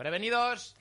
Prevenidos. 0.00 0.74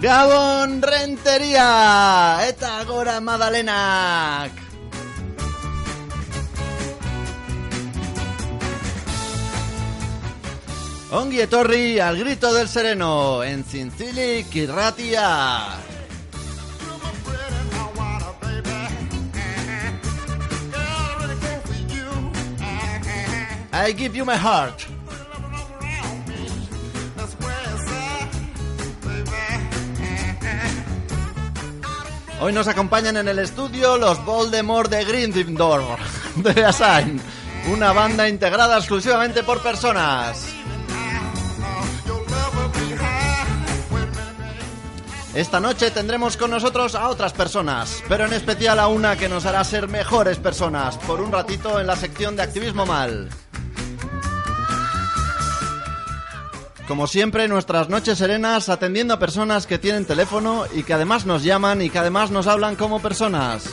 Gabon 0.00 0.80
Rentería! 0.80 2.38
Eta 2.48 2.84
gora 2.84 3.20
Madalenak! 3.20 4.52
Ongi 11.10 11.40
etorri 11.44 12.00
al 12.00 12.16
grito 12.16 12.54
del 12.54 12.66
sereno 12.66 13.44
en 13.44 13.62
Zintzilik 13.62 14.56
irratia! 14.56 15.87
I 23.78 23.92
give 23.92 24.16
you 24.16 24.24
my 24.24 24.36
heart. 24.36 24.74
Hoy 32.40 32.52
nos 32.52 32.66
acompañan 32.66 33.16
en 33.16 33.28
el 33.28 33.38
estudio 33.38 33.96
los 33.96 34.24
Voldemort 34.24 34.90
de 34.90 35.04
Gryffindor 35.04 35.96
de 36.36 36.64
Assign, 36.64 37.20
una 37.72 37.92
banda 37.92 38.28
integrada 38.28 38.78
exclusivamente 38.78 39.44
por 39.44 39.62
personas. 39.62 40.44
Esta 45.34 45.60
noche 45.60 45.92
tendremos 45.92 46.36
con 46.36 46.50
nosotros 46.50 46.96
a 46.96 47.08
otras 47.08 47.32
personas, 47.32 48.02
pero 48.08 48.24
en 48.24 48.32
especial 48.32 48.80
a 48.80 48.88
una 48.88 49.16
que 49.16 49.28
nos 49.28 49.46
hará 49.46 49.62
ser 49.62 49.86
mejores 49.86 50.38
personas 50.38 50.98
por 50.98 51.20
un 51.20 51.30
ratito 51.30 51.78
en 51.78 51.86
la 51.86 51.94
sección 51.94 52.34
de 52.34 52.42
activismo 52.42 52.84
mal. 52.84 53.28
Como 56.88 57.06
siempre, 57.06 57.46
nuestras 57.48 57.90
noches 57.90 58.16
serenas 58.16 58.70
atendiendo 58.70 59.12
a 59.12 59.18
personas 59.18 59.66
que 59.66 59.78
tienen 59.78 60.06
teléfono 60.06 60.64
y 60.74 60.84
que 60.84 60.94
además 60.94 61.26
nos 61.26 61.42
llaman 61.42 61.82
y 61.82 61.90
que 61.90 61.98
además 61.98 62.30
nos 62.30 62.46
hablan 62.46 62.76
como 62.76 62.98
personas. 63.00 63.66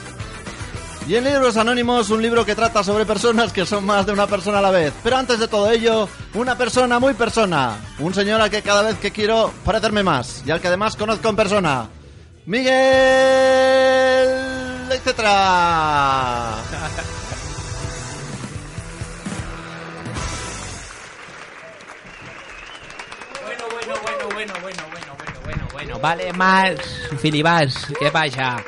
Y 1.08 1.16
en 1.16 1.24
Libros 1.24 1.56
Anónimos, 1.56 2.10
un 2.10 2.22
libro 2.22 2.46
que 2.46 2.56
trata 2.56 2.84
sobre 2.84 3.06
personas 3.06 3.54
que 3.54 3.66
son 3.66 3.86
más 3.86 4.06
de 4.06 4.12
una 4.12 4.28
persona 4.28 4.60
a 4.60 4.62
la 4.62 4.72
vez. 4.72 4.94
Pero 5.02 5.16
antes 5.16 5.40
de 5.40 5.48
todo 5.48 5.72
ello, 5.72 6.10
una 6.34 6.58
persona 6.58 7.00
muy 7.00 7.14
persona. 7.14 7.78
Un 8.00 8.14
señor 8.14 8.42
al 8.42 8.50
que 8.50 8.62
cada 8.62 8.82
vez 8.82 9.00
que 9.00 9.12
quiero 9.12 9.54
parecerme 9.64 10.04
más 10.04 10.44
y 10.46 10.52
al 10.52 10.60
que 10.60 10.68
además 10.68 10.98
conozco 10.98 11.30
en 11.30 11.36
persona. 11.38 11.88
Miguel... 12.46 12.74
etcétera. 14.92 16.56
bueno. 25.86 26.00
Vale 26.00 26.34
más, 26.34 26.76
Filibas, 27.20 27.88
¿qué 28.00 28.10
pasa? 28.10 28.64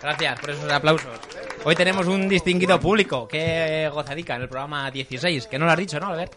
Gracias 0.00 0.40
por 0.40 0.50
esos 0.50 0.72
aplausos. 0.72 1.20
Hoy 1.64 1.74
tenemos 1.74 2.06
un 2.06 2.28
distinguido 2.28 2.80
público. 2.80 3.28
Qué 3.28 3.90
gozadica 3.92 4.36
en 4.36 4.42
el 4.42 4.48
programa 4.48 4.90
16, 4.90 5.48
que 5.48 5.58
no 5.58 5.66
lo 5.66 5.72
has 5.72 5.78
dicho, 5.78 6.00
¿no, 6.00 6.06
A 6.06 6.16
ver. 6.16 6.30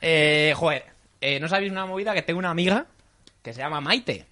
Eh, 0.00 0.54
joder, 0.56 0.84
eh, 1.20 1.38
¿no 1.40 1.48
sabéis 1.48 1.72
una 1.72 1.84
movida? 1.84 2.14
Que 2.14 2.22
tengo 2.22 2.38
una 2.38 2.50
amiga 2.50 2.86
que 3.42 3.52
se 3.52 3.60
llama 3.60 3.80
Maite. 3.82 4.24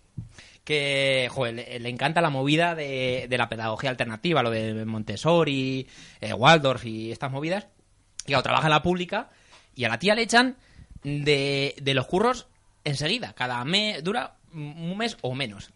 Que, 0.64 1.28
joder, 1.30 1.54
le, 1.54 1.78
le 1.78 1.88
encanta 1.90 2.22
la 2.22 2.30
movida 2.30 2.74
de, 2.74 3.26
de 3.28 3.38
la 3.38 3.48
pedagogía 3.48 3.90
alternativa, 3.90 4.42
lo 4.42 4.50
de 4.50 4.84
Montessori, 4.86 5.86
eh, 6.20 6.32
Waldorf 6.32 6.86
y 6.86 7.12
estas 7.12 7.30
movidas. 7.30 7.66
Y 8.24 8.28
claro, 8.28 8.42
trabaja 8.42 8.68
en 8.68 8.72
la 8.72 8.82
pública 8.82 9.28
y 9.74 9.84
a 9.84 9.90
la 9.90 9.98
tía 9.98 10.14
le 10.14 10.22
echan 10.22 10.56
de, 11.02 11.74
de 11.80 11.94
los 11.94 12.06
curros 12.06 12.46
enseguida. 12.82 13.34
Cada 13.34 13.62
mes 13.64 14.02
dura 14.02 14.36
un 14.54 14.96
mes 14.96 15.16
o 15.22 15.34
menos. 15.34 15.72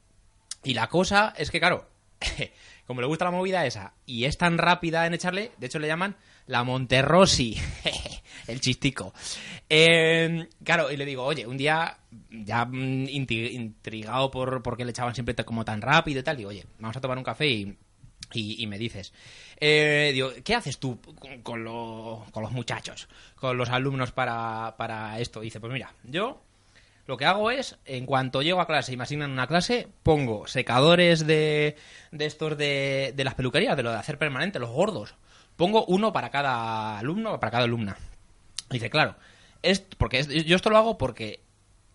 Y 0.64 0.74
la 0.74 0.88
cosa 0.88 1.34
es 1.36 1.50
que, 1.50 1.60
claro, 1.60 1.88
como 2.86 3.00
le 3.00 3.06
gusta 3.06 3.24
la 3.24 3.30
movida 3.30 3.66
esa 3.66 3.94
y 4.06 4.24
es 4.24 4.38
tan 4.38 4.58
rápida 4.58 5.06
en 5.06 5.14
echarle, 5.14 5.52
de 5.58 5.66
hecho 5.66 5.78
le 5.78 5.86
llaman 5.88 6.16
la 6.46 6.64
Monterrosi, 6.64 7.56
el 8.46 8.60
chistico. 8.60 9.12
Eh, 9.68 10.48
claro, 10.64 10.90
y 10.90 10.96
le 10.96 11.04
digo, 11.04 11.24
oye, 11.24 11.46
un 11.46 11.56
día 11.56 11.98
ya 12.30 12.64
mm, 12.64 13.08
intrigado 13.08 14.30
por, 14.30 14.62
por 14.62 14.76
qué 14.76 14.84
le 14.84 14.90
echaban 14.90 15.14
siempre 15.14 15.34
como 15.44 15.64
tan 15.64 15.80
rápido 15.82 16.20
y 16.20 16.22
tal, 16.22 16.36
digo, 16.36 16.50
oye, 16.50 16.66
vamos 16.78 16.96
a 16.96 17.00
tomar 17.00 17.18
un 17.18 17.24
café 17.24 17.46
y, 17.48 17.76
y, 18.32 18.62
y 18.62 18.66
me 18.66 18.78
dices, 18.78 19.12
eh, 19.60 20.10
digo, 20.14 20.30
¿qué 20.44 20.54
haces 20.54 20.78
tú 20.78 21.00
con, 21.18 21.42
con 21.42 21.64
lo- 21.64 22.24
con 22.30 22.42
los 22.42 22.52
muchachos, 22.52 23.08
con 23.36 23.56
los 23.56 23.68
alumnos 23.70 24.12
para, 24.12 24.74
para 24.76 25.18
esto? 25.20 25.40
Dice, 25.40 25.60
pues 25.60 25.72
mira, 25.72 25.92
yo 26.04 26.42
lo 27.08 27.16
que 27.16 27.24
hago 27.24 27.50
es, 27.50 27.78
en 27.86 28.04
cuanto 28.04 28.42
llego 28.42 28.60
a 28.60 28.66
clase 28.66 28.92
y 28.92 28.98
me 28.98 29.04
asignan 29.04 29.30
una 29.30 29.46
clase, 29.46 29.88
pongo 30.02 30.46
secadores 30.46 31.26
de, 31.26 31.74
de 32.12 32.26
estos 32.26 32.58
de, 32.58 33.14
de 33.16 33.24
las 33.24 33.34
peluquerías, 33.34 33.78
de 33.78 33.82
lo 33.82 33.90
de 33.90 33.96
hacer 33.96 34.18
permanente, 34.18 34.58
los 34.58 34.68
gordos. 34.68 35.14
Pongo 35.56 35.86
uno 35.86 36.12
para 36.12 36.28
cada 36.28 36.98
alumno, 36.98 37.40
para 37.40 37.50
cada 37.50 37.64
alumna. 37.64 37.96
Dice, 38.68 38.90
claro, 38.90 39.16
es, 39.62 39.80
porque 39.80 40.18
es- 40.18 40.28
yo 40.28 40.54
esto 40.54 40.68
lo 40.68 40.76
hago 40.76 40.98
porque 40.98 41.40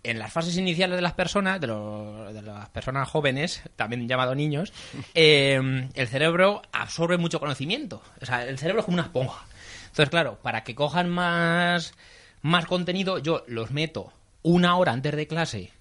en 0.01 0.17
las 0.17 0.33
fases 0.33 0.57
iniciales 0.57 0.95
de 0.95 1.03
las 1.03 1.13
personas, 1.13 1.61
de, 1.61 1.67
las 1.67 2.69
personas 2.69 3.07
jóvenes, 3.07 3.61
también 3.75 4.07
llamado 4.09 4.33
niños, 4.33 4.73
eh, 5.13 5.89
el 5.93 6.07
cerebro 6.07 6.63
absorbe 6.71 7.17
mucho 7.19 7.39
conocimiento. 7.39 8.01
O 8.19 8.25
sea, 8.25 8.47
el 8.47 8.57
cerebro 8.57 8.79
es 8.79 8.85
como 8.85 8.95
una 8.95 9.03
esponja. 9.03 9.45
Entonces, 9.89 10.09
claro, 10.09 10.39
para 10.41 10.63
que 10.63 10.73
cojan 10.73 11.07
más, 11.07 11.93
más 12.41 12.65
contenido, 12.65 13.19
yo 13.19 13.43
los 13.45 13.69
meto 13.69 14.11
una 14.43 14.77
hora 14.77 14.91
antes 14.91 15.15
de 15.15 15.27
clase 15.27 15.71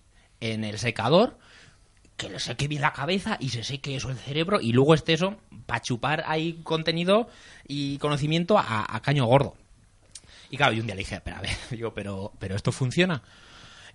en 0.40 0.64
el 0.64 0.78
secador, 0.78 1.38
que 2.16 2.28
le 2.28 2.40
seque 2.40 2.68
bien 2.68 2.82
la 2.82 2.92
cabeza 2.92 3.36
y 3.40 3.50
se 3.50 3.64
seque 3.64 3.96
eso 3.96 4.10
el 4.10 4.16
cerebro, 4.16 4.60
y 4.60 4.72
luego 4.72 4.94
esté 4.94 5.14
eso 5.14 5.36
para 5.66 5.80
chupar 5.82 6.24
ahí 6.26 6.60
contenido 6.62 7.28
y 7.66 7.98
conocimiento 7.98 8.58
a, 8.58 9.00
caño 9.02 9.26
gordo. 9.26 9.56
Y 10.50 10.56
claro, 10.56 10.72
yo 10.72 10.80
un 10.80 10.86
día 10.86 10.94
le 10.94 11.00
dije, 11.00 11.20
pero 11.24 11.36
a 11.36 11.40
ver, 11.40 11.50
digo, 11.70 11.94
pero, 11.94 12.32
pero 12.38 12.54
esto 12.56 12.72
funciona. 12.72 13.22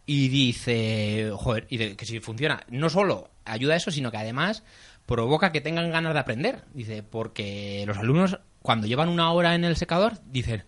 Y 0.05 0.29
dice, 0.29 1.31
joder, 1.35 1.67
y 1.69 1.77
de- 1.77 1.95
que 1.97 2.05
si 2.05 2.19
funciona, 2.19 2.61
no 2.69 2.89
solo 2.89 3.29
ayuda 3.45 3.73
a 3.73 3.77
eso, 3.77 3.91
sino 3.91 4.09
que 4.09 4.17
además 4.17 4.63
provoca 5.05 5.51
que 5.51 5.61
tengan 5.61 5.91
ganas 5.91 6.13
de 6.13 6.19
aprender. 6.19 6.63
Dice, 6.73 7.03
porque 7.03 7.83
los 7.85 7.97
alumnos, 7.97 8.39
cuando 8.61 8.87
llevan 8.87 9.09
una 9.09 9.31
hora 9.31 9.53
en 9.53 9.65
el 9.65 9.75
secador, 9.75 10.19
dicen, 10.25 10.63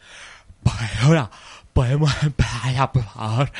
ahora 1.02 1.32
podemos 1.74 2.12
empezar 2.24 2.92
por 2.92 3.04
favor. 3.04 3.52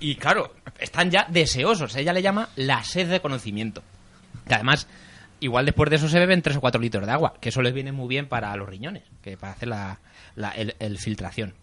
Y 0.00 0.16
claro, 0.16 0.54
están 0.78 1.10
ya 1.10 1.26
deseosos. 1.28 1.94
Ella 1.96 2.12
le 2.12 2.22
llama 2.22 2.48
la 2.56 2.82
sed 2.84 3.08
de 3.08 3.20
conocimiento. 3.20 3.82
Que 4.46 4.54
además, 4.54 4.86
igual 5.40 5.66
después 5.66 5.90
de 5.90 5.96
eso 5.96 6.08
se 6.08 6.18
beben 6.18 6.42
3 6.42 6.56
o 6.56 6.60
4 6.60 6.80
litros 6.80 7.06
de 7.06 7.12
agua, 7.12 7.34
que 7.40 7.50
eso 7.50 7.62
les 7.62 7.74
viene 7.74 7.92
muy 7.92 8.08
bien 8.08 8.26
para 8.28 8.54
los 8.56 8.68
riñones, 8.68 9.02
que 9.22 9.36
para 9.36 9.52
hacer 9.52 9.68
la, 9.68 9.98
la 10.34 10.50
el- 10.52 10.98
filtración. 10.98 11.54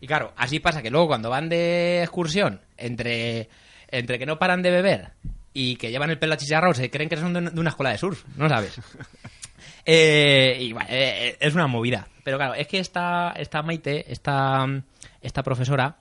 Y 0.00 0.06
claro, 0.06 0.32
así 0.36 0.60
pasa 0.60 0.82
que 0.82 0.90
luego 0.90 1.06
cuando 1.08 1.30
van 1.30 1.48
de 1.48 2.02
excursión, 2.02 2.60
entre, 2.76 3.48
entre 3.88 4.18
que 4.18 4.26
no 4.26 4.38
paran 4.38 4.62
de 4.62 4.70
beber 4.70 5.12
y 5.54 5.76
que 5.76 5.90
llevan 5.90 6.10
el 6.10 6.18
pelo 6.18 6.34
achicharrado, 6.34 6.74
se 6.74 6.90
creen 6.90 7.08
que 7.08 7.16
son 7.16 7.32
de 7.32 7.60
una 7.60 7.70
escuela 7.70 7.90
de 7.90 7.98
surf, 7.98 8.24
¿no 8.36 8.48
sabes? 8.48 8.74
Eh, 9.86 10.58
y 10.60 10.74
eh, 10.88 11.36
es 11.40 11.54
una 11.54 11.66
movida. 11.66 12.08
Pero 12.22 12.38
claro, 12.38 12.54
es 12.54 12.66
que 12.66 12.78
esta, 12.78 13.32
esta 13.36 13.62
Maite, 13.62 14.10
esta, 14.10 14.66
esta 15.20 15.42
profesora, 15.42 15.98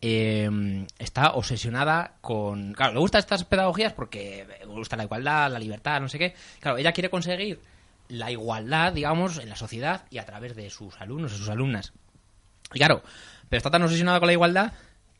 eh, 0.00 0.86
está 0.98 1.32
obsesionada 1.34 2.16
con... 2.20 2.72
Claro, 2.72 2.94
le 2.94 2.98
gustan 2.98 3.20
estas 3.20 3.44
pedagogías 3.44 3.92
porque 3.92 4.46
le 4.60 4.66
gusta 4.66 4.96
la 4.96 5.04
igualdad, 5.04 5.50
la 5.50 5.60
libertad, 5.60 6.00
no 6.00 6.08
sé 6.08 6.18
qué. 6.18 6.34
Claro, 6.60 6.78
ella 6.78 6.92
quiere 6.92 7.10
conseguir 7.10 7.60
la 8.08 8.30
igualdad, 8.30 8.92
digamos, 8.92 9.38
en 9.38 9.48
la 9.48 9.56
sociedad 9.56 10.04
y 10.10 10.18
a 10.18 10.26
través 10.26 10.56
de 10.56 10.68
sus 10.70 11.00
alumnos 11.00 11.32
y 11.32 11.36
sus 11.36 11.48
alumnas. 11.48 11.92
Y 12.74 12.78
claro, 12.78 13.02
pero 13.48 13.58
está 13.58 13.70
tan 13.70 13.82
obsesionada 13.82 14.18
con 14.18 14.26
la 14.26 14.32
igualdad 14.32 14.72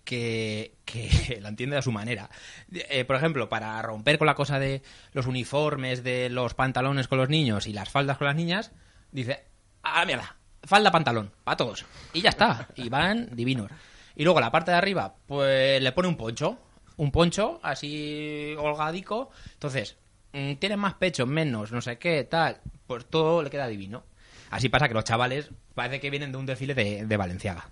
que, 0.04 0.74
la 1.40 1.48
entiende 1.48 1.76
a 1.76 1.82
su 1.82 1.92
manera. 1.92 2.30
Eh, 2.72 3.04
por 3.04 3.16
ejemplo, 3.16 3.48
para 3.48 3.80
romper 3.82 4.18
con 4.18 4.26
la 4.26 4.34
cosa 4.34 4.58
de 4.58 4.82
los 5.12 5.26
uniformes, 5.26 6.02
de 6.02 6.28
los 6.30 6.54
pantalones 6.54 7.08
con 7.08 7.18
los 7.18 7.28
niños 7.28 7.66
y 7.66 7.72
las 7.72 7.90
faldas 7.90 8.18
con 8.18 8.26
las 8.26 8.36
niñas, 8.36 8.72
dice, 9.10 9.44
ah, 9.82 10.04
mierda, 10.04 10.36
falda, 10.64 10.90
pantalón, 10.90 11.32
para 11.44 11.56
todos. 11.56 11.84
Y 12.12 12.20
ya 12.20 12.30
está, 12.30 12.68
y 12.76 12.88
van 12.88 13.28
divinos. 13.32 13.70
Y 14.14 14.24
luego 14.24 14.40
la 14.40 14.50
parte 14.50 14.70
de 14.70 14.76
arriba, 14.76 15.14
pues 15.26 15.82
le 15.82 15.92
pone 15.92 16.08
un 16.08 16.16
poncho, 16.16 16.58
un 16.96 17.10
poncho 17.10 17.60
así 17.62 18.54
holgadico. 18.58 19.30
Entonces, 19.54 19.96
mm, 20.32 20.54
tiene 20.54 20.76
más 20.76 20.94
pecho, 20.94 21.26
menos, 21.26 21.72
no 21.72 21.80
sé 21.80 21.98
qué, 21.98 22.24
tal, 22.24 22.60
pues 22.86 23.06
todo 23.06 23.42
le 23.42 23.50
queda 23.50 23.68
divino. 23.68 24.04
Así 24.50 24.68
pasa 24.68 24.86
que 24.86 24.94
los 24.94 25.04
chavales 25.04 25.50
parece 25.74 25.98
que 25.98 26.10
vienen 26.10 26.30
de 26.30 26.38
un 26.38 26.44
desfile 26.44 26.74
de, 26.74 27.06
de 27.06 27.16
Valenciaga. 27.16 27.70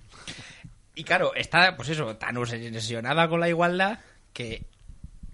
Y 0.95 1.05
claro, 1.05 1.35
está, 1.35 1.77
pues 1.77 1.89
eso, 1.89 2.17
tan 2.17 2.37
obsesionada 2.37 3.29
con 3.29 3.41
la 3.41 3.49
igualdad 3.49 4.01
que 4.33 4.65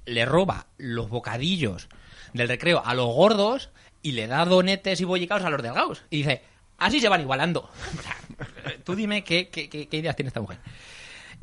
le 0.04 0.24
roba 0.24 0.66
los 0.76 1.08
bocadillos 1.08 1.88
del 2.32 2.48
recreo 2.48 2.82
a 2.84 2.94
los 2.94 3.06
gordos 3.06 3.70
y 4.02 4.12
le 4.12 4.26
da 4.26 4.44
donetes 4.44 5.00
y 5.00 5.04
bollicaos 5.04 5.42
a 5.44 5.50
los 5.50 5.62
delgados. 5.62 6.04
Y 6.10 6.18
dice, 6.18 6.42
así 6.78 7.00
se 7.00 7.08
van 7.08 7.22
igualando. 7.22 7.68
Tú 8.84 8.94
dime 8.94 9.24
qué, 9.24 9.48
qué, 9.48 9.68
qué- 9.68 9.88
ideas 9.96 10.14
tiene 10.16 10.28
esta 10.28 10.40
mujer. 10.40 10.58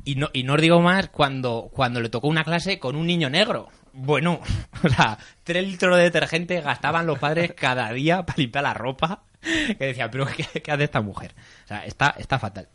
Y 0.06 0.16
no, 0.16 0.30
y 0.34 0.44
no 0.44 0.54
os 0.54 0.62
digo 0.62 0.80
más 0.82 1.10
cuando, 1.10 1.70
cuando 1.74 2.00
le 2.02 2.10
tocó 2.10 2.28
una 2.28 2.44
clase 2.44 2.80
con 2.80 2.96
un 2.96 3.08
niño 3.08 3.30
negro. 3.30 3.70
Bueno, 3.94 4.40
o 4.84 4.90
sea, 4.90 5.18
tres 5.44 5.66
litros 5.68 5.98
de 5.98 6.04
detergente 6.04 6.62
gastaban 6.62 7.06
los 7.06 7.20
padres 7.20 7.54
cada 7.54 7.92
día 7.92 8.26
para 8.26 8.38
limpiar 8.38 8.64
la 8.64 8.74
ropa. 8.74 9.24
Que 9.42 9.76
decían, 9.88 10.10
pero 10.10 10.26
¿qué, 10.26 10.62
qué 10.62 10.72
hace 10.72 10.86
esta 10.86 11.02
mujer? 11.02 11.34
O 11.66 11.68
sea, 11.68 11.86
está, 11.86 12.16
está 12.18 12.40
fatal. 12.40 12.70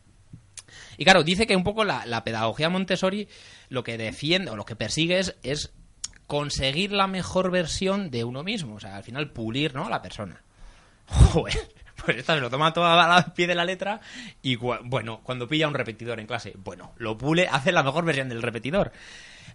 Y 0.99 1.05
claro, 1.05 1.23
dice 1.23 1.47
que 1.47 1.57
un 1.57 1.63
poco 1.63 1.85
la, 1.85 2.25
pedagogía 2.25 2.69
Montessori 2.69 3.29
lo 3.69 3.85
que 3.85 3.97
defiende 3.97 4.51
o 4.51 4.57
lo 4.57 4.65
que 4.65 4.77
persigue 4.77 5.21
es, 5.43 5.73
conseguir 6.27 6.93
la 6.93 7.07
mejor 7.07 7.51
versión 7.51 8.11
de 8.11 8.25
uno 8.25 8.43
mismo. 8.43 8.75
O 8.75 8.81
sea, 8.81 8.97
al 8.97 9.05
final 9.05 9.31
pulir, 9.31 9.75
¿no? 9.75 9.87
A 9.87 9.91
la 9.91 10.03
persona. 10.03 10.43
Joder, 11.07 11.57
pues 12.05 12.19
esta 12.19 12.35
se 12.35 12.41
lo 12.41 12.51
toma 12.51 12.73
toda 12.73 13.17
a 13.17 13.33
pie 13.33 13.47
de 13.47 13.55
la 13.55 13.65
letra 13.65 14.01
y 14.43 14.57
bueno, 14.57 15.21
cuando 15.23 15.49
pilla 15.49 15.69
un 15.69 15.75
repetidor 15.75 16.19
en 16.19 16.27
clase, 16.27 16.53
bueno, 16.57 16.93
lo 16.97 17.17
pule, 17.17 17.49
hace 17.49 17.71
la 17.71 17.85
mejor 17.85 18.05
versión 18.05 18.29
del 18.29 18.43
repetidor. 18.43 18.93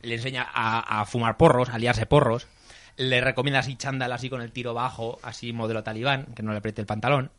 Le 0.02 0.16
enseña 0.16 0.48
a, 0.52 1.02
a 1.02 1.06
fumar 1.06 1.36
porros, 1.36 1.70
a 1.70 1.78
liarse 1.78 2.06
porros. 2.06 2.48
Le 2.96 3.20
recomienda 3.20 3.60
así 3.60 3.76
chándal 3.76 4.14
así 4.14 4.30
con 4.30 4.42
el 4.42 4.54
tiro 4.54 4.74
bajo, 4.74 5.20
así 5.24 5.52
modelo 5.52 5.84
talibán, 5.84 6.28
que 6.36 6.42
no 6.42 6.52
le 6.54 6.60
apriete 6.60 6.80
el 6.80 6.88
pantalón. 6.88 7.32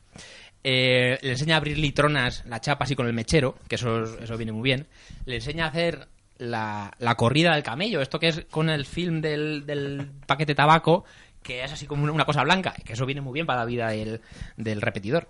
Eh, 0.66 1.18
le 1.20 1.30
enseña 1.32 1.54
a 1.54 1.58
abrir 1.58 1.78
litronas, 1.78 2.42
la 2.46 2.60
chapa 2.60 2.84
así 2.84 2.96
con 2.96 3.06
el 3.06 3.12
mechero, 3.12 3.56
que 3.68 3.74
eso, 3.74 4.02
eso 4.22 4.36
viene 4.36 4.52
muy 4.52 4.62
bien. 4.62 4.86
Le 5.26 5.36
enseña 5.36 5.66
a 5.66 5.68
hacer 5.68 6.08
la, 6.38 6.92
la 6.98 7.14
corrida 7.16 7.52
del 7.54 7.62
camello, 7.62 8.00
esto 8.00 8.18
que 8.18 8.28
es 8.28 8.46
con 8.50 8.70
el 8.70 8.86
film 8.86 9.20
del, 9.20 10.10
paquete 10.26 10.52
de 10.52 10.56
tabaco, 10.56 11.04
que 11.42 11.62
es 11.64 11.70
así 11.72 11.86
como 11.86 12.02
una- 12.04 12.12
una 12.12 12.24
cosa 12.24 12.42
blanca, 12.42 12.74
que 12.84 12.94
eso 12.94 13.04
viene 13.04 13.20
muy 13.20 13.34
bien 13.34 13.46
para 13.46 13.60
la 13.60 13.66
vida 13.66 13.88
del, 13.88 14.22
del 14.56 14.80
repetidor. 14.80 15.28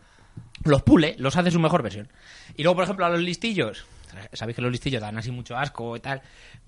Los 0.64 0.82
pule, 0.82 1.16
los 1.18 1.36
hace 1.36 1.50
su 1.50 1.58
mejor 1.58 1.82
versión. 1.82 2.08
Y 2.56 2.62
luego, 2.62 2.76
por 2.76 2.84
ejemplo, 2.84 3.04
a 3.04 3.08
los 3.10 3.20
listillos, 3.20 3.84
sabéis 4.32 4.54
que 4.56 4.62
los 4.62 4.70
listillos 4.70 5.02
dan 5.02 5.18
así 5.18 5.32
mucho 5.32 5.56
asco 5.56 5.96
y 5.96 6.00
tal, 6.00 6.22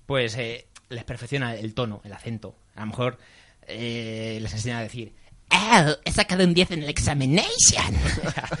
pues 0.05 0.35
eh, 0.37 0.67
les 0.89 1.05
perfecciona 1.05 1.55
el 1.55 1.73
tono, 1.73 2.01
el 2.03 2.11
acento. 2.11 2.55
A 2.75 2.81
lo 2.81 2.87
mejor 2.87 3.17
eh, 3.65 4.39
les 4.41 4.53
enseña 4.53 4.79
a 4.79 4.83
decir, 4.83 5.13
Oh, 5.51 5.95
he 6.03 6.11
sacado 6.11 6.43
un 6.43 6.53
10 6.53 6.71
en 6.71 6.83
el 6.83 6.89
examination. 6.89 7.95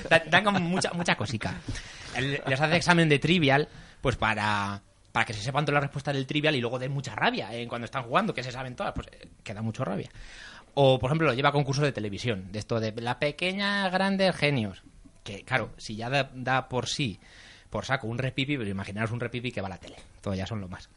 dan, 0.29 0.43
como 0.43 0.59
mucha, 0.59 0.91
mucha 0.93 1.15
cosica. 1.15 1.55
Les 2.17 2.59
hace 2.59 2.75
examen 2.75 3.09
de 3.09 3.19
trivial, 3.19 3.67
pues 4.01 4.15
para, 4.15 4.81
para 5.11 5.25
que 5.25 5.33
se 5.33 5.41
sepan 5.41 5.65
todas 5.65 5.75
las 5.75 5.83
respuestas 5.83 6.15
del 6.15 6.25
trivial 6.25 6.55
y 6.55 6.61
luego 6.61 6.79
den 6.79 6.91
mucha 6.91 7.15
rabia 7.15 7.53
eh, 7.53 7.67
cuando 7.67 7.85
están 7.85 8.03
jugando, 8.03 8.33
que 8.33 8.43
se 8.43 8.51
saben 8.51 8.75
todas, 8.75 8.93
pues 8.93 9.07
eh, 9.11 9.27
que 9.43 9.53
mucho 9.55 9.83
rabia. 9.83 10.09
O, 10.73 10.99
por 10.99 11.09
ejemplo, 11.09 11.27
lo 11.27 11.33
lleva 11.33 11.49
a 11.49 11.53
concursos 11.53 11.83
de 11.83 11.91
televisión, 11.91 12.51
de 12.51 12.59
esto 12.59 12.79
de 12.79 12.93
la 13.01 13.19
pequeña 13.19 13.89
grandes 13.89 14.35
genios. 14.35 14.83
Que, 15.23 15.43
claro, 15.43 15.71
si 15.77 15.95
ya 15.95 16.09
da, 16.09 16.29
da 16.33 16.69
por 16.69 16.87
sí, 16.87 17.19
por 17.69 17.85
saco, 17.85 18.07
un 18.07 18.17
repipi, 18.17 18.57
pero 18.57 18.69
imaginaros 18.69 19.11
un 19.11 19.19
repipi 19.19 19.51
que 19.51 19.61
va 19.61 19.67
a 19.67 19.71
la 19.71 19.79
tele. 19.79 19.95
Todo 20.21 20.35
ya 20.35 20.45
son 20.45 20.61
lo 20.61 20.67
más. 20.67 20.89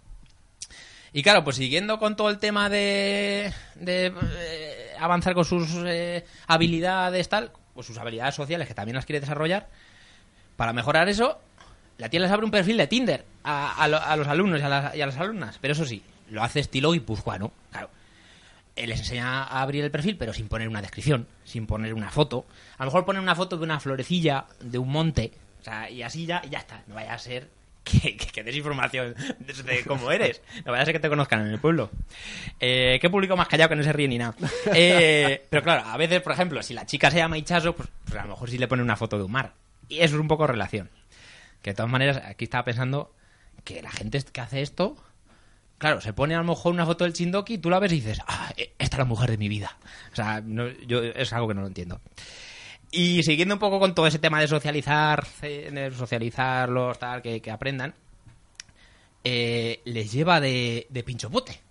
Y 1.13 1.23
claro, 1.23 1.43
pues 1.43 1.57
siguiendo 1.57 1.99
con 1.99 2.15
todo 2.15 2.31
el 2.31 2.39
tema 2.39 2.69
de, 2.69 3.53
de, 3.75 4.13
eh, 4.39 4.80
avanzar 5.01 5.35
con 5.35 5.45
sus 5.45 5.69
eh, 5.87 6.25
habilidades 6.47 7.29
tal, 7.29 7.53
pues 7.75 7.87
sus 7.87 7.99
habilidades 7.99 8.35
sociales 8.35 8.67
que 8.69 8.75
también 8.75 8.97
las 8.97 9.07
quiere 9.07 9.21
desarrollar, 9.21 9.69
para 10.57 10.73
mejorar 10.73 11.09
eso, 11.09 11.39
la 11.99 12.09
tía 12.09 12.21
les 12.21 12.31
abre 12.31 12.45
un 12.45 12.51
perfil 12.51 12.77
de 12.77 12.87
Tinder 12.87 13.25
a, 13.45 13.83
a 13.83 13.89
lo- 13.89 14.03
a 14.03 14.17
los 14.17 14.29
alumnos 14.29 14.61
y 14.61 14.63
a, 14.63 14.69
las, 14.69 14.95
y 14.95 15.01
a 15.03 15.07
las 15.07 15.17
alumnas. 15.19 15.59
Pero 15.61 15.73
eso 15.73 15.85
sí, 15.85 16.03
lo 16.31 16.43
hace 16.43 16.61
estilo 16.61 16.93
guipuzcoano, 16.93 17.53
claro. 17.71 17.91
Eh, 18.77 18.87
Les 18.87 19.01
enseña 19.01 19.43
a 19.45 19.63
abrir 19.63 19.85
el 19.85 19.91
perfil, 19.91 20.17
pero 20.17 20.33
sin 20.33 20.49
poner 20.49 20.69
una 20.69 20.81
descripción, 20.81 21.27
sin 21.45 21.67
poner 21.67 21.93
una 21.95 22.11
foto. 22.11 22.47
A 22.79 22.85
lo 22.85 22.91
mejor 22.91 23.05
poner 23.05 23.21
una 23.23 23.35
foto 23.35 23.57
de 23.57 23.65
una 23.65 23.81
florecilla, 23.81 24.47
de 24.61 24.79
un 24.79 24.89
monte, 24.91 25.33
o 25.61 25.65
sea, 25.65 25.91
y 25.91 26.03
así 26.03 26.25
ya, 26.27 26.41
ya 26.49 26.59
está. 26.59 26.83
No 26.87 26.95
vaya 26.95 27.13
a 27.15 27.19
ser 27.19 27.49
que, 28.01 28.17
que, 28.17 28.27
que 28.27 28.45
des 28.45 28.55
información 28.57 29.15
de, 29.39 29.53
de 29.63 29.85
cómo 29.85 30.11
eres. 30.13 30.43
No 30.65 30.73
vaya 30.73 30.83
a 30.83 30.85
ser 30.85 30.95
que 30.95 31.01
te 31.01 31.09
conozcan 31.09 31.41
en 31.47 31.53
el 31.53 31.59
pueblo. 31.59 31.91
Eh, 32.61 32.99
¿Qué 33.01 33.11
público 33.11 33.37
más 33.37 33.49
callado 33.49 33.71
que 33.71 33.77
no 33.77 33.83
se 33.83 33.93
ríe 33.93 34.09
ni 34.09 34.19
nada? 34.19 34.35
Eh, 34.75 35.45
pero 35.51 35.63
claro, 35.63 35.87
a 35.89 35.97
veces, 35.97 36.21
por 36.21 36.33
ejemplo, 36.33 36.63
si 36.63 36.75
la 36.75 36.87
chica 36.87 37.11
se 37.11 37.17
llama 37.19 37.39
Ichazo, 37.39 37.75
pues, 37.75 37.89
pues 38.05 38.19
a 38.19 38.23
lo 38.25 38.31
mejor 38.31 38.51
sí 38.51 38.59
le 38.59 38.69
pone 38.69 38.83
una 38.83 38.97
foto 38.97 39.17
de 39.19 39.25
un 39.25 39.33
mar. 39.33 39.55
Y 39.89 40.01
eso 40.01 40.15
es 40.17 40.21
un 40.21 40.29
poco 40.29 40.47
relación. 40.47 40.91
Que 41.63 41.71
de 41.71 41.75
todas 41.75 41.91
maneras, 41.91 42.23
aquí 42.25 42.45
estaba 42.45 42.65
pensando 42.65 43.13
que 43.65 43.83
la 43.83 43.91
gente 43.91 44.23
que 44.33 44.41
hace 44.41 44.63
esto, 44.63 44.97
claro, 45.79 46.01
se 46.01 46.13
pone 46.13 46.35
a 46.35 46.39
lo 46.39 46.45
mejor 46.45 46.73
una 46.73 46.87
foto 46.87 47.05
del 47.05 47.13
Chindoki 47.13 47.55
y 47.55 47.59
tú 47.59 47.71
la 47.71 47.79
ves 47.79 47.93
y 47.93 47.97
dices, 47.97 48.21
ah, 48.27 48.53
eh, 48.57 48.73
esta 48.79 48.97
es 48.97 48.99
la 48.99 49.05
mujer 49.05 49.31
de 49.31 49.37
mi 49.39 49.49
vida. 49.49 49.77
O 50.13 50.17
sea, 50.17 50.41
no- 50.45 50.69
yo 50.87 51.03
es 51.03 51.33
algo 51.33 51.49
que 51.49 51.55
no 51.55 51.63
lo 51.63 51.67
entiendo. 51.67 52.01
Y 52.93 53.23
siguiendo 53.23 53.55
un 53.55 53.59
poco 53.61 53.79
con 53.79 53.95
todo 53.95 54.07
ese 54.07 54.19
tema 54.19 54.41
de 54.41 54.49
socializar, 54.49 55.27
eh, 55.43 55.71
de 55.73 55.91
socializarlos, 55.93 56.99
tal, 56.99 57.23
que, 57.23 57.41
aprendan, 57.51 57.95
eh, 59.25 59.81
les 59.85 60.11
lleva 60.13 60.41
de, 60.41 60.87
de 60.91 61.03
pinchopote. 61.03 61.61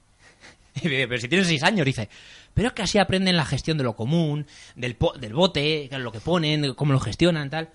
Y 0.82 0.88
dice, 0.88 1.08
Pero 1.10 1.20
si 1.20 1.28
tienen 1.28 1.46
seis 1.48 1.64
años, 1.64 1.86
dice, 1.86 2.08
pero 2.54 2.70
es 2.70 2.74
que 2.74 2.84
así 2.84 3.00
aprenden 3.00 3.36
la 3.36 3.44
gestión 3.44 3.78
de 3.78 3.84
lo 3.84 3.96
común, 3.98 4.46
del, 4.76 4.96
po- 4.96 5.14
del 5.18 5.34
bote, 5.34 5.90
lo 5.92 6.12
que 6.12 6.22
ponen, 6.22 6.74
cómo 6.76 6.94
lo 6.94 7.00
gestionan, 7.02 7.50
tal. 7.50 7.70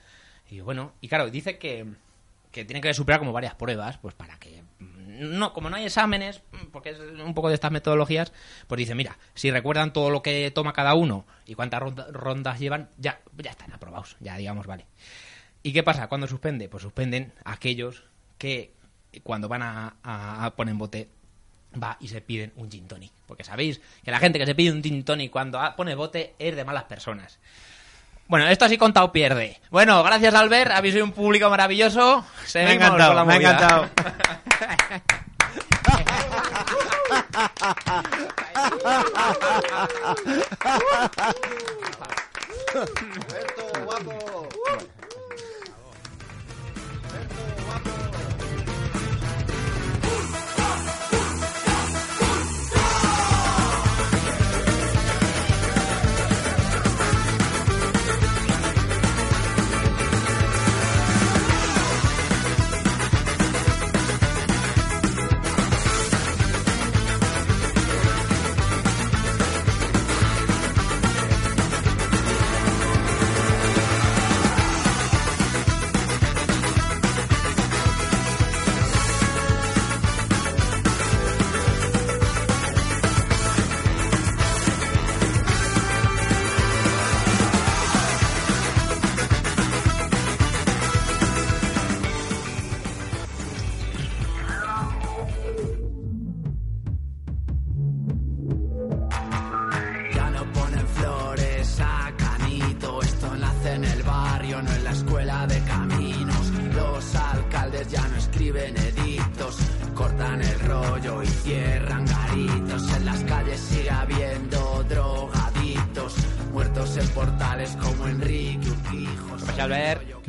Y 0.50 0.60
bueno, 0.60 0.92
y 1.02 1.08
claro, 1.08 1.28
dice 1.28 1.58
que, 1.58 1.84
que 2.50 2.64
tienen 2.64 2.80
que 2.82 2.94
superar 2.94 3.18
como 3.20 3.32
varias 3.32 3.56
pruebas, 3.56 3.98
pues 3.98 4.14
para 4.14 4.38
que 4.38 4.62
no, 5.18 5.52
como 5.52 5.70
no 5.70 5.76
hay 5.76 5.84
exámenes, 5.84 6.42
porque 6.72 6.90
es 6.90 6.98
un 6.98 7.34
poco 7.34 7.48
de 7.48 7.54
estas 7.54 7.70
metodologías, 7.70 8.32
pues 8.66 8.78
dice, 8.78 8.94
mira, 8.94 9.18
si 9.34 9.50
recuerdan 9.50 9.92
todo 9.92 10.10
lo 10.10 10.22
que 10.22 10.50
toma 10.50 10.72
cada 10.72 10.94
uno 10.94 11.26
y 11.46 11.54
cuántas 11.54 11.80
ronda- 11.80 12.06
rondas 12.10 12.58
llevan, 12.58 12.90
ya, 12.98 13.20
ya 13.36 13.50
están 13.50 13.72
aprobados, 13.72 14.16
ya 14.20 14.36
digamos, 14.36 14.66
vale. 14.66 14.86
¿Y 15.62 15.72
qué 15.72 15.82
pasa 15.82 16.08
cuando 16.08 16.26
suspende? 16.26 16.68
Pues 16.68 16.82
suspenden 16.82 17.32
aquellos 17.44 18.04
que 18.38 18.74
cuando 19.22 19.48
van 19.48 19.62
a, 19.62 19.96
a, 20.02 20.54
poner 20.56 20.74
bote 20.74 21.08
va 21.82 21.96
y 22.00 22.08
se 22.08 22.20
piden 22.20 22.52
un 22.56 22.70
gin 22.70 22.86
tonic. 22.86 23.12
Porque 23.26 23.44
sabéis 23.44 23.80
que 24.04 24.10
la 24.10 24.18
gente 24.18 24.38
que 24.38 24.46
se 24.46 24.54
pide 24.54 24.72
un 24.72 24.82
gin 24.82 25.04
tonic 25.04 25.30
cuando 25.30 25.58
pone 25.76 25.94
bote 25.94 26.34
es 26.38 26.54
de 26.54 26.64
malas 26.64 26.84
personas. 26.84 27.38
Bueno, 28.26 28.46
esto 28.48 28.64
así 28.64 28.78
contado 28.78 29.12
pierde. 29.12 29.60
Bueno, 29.70 30.02
gracias 30.02 30.34
Albert, 30.34 30.72
habéis 30.72 30.94
sido 30.94 31.04
un 31.04 31.12
público 31.12 31.50
maravilloso. 31.50 32.24
Me 32.54 32.60
ha 32.60 32.64
con 32.64 32.68
la 32.68 32.74
encantado, 32.74 33.24
me 33.26 33.34
ha 33.34 33.36
encantado. 33.36 33.88
Berto, 42.74 43.84
guapo. 43.84 44.48
escriben 47.14 47.53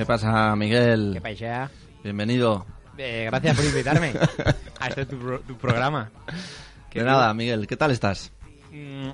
¿Qué 0.06 0.08
pasa, 0.08 0.56
Miguel? 0.56 1.10
¿Qué 1.16 1.22
pasa? 1.22 1.72
Bienvenido. 2.04 2.64
Eh, 2.96 3.24
gracias 3.28 3.56
por 3.56 3.66
invitarme 3.66 4.14
a 4.80 4.88
este 4.88 5.08
tu, 5.08 5.18
pro- 5.18 5.40
tu 5.40 5.58
programa. 5.58 6.12
De 6.94 7.00
tú- 7.00 7.06
nada, 7.08 7.34
Miguel, 7.34 7.66
¿qué 7.66 7.76
tal 7.76 7.90
estás? 7.90 8.32
Mm, 8.72 9.10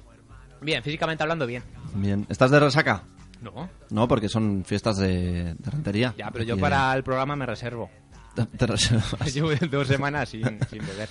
Bien, 0.59 0.83
físicamente 0.83 1.23
hablando, 1.23 1.47
bien. 1.47 1.63
Bien. 1.93 2.25
¿Estás 2.27 2.51
de 2.51 2.59
resaca? 2.59 3.03
No, 3.39 3.69
No, 3.89 4.05
porque 4.09 4.27
son 4.27 4.65
fiestas 4.65 4.97
de, 4.97 5.55
de 5.57 5.71
rentería. 5.71 6.13
ya, 6.17 6.29
pero 6.29 6.43
yo 6.43 6.55
Aquí, 6.55 6.61
para 6.61 6.93
el 6.93 7.03
programa 7.03 7.37
me 7.37 7.45
reservo. 7.45 7.89
eh, 8.35 8.45
te 8.57 8.67
reservas. 8.67 9.33
Llevo 9.33 9.51
dos 9.71 9.87
semanas 9.87 10.27
sin, 10.27 10.43
sin 10.69 10.85
beber. 10.85 11.07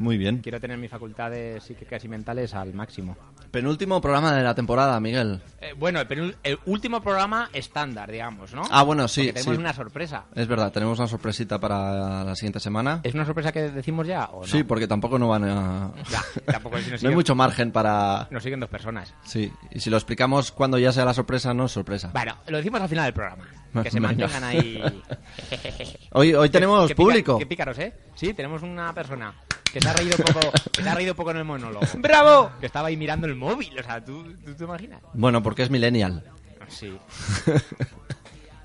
Muy 0.00 0.16
bien. 0.16 0.38
Quiero 0.38 0.58
tener 0.58 0.78
mis 0.78 0.90
facultades 0.90 1.62
psíquicas 1.62 2.02
y 2.04 2.08
mentales 2.08 2.54
al 2.54 2.72
máximo. 2.72 3.18
Penúltimo 3.50 4.00
programa 4.00 4.34
de 4.34 4.42
la 4.42 4.54
temporada, 4.54 4.98
Miguel. 4.98 5.42
Eh, 5.60 5.74
bueno, 5.76 6.00
el, 6.00 6.36
el 6.42 6.58
último 6.64 7.02
programa 7.02 7.50
estándar, 7.52 8.10
digamos, 8.10 8.54
¿no? 8.54 8.62
Ah, 8.70 8.82
bueno, 8.82 9.06
sí, 9.08 9.24
Porque 9.24 9.32
tenemos 9.34 9.56
sí. 9.56 9.60
una 9.60 9.72
sorpresa. 9.74 10.24
Es 10.34 10.48
verdad, 10.48 10.72
tenemos 10.72 10.98
una 10.98 11.06
sorpresita 11.06 11.60
para 11.60 12.24
la 12.24 12.34
siguiente 12.34 12.60
semana. 12.60 13.00
¿Es 13.02 13.12
una 13.14 13.26
sorpresa 13.26 13.52
que 13.52 13.70
decimos 13.70 14.06
ya 14.06 14.24
o 14.32 14.40
no? 14.40 14.46
Sí, 14.46 14.62
porque 14.64 14.88
tampoco 14.88 15.18
no 15.18 15.28
van 15.28 15.44
a... 15.44 15.92
Ya, 16.10 16.22
tampoco 16.50 16.78
si 16.78 16.82
nos 16.90 16.90
no 16.90 16.94
hay 16.94 16.98
siguen, 17.00 17.14
mucho 17.14 17.34
margen 17.34 17.70
para... 17.70 18.26
nos 18.30 18.42
siguen 18.42 18.58
dos 18.60 18.70
personas. 18.70 19.12
Sí, 19.22 19.52
y 19.70 19.80
si 19.80 19.90
lo 19.90 19.98
explicamos 19.98 20.50
cuando 20.50 20.78
ya 20.78 20.92
sea 20.92 21.04
la 21.04 21.12
sorpresa, 21.12 21.52
no 21.52 21.66
es 21.66 21.72
sorpresa. 21.72 22.08
Bueno, 22.14 22.38
lo 22.46 22.56
decimos 22.56 22.80
al 22.80 22.88
final 22.88 23.04
del 23.04 23.14
programa. 23.14 23.44
Que 23.82 23.90
se 23.90 24.00
mantengan 24.00 24.44
ahí. 24.44 24.82
Hoy, 26.12 26.32
hoy 26.32 26.48
tenemos 26.50 26.88
Qué 26.88 26.94
público. 26.94 27.38
Qué 27.38 27.44
pícaros, 27.46 27.78
¿eh? 27.78 27.92
Sí, 28.14 28.32
tenemos 28.32 28.62
una 28.62 28.94
persona 28.94 29.34
que 29.72 29.80
se 29.80 29.88
ha 29.88 29.92
reído 29.92 30.16
poco, 30.16 30.40
que 30.72 30.82
se 30.82 30.88
ha 30.88 30.94
reído 30.94 31.14
poco 31.14 31.30
en 31.30 31.36
el 31.38 31.44
monólogo. 31.44 31.86
¡Bravo! 31.98 32.50
Que 32.60 32.66
estaba 32.66 32.88
ahí 32.88 32.96
mirando 32.96 33.26
el 33.26 33.36
móvil, 33.36 33.78
o 33.78 33.82
sea, 33.82 34.04
¿tú, 34.04 34.24
tú 34.44 34.54
te 34.54 34.64
imaginas? 34.64 35.00
Bueno, 35.14 35.42
porque 35.42 35.62
es 35.62 35.70
millennial. 35.70 36.24
Sí. 36.68 36.96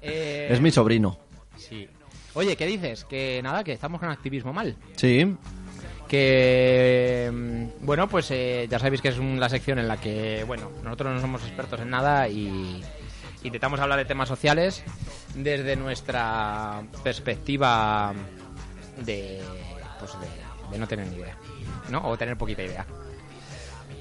Eh, 0.07 0.49
Es 0.51 0.61
mi 0.61 0.69
sobrino. 0.69 1.17
Sí. 1.57 1.89
Oye, 2.35 2.55
¿qué 2.55 2.67
dices? 2.67 3.05
Que 3.05 3.41
nada, 3.43 3.63
que 3.63 3.71
estamos 3.73 3.99
con 3.99 4.09
activismo 4.09 4.53
mal. 4.53 4.75
Sí, 4.95 5.35
Que 6.07 7.31
mm, 7.33 7.85
bueno, 7.85 8.07
pues 8.07 8.29
eh, 8.29 8.67
ya 8.69 8.77
sabéis 8.77 9.01
que 9.01 9.07
es 9.09 9.17
un- 9.17 9.39
la 9.39 9.49
sección 9.49 9.79
en 9.79 9.87
la 9.87 9.97
que, 9.99 10.43
bueno, 10.45 10.69
nosotros 10.83 11.11
no 11.15 11.21
somos 11.21 11.41
expertos 11.41 11.79
en 11.81 11.89
nada 11.89 12.27
y 12.29 12.83
intentamos 13.43 13.79
hablar 13.79 13.97
de 13.97 14.05
temas 14.05 14.27
sociales 14.29 14.83
desde 15.33 15.75
nuestra 15.75 16.83
perspectiva 17.03 18.13
de, 19.03 19.41
pues 19.99 20.11
de, 20.19 20.27
de 20.71 20.77
no 20.77 20.87
tener 20.87 21.07
ni 21.07 21.15
idea, 21.15 21.37
¿no? 21.89 22.07
O 22.07 22.17
tener 22.17 22.37
poquita 22.37 22.63
idea. 22.63 22.85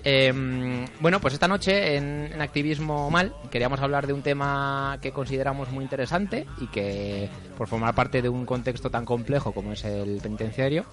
Em, 0.07 0.85
bueno, 1.01 1.19
pues 1.19 1.33
esta 1.33 1.49
noche 1.49 1.97
en, 1.97 2.41
Activismo 2.41 3.11
Mal 3.11 3.35
queríamos 3.51 3.81
hablar 3.81 4.07
de 4.07 4.13
un 4.13 4.21
tema 4.21 4.99
que 5.01 5.13
consideramos 5.13 5.71
muy 5.71 5.83
interesante 5.83 6.47
y 6.61 6.67
que, 6.67 7.31
por 7.57 7.69
formar 7.69 7.95
parte 7.95 8.21
de 8.21 8.29
un 8.29 8.45
contexto 8.45 8.91
tan 8.91 9.07
complejo 9.07 9.53
como 9.53 9.73
es 9.73 9.83
el 9.85 10.21
penitenciario, 10.23 10.85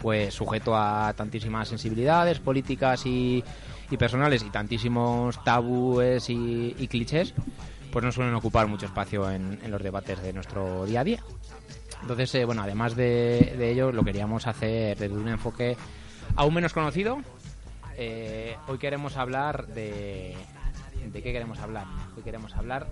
pues 0.00 0.32
sujeto 0.32 0.74
a 0.74 1.12
tantísimas 1.14 1.68
sensibilidades 1.68 2.40
políticas 2.40 3.04
y, 3.04 3.44
y 3.90 3.96
personales 3.98 4.42
y 4.42 4.48
tantísimos 4.48 5.44
tabúes 5.44 6.30
y, 6.30 6.74
y 6.78 6.88
clichés, 6.88 7.34
pues 7.92 8.02
no 8.02 8.10
suelen 8.10 8.34
ocupar 8.34 8.66
mucho 8.68 8.86
espacio 8.86 9.30
en 9.30 9.70
los 9.70 9.82
debates 9.82 10.22
de 10.22 10.32
nuestro 10.32 10.86
día 10.86 11.00
a 11.00 11.04
día. 11.04 11.22
Entonces, 12.02 12.34
eh, 12.34 12.44
bueno, 12.44 12.62
además 12.62 12.96
de, 12.96 13.54
de 13.58 13.70
ello, 13.70 13.92
lo 13.92 14.02
queríamos 14.02 14.46
hacer 14.46 14.98
desde 14.98 15.14
un 15.16 15.28
enfoque 15.28 15.76
aún 16.36 16.54
menos 16.54 16.72
conocido. 16.72 17.18
Eh, 17.96 18.56
hoy 18.68 18.78
queremos 18.78 19.16
hablar 19.16 19.66
de... 19.68 20.36
¿De 21.12 21.22
qué 21.22 21.32
queremos 21.32 21.58
hablar? 21.58 21.86
Hoy 22.16 22.22
queremos 22.22 22.54
hablar 22.54 22.86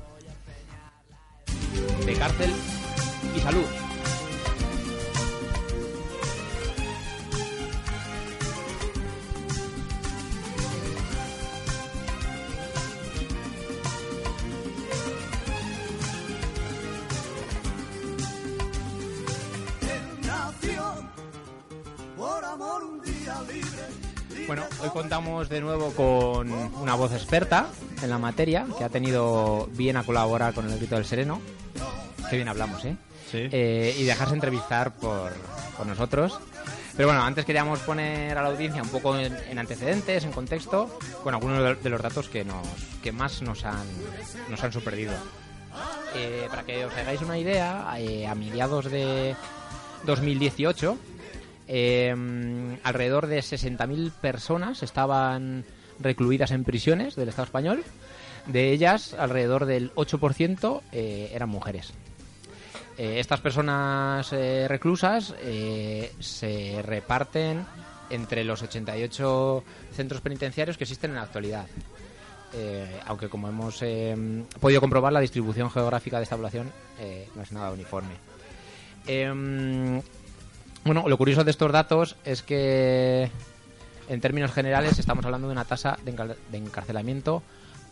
de 2.04 2.14
cárcel 2.14 2.50
y 3.36 3.40
salud. 3.40 3.64
Bueno, 24.46 24.64
hoy 24.82 24.88
contamos 24.90 25.48
de 25.48 25.60
nuevo 25.60 25.92
con 25.92 26.50
una 26.52 26.94
voz 26.94 27.12
experta 27.12 27.68
en 28.02 28.10
la 28.10 28.18
materia 28.18 28.66
que 28.76 28.84
ha 28.84 28.88
tenido 28.88 29.68
bien 29.72 29.96
a 29.96 30.02
colaborar 30.04 30.54
con 30.54 30.68
el 30.70 30.76
grito 30.78 30.94
del 30.96 31.04
sereno. 31.04 31.40
Qué 32.28 32.37
bien 32.37 32.48
hablamos, 32.48 32.84
¿eh? 32.84 32.96
Sí. 33.30 33.48
Eh, 33.52 33.94
y 33.98 34.04
dejarse 34.04 34.34
entrevistar 34.34 34.94
por, 34.94 35.32
por 35.76 35.87
nosotros. 35.87 36.38
Pero 36.96 37.08
bueno, 37.08 37.22
antes 37.22 37.44
queríamos 37.44 37.78
poner 37.80 38.37
a 38.37 38.42
la 38.42 38.48
audiencia 38.48 38.82
un 38.82 38.88
poco 38.88 39.16
en, 39.16 39.37
en 39.48 39.58
antecedentes, 39.58 40.25
en 40.25 40.32
contexto, 40.32 40.98
con 41.22 41.34
algunos 41.34 41.62
de- 41.62 41.75
de 41.76 41.90
los 41.90 42.02
datos 42.02 42.28
que, 42.28 42.44
nos, 42.44 42.66
que 43.02 43.12
más 43.12 43.40
nos 43.42 43.64
han, 43.64 43.87
nos 44.48 44.62
han 44.64 44.72
sorprendido. 44.72 45.12
Eh, 46.16 46.46
para 46.50 46.64
que 46.64 46.84
os 46.84 46.94
hagáis 46.96 47.20
una 47.22 47.38
idea, 47.38 47.87
eh, 47.98 48.26
a 48.26 48.34
mediados 48.34 48.90
de 48.90 49.37
2018, 50.04 50.96
eh, 51.68 52.14
alrededor 52.82 53.26
de 53.26 53.38
60.000 53.38 54.10
personas 54.12 54.82
estaban 54.82 55.64
recluidas 56.00 56.50
en 56.50 56.64
prisiones 56.64 57.14
del 57.14 57.28
Estado 57.28 57.46
español. 57.46 57.84
De 58.46 58.72
ellas, 58.72 59.14
alrededor 59.14 59.66
del 59.66 59.94
8% 59.94 60.80
eh, 60.92 61.30
eran 61.34 61.50
mujeres. 61.50 61.92
Eh, 62.98 63.20
estas 63.20 63.40
personas 63.40 64.32
eh, 64.32 64.66
reclusas 64.66 65.32
se 66.18 66.82
reparten 66.82 67.64
entre 68.10 68.42
los 68.42 68.60
88 68.60 69.64
centros 69.92 70.20
penitenciarios 70.20 70.76
que 70.76 70.84
existen 70.84 71.12
en 71.12 71.16
la 71.16 71.22
actualidad. 71.22 71.66
Aunque 73.06 73.28
como 73.28 73.48
hemos 73.48 73.82
eh, 73.82 74.16
podido 74.58 74.80
comprobar, 74.80 75.12
la 75.12 75.20
distribución 75.20 75.70
geográfica 75.70 76.16
de 76.16 76.25
esta 76.25 76.34
población 76.34 76.72
no 77.37 77.42
es 77.42 77.52
nada 77.52 77.70
uniforme. 77.70 78.14
Em, 79.06 80.02
bueno, 80.88 81.09
lo 81.09 81.16
curioso 81.18 81.45
de 81.45 81.50
estos 81.50 81.71
datos 81.71 82.16
es 82.25 82.42
que 82.42 83.30
en 84.09 84.21
términos 84.21 84.52
generales 84.52 84.99
estamos 84.99 85.25
hablando 85.25 85.47
de 85.49 85.52
una 85.52 85.64
tasa 85.64 85.99
de, 86.04 86.14
encar- 86.16 86.37
de 86.50 86.59
encarcelamiento 86.59 87.42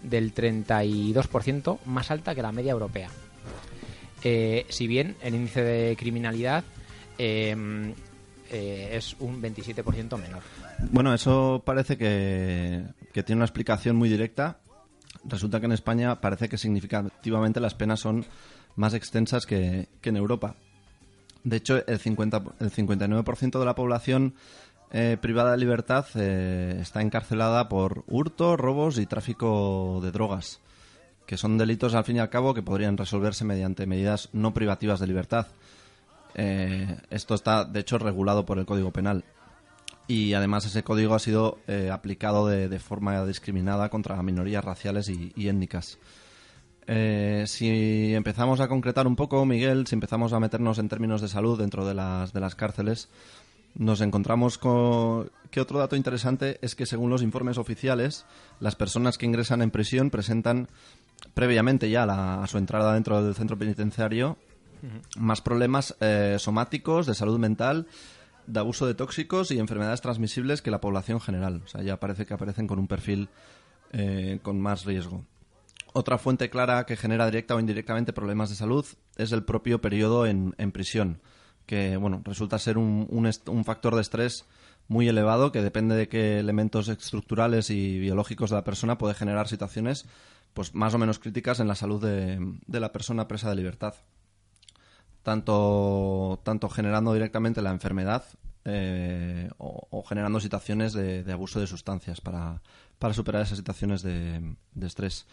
del 0.03 0.35
32% 0.35 1.79
más 1.85 2.11
alta 2.11 2.35
que 2.35 2.43
la 2.43 2.53
media 2.53 2.73
europea. 2.73 3.09
Eh, 4.25 4.65
si 4.71 4.87
bien 4.87 5.17
el 5.23 5.35
índice 5.35 5.62
de 5.62 5.97
criminalidad 5.97 6.65
eh, 7.19 7.95
eh, 8.50 8.91
es 8.93 9.15
un 9.21 9.43
27% 9.43 10.19
menor. 10.19 10.43
Bueno, 10.91 11.12
eso 11.12 11.62
parece 11.65 11.97
que, 11.97 12.85
tiene 13.12 13.37
una 13.37 13.45
explicación 13.45 13.97
muy 13.97 14.09
directa. 14.09 14.59
Resulta 15.25 15.61
que 15.61 15.67
en 15.67 15.73
España 15.73 16.21
parece 16.21 16.49
que 16.49 16.57
significativamente 16.59 17.61
las 17.61 17.75
penas 17.75 18.00
son 18.00 18.25
más 18.75 18.95
extensas 18.95 19.45
que 19.47 19.88
en 20.03 20.17
Europa. 20.17 20.55
De 21.47 21.59
hecho, 21.59 21.87
el, 21.87 22.00
50, 22.00 22.43
el 22.59 22.73
59% 22.73 23.61
de 23.61 23.65
la 23.65 23.76
población 23.76 24.35
eh, 24.91 25.17
privada 25.21 25.53
de 25.53 25.59
libertad 25.59 26.05
eh, 26.17 26.76
está 26.81 27.03
encarcelada 27.03 27.69
por 27.69 28.03
hurto, 28.09 28.57
robos 28.57 28.99
y 28.99 29.07
tráfico 29.07 30.00
de 30.03 30.11
drogas, 30.11 30.61
que 31.25 31.37
son 31.37 31.57
delitos 31.57 31.95
al 31.95 32.03
fin 32.03 32.17
y 32.17 32.19
al 32.19 32.31
cabo 32.31 32.53
que 32.53 32.65
podrían 32.65 32.97
resolverse 32.97 33.45
mediante 33.45 33.87
medidas 33.87 34.29
no 34.33 34.55
privativas 34.55 34.99
de 34.99 35.07
libertad. 35.07 35.47
Eh, 36.35 36.97
esto 37.11 37.37
está, 37.37 37.65
de 37.65 37.79
hecho, 37.79 37.99
regulado 37.99 38.45
por 38.45 38.59
el 38.59 38.67
Código 38.67 38.91
Penal 38.91 39.23
y 40.09 40.35
además 40.35 40.67
ese 40.67 40.83
código 40.83 41.15
ha 41.15 41.21
sido 41.21 41.61
aplicado 41.93 42.49
de, 42.49 42.69
de 42.69 42.79
forma 42.81 43.25
discriminada 43.25 43.88
contra 43.88 44.21
minorías 44.21 44.65
raciales 44.65 45.09
y 45.09 45.49
étnicas. 45.49 45.99
Eh, 46.88 47.45
si 47.47 48.14
empezamos 48.14 48.61
a 48.61 48.69
concretar 48.69 49.07
un 49.07 49.16
poco, 49.16 49.45
Miguel, 49.45 49.87
si 49.87 49.95
empezamos 49.95 50.33
a 50.33 50.40
meternos 50.40 50.78
en 50.78 50.88
términos 50.88 51.21
de 51.21 51.28
salud 51.28 51.59
dentro 51.59 51.85
de 51.87 51.95
las, 51.95 52.33
de 52.33 52.40
las 52.40 52.55
cárceles, 52.55 53.09
nos 53.75 54.00
encontramos 54.00 54.57
con 54.57 55.31
que 55.50 55.61
otro 55.61 55.78
dato 55.78 55.97
interesante 55.97 56.59
es 56.62 56.75
que 56.75 56.87
según 56.87 57.11
los 57.11 57.23
informes 57.23 57.59
oficiales, 57.59 58.25
las 58.61 58.76
personas 58.76 59.19
que 59.19 59.26
ingresan 59.26 59.62
en 59.62 59.71
prisión 59.71 60.11
presentan 60.11 60.69
previamente 61.35 61.90
ya 61.90 62.07
la- 62.07 62.43
a 62.43 62.47
su 62.47 62.57
entrada 62.59 62.95
dentro 62.95 63.23
del 63.23 63.35
centro 63.35 63.59
penitenciario 63.59 64.37
más 65.19 65.40
problemas 65.40 65.97
eh, 66.00 66.37
somáticos, 66.38 67.07
de 67.07 67.14
salud 67.14 67.38
mental, 67.38 67.87
de 68.47 68.61
abuso 68.61 68.87
de 68.87 68.95
tóxicos 68.95 69.50
y 69.50 69.59
enfermedades 69.59 70.00
transmisibles 70.02 70.62
que 70.62 70.71
la 70.71 70.81
población 70.81 71.21
general. 71.21 71.62
O 71.64 71.69
sea, 71.69 71.83
ya 71.83 71.99
parece 71.99 72.26
que 72.26 72.35
aparecen 72.35 72.66
con 72.69 72.78
un 72.78 72.87
perfil 72.87 73.28
eh, 73.93 74.38
con 74.43 74.61
más 74.61 74.85
riesgo. 74.85 75.25
Otra 75.99 76.19
fuente 76.19 76.50
clara 76.50 76.85
que 76.85 76.95
genera 76.95 77.25
directa 77.25 77.55
o 77.55 77.59
indirectamente 77.59 78.12
problemas 78.12 78.50
de 78.50 78.55
salud 78.55 78.85
es 79.17 79.33
el 79.33 79.45
propio 79.45 79.81
periodo 79.81 80.26
en, 80.26 80.53
prisión. 80.71 81.23
que 81.65 81.97
bueno, 81.97 82.21
resulta 82.23 82.59
ser 82.59 82.76
un, 82.76 83.65
factor 83.65 83.95
de 83.95 84.03
estrés 84.03 84.45
muy 84.88 85.09
elevado 85.09 85.53
que 85.53 85.62
depende 85.62 85.97
de 85.97 86.07
qué 86.07 86.38
elementos 86.38 86.88
estructurales 86.88 87.71
y 87.71 87.99
biológicos 87.99 88.50
de 88.50 88.57
la 88.57 88.65
persona 88.65 88.99
puede 88.99 89.15
generar 89.15 89.49
situaciones 89.49 90.05
pues 90.53 90.75
más 90.75 90.93
o 90.93 90.99
menos 90.99 91.19
críticas 91.19 91.61
en 91.61 91.69
la 91.69 91.75
salud 91.75 92.05
de, 92.05 92.59
la 92.79 92.93
persona 92.93 93.26
presa 93.26 93.49
de 93.49 93.57
libertad. 93.57 93.95
Tanto, 95.23 96.43
generando 96.75 97.15
directamente 97.15 97.62
la 97.62 97.71
enfermedad 97.71 98.23
eh, 98.67 99.49
o, 99.57 100.05
generando 100.07 100.41
situaciones 100.41 100.93
de, 100.93 101.33
abuso 101.33 101.59
de 101.59 101.67
sustancias 101.67 102.21
para, 102.21 102.61
superar 103.15 103.41
esas 103.41 103.57
situaciones 103.57 104.03
de 104.03 104.57
estrés. 104.83 105.26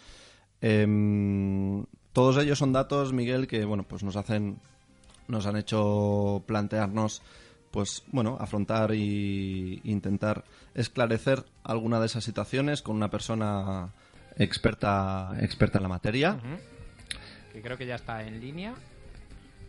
Em, 0.65 1.83
todos 2.13 2.37
ellos 2.37 2.57
son 2.57 2.71
datos, 2.71 3.11
Miguel, 3.11 3.47
que 3.47 3.65
bueno, 3.65 3.83
pues 3.83 4.01
nos 4.01 4.15
hacen, 4.15 4.59
nos 5.27 5.45
han 5.45 5.57
hecho 5.57 6.41
plantearnos, 6.47 7.21
pues 7.69 8.03
bueno, 8.13 8.37
afrontar 8.39 8.95
y 8.95 9.81
intentar 9.83 10.45
esclarecer 10.73 11.43
alguna 11.65 11.99
de 11.99 12.05
esas 12.05 12.23
situaciones 12.23 12.81
con 12.81 12.95
una 12.95 13.09
persona 13.09 13.89
experta, 14.37 15.35
experta 15.41 15.79
en 15.79 15.83
la 15.83 15.89
materia. 15.89 16.39
Que 17.51 17.61
creo 17.61 17.77
que 17.77 17.85
ya 17.85 17.95
está 17.95 18.23
en 18.23 18.39
línea. 18.39 18.73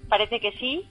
Parece 0.09 0.41
que 0.41 0.53
sí. 0.59 0.87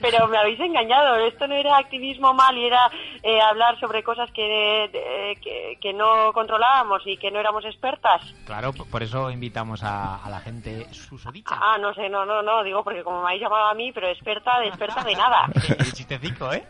Pero 0.00 0.28
me 0.28 0.38
habéis 0.38 0.60
engañado. 0.60 1.16
Esto 1.26 1.46
no 1.46 1.54
era 1.54 1.76
activismo 1.76 2.32
mal 2.32 2.56
y 2.56 2.66
era 2.66 2.90
eh, 3.22 3.40
hablar 3.40 3.78
sobre 3.80 4.02
cosas 4.02 4.30
que, 4.32 4.84
eh, 4.84 5.34
que, 5.42 5.78
que 5.80 5.92
no 5.92 6.32
controlábamos 6.32 7.02
y 7.06 7.16
que 7.16 7.30
no 7.30 7.40
éramos 7.40 7.64
expertas. 7.64 8.22
Claro, 8.46 8.72
por 8.72 9.02
eso 9.02 9.30
invitamos 9.30 9.82
a, 9.82 10.24
a 10.24 10.30
la 10.30 10.40
gente 10.40 10.86
susodicha. 10.92 11.56
Ah, 11.60 11.78
no 11.78 11.92
sé, 11.94 12.08
no, 12.08 12.24
no, 12.24 12.42
no, 12.42 12.62
digo 12.62 12.82
porque 12.84 13.02
como 13.02 13.20
me 13.20 13.28
habéis 13.28 13.42
llamado 13.42 13.66
a 13.66 13.74
mí, 13.74 13.92
pero 13.92 14.08
experta 14.08 14.60
de 14.60 14.68
experta 14.68 15.02
de 15.02 15.14
nada. 15.14 15.48
Chistecico, 15.92 16.52
¿eh? 16.52 16.64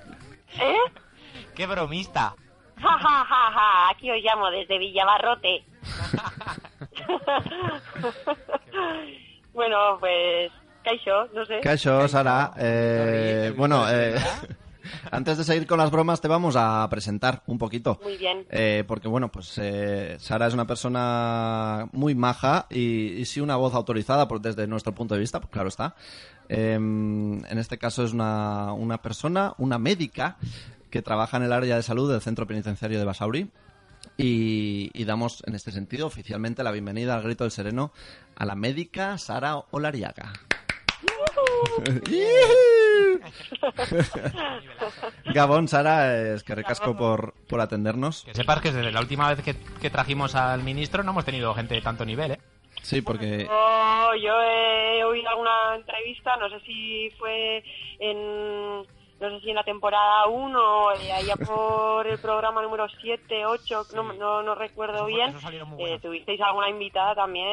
¿Eh? 0.60 0.76
¡Qué 1.54 1.66
bromista! 1.66 2.34
Ja, 2.76 2.98
ja, 2.98 3.24
ja, 3.24 3.52
ja, 3.52 3.88
aquí 3.90 4.10
os 4.10 4.22
llamo 4.22 4.50
desde 4.50 4.78
Villabarrote. 4.78 5.64
bueno, 9.54 9.96
pues, 10.00 10.52
Caixo, 10.84 11.28
no 11.34 11.44
sé. 11.46 11.60
Caixo, 11.60 12.06
Sara. 12.08 12.52
eh, 12.58 13.54
bueno, 13.56 13.84
eh, 13.90 14.16
antes 15.10 15.38
de 15.38 15.44
seguir 15.44 15.66
con 15.66 15.78
las 15.78 15.90
bromas, 15.90 16.20
te 16.20 16.28
vamos 16.28 16.56
a 16.56 16.86
presentar 16.90 17.42
un 17.46 17.58
poquito. 17.58 17.98
Muy 18.02 18.16
bien. 18.16 18.46
Eh, 18.50 18.84
porque, 18.86 19.08
bueno, 19.08 19.30
pues 19.30 19.56
eh, 19.58 20.16
Sara 20.18 20.46
es 20.46 20.54
una 20.54 20.66
persona 20.66 21.88
muy 21.92 22.14
maja 22.14 22.66
y, 22.70 23.12
y 23.12 23.24
sí 23.24 23.40
una 23.40 23.56
voz 23.56 23.74
autorizada 23.74 24.28
por, 24.28 24.40
desde 24.40 24.66
nuestro 24.66 24.94
punto 24.94 25.14
de 25.14 25.20
vista, 25.20 25.40
pues 25.40 25.50
claro 25.50 25.68
está. 25.68 25.94
Eh, 26.48 26.74
en 26.74 27.58
este 27.58 27.78
caso 27.78 28.04
es 28.04 28.12
una, 28.12 28.72
una 28.74 29.00
persona, 29.00 29.54
una 29.58 29.78
médica, 29.78 30.36
que 30.90 31.02
trabaja 31.02 31.38
en 31.38 31.44
el 31.44 31.52
área 31.52 31.76
de 31.76 31.82
salud 31.82 32.10
del 32.12 32.20
Centro 32.20 32.46
Penitenciario 32.46 32.98
de 32.98 33.04
Basauri. 33.04 33.50
Y, 34.16 34.90
y 34.94 35.04
damos, 35.06 35.42
en 35.46 35.54
este 35.54 35.72
sentido, 35.72 36.06
oficialmente 36.06 36.62
la 36.62 36.70
bienvenida 36.70 37.16
al 37.16 37.22
Grito 37.22 37.42
del 37.42 37.50
Sereno 37.50 37.90
a 38.36 38.44
la 38.44 38.54
médica 38.54 39.18
Sara 39.18 39.56
Olariaga. 39.70 40.32
Gabón, 45.34 45.68
Sara, 45.68 46.34
es 46.34 46.42
que 46.42 46.54
recasco 46.54 46.96
por, 46.96 47.34
por 47.48 47.60
atendernos. 47.60 48.24
Que 48.24 48.34
sepas 48.34 48.60
que 48.60 48.72
desde 48.72 48.92
la 48.92 49.00
última 49.00 49.32
vez 49.32 49.44
que, 49.44 49.54
que 49.80 49.90
trajimos 49.90 50.34
al 50.34 50.62
ministro 50.62 51.02
no 51.02 51.12
hemos 51.12 51.24
tenido 51.24 51.54
gente 51.54 51.74
de 51.74 51.82
tanto 51.82 52.04
nivel, 52.04 52.32
¿eh? 52.32 52.38
Sí, 52.82 53.00
porque 53.00 53.46
Yo, 53.46 54.14
yo 54.16 54.42
he 54.42 55.04
oído 55.04 55.28
alguna 55.30 55.76
entrevista, 55.76 56.36
no 56.36 56.50
sé 56.50 56.60
si 56.66 57.10
fue 57.18 57.64
en, 57.98 58.84
no 59.30 59.38
sé 59.38 59.44
si 59.44 59.50
en 59.50 59.56
la 59.56 59.64
temporada 59.64 60.26
1 60.26 60.58
o 60.58 60.92
eh, 60.92 61.12
allá 61.12 61.36
por 61.36 62.06
el 62.06 62.18
programa 62.18 62.62
número 62.62 62.86
7, 63.00 63.46
8, 63.46 63.86
no, 63.94 64.12
no, 64.14 64.42
no 64.42 64.54
recuerdo 64.54 65.06
Eso- 65.06 65.06
bien, 65.06 65.34
eh, 65.78 65.98
tuvisteis 66.00 66.40
alguna 66.40 66.68
invitada 66.70 67.14
también, 67.14 67.46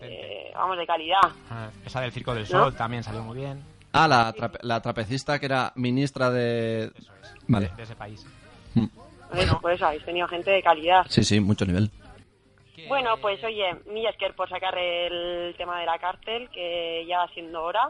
eh, 0.00 0.50
vamos, 0.54 0.78
de 0.78 0.86
calidad. 0.86 1.20
Ah, 1.50 1.70
Esa 1.84 2.00
del 2.00 2.12
Circo 2.12 2.34
del 2.34 2.46
Sol 2.46 2.74
también 2.74 3.02
salió 3.02 3.22
muy 3.22 3.36
bien. 3.38 3.62
Ah, 3.92 4.08
la, 4.08 4.32
trape- 4.32 4.60
la 4.62 4.80
trapecista 4.80 5.38
que 5.38 5.46
era 5.46 5.72
ministra 5.74 6.30
de... 6.30 6.84
Eso 6.96 7.12
es. 7.22 7.34
Vale. 7.48 7.68
De, 7.68 7.76
de 7.76 7.82
ese 7.82 7.96
país. 7.96 8.26
Por 9.28 9.38
eso, 9.38 9.60
por 9.60 9.72
eso 9.72 9.86
habéis 9.86 10.04
tenido 10.04 10.28
gente 10.28 10.50
de 10.50 10.62
calidad. 10.62 11.04
Sí, 11.08 11.24
sí, 11.24 11.40
mucho 11.40 11.64
nivel. 11.66 11.90
Bueno, 12.88 13.16
pues 13.18 13.42
oye, 13.44 13.76
Millasker 13.86 14.34
por 14.34 14.48
sacar 14.48 14.76
el 14.76 15.54
tema 15.56 15.78
de 15.80 15.86
la 15.86 15.98
cárcel, 15.98 16.48
que 16.50 17.04
ya 17.06 17.18
va 17.18 17.28
siendo 17.28 17.62
hora 17.62 17.88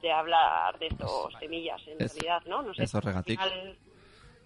de 0.00 0.12
hablar 0.12 0.78
de 0.78 0.86
estos 0.88 1.32
temillas 1.38 1.80
en 1.88 2.00
Es- 2.00 2.14
realidad, 2.14 2.42
¿no? 2.46 2.62
No 2.62 2.74
sé. 2.74 2.82
final, 3.24 3.78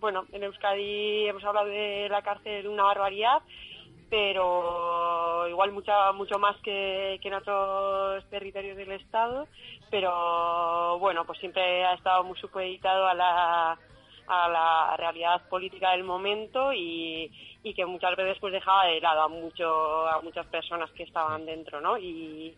bueno, 0.00 0.26
en 0.32 0.42
Euskadi 0.42 1.28
hemos 1.28 1.44
hablado 1.44 1.66
de 1.68 2.08
la 2.10 2.22
cárcel 2.22 2.66
una 2.68 2.84
barbaridad, 2.84 3.42
pero 4.08 5.48
igual 5.48 5.72
mucha, 5.72 6.12
mucho 6.12 6.38
más 6.38 6.56
que, 6.62 7.18
que 7.22 7.28
en 7.28 7.34
otros 7.34 8.28
territorios 8.28 8.76
del 8.76 8.92
Estado, 8.92 9.48
pero 9.90 10.98
bueno, 10.98 11.24
pues 11.24 11.38
siempre 11.38 11.84
ha 11.84 11.94
estado 11.94 12.22
muy 12.24 12.38
supeditado 12.38 13.06
a 13.06 13.14
la 13.14 13.78
a 14.28 14.48
la 14.48 14.96
realidad 14.96 15.42
política 15.48 15.90
del 15.90 16.04
momento 16.04 16.72
y, 16.72 17.30
y 17.64 17.74
que 17.74 17.84
muchas 17.84 18.14
veces 18.16 18.38
pues 18.40 18.52
dejaba 18.52 18.84
de 18.86 19.00
lado 19.00 19.22
a 19.22 19.28
mucho 19.28 20.06
a 20.06 20.20
muchas 20.22 20.46
personas 20.46 20.90
que 20.92 21.02
estaban 21.02 21.44
dentro 21.44 21.80
no 21.80 21.98
y 21.98 22.54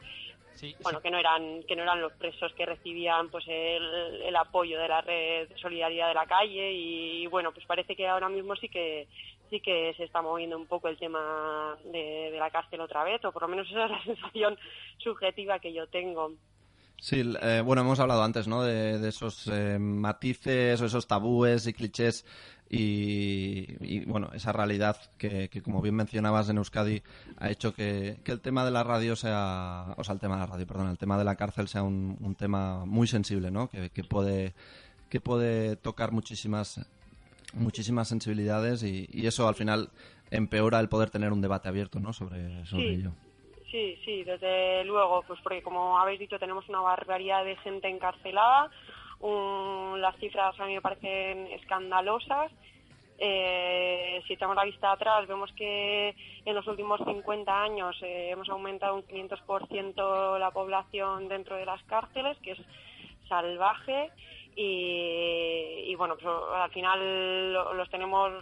Sí, 0.54 0.74
bueno 0.82 0.98
sí. 0.98 1.02
que 1.02 1.10
no 1.10 1.18
eran 1.18 1.62
que 1.64 1.76
no 1.76 1.82
eran 1.82 2.00
los 2.00 2.12
presos 2.12 2.52
que 2.54 2.64
recibían 2.64 3.28
pues 3.28 3.44
el, 3.48 4.22
el 4.22 4.36
apoyo 4.36 4.78
de 4.78 4.88
la 4.88 5.00
red 5.00 5.48
de 5.48 5.58
solidaridad 5.58 6.08
de 6.08 6.14
la 6.14 6.26
calle 6.26 6.72
y, 6.72 7.26
bueno 7.26 7.52
pues 7.52 7.66
parece 7.66 7.96
que 7.96 8.06
ahora 8.06 8.28
mismo 8.28 8.54
sí 8.56 8.68
que 8.68 9.08
sí 9.50 9.60
que 9.60 9.92
se 9.96 10.04
está 10.04 10.22
moviendo 10.22 10.56
un 10.56 10.66
poco 10.66 10.88
el 10.88 10.96
tema 10.96 11.76
de, 11.84 12.30
de 12.30 12.38
la 12.38 12.50
cárcel 12.50 12.80
otra 12.80 13.04
vez 13.04 13.24
o 13.24 13.32
por 13.32 13.42
lo 13.42 13.48
menos 13.48 13.66
esa 13.70 13.84
es 13.84 13.90
la 13.90 14.04
sensación 14.04 14.58
subjetiva 14.98 15.58
que 15.58 15.72
yo 15.72 15.86
tengo 15.88 16.32
Sí, 17.00 17.22
eh, 17.42 17.60
bueno, 17.62 17.82
hemos 17.82 18.00
hablado 18.00 18.22
antes, 18.22 18.48
¿no? 18.48 18.62
De, 18.62 18.98
de 18.98 19.08
esos 19.10 19.46
eh, 19.48 19.78
matices 19.78 20.80
o 20.80 20.86
esos 20.86 21.06
tabúes 21.06 21.66
y 21.66 21.74
clichés 21.74 22.24
y, 22.70 23.76
y, 23.80 24.04
bueno, 24.06 24.30
esa 24.34 24.52
realidad 24.52 24.96
que, 25.18 25.48
que, 25.48 25.62
como 25.62 25.80
bien 25.82 25.94
mencionabas 25.94 26.48
en 26.48 26.56
Euskadi, 26.58 27.02
ha 27.38 27.50
hecho 27.50 27.74
que, 27.74 28.16
que 28.24 28.32
el 28.32 28.40
tema 28.40 28.64
de 28.64 28.70
la 28.70 28.82
radio 28.82 29.16
sea, 29.16 29.94
o 29.96 30.04
sea, 30.04 30.14
el 30.14 30.20
tema 30.20 30.34
de 30.34 30.40
la 30.40 30.46
radio, 30.46 30.66
perdón, 30.66 30.88
el 30.88 30.98
tema 30.98 31.16
de 31.18 31.24
la 31.24 31.36
cárcel 31.36 31.68
sea 31.68 31.82
un, 31.82 32.16
un 32.20 32.34
tema 32.34 32.84
muy 32.84 33.06
sensible, 33.06 33.50
¿no? 33.50 33.68
Que, 33.68 33.90
que 33.90 34.04
puede 34.04 34.54
que 35.10 35.20
puede 35.20 35.76
tocar 35.76 36.10
muchísimas 36.10 36.84
muchísimas 37.52 38.08
sensibilidades 38.08 38.82
y, 38.82 39.08
y 39.12 39.26
eso 39.28 39.46
al 39.46 39.54
final 39.54 39.90
empeora 40.32 40.80
el 40.80 40.88
poder 40.88 41.10
tener 41.10 41.32
un 41.32 41.40
debate 41.40 41.68
abierto, 41.68 42.00
¿no? 42.00 42.12
Sobre, 42.12 42.66
sobre 42.66 42.82
Sí. 42.88 42.94
ello. 42.94 43.12
Sí, 43.70 43.96
sí, 44.04 44.24
desde 44.24 44.84
luego, 44.84 45.22
pues 45.26 45.38
porque 45.42 45.62
como 45.62 45.98
habéis 45.98 46.18
dicho 46.20 46.38
tenemos 46.38 46.68
una 46.68 46.80
barbaridad 46.80 47.44
de 47.44 47.56
gente 47.56 47.88
encarcelada, 47.88 48.70
un- 49.20 50.00
las 50.00 50.16
cifras 50.16 50.58
a 50.58 50.66
mí 50.66 50.74
me 50.74 50.80
parecen 50.82 51.46
escandalosas. 51.52 52.50
Eh, 53.18 54.20
si 54.26 54.32
echamos 54.32 54.56
la 54.56 54.64
vista 54.64 54.90
atrás 54.90 55.26
vemos 55.28 55.52
que 55.52 56.14
en 56.44 56.54
los 56.54 56.66
últimos 56.66 57.00
50 57.04 57.62
años 57.62 57.96
eh, 58.02 58.30
hemos 58.30 58.48
aumentado 58.48 58.96
un 58.96 59.02
500% 59.06 60.36
la 60.38 60.50
población 60.50 61.28
dentro 61.28 61.54
de 61.56 61.64
las 61.64 61.80
cárceles, 61.84 62.36
que 62.38 62.52
es 62.52 62.58
salvaje 63.28 64.10
y, 64.56 65.84
y, 65.90 65.94
bueno, 65.96 66.16
pues 66.16 66.26
al 66.54 66.70
final 66.70 67.52
lo- 67.52 67.72
los 67.74 67.88
tenemos 67.90 68.32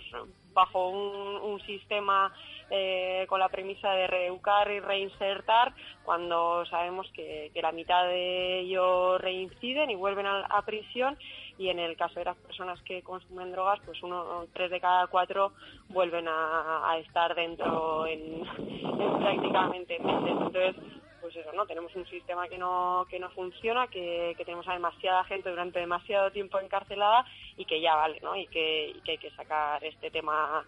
bajo 0.52 0.88
un, 0.88 1.37
un 1.37 1.61
sistema 1.66 2.32
eh, 2.74 3.26
con 3.28 3.38
la 3.38 3.50
premisa 3.50 3.90
de 3.90 4.06
reeducar 4.06 4.70
y 4.70 4.80
reinsertar 4.80 5.74
cuando 6.04 6.64
sabemos 6.64 7.06
que, 7.12 7.50
la 7.61 7.70
mitad 7.70 8.06
de 8.06 8.61
ellos 8.61 9.20
reinciden 9.20 9.90
y 9.90 9.94
vuelven 9.94 10.26
a, 10.26 10.62
prisión 10.64 11.18
y 11.58 11.68
en 11.68 11.78
el 11.78 11.98
caso 11.98 12.14
de 12.18 12.24
las 12.24 12.37
personas 12.38 12.80
que 12.80 13.02
consumen 13.02 13.52
drogas 13.52 13.78
pues 13.85 14.02
uno 14.02 14.46
tres 14.54 14.70
de 14.70 14.80
cada 14.80 15.06
cuatro 15.08 15.52
vuelven 15.90 16.26
a, 16.28 16.96
estar 16.98 17.35
dentro 17.35 18.06
en, 18.06 18.42
en 18.42 19.18
prácticamente 19.18 19.98
meses 19.98 20.30
entonces 20.30 20.76
pues 21.20 21.37
eso, 21.37 21.52
¿no? 21.52 21.66
Tenemos 21.66 21.94
un 21.94 22.06
sistema 22.06 22.48
que 22.48 22.56
no, 22.56 23.06
que 23.11 23.18
no 23.18 23.28
funciona, 23.32 23.87
que, 23.88 24.35
tenemos 24.38 24.66
a 24.66 24.72
demasiada 24.72 25.24
gente 25.24 25.50
durante 25.50 25.78
demasiado 25.78 26.30
tiempo 26.30 26.58
encarcelada 26.58 27.26
y 27.58 27.66
que 27.66 27.82
ya 27.82 27.94
vale, 27.96 28.18
¿no? 28.22 28.35
Y 28.35 28.46
que 28.46 28.94
hay 29.06 29.18
que 29.18 29.30
sacar 29.32 29.85
este 29.85 30.11
tema 30.11 30.64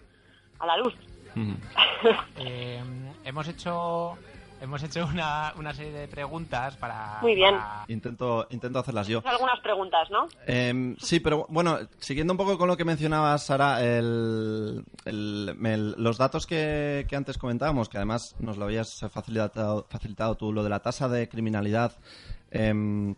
a 0.58 0.66
la 0.66 0.76
luz. 0.76 0.94
Eh, 2.38 2.82
hemos 3.24 3.48
hecho 3.48 4.16
hemos 4.60 4.82
hecho 4.82 5.04
una, 5.06 5.52
una 5.58 5.74
serie 5.74 5.92
de 5.92 6.08
preguntas 6.08 6.74
para... 6.78 7.18
Muy 7.20 7.34
bien. 7.34 7.54
para- 7.54 7.84
Intento, 7.88 8.46
intento 8.50 8.78
hacerlas 8.78 9.06
yo. 9.08 9.20
Algunas 9.26 9.60
preguntas, 9.60 10.08
¿no? 10.10 10.26
Em, 10.46 10.96
sí, 10.98 11.20
pero 11.20 11.44
bueno, 11.50 11.78
siguiendo 11.98 12.32
un 12.32 12.38
poco 12.38 12.56
con 12.56 12.68
lo 12.68 12.76
que 12.76 12.84
mencionabas, 12.86 13.44
Sara, 13.44 13.82
el, 13.84 14.82
el- 15.04 15.54
el- 15.64 15.94
los 15.98 16.16
datos 16.16 16.46
que, 16.46 17.04
que 17.08 17.16
antes 17.16 17.36
comentábamos, 17.36 17.90
que 17.90 17.98
además 17.98 18.36
nos 18.38 18.56
lo 18.56 18.64
habías 18.64 19.00
facilitado, 19.12 19.86
facilitado 19.90 20.34
tú, 20.36 20.50
lo 20.50 20.62
de 20.62 20.70
la 20.70 20.80
tasa 20.80 21.08
de 21.10 21.28
criminalidad 21.28 21.92
em, 22.50 23.16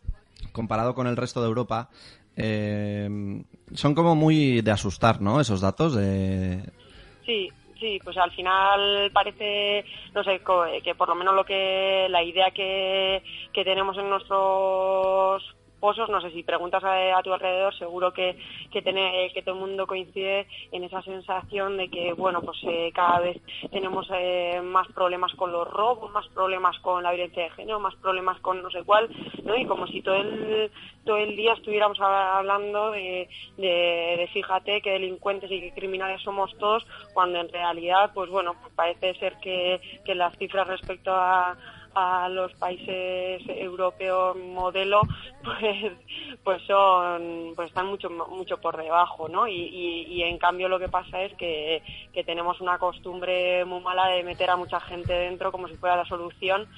comparado 0.50 0.94
con 0.96 1.06
el 1.06 1.16
resto 1.16 1.42
de 1.42 1.46
Europa, 1.46 1.90
em, 2.34 3.44
son 3.72 3.94
como 3.94 4.16
muy 4.16 4.62
de 4.62 4.70
asustar, 4.72 5.20
¿no? 5.20 5.40
Esos 5.40 5.60
datos 5.60 5.94
de... 5.94 6.72
Sí, 7.24 7.50
sí, 7.78 8.00
pues 8.02 8.16
al 8.16 8.30
final 8.32 9.10
parece, 9.12 9.84
no 10.14 10.22
sé, 10.24 10.40
co- 10.42 10.64
que 10.82 10.94
por 10.94 11.08
lo 11.08 11.14
menos 11.14 11.34
lo 11.34 11.44
que 11.44 12.06
la 12.10 12.22
idea 12.22 12.50
que, 12.50 13.22
que 13.52 13.64
tenemos 13.64 13.96
en 13.98 14.08
nuestros 14.10 15.55
pozos, 15.80 16.08
no 16.08 16.20
sé 16.20 16.30
si 16.30 16.42
preguntas 16.42 16.82
a, 16.84 17.22
tu 17.22 17.32
alrededor, 17.32 17.74
seguro 17.76 18.12
que 18.12 18.36
que, 18.70 18.82
tener, 18.82 19.32
que 19.32 19.42
todo 19.42 19.54
el 19.54 19.60
mundo 19.60 19.86
coincide 19.86 20.46
en 20.72 20.84
esa 20.84 21.02
sensación 21.02 21.76
de 21.76 21.88
que, 21.88 22.12
bueno, 22.12 22.42
pues 22.42 22.58
eh, 22.64 22.90
cada 22.94 23.20
vez 23.20 23.36
tenemos 23.70 24.06
eh, 24.12 24.60
más 24.62 24.86
problemas 24.92 25.32
con 25.34 25.52
los 25.52 25.68
robos, 25.68 26.10
más 26.12 26.26
problemas 26.28 26.78
con 26.80 27.02
la 27.02 27.12
violencia 27.12 27.44
de 27.44 27.50
género, 27.50 27.80
más 27.80 27.94
problemas 27.96 28.40
con 28.40 28.62
no 28.62 28.70
sé 28.70 28.82
cuál, 28.84 29.08
¿no? 29.44 29.56
Y 29.56 29.66
como 29.66 29.86
si 29.86 30.02
todo 30.02 30.16
el 30.16 30.70
todo 31.04 31.16
el 31.18 31.36
día 31.36 31.52
estuviéramos 31.52 31.98
hab- 31.98 32.38
hablando 32.38 32.90
de 32.90 33.28
fíjate 34.32 34.80
qué 34.82 34.90
delincuentes 34.90 35.50
y 35.50 35.60
qué 35.60 35.72
criminales 35.72 36.20
somos 36.22 36.56
todos, 36.58 36.84
cuando 37.14 37.38
en 37.40 37.48
realidad, 37.48 38.10
pues 38.14 38.28
bueno, 38.30 38.54
pues 38.60 38.72
parece 38.74 39.14
ser 39.14 39.34
que, 39.40 39.80
que 40.04 40.14
las 40.14 40.36
cifras 40.36 40.66
respecto 40.66 41.12
a, 41.12 41.56
a 41.96 42.28
los 42.28 42.52
países 42.54 43.42
europeos 43.48 44.36
modelo, 44.36 45.00
pues, 45.42 45.92
pues 46.44 46.62
son, 46.66 47.54
pues 47.56 47.68
están 47.68 47.86
mucho, 47.86 48.10
mucho 48.10 48.58
por 48.58 48.76
debajo, 48.76 49.28
¿no? 49.28 49.48
Y, 49.48 49.54
y, 49.54 50.02
y 50.12 50.22
en 50.22 50.38
cambio 50.38 50.68
lo 50.68 50.78
que 50.78 50.88
pasa 50.88 51.22
es 51.22 51.32
que, 51.34 51.82
que 52.12 52.22
tenemos 52.22 52.60
una 52.60 52.78
costumbre 52.78 53.64
muy 53.64 53.80
mala 53.80 54.08
de 54.08 54.22
meter 54.22 54.50
a 54.50 54.56
mucha 54.56 54.78
gente 54.80 55.12
dentro 55.12 55.50
como 55.50 55.68
si 55.68 55.76
fuera 55.76 55.96
la 55.96 56.04
solución 56.04 56.68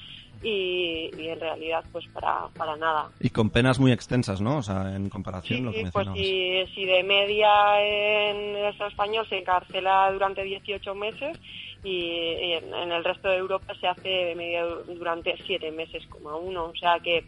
y, 0.41 1.09
y 1.17 1.27
en 1.27 1.39
realidad 1.39 1.83
pues 1.91 2.07
para, 2.07 2.47
para 2.57 2.77
nada. 2.77 3.09
Y 3.19 3.29
con 3.29 3.49
penas 3.49 3.79
muy 3.79 3.91
extensas, 3.91 4.39
¿no? 4.39 4.57
O 4.57 4.63
sea, 4.63 4.95
en 4.95 5.09
comparación 5.09 5.59
Sí, 5.59 5.63
lo 5.65 5.71
que 5.71 5.89
pues 5.91 6.07
si, 6.15 6.65
si 6.73 6.85
de 6.85 7.03
media 7.03 7.49
en 7.81 8.55
el 8.55 8.65
Estado 8.67 8.89
español 8.89 9.27
se 9.27 9.39
encarcela 9.39 10.09
durante 10.11 10.43
18 10.43 10.95
meses 10.95 11.37
y, 11.83 12.51
en, 12.53 12.91
el 12.91 13.03
resto 13.03 13.29
de 13.29 13.37
Europa 13.37 13.73
se 13.79 13.87
hace 13.87 14.09
de 14.09 14.35
media 14.35 14.63
du- 14.65 14.83
durante 14.95 15.35
7 15.45 15.71
meses 15.71 16.05
como 16.07 16.37
uno. 16.37 16.65
O 16.65 16.75
sea 16.75 16.99
que 16.99 17.23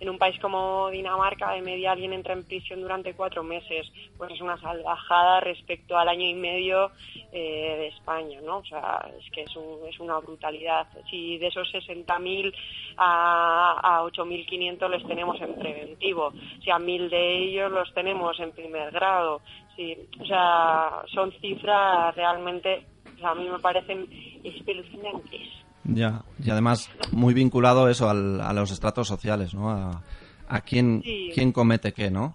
en 0.00 0.10
un 0.10 0.18
país 0.18 0.36
como 0.40 0.90
Dinamarca 0.90 1.52
de 1.52 1.62
media 1.62 1.92
alguien 1.92 2.12
entra 2.12 2.34
en 2.34 2.44
prisión 2.44 2.80
durante 2.82 3.14
cuatro 3.14 3.42
meses, 3.44 3.86
pues 4.18 4.32
es 4.32 4.40
una 4.40 4.58
salvajada 4.58 5.40
respecto 5.40 5.96
al 5.96 6.08
año 6.08 6.26
y 6.28 6.34
medio 6.34 6.90
eh, 7.32 7.76
de 7.78 7.86
España, 7.88 8.40
¿no? 8.42 8.58
O 8.58 8.64
sea, 8.64 9.08
es 9.18 9.30
que 9.30 9.42
es, 9.42 9.56
un- 9.56 9.86
es 9.88 9.98
una 10.00 10.18
brutalidad. 10.18 10.86
Si 11.10 11.38
de 11.38 11.46
esos 11.46 11.68
60.000 11.70 12.52
a, 12.96 13.80
a 13.98 14.02
8.500 14.04 14.90
les 14.90 15.06
tenemos 15.06 15.40
en 15.40 15.54
preventivo, 15.54 16.32
si 16.62 16.70
a 16.70 16.78
1.000 16.78 17.08
de 17.08 17.38
ellos 17.38 17.70
los 17.70 17.92
tenemos 17.94 18.38
en 18.40 18.52
primer 18.52 18.90
grado, 18.90 19.42
si, 19.76 19.96
o 20.20 20.26
sea, 20.26 21.02
son 21.12 21.32
cifras 21.40 22.14
realmente, 22.16 22.84
a 23.22 23.34
mí 23.34 23.48
me 23.48 23.58
parecen 23.58 24.06
espeluznantes. 24.42 25.48
Ya, 25.84 26.22
y 26.42 26.50
además 26.50 26.90
muy 27.12 27.34
vinculado 27.34 27.88
eso 27.88 28.08
al- 28.08 28.40
a 28.40 28.52
los 28.52 28.70
estratos 28.70 29.06
sociales, 29.06 29.54
¿no? 29.54 29.70
A, 29.70 30.02
a 30.48 30.60
quién, 30.62 31.02
Sí. 31.02 31.30
quién 31.34 31.52
comete 31.52 31.92
qué, 31.92 32.10
¿no? 32.10 32.34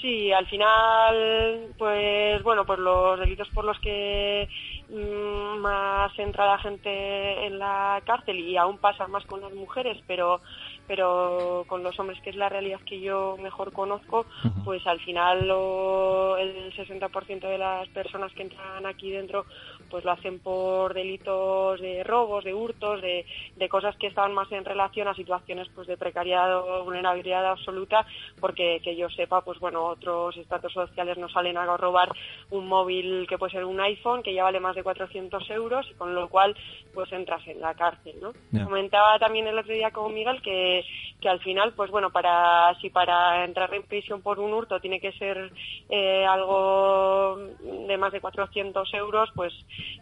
Sí, 0.00 0.32
al 0.32 0.46
final, 0.46 1.66
pues 1.76 2.42
bueno, 2.42 2.64
pues 2.64 2.78
los 2.78 3.20
delitos 3.20 3.48
por 3.50 3.64
los 3.66 3.78
que 3.80 4.48
mm, 4.88 5.58
más 5.60 6.10
entra 6.18 6.46
la 6.46 6.58
gente 6.58 7.46
en 7.46 7.58
la 7.58 8.00
cárcel 8.06 8.38
y 8.40 8.56
aún 8.56 8.78
pasa 8.78 9.06
más 9.08 9.24
con 9.26 9.40
las 9.42 9.52
mujeres, 9.52 9.98
pero 10.06 10.40
pero 10.86 11.64
con 11.68 11.84
los 11.84 11.96
hombres, 12.00 12.20
que 12.20 12.30
es 12.30 12.36
la 12.36 12.48
realidad 12.48 12.80
que 12.84 13.00
yo 13.00 13.36
mejor 13.40 13.72
conozco, 13.72 14.26
pues 14.64 14.84
al 14.88 14.98
final 15.00 15.46
lo- 15.46 16.36
el 16.36 16.72
60% 16.74 17.46
de 17.46 17.58
las 17.58 17.86
personas 17.90 18.32
que 18.32 18.42
entran 18.42 18.84
aquí 18.86 19.08
dentro 19.12 19.44
pues 19.90 20.04
lo 20.04 20.12
hacen 20.12 20.38
por 20.38 20.94
delitos 20.94 21.80
de 21.80 22.04
robos, 22.04 22.44
de 22.44 22.54
hurtos, 22.54 23.02
de, 23.02 23.26
de 23.56 23.68
cosas 23.68 23.96
que 23.96 24.06
estaban 24.06 24.32
más 24.32 24.50
en 24.52 24.64
relación 24.64 25.08
a 25.08 25.14
situaciones 25.14 25.68
pues 25.74 25.86
de 25.86 25.96
precariedad 25.96 26.58
o 26.58 26.84
vulnerabilidad 26.84 27.46
absoluta, 27.46 28.06
porque 28.40 28.80
que 28.82 28.96
yo 28.96 29.08
sepa, 29.10 29.42
pues 29.42 29.58
bueno, 29.58 29.84
otros 29.84 30.36
estratos 30.36 30.72
sociales 30.72 31.18
no 31.18 31.28
salen 31.28 31.56
a 31.56 31.76
robar 31.76 32.10
un 32.50 32.68
móvil 32.68 33.26
que 33.28 33.38
puede 33.38 33.52
ser 33.52 33.64
un 33.64 33.80
iPhone, 33.80 34.22
que 34.22 34.34
ya 34.34 34.44
vale 34.44 34.60
más 34.60 34.76
de 34.76 34.82
400 34.82 35.50
euros, 35.50 35.86
y 35.90 35.94
con 35.94 36.14
lo 36.14 36.28
cual 36.28 36.56
pues 36.94 37.12
entras 37.12 37.46
en 37.46 37.60
la 37.60 37.74
cárcel, 37.74 38.14
¿no? 38.20 38.32
Comentaba 38.64 39.18
también 39.18 39.46
el 39.46 39.58
otro 39.58 39.72
día 39.72 39.90
con 39.90 40.12
Miguel 40.12 40.40
que, 40.42 40.84
que 41.20 41.28
al 41.28 41.40
final, 41.40 41.72
pues 41.74 41.90
bueno, 41.90 42.10
para 42.10 42.74
si 42.80 42.90
para 42.90 43.44
entrar 43.44 43.72
en 43.74 43.82
prisión 43.82 44.22
por 44.22 44.38
un 44.38 44.52
hurto 44.52 44.80
tiene 44.80 45.00
que 45.00 45.12
ser 45.12 45.52
eh, 45.88 46.24
algo 46.26 47.36
de 47.60 47.96
más 47.96 48.12
de 48.12 48.20
400 48.20 48.92
euros, 48.94 49.30
pues 49.34 49.52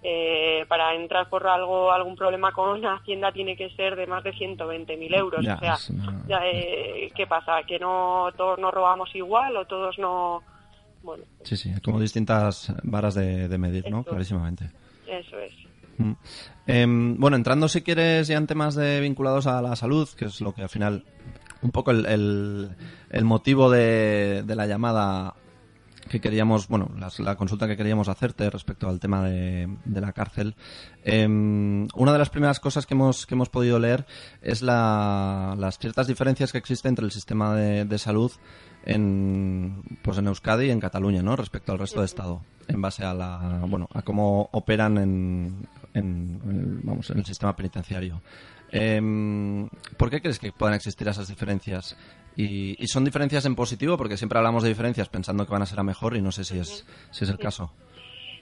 eh, 0.02 0.64
para 0.68 0.94
entrar 0.94 1.28
por 1.28 1.46
algo 1.46 1.90
algún 1.92 2.16
problema 2.16 2.52
con 2.52 2.84
Hacienda 2.84 3.32
tiene 3.32 3.56
que 3.56 3.70
ser 3.70 3.96
de 3.96 4.06
más 4.06 4.22
de 4.24 4.32
120.000 4.32 5.14
euros. 5.14 5.44
Ya, 5.44 5.54
o 5.56 5.58
sea, 5.58 5.76
ya, 6.28 6.40
eh, 6.46 7.10
¿qué 7.14 7.26
pasa? 7.26 7.62
¿Que 7.66 7.78
no 7.78 8.28
todos 8.36 8.58
nos 8.58 8.72
robamos 8.72 9.14
igual 9.14 9.56
o 9.56 9.64
todos 9.66 9.98
no...? 9.98 10.42
Bueno, 11.02 11.24
Sí, 11.44 11.56
sí, 11.56 11.70
como 11.84 12.00
distintas 12.00 12.72
varas 12.82 13.14
de, 13.14 13.48
de 13.48 13.58
medir, 13.58 13.88
¿no? 13.90 14.00
Eso. 14.00 14.10
Clarísimamente. 14.10 14.70
eso 15.06 15.38
es. 15.38 15.52
Mm. 15.98 16.12
Em, 16.66 17.16
bueno, 17.18 17.36
entrando 17.36 17.68
si 17.68 17.82
quieres 17.82 18.28
ya 18.28 18.36
en 18.36 18.46
temas 18.46 18.74
de 18.74 19.00
vinculados 19.00 19.46
a 19.46 19.62
la 19.62 19.74
salud, 19.76 20.08
que 20.16 20.26
es 20.26 20.40
lo 20.40 20.52
que 20.54 20.62
al 20.62 20.68
final, 20.68 21.04
un 21.62 21.70
poco 21.70 21.90
el, 21.92 22.04
el- 22.06 22.70
el 23.10 23.24
motivo 23.24 23.70
de, 23.70 24.42
de 24.44 24.54
la 24.56 24.66
llamada 24.66 25.34
que 26.08 26.20
queríamos, 26.20 26.68
bueno, 26.68 26.90
las- 26.98 27.20
la, 27.20 27.36
consulta 27.36 27.66
que 27.68 27.76
queríamos 27.76 28.08
hacerte 28.08 28.48
respecto 28.50 28.88
al 28.88 28.98
tema 29.00 29.22
de, 29.24 29.68
de 29.84 30.00
la 30.00 30.12
cárcel. 30.12 30.54
Em, 31.04 31.86
una 31.94 32.12
de 32.12 32.18
las 32.18 32.30
primeras 32.30 32.58
cosas 32.60 32.86
que 32.86 32.94
hemos, 32.94 33.26
que 33.26 33.34
hemos 33.34 33.48
podido 33.48 33.78
leer 33.78 34.06
es 34.42 34.62
la- 34.62 35.54
las 35.58 35.78
ciertas 35.78 36.06
diferencias 36.06 36.52
que 36.52 36.58
existen 36.58 36.90
entre 36.90 37.04
el 37.04 37.10
sistema 37.12 37.54
de, 37.54 37.84
de 37.84 37.98
salud 37.98 38.32
en, 38.84 39.82
pues 40.02 40.18
en 40.18 40.26
Euskadi 40.28 40.66
y 40.66 40.70
en 40.70 40.80
Cataluña, 40.80 41.22
¿no? 41.22 41.36
Respecto 41.36 41.72
al 41.72 41.78
resto 41.78 42.00
de 42.00 42.06
Estado, 42.06 42.40
en 42.68 42.80
base 42.80 43.04
a 43.04 43.12
la, 43.14 43.60
bueno, 43.68 43.88
a 43.92 44.02
cómo 44.02 44.48
operan 44.52 44.96
en, 44.98 45.68
en, 45.94 46.40
el, 46.48 46.80
vamos, 46.82 47.10
en 47.10 47.18
el 47.18 47.24
sistema 47.26 47.54
penitenciario. 47.54 48.22
Em, 48.70 49.68
¿Por 49.96 50.10
qué 50.10 50.20
crees 50.20 50.38
que 50.38 50.52
puedan 50.52 50.74
existir 50.74 51.08
esas 51.08 51.28
diferencias? 51.28 51.96
Y, 52.38 52.76
y 52.78 52.86
son 52.86 53.04
diferencias 53.04 53.44
en 53.46 53.56
positivo, 53.56 53.96
porque 53.96 54.16
siempre 54.16 54.38
hablamos 54.38 54.62
de 54.62 54.68
diferencias 54.68 55.08
pensando 55.08 55.44
que 55.44 55.50
van 55.50 55.62
a 55.62 55.66
ser 55.66 55.80
a 55.80 55.82
mejor 55.82 56.16
y 56.16 56.22
no 56.22 56.30
sé 56.30 56.44
si 56.44 56.56
es, 56.56 56.86
si 57.10 57.24
es 57.24 57.30
el 57.30 57.36
caso. 57.36 57.72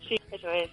Sí, 0.06 0.16
eso 0.30 0.50
es. 0.50 0.68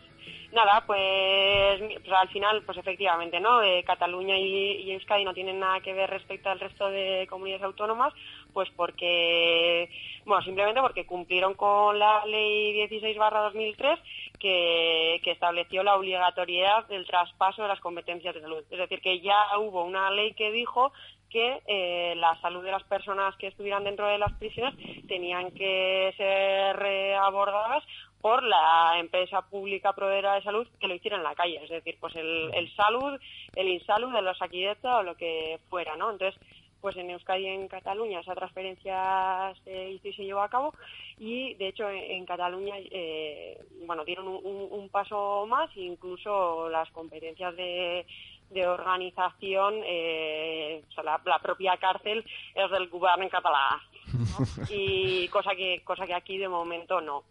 Nada, 0.52 0.84
pues, 0.86 1.80
pues 1.80 2.14
al 2.14 2.28
final, 2.28 2.62
pues 2.64 2.78
efectivamente, 2.78 3.40
¿no? 3.40 3.64
Eh, 3.64 3.82
Cataluña 3.88 4.38
y, 4.38 4.84
y 4.84 4.92
Euskadi 4.92 5.24
no 5.24 5.34
tienen 5.34 5.58
nada 5.58 5.80
que 5.80 5.94
ver 5.94 6.10
respecto 6.10 6.50
al 6.50 6.60
resto 6.60 6.90
de 6.90 7.26
comunidades 7.30 7.64
autónomas, 7.64 8.14
pues 8.54 8.70
porque, 8.76 9.90
bueno, 10.26 10.44
simplemente 10.44 10.82
porque 10.82 11.06
cumplieron 11.06 11.56
con 11.56 11.98
la 11.98 12.26
ley 12.26 12.74
16 12.74 13.18
2003 13.18 14.00
que, 14.40 15.20
que 15.24 15.32
estableció 15.32 15.84
la 15.84 15.96
obligatoriedad 15.96 16.88
del 16.88 17.06
traspaso 17.06 17.64
de 17.64 17.68
las 17.70 17.80
competencias 17.80 18.36
de 18.36 18.42
salud. 18.42 18.64
Es 18.70 18.78
decir, 18.78 19.02
que 19.02 19.20
ya 19.20 19.36
hubo 19.58 19.84
una 19.84 20.12
ley 20.12 20.34
que 20.34 20.52
dijo 20.52 20.92
que 21.30 21.62
eh, 21.66 22.14
la 22.16 22.40
salud 22.42 22.64
de 22.64 22.72
las 22.72 22.84
personas 22.84 23.36
que 23.38 23.48
estuvieran 23.48 23.84
dentro 23.84 24.08
de 24.08 24.20
las 24.20 24.32
prisiones 24.34 24.76
tenían 25.08 25.50
que 25.52 26.14
ser 26.16 27.16
abordadas 27.16 27.84
por 28.24 28.42
la 28.42 28.94
empresa 29.00 29.42
pública 29.42 29.92
proveedora 29.92 30.36
de 30.36 30.44
salud 30.44 30.66
que 30.80 30.88
lo 30.88 30.96
hiciera 30.96 31.18
en 31.18 31.24
la 31.24 31.36
calle, 31.36 31.60
es 31.62 31.70
decir, 31.70 31.98
pues 32.00 32.16
el, 32.16 32.74
salud, 32.74 33.20
el 33.54 33.68
insalud, 33.68 34.16
el 34.16 34.28
osaquideta 34.28 35.00
o 35.00 35.04
lo 35.04 35.16
que 35.16 35.60
fuera, 35.70 35.98
¿no? 35.98 36.10
Entonces, 36.10 36.40
pues 36.84 36.98
en 36.98 37.10
Euskadi 37.12 37.44
y 37.46 37.48
en 37.48 37.70
Cataluña 37.70 38.20
esa 38.20 38.36
transferencia 38.36 39.54
se 39.64 39.92
hizo 39.92 40.10
y 40.10 40.14
se 40.14 40.26
llevó 40.26 40.42
a 40.42 40.50
cabo. 40.50 40.74
Y 41.18 41.54
de 41.54 41.70
hecho 41.70 41.90
en, 41.90 42.12
en 42.12 42.26
Cataluña 42.26 42.76
eh, 42.78 43.58
bueno 43.88 44.04
dieron 44.04 44.28
un, 44.28 44.42
un- 44.44 44.68
un 44.70 44.90
paso 44.90 45.46
más 45.48 45.70
incluso 45.78 46.68
las 46.70 46.90
competencias 46.92 47.56
de, 47.56 48.06
de 48.50 48.68
organización 48.68 49.76
eh, 49.86 50.84
o 50.90 50.92
sea, 50.92 51.04
la, 51.06 51.22
la 51.24 51.40
propia 51.40 51.78
cárcel 51.78 52.26
es 52.54 52.70
del 52.72 52.90
gobierno 52.90 53.24
en 53.24 53.30
catalán 53.30 53.80
¿no? 54.14 54.46
y 54.70 55.30
cosa 55.30 55.56
que 55.56 55.82
cosa 55.86 56.06
que 56.06 56.14
aquí 56.14 56.38
de 56.38 56.50
momento 56.50 57.00
no. 57.00 57.24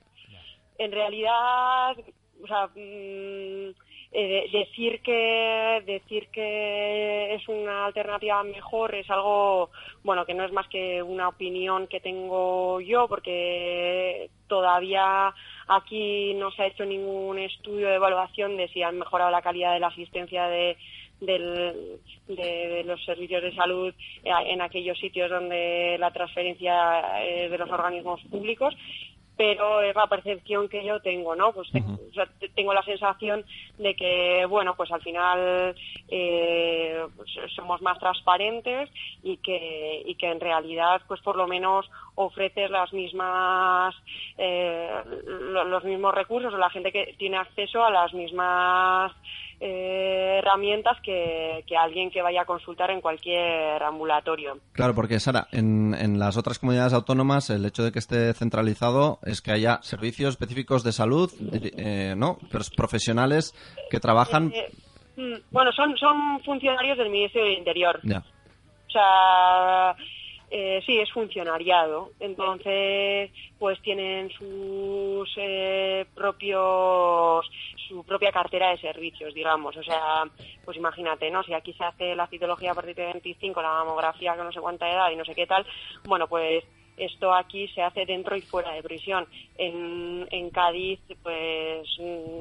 En 0.79 0.91
realidad, 0.93 1.95
o 2.43 2.47
sea, 2.47 2.69
mm, 2.69 3.75
eh, 4.13 4.49
de- 4.53 4.59
decir 4.59 5.01
que 5.03 5.83
decir 5.87 6.29
que 6.31 7.35
es 7.35 7.49
una 7.49 7.87
alternativa 7.87 8.43
mejor 8.43 8.95
es 8.95 9.09
algo 9.11 9.71
bueno 10.05 10.27
que 10.27 10.35
no 10.35 10.45
es 10.45 10.53
más 10.53 10.69
que 10.69 11.03
una 11.03 11.29
opinión 11.29 11.87
que 11.87 12.01
tengo 12.01 12.81
yo 12.81 13.09
porque 13.09 14.29
todavía 14.49 15.33
aquí 15.69 16.35
no 16.35 16.51
se 16.51 16.63
ha 16.63 16.67
hecho 16.67 16.85
ningún 16.85 17.39
estudio 17.39 17.89
de 17.89 17.95
evaluación 17.95 18.57
de 18.57 18.69
si 18.69 18.83
han 18.83 18.99
mejorado 18.99 19.31
la 19.31 19.41
calidad 19.43 19.73
de 19.73 19.81
la 19.81 19.87
asistencia 19.89 20.47
de 20.49 20.77
los 22.85 23.05
servicios 23.05 23.43
de 23.43 23.55
salud 23.55 23.95
eh, 24.25 24.31
en 24.47 24.61
aquellos 24.61 24.99
sitios 24.99 25.31
donde 25.31 25.97
la 25.99 26.11
transferencia 26.11 27.23
eh, 27.25 27.49
de 27.49 27.59
los 27.59 27.71
organismos 27.71 28.21
públicos 28.31 28.75
pero 29.43 29.83
es 29.83 29.97
la 29.97 30.07
percepción 30.07 30.69
que 30.69 30.85
yo 30.85 31.01
tengo, 31.01 31.35
¿no? 31.35 31.53
Pues 31.53 31.69
o 31.75 32.13
sea, 32.15 32.29
tengo 32.55 32.73
la 32.73 32.85
sensación 32.85 33.45
de 33.77 33.97
que, 33.97 34.47
bueno, 34.47 34.77
pues 34.77 34.89
al 34.93 35.03
final 35.03 35.75
eh, 36.09 37.05
pues 37.17 37.29
somos 37.57 37.83
más 37.83 37.99
transparentes 37.99 38.89
y 39.25 39.39
que, 39.39 40.03
y 40.07 40.15
que 40.15 40.31
en 40.31 40.39
realidad, 40.39 41.03
pues 41.09 41.21
por 41.23 41.35
lo 41.35 41.49
menos 41.49 41.91
ofreces 42.15 42.71
las 42.71 42.93
mismas, 42.93 43.97
eh, 44.39 44.89
lo- 45.27 45.65
los 45.65 45.83
mismos 45.83 46.15
recursos 46.15 46.55
o 46.55 46.59
la 46.59 46.71
gente 46.71 46.93
que 46.93 47.15
tiene 47.19 47.39
acceso 47.39 47.85
a 47.85 47.91
las 47.91 48.15
mismas 48.15 49.11
eh, 49.65 50.41
herramientas 50.41 50.99
que, 51.05 51.63
que 51.69 51.77
alguien 51.77 52.11
que 52.11 52.21
vaya 52.21 52.43
a 52.43 52.45
consultar 52.45 52.91
en 52.91 53.01
cualquier 53.01 53.81
ambulatorio. 53.81 54.59
Claro, 54.73 54.93
porque 54.93 55.21
Sara, 55.21 55.47
en, 55.53 55.95
en 55.95 56.19
las 56.19 56.37
otras 56.37 56.59
comunidades 56.59 56.93
autónomas 56.93 57.49
el 57.49 57.65
hecho 57.65 57.85
de 57.85 57.93
que 57.93 58.01
esté 58.01 58.35
centralizado 58.35 59.21
es 59.23 59.41
que 59.41 59.53
haya 59.53 59.79
servicios 59.83 60.31
específicos 60.31 60.83
de 60.83 60.91
salud, 60.91 61.31
eh, 61.53 62.15
¿no? 62.17 62.39
Pero 62.51 62.65
profesionales 62.77 63.55
que 63.89 64.01
trabajan... 64.01 64.53
Eh, 64.53 64.69
mm, 65.17 65.53
bueno, 65.53 65.71
son, 65.71 65.97
son 65.97 66.41
funcionarios 66.45 66.99
del 66.99 67.11
Ministerio 67.11 67.49
del 67.49 67.59
Interior. 67.59 68.01
Ya. 68.03 68.19
O 68.19 68.91
sea, 68.91 69.95
eh, 70.55 70.83
sí, 70.85 70.99
es 70.99 71.11
funcionariado. 71.11 72.11
Entonces, 72.21 73.31
pues 73.59 73.81
tienen 73.81 74.29
sus 74.31 75.33
eh, 75.39 76.05
propios, 76.15 77.51
su 77.89 78.05
propia 78.05 78.31
cartera 78.31 78.69
de 78.69 78.79
servicios, 78.79 79.33
digamos. 79.33 79.75
O 79.79 79.83
sea, 79.83 80.25
pues 80.63 80.77
imagínate, 80.77 81.31
¿no? 81.31 81.43
Si 81.43 81.55
aquí 81.55 81.73
se 81.73 81.85
hace 81.85 82.15
la 82.15 82.27
citología 82.27 82.73
a 82.73 82.75
partir 82.75 82.95
de 82.95 83.07
25, 83.07 83.63
la 83.63 83.71
mamografía 83.71 84.37
con 84.37 84.45
no 84.45 84.53
sé 84.53 84.61
cuánta 84.61 84.91
edad 84.91 85.11
y 85.11 85.17
no 85.17 85.25
sé 85.25 85.35
qué 85.35 85.47
tal, 85.47 85.65
bueno, 86.05 86.29
pues 86.29 86.63
esto 86.97 87.35
aquí 87.35 87.69
se 87.69 87.83
hace 87.83 88.05
dentro 88.07 88.37
y 88.37 88.43
fuera 88.43 88.73
de 88.73 88.83
prisión. 88.83 89.27
En, 89.57 90.27
en 90.31 90.51
Cádiz, 90.51 91.01
pues 91.23 91.89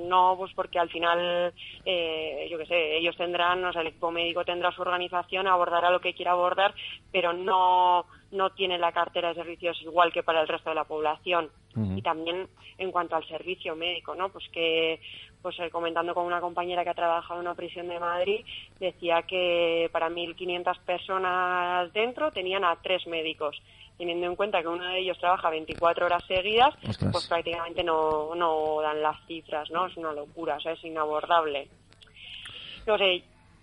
no, 0.07 0.35
pues 0.37 0.51
porque 0.53 0.79
al 0.79 0.89
final, 0.89 1.53
eh, 1.85 2.47
yo 2.49 2.57
qué 2.57 2.65
sé, 2.65 2.97
ellos 2.97 3.15
tendrán, 3.17 3.63
o 3.63 3.71
sea, 3.71 3.81
el 3.81 3.87
equipo 3.87 4.11
médico 4.11 4.43
tendrá 4.43 4.71
su 4.71 4.81
organización, 4.81 5.47
abordará 5.47 5.89
lo 5.89 6.01
que 6.01 6.13
quiera 6.13 6.31
abordar, 6.31 6.73
pero 7.11 7.33
no, 7.33 8.05
no 8.31 8.49
tiene 8.51 8.77
la 8.77 8.91
cartera 8.91 9.29
de 9.29 9.35
servicios 9.35 9.81
igual 9.81 10.11
que 10.11 10.23
para 10.23 10.41
el 10.41 10.47
resto 10.47 10.69
de 10.69 10.75
la 10.75 10.85
población. 10.85 11.49
Y 11.95 12.01
también 12.01 12.49
en 12.77 12.91
cuanto 12.91 13.15
al 13.15 13.25
servicio 13.29 13.77
médico, 13.77 14.13
¿no? 14.13 14.27
Pues 14.27 14.45
que, 14.51 14.99
pues 15.41 15.57
eh, 15.59 15.69
comentando 15.69 16.13
con 16.13 16.25
una 16.25 16.41
compañera 16.41 16.83
que 16.83 16.89
ha 16.89 16.93
trabajado 16.93 17.39
en 17.39 17.47
una 17.47 17.55
prisión 17.55 17.87
de 17.87 17.97
Madrid, 17.97 18.45
decía 18.77 19.21
que 19.21 19.89
para 19.93 20.09
1.500 20.09 20.79
personas 20.81 21.93
dentro 21.93 22.31
tenían 22.31 22.65
a 22.65 22.75
tres 22.81 23.07
médicos. 23.07 23.61
Teniendo 24.01 24.25
en 24.25 24.35
cuenta 24.35 24.63
que 24.63 24.67
uno 24.67 24.83
de 24.83 24.97
ellos 24.97 25.19
trabaja 25.19 25.51
24 25.51 26.07
horas 26.07 26.23
seguidas, 26.27 26.73
Ostras. 26.89 27.11
pues 27.11 27.27
prácticamente 27.27 27.83
no, 27.83 28.33
no 28.33 28.81
dan 28.81 28.99
las 28.99 29.15
cifras, 29.27 29.69
¿no? 29.69 29.85
Es 29.85 29.95
una 29.95 30.11
locura, 30.11 30.55
o 30.55 30.59
sea, 30.59 30.71
es 30.71 30.83
inabordable. 30.83 31.67
No 32.87 32.97
sé, 32.97 33.21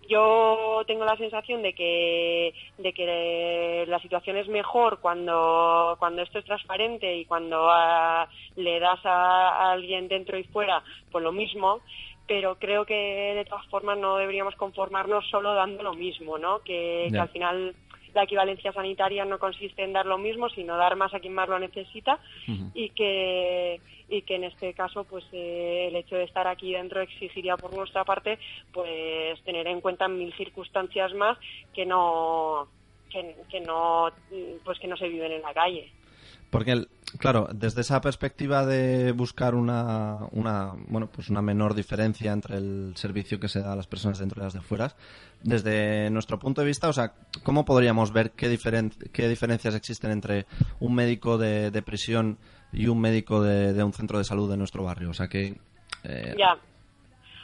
yo 0.09 0.85
tengo 0.87 1.05
la 1.05 1.17
sensación 1.17 1.61
de 1.63 1.73
que, 1.73 2.55
de 2.79 2.93
que 2.93 3.85
la 3.89 3.99
situación 3.99 4.37
es 4.37 4.47
mejor 4.47 5.01
cuando, 5.01 5.97
cuando 5.99 6.23
esto 6.23 6.39
es 6.39 6.45
transparente 6.45 7.17
y 7.17 7.25
cuando 7.25 7.69
ah, 7.69 8.29
le 8.55 8.79
das 8.79 9.05
a, 9.07 9.49
a 9.49 9.73
alguien 9.73 10.07
dentro 10.07 10.39
y 10.39 10.45
fuera 10.45 10.85
pues 11.11 11.25
lo 11.25 11.33
mismo, 11.33 11.81
pero 12.29 12.57
creo 12.61 12.85
que 12.85 12.95
de 13.35 13.45
todas 13.45 13.67
formas 13.67 13.99
no 13.99 14.19
deberíamos 14.19 14.55
conformarnos 14.55 15.29
solo 15.31 15.55
dando 15.55 15.83
lo 15.83 15.95
mismo, 15.95 16.39
¿no? 16.39 16.61
Que, 16.61 17.11
al 17.19 17.29
final 17.31 17.75
la 18.15 18.25
equivalencia 18.25 18.73
sanitaria 18.73 19.25
no 19.25 19.39
consiste 19.39 19.83
en 19.85 19.93
dar 19.93 20.07
lo 20.07 20.19
mismo, 20.19 20.49
sino 20.51 20.77
dar 20.77 20.97
más 20.97 21.13
a 21.15 21.21
quien 21.21 21.35
más 21.35 21.49
lo 21.49 21.59
necesita. 21.59 22.19
Y 22.75 22.91
que 22.91 23.81
y 24.11 24.23
que 24.23 24.37
en 24.37 24.45
este 24.45 24.73
caso 24.73 25.05
pues 25.05 25.25
eh, 25.33 25.89
el 25.89 25.97
hecho 25.97 26.17
de 26.17 26.25
estar 26.25 26.47
aquí 26.47 26.73
dentro 26.73 27.03
exigiría 27.03 27.57
por 27.59 27.75
nuestra 27.75 28.05
parte 28.05 28.39
pues 28.73 29.39
tener 29.45 29.67
en 29.67 29.83
cuenta 29.83 30.09
mil 30.09 30.33
circunstancias 30.33 31.13
más 31.13 31.37
que 31.75 31.85
no 31.85 32.67
que, 33.11 33.37
que 33.51 33.61
no 33.61 34.09
pues 34.65 34.79
que 34.79 34.89
no 34.89 34.97
se 34.97 35.09
viven 35.09 35.33
en 35.33 35.43
la 35.43 35.53
calle. 35.53 35.91
Porque, 36.51 36.73
el- 36.73 36.89
claro, 37.19 37.49
desde 37.53 37.81
esa 37.81 38.01
perspectiva 38.01 38.67
de 38.67 39.13
buscar 39.13 39.55
una, 39.55 40.19
una, 40.33 40.73
bueno, 40.89 41.09
pues 41.11 41.31
una 41.31 41.41
menor 41.41 41.75
diferencia 41.75 42.33
entre 42.33 42.57
el 42.59 42.93
servicio 42.97 43.41
que 43.41 43.49
se 43.49 43.61
da 43.61 43.73
a 43.73 43.77
las 43.77 43.87
personas 43.87 44.19
dentro 44.19 44.41
y 44.41 44.45
las 44.45 44.53
de 44.53 44.61
fuera, 44.61 44.93
desde 45.43 46.11
nuestro 46.11 46.39
punto 46.39 46.61
de 46.61 46.67
vista, 46.67 46.89
o 46.89 46.93
sea, 46.93 47.15
¿cómo 47.45 47.65
podríamos 47.65 48.13
ver 48.13 48.33
qué, 48.33 48.51
diferen- 48.51 48.93
qué 49.13 49.29
diferencias 49.29 49.75
existen 49.75 50.11
entre 50.11 50.47
un 50.81 50.95
médico 50.95 51.39
de, 51.39 51.71
de 51.71 51.83
prisión 51.83 52.39
y 52.73 52.89
un 52.89 53.01
médico 53.01 53.43
de, 53.43 53.83
un 53.83 53.93
centro 53.93 54.19
de 54.19 54.25
salud 54.25 54.51
de 54.51 54.57
nuestro 54.57 54.85
barrio? 54.85 55.11
O 55.11 55.15
sea, 55.15 55.29
que... 55.29 55.57
eh, 56.05 56.35
ya 56.39 56.59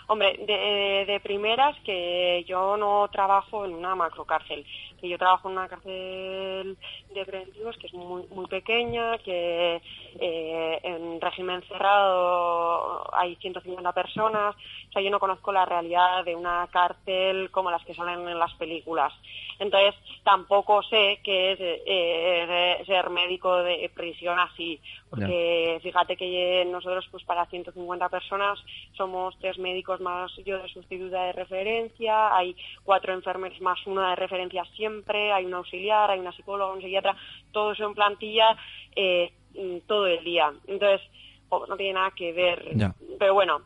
Hombre, 0.07 0.37
de, 0.47 1.11
de 1.11 1.21
primeras 1.21 1.75
que 1.83 2.45
yo 2.47 2.77
no 2.77 3.09
trabajo 3.11 3.65
en 3.65 3.73
una 3.73 3.95
macrocárcel, 3.95 4.63
yo 5.09 5.19
trabajo 5.19 5.49
en 5.49 5.57
una 5.57 5.69
cárcel 5.69 6.77
de 7.15 7.25
preventivos 7.25 7.77
que 7.79 7.87
es 7.87 7.95
muy, 7.95 8.25
muy 8.29 8.47
pequeña, 8.47 9.19
que 9.19 9.81
eh, 10.21 10.81
en 10.83 11.21
régimen 11.21 11.63
cerrado 11.63 13.15
hay 13.15 13.37
150 13.37 13.93
personas, 13.93 14.55
o 14.89 14.93
sea, 14.93 15.03
yo 15.03 15.11
no 15.11 15.21
conozco 15.21 15.53
la 15.53 15.65
realidad 15.65 16.25
de 16.25 16.35
una 16.35 16.69
cárcel 16.71 17.51
como 17.51 17.71
las 17.71 17.85
que 17.85 17.95
salen 17.95 18.29
en 18.29 18.39
las 18.39 18.55
películas. 18.55 19.13
Entonces, 19.59 19.95
tampoco 20.25 20.83
sé 20.83 21.21
qué 21.23 21.53
es 21.53 21.59
eh, 21.61 22.83
ser 22.87 23.11
médico 23.11 23.57
de 23.63 23.91
prisión 23.95 24.39
así, 24.39 24.81
porque 25.15 25.81
fíjate 25.83 26.17
que 26.17 26.67
nosotros, 26.71 27.07
pues 27.11 27.25
para 27.25 27.47
150 27.47 28.09
personas, 28.09 28.59
somos 28.97 29.37
tres 29.39 29.59
médicos 29.59 30.01
más 30.01 30.31
yo 30.45 30.63
de 30.63 30.69
sustituta 30.69 31.25
de 31.25 31.33
referencia, 31.33 32.35
hay 32.37 32.57
cuatro 32.83 33.13
enfermeros 33.13 33.61
más 33.61 33.79
una 33.87 34.11
de 34.11 34.17
referencia 34.17 34.65
siempre, 34.77 35.33
hay 35.33 35.45
un 35.45 35.55
auxiliar, 35.55 36.11
hay 36.11 36.21
una 36.21 36.33
psicóloga, 36.33 36.73
un 36.73 36.83
psiquiatra, 36.83 37.17
todo 37.53 37.73
eso 37.73 37.87
en 37.87 37.95
plantilla 37.95 38.57
eh, 38.97 39.33
mm, 39.55 39.87
todo 39.87 40.07
el 40.07 40.25
día. 40.25 40.53
Entonces, 40.67 41.01
oh, 41.49 41.67
no 41.67 41.77
tiene 41.77 41.95
nada 41.95 42.13
que 42.17 42.33
ver. 42.33 42.77
Ya. 42.77 42.95
Pero 43.19 43.35
bueno, 43.35 43.61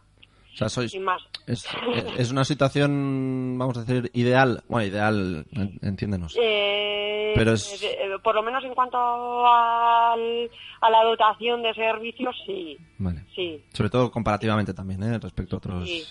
sea, 0.58 0.68
sois... 0.68 0.90
sin 0.90 1.02
más. 1.04 1.22
Es, 1.46 1.66
es 2.18 2.30
una 2.30 2.44
situación, 2.44 3.56
vamos 3.58 3.78
a 3.78 3.84
decir, 3.84 4.10
ideal. 4.14 4.62
Bueno, 4.68 4.86
ideal, 4.86 5.46
en- 5.52 5.78
entiéndenos. 5.82 6.36
Eh, 6.38 7.32
Pero 7.34 7.52
es- 7.52 7.82
eh, 7.82 7.96
por 8.22 8.34
lo 8.34 8.42
menos 8.42 8.62
en 8.64 8.74
cuanto 8.74 8.98
al- 9.46 10.50
a 10.80 10.90
la 10.90 11.04
dotación 11.04 11.62
de 11.62 11.72
servicios, 11.74 12.36
sí, 12.46 12.76
Vale. 12.98 13.24
sí. 13.34 13.62
Sobre 13.72 13.90
todo 13.90 14.10
comparativamente 14.10 14.74
también, 14.74 15.02
¿eh? 15.02 15.18
Respecto 15.18 15.56
a 15.56 15.58
otros... 15.58 15.88
Sí, 15.88 16.04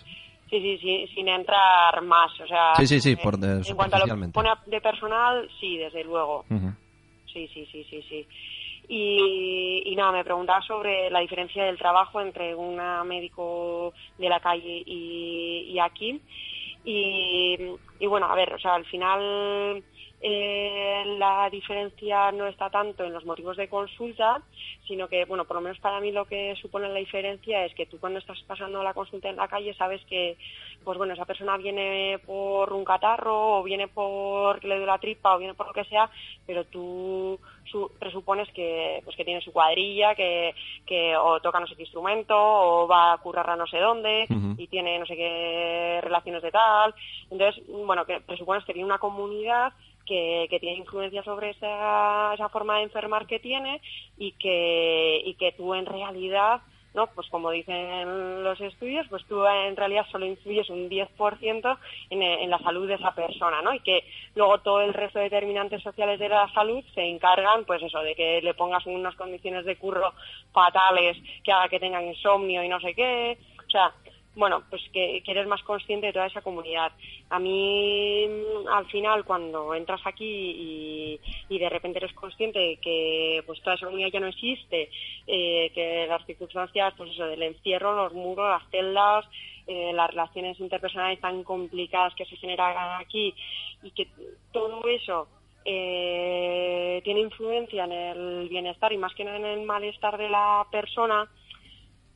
sí, 0.50 0.60
sí, 0.60 0.78
sí, 0.80 1.08
sin 1.14 1.28
entrar 1.28 2.02
más. 2.04 2.32
O 2.42 2.48
sea, 2.48 2.76
Sí, 2.78 2.88
sí, 2.88 3.00
sí, 3.00 3.12
eh, 3.12 3.20
por 3.22 3.38
de- 3.38 3.68
en 3.68 3.76
cuanto 3.76 3.98
a 3.98 4.00
lo 4.00 4.06
que 4.06 4.28
pone 4.30 4.50
de 4.68 4.82
personal, 4.82 5.48
sí, 5.60 5.78
desde 5.78 6.04
luego. 6.04 6.46
Sí, 7.32 7.48
sí, 7.54 7.68
sí, 7.72 7.84
sí, 7.90 8.02
sí. 8.10 8.28
Y, 8.90 9.84
y 9.86 9.96
nada, 9.96 10.12
me 10.14 10.24
preguntaba 10.24 10.62
sobre 10.62 11.10
la 11.10 11.20
diferencia 11.20 11.66
del 11.66 11.78
trabajo 11.78 12.22
entre 12.22 12.56
un 12.56 12.80
médico 13.06 13.94
de 14.18 14.30
la 14.30 14.40
calle 14.40 14.84
y, 14.86 15.72
y 15.74 15.80
aquí. 15.80 16.22
Y, 16.86 17.58
y 18.00 18.08
bueno, 18.08 18.28
a 18.28 18.36
ver, 18.36 18.54
o 18.54 18.60
sea, 18.60 18.76
al 18.76 18.86
final 18.86 19.84
eh, 20.20 21.04
la 21.20 21.50
diferencia 21.52 22.32
no 22.32 22.48
está 22.48 22.70
tanto 22.70 23.04
en 23.04 23.14
los 23.14 23.26
motivos 23.26 23.56
de 23.58 23.70
consulta, 23.70 24.42
sino 24.88 25.08
que, 25.08 25.26
bueno, 25.26 25.46
por 25.46 25.56
lo 25.58 25.62
menos 25.62 25.80
para 25.80 26.00
mí 26.00 26.12
lo 26.12 26.26
que 26.26 26.56
supone 26.62 26.90
la 26.90 26.96
diferencia 27.00 27.64
es 27.66 27.74
que 27.76 27.86
tú 27.86 28.00
cuando 28.00 28.20
estás 28.20 28.42
pasando 28.44 28.82
la 28.84 28.94
consulta 28.96 29.30
en 29.30 29.36
la 29.36 29.48
calle 29.48 29.74
sabes 29.76 30.04
que, 30.06 30.38
pues 30.84 30.98
bueno, 30.98 31.14
esa 31.14 31.26
persona 31.26 31.58
viene 31.58 32.20
por 32.26 32.74
un 32.74 32.84
catarro 32.84 33.60
o 33.60 33.64
viene 33.64 33.88
por 33.88 34.60
que 34.60 34.68
le 34.68 34.76
duele 34.76 34.88
la 34.92 34.98
tripa 34.98 35.36
o 35.36 35.40
viene 35.40 35.54
por 35.54 35.68
lo 35.68 35.74
que 35.74 35.84
sea, 35.86 36.10
pero 36.46 36.64
tú 36.66 37.40
su- 37.66 37.92
presupones 38.00 38.50
que, 38.54 39.02
pues 39.04 39.16
que 39.16 39.26
tiene 39.26 39.42
su 39.42 39.52
cuadrilla, 39.52 40.16
que, 40.16 40.56
que 40.86 41.16
o 41.16 41.40
toca 41.42 41.60
no 41.60 41.68
sé 41.68 41.76
qué 41.76 41.84
instrumento 41.84 42.34
o 42.36 42.88
va 42.88 43.14
a 43.14 43.18
currar 43.20 43.50
a 43.52 43.56
no 43.56 43.68
sé 43.68 43.78
dónde 43.78 44.26
y 44.58 44.68
tiene 44.68 44.98
no 44.98 45.06
sé 45.06 45.16
qué 45.16 46.00
relaciones 46.02 46.42
de 46.42 46.52
tal. 46.52 46.96
Entonces, 47.30 47.62
bueno, 47.68 48.06
que 48.06 48.22
presupones 48.22 48.64
que 48.66 48.74
tiene 48.74 48.86
una 48.88 48.98
comunidad 49.00 49.74
que, 50.08 50.58
tiene 50.60 50.78
influencia 50.78 51.24
sobre 51.24 51.52
esa, 51.52 52.34
esa 52.34 52.50
forma 52.50 52.78
de 52.78 52.84
enfermar 52.84 53.28
que 53.28 53.40
tiene 53.40 53.82
y 54.18 54.32
que, 54.34 55.22
y 55.26 55.36
que 55.36 55.52
tú 55.52 55.74
en 55.76 55.86
realidad 55.86 56.62
¿no? 56.98 57.06
Pues 57.14 57.30
como 57.30 57.52
dicen 57.52 58.44
los 58.44 58.60
estudios, 58.60 59.06
pues 59.08 59.24
tú 59.28 59.46
en 59.46 59.76
realidad 59.76 60.08
solo 60.12 60.26
influyes 60.26 60.68
un 60.72 60.90
10% 60.90 61.78
en, 62.10 62.22
en 62.24 62.50
la 62.50 62.58
salud 62.58 62.88
de 62.88 62.96
esa 62.96 63.14
persona, 63.14 63.62
¿no? 63.62 63.72
Y 63.72 63.82
que 63.82 64.04
luego 64.34 64.58
todo 64.62 64.82
el 64.82 64.96
resto 64.96 65.20
de 65.20 65.26
determinantes 65.26 65.84
sociales 65.84 66.18
de 66.20 66.28
la 66.28 66.52
salud 66.54 66.84
se 66.96 67.04
encargan, 67.04 67.66
pues 67.66 67.84
eso, 67.84 68.00
de 68.00 68.16
que 68.16 68.42
le 68.42 68.56
pongas 68.56 68.84
unas 68.88 69.16
condiciones 69.16 69.64
de 69.66 69.76
curro 69.76 70.12
fatales, 70.52 71.18
que 71.44 71.52
haga 71.52 71.70
que 71.70 71.80
tengan 71.80 72.08
insomnio 72.08 72.64
y 72.64 72.68
no 72.68 72.80
sé 72.80 72.96
qué. 72.96 73.38
O 73.68 73.70
sea, 73.70 73.94
bueno, 74.38 74.64
pues 74.70 74.82
que, 74.94 75.24
eres 75.26 75.48
más 75.48 75.62
consciente 75.64 76.08
de 76.08 76.14
toda 76.14 76.28
esa 76.28 76.42
comunidad. 76.42 76.92
A 77.30 77.40
mí, 77.40 78.28
mm, 78.28 78.68
al 78.68 78.86
final, 78.86 79.26
cuando 79.26 79.74
entras 79.74 80.00
aquí 80.06 80.24
y, 80.26 81.20
y 81.50 81.60
de 81.60 81.70
repente 81.70 81.98
eres 81.98 82.14
consciente 82.14 82.60
de 82.60 82.78
que 82.78 83.44
pues 83.46 83.62
toda 83.62 83.76
esa 83.76 83.88
comunidad 83.88 84.12
ya 84.14 84.20
no 84.20 84.28
existe, 84.28 84.90
eh, 85.26 85.72
que 85.74 86.06
las 86.08 86.26
circunstancias, 86.26 86.94
pues 86.96 87.12
eso, 87.12 87.26
del 87.26 87.42
encierro, 87.42 87.96
los 87.96 88.14
muros, 88.14 88.48
las 88.48 88.70
celdas, 88.70 89.26
eh, 89.66 89.92
las 89.94 90.12
relaciones 90.12 90.60
interpersonales 90.60 91.20
tan 91.20 91.44
complicadas 91.44 92.14
que 92.16 92.26
se 92.26 92.38
generan 92.38 93.02
aquí 93.02 93.34
y 93.84 93.92
que 93.92 94.08
todo 94.54 94.88
eso 94.88 95.28
eh, 95.66 97.02
tiene 97.04 97.20
influencia 97.22 97.84
en 97.84 97.92
el 97.92 98.50
bienestar 98.50 98.94
y 98.94 98.98
más 98.98 99.14
que 99.16 99.24
en 99.24 99.44
el 99.44 99.66
malestar 99.66 100.18
de 100.18 100.30
la 100.30 100.66
persona, 100.72 101.28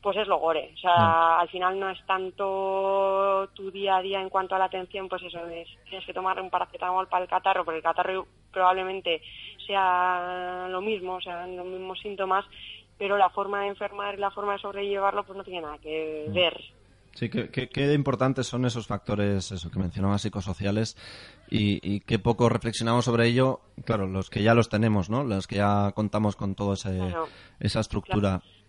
pues 0.02 0.16
es 0.16 0.26
lo 0.26 0.38
gore. 0.38 0.72
O 0.74 0.78
sea, 0.78 1.38
al 1.38 1.48
final 1.48 1.78
no 1.78 1.88
es 1.88 2.04
tanto 2.06 3.48
tu 3.54 3.70
día 3.70 3.96
a 3.96 4.02
día 4.02 4.20
en 4.20 4.28
cuanto 4.28 4.54
a 4.54 4.58
la 4.58 4.64
atención, 4.66 5.08
pues 5.08 5.22
eso, 5.22 5.46
es, 5.46 5.68
tienes 5.88 6.04
que 6.04 6.12
tomar 6.12 6.40
un 6.40 6.50
paracetamol 6.50 7.08
para 7.08 7.22
el 7.24 7.30
catarro, 7.30 7.64
porque 7.64 7.78
el 7.78 7.82
catarro 7.84 8.26
probablemente 8.52 9.22
sea 9.66 10.66
lo 10.68 10.80
mismo, 10.80 11.14
o 11.14 11.20
sea, 11.20 11.46
los 11.46 11.66
mismos 11.66 12.00
síntomas, 12.00 12.44
pero 12.98 13.16
la 13.16 13.30
forma 13.30 13.62
de 13.62 13.68
enfermar 13.68 14.14
y 14.14 14.18
la 14.18 14.30
forma 14.30 14.54
de 14.54 14.58
sobrellevarlo 14.58 15.24
pues 15.24 15.36
no 15.36 15.44
tiene 15.44 15.62
nada 15.62 15.78
que 15.78 16.26
ver. 16.30 16.60
Sí, 17.14 17.28
qué, 17.28 17.50
qué, 17.50 17.68
qué 17.68 17.92
importantes 17.92 18.46
son 18.46 18.64
esos 18.64 18.86
factores, 18.86 19.52
eso 19.52 19.70
que 19.70 19.78
mencionabas, 19.78 20.22
psicosociales, 20.22 20.96
y, 21.50 21.78
y 21.86 22.00
qué 22.00 22.18
poco 22.18 22.48
reflexionamos 22.48 23.04
sobre 23.04 23.26
ello, 23.28 23.60
claro, 23.84 24.06
los 24.06 24.30
que 24.30 24.42
ya 24.42 24.54
los 24.54 24.70
tenemos, 24.70 25.10
¿no? 25.10 25.22
Los 25.22 25.46
que 25.46 25.56
ya 25.56 25.92
contamos 25.94 26.36
con 26.36 26.54
toda 26.54 26.74
Claro. 26.76 27.28
esa 27.60 27.80
estructura. 27.80 28.40
Claro, 28.40 28.61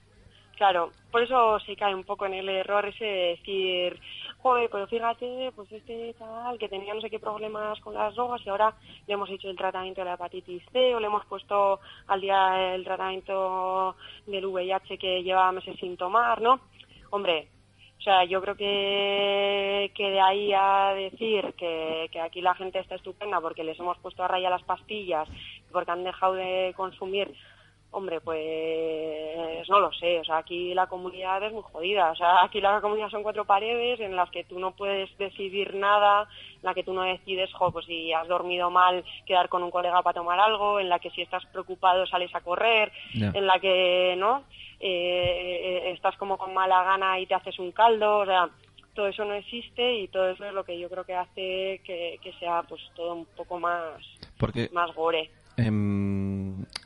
por 1.12 1.24
eso 1.24 1.60
se 1.60 1.76
cae 1.76 1.94
un 1.94 2.04
poco 2.04 2.26
en 2.26 2.36
el 2.36 2.48
error 2.48 2.86
ese 2.86 3.04
de 3.04 3.28
decir, 3.38 4.00
joder, 4.38 4.70
pero 4.72 4.88
fíjate, 4.88 5.52
pues 5.56 5.72
este 5.72 6.14
tal 6.14 6.58
que 6.58 6.70
tenía 6.70 6.94
no 6.94 7.02
sé 7.02 7.10
qué 7.10 7.20
problemas 7.20 7.80
con 7.82 7.94
las 7.94 8.16
drogas 8.16 8.42
y 8.46 8.50
ahora 8.50 8.74
le 9.08 9.14
hemos 9.14 9.30
hecho 9.30 9.50
el 9.50 9.58
tratamiento 9.58 10.02
de 10.02 10.06
la 10.06 10.14
hepatitis 10.14 10.64
C 10.72 10.96
o 10.96 11.00
le 11.00 11.08
hemos 11.08 11.26
puesto 11.26 11.80
al 12.08 12.22
día 12.22 12.76
el 12.76 12.84
tratamiento 12.84 13.96
del 14.26 14.46
VIH 14.46 14.98
que 14.98 15.24
lleva 15.24 15.52
meses 15.52 15.78
sin 15.80 15.98
tomar, 15.98 16.42
¿no? 16.42 16.60
Hombre, 17.10 17.48
o 18.00 18.02
sea, 18.02 18.26
yo 18.26 18.42
creo 18.42 18.56
que, 18.56 19.92
que 19.96 20.10
de 20.10 20.20
ahí 20.20 20.52
a 20.54 20.94
decir 20.94 21.54
que, 21.58 22.10
que 22.12 22.20
aquí 22.20 22.42
la 22.42 22.54
gente 22.54 22.80
está 22.80 22.96
estupenda 22.96 23.40
porque 23.40 23.64
les 23.64 23.80
hemos 23.80 23.98
puesto 24.00 24.24
a 24.24 24.28
raya 24.28 24.50
las 24.50 24.64
pastillas, 24.64 25.28
porque 25.72 25.92
han 25.92 26.04
dejado 26.04 26.34
de 26.34 26.74
consumir 26.76 27.34
Hombre, 27.96 28.20
pues 28.22 29.70
no 29.70 29.80
lo 29.80 29.92
sé, 29.94 30.20
o 30.20 30.24
sea, 30.24 30.40
aquí 30.40 30.74
la 30.74 30.88
comunidad 30.88 31.44
es 31.44 31.54
muy 31.54 31.62
jodida, 31.62 32.10
o 32.12 32.16
sea, 32.16 32.44
aquí 32.44 32.60
la 32.60 32.82
comunidad 32.82 33.10
son 33.10 33.22
cuatro 33.22 33.46
paredes 33.46 34.00
en 34.00 34.16
las 34.16 34.32
que 34.32 34.44
tú 34.44 34.58
no 34.58 34.72
puedes 34.72 35.16
decidir 35.20 35.76
nada, 35.76 36.28
en 36.56 36.64
la 36.64 36.74
que 36.74 36.84
tú 36.84 36.92
no 36.92 37.04
decides, 37.04 37.54
jo, 37.54 37.72
pues 37.72 37.86
si 37.86 38.12
has 38.12 38.28
dormido 38.28 38.72
mal, 38.72 39.04
quedar 39.28 39.48
con 39.48 39.62
un 39.62 39.70
colega 39.70 40.02
para 40.02 40.16
tomar 40.16 40.40
algo, 40.40 40.80
en 40.80 40.90
la 40.90 40.98
que 40.98 41.12
si 41.12 41.22
estás 41.22 41.46
preocupado 41.46 42.08
sales 42.08 42.34
a 42.34 42.42
correr, 42.42 42.92
en 43.14 43.46
la 43.46 43.60
que, 43.60 44.16
¿no? 44.18 44.44
Eh, 44.80 45.92
estás 45.94 46.18
como 46.18 46.38
con 46.38 46.52
mala 46.52 46.84
gana 46.84 47.20
y 47.20 47.28
te 47.28 47.36
haces 47.36 47.60
un 47.60 47.72
caldo, 47.72 48.18
o 48.18 48.26
sea, 48.26 48.50
todo 48.96 49.08
eso 49.08 49.24
no 49.24 49.36
existe 49.36 50.00
y 50.00 50.08
todo 50.08 50.30
eso 50.30 50.46
es 50.46 50.54
lo 50.54 50.64
que 50.64 50.80
yo 50.80 50.90
creo 50.90 51.04
que 51.04 51.14
hace 51.14 51.82
que, 51.84 52.20
que 52.22 52.34
sea 52.40 52.64
pues 52.64 52.82
todo 52.96 53.14
un 53.14 53.26
poco 53.26 53.60
más, 53.60 54.02
Porque 54.40 54.70
más 54.74 54.94
gore. 54.96 55.30
Em, 55.58 56.23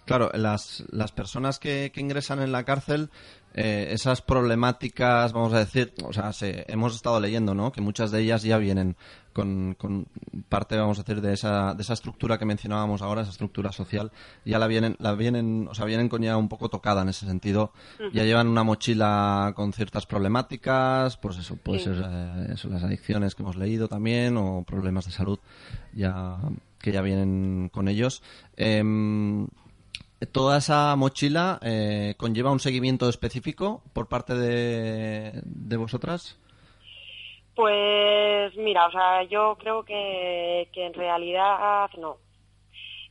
claro, 0.07 0.31
las, 0.33 0.83
las 0.91 1.11
personas 1.11 1.59
que, 1.59 1.91
que 1.93 2.01
ingresan 2.01 2.41
en 2.41 2.51
la 2.51 2.63
cárcel, 2.63 3.11
eh, 3.53 3.89
esas 3.91 4.21
problemáticas, 4.21 5.33
vamos 5.33 5.53
a 5.53 5.59
decir, 5.59 5.93
o 6.03 6.13
sea, 6.13 6.33
se- 6.33 6.65
hemos 6.67 6.95
estado 6.95 7.19
leyendo, 7.19 7.53
¿no? 7.53 7.71
Que 7.71 7.81
muchas 7.81 8.09
de 8.11 8.21
ellas 8.21 8.41
ya 8.43 8.57
vienen 8.57 8.95
con, 9.33 9.75
con 9.77 10.07
parte, 10.49 10.77
vamos 10.77 10.97
a 10.99 11.03
decir, 11.03 11.21
de 11.21 11.33
esa, 11.33 11.73
de 11.75 11.81
esa 11.83 11.93
estructura 11.93 12.37
que 12.39 12.45
mencionábamos 12.45 13.01
ahora, 13.03 13.21
esa 13.21 13.31
estructura 13.31 13.71
social, 13.71 14.11
ya 14.45 14.57
la 14.59 14.67
vienen, 14.67 14.95
la 14.99 15.13
vienen, 15.13 15.67
o 15.69 15.75
sea, 15.75 15.85
vienen 15.85 16.09
con 16.09 16.21
ya 16.23 16.37
un 16.37 16.49
poco 16.49 16.69
tocada 16.69 17.01
en 17.03 17.09
ese 17.09 17.25
sentido. 17.27 17.71
Ya 18.13 18.23
llevan 18.23 18.47
una 18.47 18.63
mochila 18.63 19.53
con 19.55 19.73
ciertas 19.73 20.05
problemáticas, 20.05 21.17
pues 21.17 21.37
eso, 21.37 21.55
puede 21.57 21.79
Sí. 21.79 21.85
ser 21.85 22.03
eh, 22.07 22.47
eso, 22.53 22.69
las 22.69 22.83
adicciones 22.83 23.35
que 23.35 23.43
hemos 23.43 23.55
leído 23.55 23.87
también, 23.87 24.37
o 24.37 24.63
problemas 24.63 25.05
de 25.05 25.11
salud, 25.11 25.39
ya 25.93 26.37
que 26.79 26.91
ya 26.91 27.01
vienen 27.01 27.69
con 27.73 27.87
ellos. 27.87 28.21
Em, 28.55 29.47
¿Toda 30.31 30.57
esa 30.57 30.95
mochila 30.95 31.59
eh, 31.61 32.15
conlleva 32.17 32.51
un 32.51 32.59
seguimiento 32.59 33.07
específico 33.07 33.83
por 33.93 34.07
parte 34.07 34.33
de, 34.35 35.41
de 35.45 35.77
vosotras? 35.77 36.39
Pues 37.55 38.55
mira, 38.57 38.87
o 38.87 38.91
sea, 38.91 39.23
yo 39.23 39.57
creo 39.59 39.83
que, 39.83 40.69
que 40.73 40.85
en 40.85 40.93
realidad 40.93 41.89
no. 41.97 42.17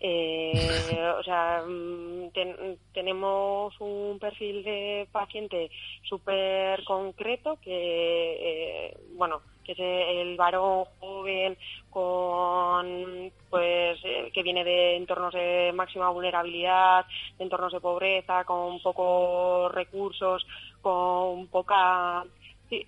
Eh, 0.01 1.11
o 1.19 1.23
sea, 1.25 1.63
mm, 1.67 2.31
ten- 2.33 2.79
tenemos 2.93 3.75
un 3.81 4.19
perfil 4.21 4.63
de 4.65 5.09
paciente 5.13 5.71
súper 6.09 6.85
concreto 6.85 7.59
que, 7.63 8.89
eh, 8.91 8.99
bueno, 9.15 9.43
que 9.67 9.73
es 9.73 9.79
el 9.79 10.37
varón 10.37 10.85
joven 11.01 11.59
con, 11.91 13.33
pues, 13.51 13.99
eh, 14.05 14.31
que 14.33 14.43
viene 14.43 14.63
de 14.63 14.97
entornos 14.97 15.35
de 15.35 15.73
máxima 15.75 16.11
vulnerabilidad, 16.11 17.05
de 17.37 17.45
entornos 17.45 17.73
de 17.73 17.81
pobreza, 17.81 18.45
con 18.45 18.81
pocos 18.81 19.73
recursos, 19.73 20.47
con 20.81 21.49
poca, 21.49 22.25
sí, 22.69 22.87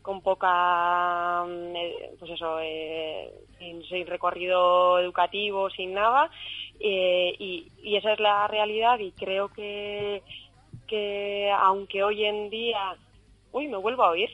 con 0.00 0.22
poca, 0.22 1.44
mm, 1.44 1.76
eh, 1.76 2.10
pues 2.18 2.30
eso, 2.30 2.58
eh, 2.60 3.30
sin, 3.58 4.06
recorrido 4.06 4.98
educativo, 4.98 5.68
sin 5.70 5.92
nada, 5.92 6.30
y, 6.78 7.66
y 7.82 7.96
esa 7.96 8.12
es 8.12 8.20
la 8.20 8.46
realidad 8.46 8.98
y 8.98 9.10
creo 9.12 9.48
que, 9.48 10.22
que 10.86 11.50
aunque 11.50 12.02
hoy 12.02 12.24
en 12.24 12.48
día, 12.50 12.96
uy, 13.52 13.66
me 13.68 13.78
vuelvo 13.78 14.04
a 14.04 14.10
oír, 14.10 14.30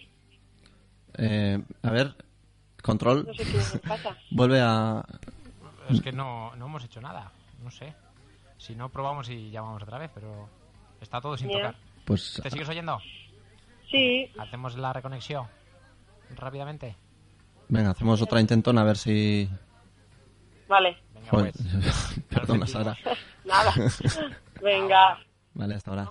Eh, 1.18 1.62
a 1.82 1.90
ver, 1.90 2.14
control. 2.82 3.24
no 3.26 3.34
sé 3.34 3.44
qué 3.44 3.58
me 3.58 3.78
pasa. 3.88 4.16
Vuelve 4.30 4.60
a... 4.60 5.04
Es 5.88 6.00
que 6.00 6.12
no, 6.12 6.54
no 6.56 6.66
hemos 6.66 6.84
hecho 6.84 7.00
nada, 7.00 7.30
no 7.62 7.70
sé. 7.70 7.94
Si 8.58 8.74
no, 8.76 8.88
probamos 8.88 9.28
y 9.28 9.50
llamamos 9.50 9.82
otra 9.82 9.98
vez, 9.98 10.10
pero 10.14 10.48
está 11.00 11.20
todo 11.20 11.36
sin 11.36 11.50
tocar. 11.50 11.74
Pues 12.04 12.40
¿Te 12.42 12.50
sigues 12.50 12.68
oyendo? 12.68 12.98
Sí, 13.90 14.30
Hacemos 14.38 14.76
la 14.76 14.92
reconexión 14.92 15.46
rápidamente. 16.36 16.96
venga, 17.68 17.90
hacemos 17.90 18.22
otra 18.22 18.40
intentona 18.40 18.80
a 18.80 18.84
ver 18.84 18.96
si... 18.96 19.48
vale, 20.66 20.96
Venga, 21.14 21.28
pues. 21.30 21.54
Perdona. 22.30 22.66
Sara. 22.66 22.96
nada, 23.44 23.74
venga. 24.62 25.18
Vale, 25.54 25.74
hasta 25.74 25.90
ahora. 25.90 26.10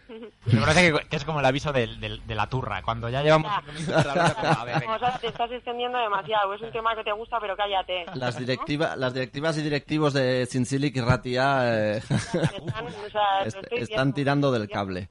Me 0.45 0.59
parece 0.61 0.91
que, 0.91 1.07
que 1.07 1.15
es 1.15 1.23
como 1.25 1.39
el 1.39 1.45
aviso 1.45 1.71
del- 1.71 1.99
del- 1.99 2.25
de 2.25 2.35
la 2.35 2.47
turra. 2.47 2.81
Cuando 2.81 3.09
ya 3.09 3.21
llevamos 3.23 3.51
o 3.51 4.99
sea, 4.99 5.17
te 5.19 5.27
estás 5.27 5.51
extendiendo 5.51 5.97
demasiado, 5.99 6.53
es 6.53 6.61
un 6.61 6.71
tema 6.71 6.95
que 6.95 7.03
te 7.03 7.11
gusta, 7.11 7.39
pero 7.39 7.55
cállate. 7.55 8.05
Las, 8.15 8.37
directiva, 8.37 8.95
las 8.95 9.13
directivas 9.13 9.57
y 9.57 9.61
directivos 9.63 10.13
de 10.13 10.45
Sinsilic 10.45 10.95
y 10.95 11.01
Ratia 11.01 11.95
eh, 11.95 11.97
Están, 12.09 12.85
o 12.87 13.09
sea, 13.09 13.41
lo 13.41 13.45
est- 13.47 13.57
estoy 13.63 13.79
están 13.79 13.97
viendo. 14.07 14.15
tirando 14.15 14.51
del 14.51 14.69
cable. 14.69 15.09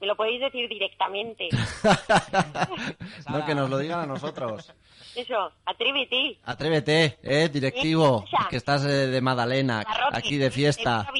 Me 0.00 0.06
lo 0.08 0.16
podéis 0.16 0.40
decir 0.40 0.68
directamente. 0.68 1.48
no, 3.30 3.46
que 3.46 3.54
nos 3.54 3.70
lo 3.70 3.78
digan 3.78 4.00
a 4.00 4.06
nosotros. 4.06 4.72
Eso, 5.14 5.52
atrévete. 5.64 6.38
Atrévete, 6.44 7.18
eh, 7.22 7.48
directivo, 7.50 8.24
que 8.50 8.56
estás 8.56 8.84
eh, 8.84 9.06
de 9.06 9.20
Madalena, 9.20 9.82
aquí 10.12 10.36
de 10.36 10.50
fiesta. 10.50 11.06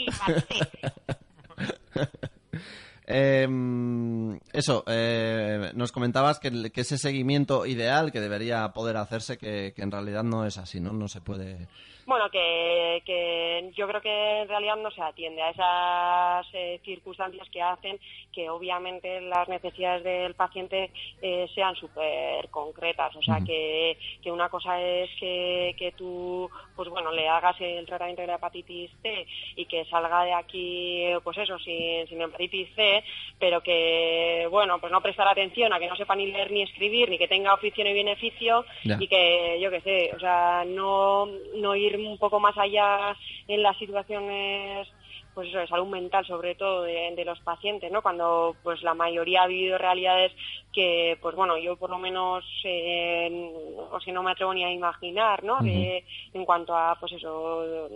Eh, 3.06 3.46
eso, 4.52 4.84
eh, 4.86 5.72
nos 5.74 5.92
comentabas 5.92 6.38
que, 6.38 6.70
que 6.70 6.80
ese 6.80 6.98
seguimiento 6.98 7.66
ideal 7.66 8.12
que 8.12 8.20
debería 8.20 8.68
poder 8.72 8.96
hacerse, 8.96 9.36
que, 9.36 9.72
que 9.74 9.82
en 9.82 9.90
realidad 9.90 10.24
no 10.24 10.46
es 10.46 10.58
así, 10.58 10.80
¿no? 10.80 10.92
No 10.92 11.08
se 11.08 11.20
puede... 11.20 11.68
Bueno, 12.06 12.30
que, 12.30 13.02
que 13.06 13.70
yo 13.76 13.88
creo 13.88 14.00
que 14.00 14.40
en 14.42 14.48
realidad 14.48 14.76
no 14.76 14.90
se 14.90 15.02
atiende 15.02 15.42
a 15.42 15.50
esas 15.50 16.54
eh, 16.54 16.80
circunstancias 16.84 17.48
que 17.50 17.62
hacen 17.62 17.98
que 18.32 18.50
obviamente 18.50 19.20
las 19.20 19.48
necesidades 19.48 20.02
del 20.02 20.34
paciente 20.34 20.90
eh, 21.22 21.46
sean 21.54 21.76
súper 21.76 22.48
concretas. 22.50 23.14
O 23.16 23.22
sea, 23.22 23.38
que, 23.40 23.96
que 24.22 24.30
una 24.30 24.48
cosa 24.48 24.80
es 24.80 25.08
que, 25.20 25.74
que 25.78 25.92
tú, 25.92 26.50
pues 26.74 26.88
bueno, 26.88 27.12
le 27.12 27.28
hagas 27.28 27.56
el 27.60 27.86
tratamiento 27.86 28.22
de 28.22 28.28
la 28.28 28.34
hepatitis 28.34 28.90
C 29.02 29.26
y 29.56 29.66
que 29.66 29.84
salga 29.84 30.24
de 30.24 30.32
aquí, 30.32 31.04
pues 31.22 31.38
eso, 31.38 31.58
sin, 31.60 32.06
sin 32.08 32.20
hepatitis 32.20 32.68
C, 32.74 33.04
pero 33.38 33.62
que, 33.62 34.48
bueno, 34.50 34.80
pues 34.80 34.92
no 34.92 35.00
prestar 35.00 35.28
atención 35.28 35.72
a 35.72 35.78
que 35.78 35.86
no 35.86 35.96
sepa 35.96 36.16
ni 36.16 36.26
leer 36.26 36.50
ni 36.50 36.62
escribir, 36.62 37.08
ni 37.08 37.18
que 37.18 37.28
tenga 37.28 37.54
oficio 37.54 37.84
ni 37.84 37.92
beneficio 37.92 38.64
Ya. 38.82 38.96
y 38.98 39.06
que, 39.06 39.58
yo 39.60 39.70
qué 39.70 39.80
sé, 39.80 40.10
o 40.14 40.18
sea, 40.18 40.64
no, 40.66 41.26
no 41.56 41.76
ir 41.76 41.93
un 41.96 42.18
poco 42.18 42.40
más 42.40 42.56
allá 42.58 43.16
en 43.46 43.62
las 43.62 43.76
situaciones 43.78 44.88
pues 45.32 45.48
eso, 45.48 45.58
de 45.58 45.66
salud 45.66 45.88
mental 45.88 46.24
sobre 46.26 46.54
todo 46.54 46.82
de, 46.82 47.12
de 47.16 47.24
los 47.24 47.40
pacientes, 47.40 47.90
¿no? 47.90 48.02
Cuando 48.02 48.56
pues 48.62 48.82
la 48.82 48.94
mayoría 48.94 49.42
ha 49.42 49.46
vivido 49.48 49.78
realidades 49.78 50.32
que, 50.72 51.18
pues 51.20 51.34
bueno, 51.34 51.58
yo 51.58 51.76
por 51.76 51.90
lo 51.90 51.98
menos, 51.98 52.44
eh, 52.62 53.50
o 53.90 53.98
si 54.00 54.12
no 54.12 54.22
me 54.22 54.30
atrevo 54.30 54.54
ni 54.54 54.62
a 54.64 54.70
imaginar, 54.72 55.42
¿no? 55.42 55.60
De- 55.62 56.04
en 56.34 56.44
cuanto 56.44 56.76
a, 56.76 56.96
pues 57.00 57.12
eso, 57.12 57.88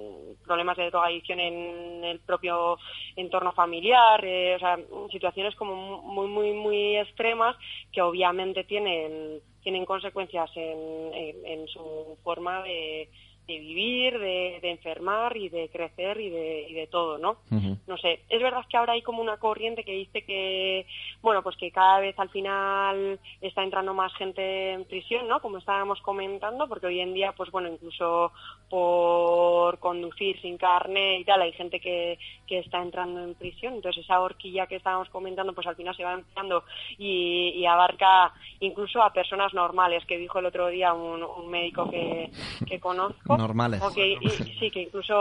problemas 0.45 0.77
de 0.77 0.91
drogadicción 0.91 1.41
en 1.41 2.05
el 2.05 2.21
propio 2.21 2.79
entorno 3.17 3.53
familiar, 3.53 4.25
eh, 4.25 4.57
o 4.57 4.59
sea, 4.59 4.79
situaciones 5.11 5.55
como 5.55 6.03
muy, 6.03 6.27
muy, 6.29 6.53
muy 6.53 6.97
extremas 6.97 7.57
que 7.93 8.03
obviamente 8.03 8.65
tienen, 8.65 9.41
tienen 9.63 9.85
consecuencias 9.85 10.51
en, 10.57 11.15
en- 11.15 11.47
en 11.47 11.69
su 11.69 12.19
forma 12.23 12.63
de, 12.63 13.09
de 13.49 13.59
vivir, 13.59 14.19
de, 14.19 14.59
de 14.61 14.71
enfermar 14.71 15.35
y 15.39 15.49
de 15.49 15.71
crecer 15.71 16.21
y 16.21 16.29
de, 16.29 16.67
y 16.69 16.75
de 16.75 16.87
todo, 16.87 17.17
¿no? 17.17 17.39
No 17.87 17.97
sé, 17.97 18.21
es 18.29 18.43
verdad 18.43 18.63
que 18.69 18.77
ahora 18.77 18.93
hay 18.93 19.01
como 19.01 19.23
una 19.23 19.39
corriente 19.39 19.85
que 19.85 19.93
dice 19.93 20.23
que, 20.23 20.87
bueno, 21.23 21.43
pues 21.43 21.57
que 21.57 21.71
cada 21.71 21.99
vez 22.01 22.19
al 22.19 22.29
final 22.29 23.19
está 23.41 23.63
entrando 23.65 23.95
más 23.95 24.15
gente 24.17 24.73
en 24.73 24.85
prisión, 24.85 25.27
¿no? 25.27 25.41
Como 25.41 25.57
estábamos 25.57 25.99
comentando, 26.03 26.69
porque 26.69 26.89
hoy 26.89 27.01
en 27.01 27.15
día, 27.15 27.33
pues 27.33 27.51
bueno, 27.51 27.69
incluso 27.69 28.33
por 28.69 29.79
conducir 29.79 30.39
sin 30.43 30.59
carne 30.59 31.21
y 31.21 31.25
tal, 31.25 31.41
hay 31.41 31.53
gente 31.53 31.81
que, 31.81 32.19
que 32.47 32.59
está 32.59 32.83
entrando 32.83 33.25
en 33.25 33.35
prisión, 33.35 33.75
entonces 33.77 34.05
esa 34.05 34.21
horquilla 34.21 34.67
que 34.67 34.77
estábamos 34.77 35.09
comentando, 35.09 35.55
pues 35.55 35.67
al 35.67 35.77
final 35.77 35.97
se 35.97 36.05
va 36.05 36.13
ampliando 36.13 36.65
y, 36.99 37.55
y 37.57 37.65
abarca 37.65 38.35
incluso 38.61 39.01
a 39.01 39.11
personas 39.11 39.55
normales, 39.55 40.05
que 40.05 40.19
dijo 40.19 40.39
el 40.39 40.47
otro 40.47 40.69
día 40.69 40.93
un, 40.93 41.23
un 41.23 41.49
médico 41.49 41.89
que, 41.89 42.31
que 42.67 42.79
conozco. 42.79 43.38
Normales. 43.39 43.81
O 43.83 43.93
que- 43.95 44.19
y- 44.21 44.29
sí, 44.59 44.71
que 44.71 44.83
incluso 44.83 45.15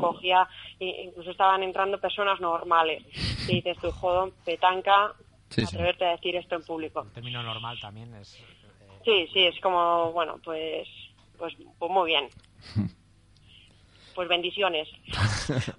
cogía, 0.00 0.46
incluso 0.78 1.30
estaban 1.32 1.62
entrando 1.64 1.98
personas 2.00 2.40
normales. 2.40 3.02
Y 3.48 3.56
dices 3.56 3.76
tú, 3.80 3.90
joder, 3.90 4.32
petanca, 4.44 5.12
Sí, 5.48 5.62
sí. 5.66 5.74
atreverte 5.74 6.04
a 6.04 6.10
decir 6.12 6.36
esto 6.36 6.54
en 6.54 6.62
público. 6.62 7.02
El 7.02 7.10
término 7.10 7.42
normal 7.42 7.78
también 7.80 8.14
es... 8.14 8.34
eh, 8.34 8.44
Sí, 9.04 9.26
sí, 9.32 9.46
es 9.46 9.58
como, 9.60 10.12
bueno, 10.12 10.36
pues, 10.44 10.86
pues, 11.38 11.54
pues 11.78 11.90
muy 11.90 12.06
bien. 12.06 12.28
Pues 14.14 14.28
bendiciones. 14.28 14.88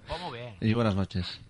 oh, 0.08 0.18
muy 0.30 0.38
bien. 0.38 0.56
Y 0.60 0.72
buenas 0.74 0.96
noches. 0.96 1.40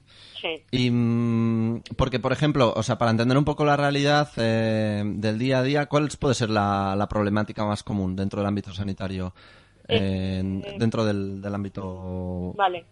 Sí. 0.40 0.62
Y 0.72 0.90
mm, 0.90 1.82
porque, 1.96 2.18
por 2.18 2.32
ejemplo, 2.32 2.72
o 2.76 2.82
sea, 2.82 2.98
para 2.98 3.12
entender 3.12 3.38
un 3.38 3.44
poco 3.44 3.64
la 3.64 3.76
realidad 3.76 4.28
eh, 4.36 5.02
del 5.06 5.38
día 5.38 5.58
a 5.58 5.62
día, 5.62 5.86
¿cuál 5.86 6.08
puede 6.18 6.34
ser 6.34 6.50
la, 6.50 6.94
la 6.96 7.08
problemática 7.08 7.64
más 7.64 7.82
común 7.84 8.16
dentro 8.16 8.40
del 8.40 8.48
ámbito 8.48 8.72
sanitario, 8.74 9.32
en- 9.89 10.62
dentro 10.78 11.05
del, 11.05 11.41
del 11.43 11.55
ámbito? 11.55 12.53
Vale. 12.57 12.85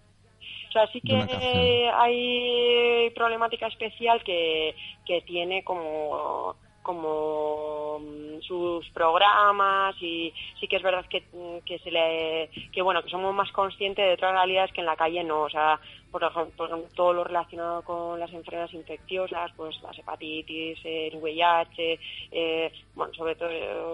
O 0.68 0.72
sea, 0.72 0.86
sí 0.92 1.00
que 1.00 1.90
hay 1.92 3.10
problemática 3.10 3.66
especial 3.66 4.22
que, 4.22 4.74
que 5.04 5.22
tiene 5.22 5.64
como 5.64 6.54
como 6.82 7.98
mm, 8.00 8.40
sus 8.40 8.88
programas 8.90 9.94
y 10.00 10.32
sí 10.58 10.66
que 10.66 10.76
es 10.76 10.82
verdad 10.82 11.04
que, 11.10 11.22
que 11.66 11.78
se 11.80 11.90
le 11.90 12.48
que 12.72 12.80
bueno 12.80 13.02
que 13.02 13.10
somos 13.10 13.34
más 13.34 13.52
conscientes 13.52 14.02
de 14.06 14.14
otras 14.14 14.32
realidades 14.32 14.72
que 14.72 14.80
en 14.80 14.86
la 14.86 14.96
calle 14.96 15.22
no 15.22 15.42
o 15.42 15.50
sea 15.50 15.78
por 16.10 16.24
ejemplo, 16.24 16.84
todo 16.94 17.12
lo 17.12 17.24
relacionado 17.24 17.82
con 17.82 18.18
las 18.18 18.32
enfermedades 18.32 18.74
infecciosas 18.74 19.52
pues 19.56 19.80
las 19.82 19.98
hepatitis 19.98 20.78
el 20.84 21.16
VIH 21.16 21.98
eh, 22.32 22.72
bueno 22.94 23.12
sobre 23.14 23.36
todo 23.36 23.48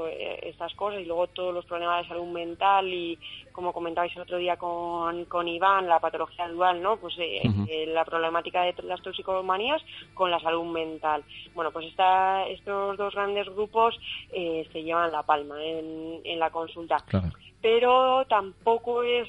eh, 0.08 0.40
estas 0.42 0.74
cosas 0.74 1.00
y 1.00 1.04
luego 1.04 1.26
todos 1.28 1.52
los 1.52 1.64
problemas 1.66 2.02
de 2.02 2.08
salud 2.08 2.26
mental 2.32 2.88
y 2.88 3.18
como 3.52 3.72
comentabais 3.72 4.14
el 4.16 4.22
otro 4.22 4.38
día 4.38 4.56
con, 4.56 5.26
con 5.26 5.46
Iván 5.48 5.88
la 5.88 6.00
patología 6.00 6.48
dual 6.48 6.82
no 6.82 6.96
pues 6.96 7.14
eh, 7.18 7.86
la 7.88 8.04
problemática 8.04 8.62
de 8.62 8.74
las 8.84 9.02
toxicomanías 9.02 9.82
con 10.14 10.30
la 10.30 10.40
salud 10.40 10.64
mental. 10.64 11.22
Bueno 11.54 11.70
pues 11.70 11.86
esta, 11.86 12.46
estos 12.48 12.96
dos 12.96 13.14
grandes 13.14 13.46
grupos 13.48 13.98
eh, 14.32 14.66
se 14.72 14.82
llevan 14.82 15.12
la 15.12 15.22
palma 15.22 15.62
en, 15.62 16.20
en 16.24 16.38
la 16.38 16.50
consulta. 16.50 16.96
Claro. 17.06 17.28
pero 17.60 18.24
tampoco 18.26 19.02
es 19.02 19.28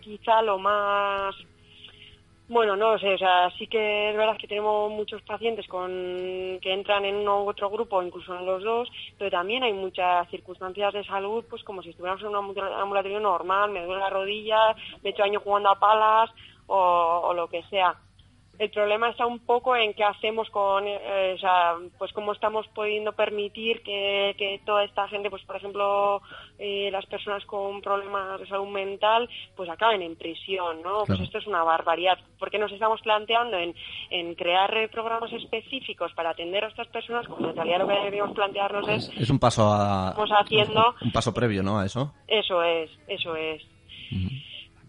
quizá 0.00 0.42
lo 0.42 0.58
más 0.58 1.34
bueno, 2.50 2.74
no 2.74 2.98
sé, 2.98 3.14
o 3.14 3.18
sea, 3.18 3.48
sí 3.56 3.68
que 3.68 4.10
es 4.10 4.16
verdad 4.16 4.36
que 4.36 4.48
tenemos 4.48 4.90
muchos 4.90 5.22
pacientes 5.22 5.68
con 5.68 5.88
que 6.60 6.72
entran 6.72 7.04
en 7.04 7.14
uno 7.14 7.44
u 7.44 7.48
otro 7.48 7.70
grupo, 7.70 8.02
incluso 8.02 8.36
en 8.36 8.44
los 8.44 8.62
dos, 8.64 8.88
pero 9.16 9.30
también 9.30 9.62
hay 9.62 9.72
muchas 9.72 10.28
circunstancias 10.30 10.92
de 10.92 11.04
salud, 11.04 11.44
pues 11.48 11.62
como 11.62 11.80
si 11.80 11.90
estuviéramos 11.90 12.22
en 12.22 12.28
un 12.30 12.36
ambula- 12.36 12.80
ambulatorio 12.80 13.20
normal, 13.20 13.70
me 13.70 13.84
duele 13.84 14.00
la 14.00 14.10
rodilla, 14.10 14.74
me 15.02 15.10
he 15.10 15.12
hecho 15.12 15.22
año 15.22 15.38
jugando 15.40 15.70
a 15.70 15.78
palas 15.78 16.28
o 16.66 17.32
lo 17.34 17.48
que 17.48 17.62
sea. 17.70 17.96
El 18.60 18.68
problema 18.68 19.08
está 19.08 19.24
un 19.24 19.38
poco 19.38 19.74
en 19.74 19.94
qué 19.94 20.04
hacemos 20.04 20.50
con, 20.50 20.86
eh, 20.86 21.32
o 21.34 21.38
sea, 21.38 21.76
pues 21.96 22.12
cómo 22.12 22.32
estamos 22.32 22.66
pudiendo 22.74 23.12
permitir 23.12 23.82
que, 23.82 24.34
que 24.36 24.60
toda 24.66 24.84
esta 24.84 25.08
gente, 25.08 25.30
pues 25.30 25.42
por 25.44 25.56
ejemplo, 25.56 26.20
eh, 26.58 26.90
las 26.92 27.06
personas 27.06 27.42
con 27.46 27.80
problemas 27.80 28.38
de 28.38 28.46
salud 28.46 28.68
mental, 28.68 29.30
pues 29.56 29.70
acaben 29.70 30.02
en 30.02 30.14
prisión, 30.14 30.82
¿no? 30.82 31.04
Pues 31.06 31.20
esto 31.20 31.38
es 31.38 31.46
una 31.46 31.64
barbaridad. 31.64 32.18
Porque 32.38 32.58
nos 32.58 32.70
estamos 32.70 33.00
planteando 33.00 33.56
en, 33.56 33.74
en 34.10 34.34
crear 34.34 34.76
eh, 34.76 34.88
programas 34.88 35.32
específicos 35.32 36.12
para 36.12 36.28
atender 36.28 36.62
a 36.62 36.68
estas 36.68 36.88
personas, 36.88 37.26
cuando 37.28 37.48
en 37.48 37.56
realidad 37.56 37.78
lo 37.78 37.88
que 37.88 37.94
deberíamos 37.94 38.34
plantearnos 38.34 38.86
Es, 38.90 39.08
es, 39.08 39.22
es 39.22 39.30
un 39.30 39.38
paso 39.38 39.72
a, 39.72 40.10
estamos 40.10 40.32
haciendo, 40.38 40.94
un 41.00 41.12
paso 41.12 41.32
previo, 41.32 41.62
¿no? 41.62 41.78
A 41.78 41.86
eso. 41.86 42.12
eso 42.28 42.62
es, 42.62 42.90
eso 43.08 43.34
es. 43.36 43.62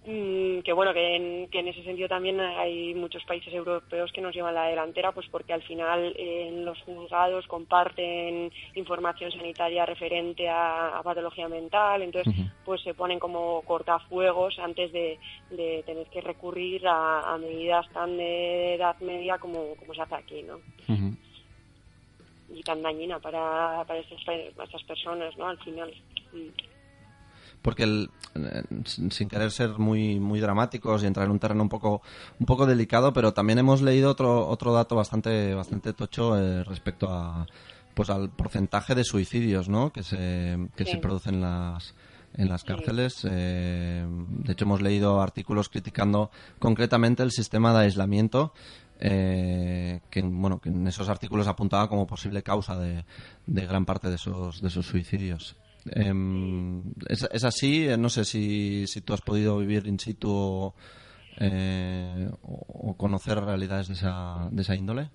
Que 0.04 0.74
bueno, 0.74 0.94
que 0.94 1.16
en, 1.16 1.48
que 1.50 1.60
en 1.60 1.68
ese 1.68 1.84
sentido 1.84 2.08
también 2.08 2.40
hay 2.40 2.96
muchos 2.96 3.24
países 3.24 3.54
europeos 3.54 4.12
que 4.12 4.22
nos 4.22 4.34
llevan 4.34 4.56
la 4.56 4.66
delantera, 4.66 5.12
pues 5.12 5.28
porque 5.30 5.54
al 5.54 5.62
final 5.62 6.16
eh, 6.18 6.48
en 6.48 6.66
los 6.66 6.82
juzgados 6.82 7.46
comparten 7.46 8.52
información 8.74 9.32
sanitaria 9.32 9.86
referente 9.86 10.50
a, 10.50 10.98
a 10.98 11.04
patología 11.04 11.48
mental, 11.48 12.02
entonces 12.02 12.34
pues 12.66 12.82
se 12.82 12.96
ponen 12.96 13.20
como 13.20 13.62
cortafuegos 13.62 14.58
antes 14.58 14.92
de, 14.92 15.20
de 15.52 15.84
tener 15.86 16.08
que 16.08 16.22
recurrir 16.22 16.88
a, 16.88 17.34
a 17.34 17.38
medidas 17.38 17.88
tan 17.92 18.18
de 18.18 18.76
edad 18.76 19.00
media 19.02 19.38
como, 19.38 19.76
como 19.76 19.94
se 19.94 20.02
hace 20.02 20.16
aquí, 20.16 20.42
¿no? 20.42 20.60
Y 22.54 22.64
tan 22.64 22.82
dañina 22.82 23.20
para, 23.20 23.84
para 23.88 24.00
estas, 24.00 24.24
para 24.24 24.66
estas 24.66 24.84
personas, 24.84 25.38
¿no? 25.38 25.48
Al 25.48 25.60
final. 25.60 25.94
Mm. 26.34 26.71
Porque 27.62 27.84
el- 27.84 28.10
eh, 28.36 28.64
sin 28.86 29.28
querer 29.28 29.52
ser 29.52 29.78
muy 29.78 30.20
muy 30.20 30.40
dramáticos 30.40 31.04
y 31.04 31.06
entrar 31.08 31.26
en 31.26 31.32
un 31.32 31.40
terreno 31.40 31.64
un 31.64 31.70
poco 31.70 32.02
un 32.40 32.46
poco 32.46 32.66
delicado 32.66 33.12
pero 33.14 33.34
también 33.34 33.60
hemos 33.60 33.82
leído 33.82 34.10
otro 34.10 34.48
otro 34.48 34.74
dato 34.74 34.96
bastante 34.96 35.54
bastante 35.54 35.94
tocho 35.94 36.38
eh, 36.40 36.64
respecto 36.64 37.10
a 37.12 37.46
pues 37.94 38.10
al 38.10 38.30
porcentaje 38.30 38.96
de 38.96 39.04
suicidios 39.04 39.68
no 39.70 39.92
que 39.92 40.02
se 40.04 40.58
que 40.76 40.86
Sí. 40.86 40.92
se 40.92 40.98
producen 40.98 41.36
en 41.36 41.42
las 41.42 41.94
en 42.34 42.48
las 42.48 42.64
cárceles. 42.64 43.28
Eh, 43.30 44.06
de 44.08 44.54
hecho 44.54 44.64
hemos 44.64 44.82
leído 44.82 45.22
artículos 45.22 45.68
criticando 45.68 46.32
concretamente 46.60 47.24
el 47.24 47.32
sistema 47.32 47.74
de 47.74 47.80
aislamiento 47.80 48.54
eh, 49.02 50.00
que 50.10 50.22
bueno 50.22 50.60
que 50.62 50.70
en 50.70 50.88
esos 50.88 51.10
artículos 51.10 51.48
apuntaba 51.48 51.90
como 51.90 52.08
posible 52.08 52.42
causa 52.44 52.78
de, 52.80 53.04
de 53.48 53.66
gran 53.68 53.84
parte 53.86 54.08
de 54.10 54.16
esos 54.16 54.62
de 54.62 54.70
esos 54.70 54.86
suicidios 54.86 55.58
Em, 55.92 56.84
¿es, 57.08 57.28
es 57.32 57.44
así? 57.44 57.88
Eh, 57.88 57.98
No 57.98 58.10
sé 58.10 58.24
si, 58.26 58.86
si 58.88 59.02
tú 59.02 59.14
has 59.14 59.22
podido 59.22 59.58
vivir 59.58 59.88
in 59.88 60.00
situ 60.00 60.30
o, 60.32 60.76
eh, 61.40 62.30
conocer 62.98 63.40
realidades 63.40 63.88
de 63.88 63.94
esa, 63.96 64.48
de 64.52 64.62
esa 64.62 64.76
índole. 64.76 65.10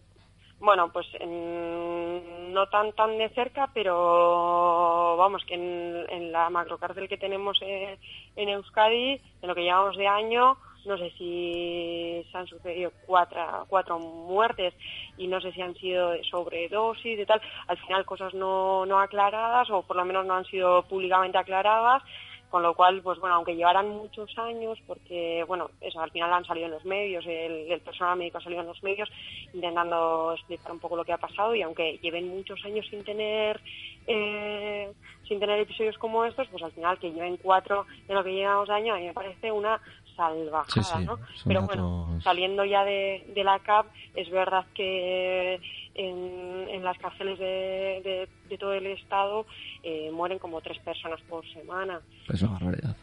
Bueno, 0.58 0.90
pues 0.92 1.06
en- 1.20 2.52
no 2.52 2.66
tan 2.68 2.92
tan 2.94 3.18
de 3.18 3.28
cerca, 3.30 3.70
pero 3.74 5.16
vamos, 5.18 5.44
que 5.46 5.54
en, 5.54 6.10
en 6.10 6.32
la 6.32 6.48
macrocárcel 6.50 7.08
que 7.08 7.18
tenemos 7.18 7.58
eh, 7.62 7.98
en 8.36 8.48
Euskadi, 8.48 9.20
en 9.42 9.48
lo 9.48 9.54
que 9.54 9.62
llevamos 9.62 9.96
de 9.96 10.08
año, 10.08 10.56
no 10.86 10.96
sé 10.98 11.10
si 11.18 12.26
se 12.30 12.38
han 12.38 12.46
sucedido 12.46 12.92
cuatro, 13.06 13.66
cuatro 13.68 13.98
muertes 13.98 14.74
y 15.16 15.26
no 15.26 15.40
sé 15.40 15.52
si 15.52 15.60
han 15.60 15.74
sido 15.74 16.10
de 16.10 16.24
sobredosis, 16.24 17.18
de 17.18 17.26
tal, 17.26 17.40
al 17.66 17.78
final 17.78 18.04
cosas 18.04 18.34
no, 18.34 18.86
no 18.86 19.00
aclaradas 19.00 19.68
o 19.70 19.82
por 19.82 19.96
lo 19.96 20.04
menos 20.04 20.26
no 20.26 20.34
han 20.34 20.44
sido 20.44 20.82
públicamente 20.82 21.38
aclaradas 21.38 22.02
con 22.50 22.62
lo 22.62 22.74
cual, 22.74 23.02
pues 23.02 23.18
bueno, 23.18 23.36
aunque 23.36 23.56
llevaran 23.56 23.88
muchos 23.88 24.30
años, 24.38 24.78
porque 24.86 25.44
bueno, 25.48 25.70
eso 25.80 26.00
al 26.00 26.10
final 26.10 26.32
han 26.32 26.44
salido 26.44 26.66
en 26.66 26.72
los 26.72 26.84
medios, 26.84 27.24
el, 27.26 27.80
personal 27.80 28.16
médico 28.16 28.38
ha 28.38 28.42
salido 28.42 28.62
en 28.62 28.68
los 28.68 28.82
medios 28.82 29.10
intentando 29.52 30.32
explicar 30.32 30.72
un 30.72 30.78
poco 30.78 30.96
lo 30.96 31.04
que 31.04 31.12
ha 31.12 31.18
pasado 31.18 31.54
y 31.54 31.62
aunque 31.62 31.98
lleven 31.98 32.28
muchos 32.28 32.64
años 32.64 32.86
sin 32.88 33.04
tener 33.04 33.60
eh, 34.06 34.90
sin 35.26 35.40
tener 35.40 35.60
episodios 35.60 35.98
como 35.98 36.24
estos, 36.24 36.48
pues 36.48 36.62
al 36.62 36.72
final 36.72 36.98
que 36.98 37.12
lleven 37.12 37.36
cuatro 37.36 37.84
de 38.06 38.14
lo 38.14 38.22
que 38.22 38.32
llevamos 38.32 38.68
de 38.68 38.74
año, 38.74 38.94
a 38.94 38.98
mí 38.98 39.06
me 39.06 39.12
parece 39.12 39.50
una 39.50 39.80
salvajada, 40.16 41.00
¿no? 41.00 41.18
Pero 41.46 41.62
bueno, 41.62 42.18
saliendo 42.22 42.64
ya 42.64 42.84
de, 42.84 43.24
de 43.34 43.44
la 43.44 43.58
CAP, 43.60 43.86
es 44.14 44.30
verdad 44.30 44.66
que 44.74 45.60
en, 45.94 46.68
en 46.68 46.84
las 46.84 46.98
cárceles 46.98 47.38
de, 47.38 48.28
de, 48.48 48.58
todo 48.58 48.72
el 48.74 48.86
estado 48.86 49.46
eh, 49.82 50.10
mueren 50.12 50.38
como 50.38 50.60
tres 50.60 50.78
personas 50.78 51.20
por 51.22 51.46
semana. 51.52 52.00
Es 52.28 52.42
una 52.42 52.52
barbaridad. 52.52 52.96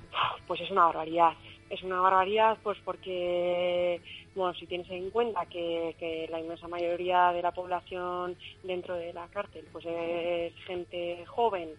Pues 0.48 0.62
es 0.62 0.72
una 0.72 0.86
barbaridad. 0.86 1.34
Es 1.70 1.82
una 1.82 2.02
barbaridad 2.02 2.58
pues 2.62 2.78
porque, 2.86 4.00
bueno, 4.36 4.54
si 4.54 4.68
tienes 4.68 4.90
en 4.92 5.10
cuenta 5.10 5.46
que, 5.48 5.96
que 5.98 6.28
la 6.30 6.40
inmensa 6.40 6.68
mayoría 6.68 7.32
de 7.32 7.42
la 7.42 7.52
población 7.52 8.36
dentro 8.64 8.96
de 8.96 9.12
la 9.14 9.28
cárcel 9.28 9.66
pues 9.72 9.86
es 9.86 10.54
gente 10.66 11.26
joven 11.26 11.70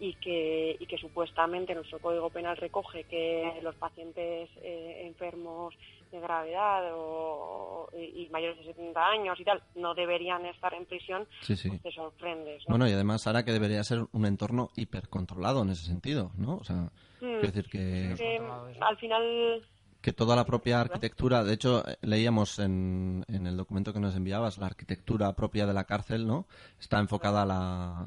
y 0.00 0.14
que, 0.14 0.76
y 0.78 0.86
que 0.86 0.96
supuestamente 0.98 1.74
nuestro 1.74 1.98
Código 1.98 2.30
Penal 2.30 2.56
recoge 2.56 3.04
que 3.04 3.58
los 3.62 3.74
pacientes 3.74 4.48
eh, 4.62 5.02
enfermos 5.06 5.74
de 6.12 6.20
gravedad 6.20 6.90
o, 6.94 7.88
y, 7.92 8.28
mayores 8.30 8.58
de 8.58 8.64
70 8.72 9.06
años 9.06 9.40
y 9.40 9.44
tal 9.44 9.62
no 9.74 9.94
deberían 9.94 10.46
estar 10.46 10.72
en 10.74 10.86
prisión, 10.86 11.26
sí, 11.42 11.56
sí. 11.56 11.68
Pues 11.68 11.82
te 11.82 11.92
sorprendes. 11.92 12.62
Bueno, 12.68 12.88
y 12.88 12.92
además 12.92 13.26
ahora 13.26 13.44
que 13.44 13.52
debería 13.52 13.82
ser 13.84 14.06
un 14.12 14.24
entorno 14.24 14.70
hipercontrolado 14.76 15.62
en 15.62 15.70
ese 15.70 15.86
sentido, 15.86 16.30
¿no? 16.36 16.56
O 16.56 16.64
sea, 16.64 16.90
mm. 17.20 17.40
decir 17.40 17.68
que... 17.68 18.40
al 18.80 18.96
final 18.96 19.62
que 20.00 20.12
toda 20.12 20.36
la 20.36 20.44
propia 20.44 20.80
arquitectura, 20.80 21.42
de 21.42 21.54
hecho 21.54 21.82
leíamos 22.02 22.60
en, 22.60 23.24
en 23.26 23.48
el 23.48 23.56
documento 23.56 23.92
que 23.92 23.98
nos 23.98 24.14
enviabas, 24.14 24.56
la 24.58 24.66
arquitectura 24.66 25.32
propia 25.34 25.66
de 25.66 25.74
la 25.74 25.84
cárcel, 25.84 26.24
¿no? 26.24 26.46
Está 26.78 27.00
enfocada 27.00 27.42
a 27.42 27.46
la, 27.46 28.06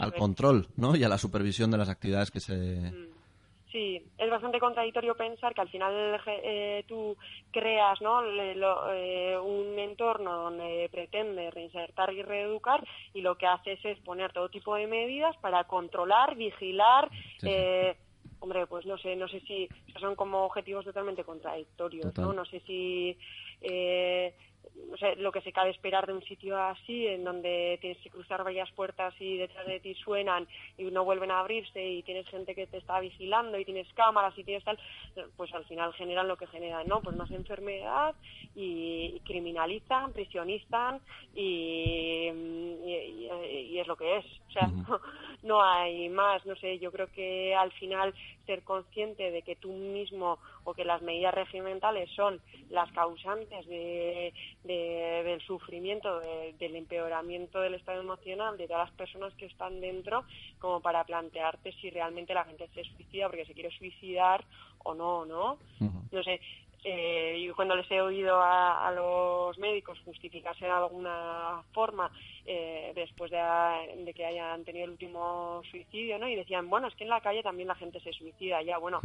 al 0.00 0.14
control, 0.14 0.68
¿no? 0.76 0.96
Y 0.96 1.04
a 1.04 1.08
la 1.08 1.18
supervisión 1.18 1.70
de 1.70 1.78
las 1.78 1.88
actividades 1.88 2.30
que 2.30 2.40
se... 2.40 2.54
Mm. 2.54 3.14
Sí, 3.74 4.00
es 4.18 4.30
bastante 4.30 4.60
contradictorio 4.60 5.16
pensar 5.16 5.52
que 5.52 5.62
al 5.62 5.68
final 5.68 6.20
eh, 6.28 6.84
tú 6.86 7.16
creas 7.50 8.00
¿no? 8.00 8.22
Eh, 8.24 9.36
un 9.36 9.76
entorno 9.76 10.44
donde 10.44 10.88
pretende 10.92 11.50
reinsertar 11.50 12.12
y 12.12 12.22
reeducar 12.22 12.86
y 13.14 13.20
lo 13.20 13.36
que 13.36 13.48
haces 13.48 13.84
es 13.84 13.98
poner 13.98 14.32
todo 14.32 14.48
tipo 14.48 14.76
de 14.76 14.86
medidas 14.86 15.36
para 15.38 15.64
controlar, 15.64 16.36
vigilar. 16.36 17.10
Eh, 17.42 17.96
hombre, 18.38 18.64
pues 18.68 18.86
no 18.86 18.96
sé, 18.96 19.16
no 19.16 19.26
sé 19.26 19.40
si 19.40 19.68
son 19.98 20.14
como 20.14 20.44
objetivos 20.44 20.84
totalmente 20.84 21.24
contradictorios, 21.24 22.16
¿no? 22.16 22.32
No 22.32 22.44
sé 22.44 22.60
si 22.60 23.18
no 24.90 24.96
sé, 24.96 25.16
lo 25.16 25.32
que 25.32 25.40
se 25.40 25.52
cabe 25.52 25.70
esperar 25.70 26.06
de 26.06 26.12
un 26.12 26.22
sitio 26.22 26.60
así, 26.60 27.06
en 27.06 27.24
donde 27.24 27.78
tienes 27.80 27.98
que 28.02 28.10
cruzar 28.10 28.42
varias 28.42 28.70
puertas 28.72 29.14
y 29.20 29.36
detrás 29.36 29.66
de 29.66 29.80
ti 29.80 29.94
suenan 29.94 30.46
y 30.76 30.84
no 30.84 31.04
vuelven 31.04 31.30
a 31.30 31.40
abrirse 31.40 31.84
y 31.84 32.02
tienes 32.02 32.28
gente 32.28 32.54
que 32.54 32.66
te 32.66 32.78
está 32.78 33.00
vigilando 33.00 33.58
y 33.58 33.64
tienes 33.64 33.92
cámaras 33.94 34.36
y 34.36 34.44
tienes 34.44 34.64
tal, 34.64 34.78
pues 35.36 35.52
al 35.54 35.64
final 35.64 35.92
generan 35.94 36.28
lo 36.28 36.36
que 36.36 36.46
generan, 36.48 36.86
¿no? 36.88 37.00
Pues 37.02 37.16
más 37.16 37.30
enfermedad 37.30 38.14
y, 38.54 39.20
criminalizan, 39.24 40.12
prisionizan 40.12 41.00
y, 41.34 42.30
y, 42.30 43.78
es 43.78 43.86
lo 43.86 43.96
que 43.96 44.18
es. 44.18 44.26
O 44.48 44.52
sea, 44.52 44.70
no 45.42 45.62
hay 45.62 46.08
más, 46.08 46.44
no 46.46 46.56
sé, 46.56 46.78
yo 46.78 46.90
creo 46.90 47.08
que 47.12 47.54
al 47.54 47.72
final 47.72 48.14
ser 48.46 48.62
consciente 48.62 49.30
de 49.30 49.42
que 49.42 49.56
tú 49.56 49.72
mismo 49.72 50.38
o 50.64 50.74
que 50.74 50.84
las 50.84 51.02
medidas 51.02 51.34
regimentales 51.34 52.10
son 52.10 52.40
las 52.70 52.90
causantes 52.92 53.66
de, 53.66 54.32
del 54.64 55.40
sufrimiento, 55.42 56.20
del 56.58 56.76
empeoramiento 56.76 57.60
del 57.60 57.74
estado 57.74 58.00
emocional 58.00 58.56
de 58.56 58.66
todas 58.66 58.88
las 58.88 58.96
personas 58.96 59.34
que 59.34 59.46
están 59.46 59.80
dentro, 59.80 60.24
como 60.58 60.80
para 60.80 61.04
plantearte 61.04 61.72
si 61.72 61.90
realmente 61.90 62.34
la 62.34 62.44
gente 62.44 62.68
se 62.74 62.84
suicida 62.84 63.28
porque 63.28 63.44
se 63.44 63.54
quiere 63.54 63.70
suicidar 63.70 64.44
o 64.82 64.94
no, 64.94 65.24
¿no? 65.24 65.58
No 66.10 66.22
sé, 66.22 66.40
eh, 66.86 67.38
y 67.38 67.48
cuando 67.50 67.74
les 67.74 67.90
he 67.90 67.98
oído 67.98 68.38
a, 68.42 68.92
los 68.94 69.56
médicos 69.58 69.98
justificarse 70.04 70.66
de 70.66 70.70
alguna 70.70 71.62
forma 71.72 72.10
eh, 72.44 72.92
después 72.94 73.30
de, 73.30 74.12
que 74.14 74.26
hayan 74.26 74.62
tenido 74.64 74.84
el 74.84 74.90
último 74.90 75.62
suicidio, 75.70 76.18
¿no? 76.18 76.28
Y 76.28 76.36
decían, 76.36 76.68
bueno, 76.68 76.88
es 76.88 76.94
que 76.94 77.04
en 77.04 77.10
la 77.10 77.22
calle 77.22 77.42
también 77.42 77.68
la 77.68 77.74
gente 77.74 78.00
se 78.00 78.12
suicida, 78.12 78.62
ya, 78.62 78.76
bueno, 78.76 79.00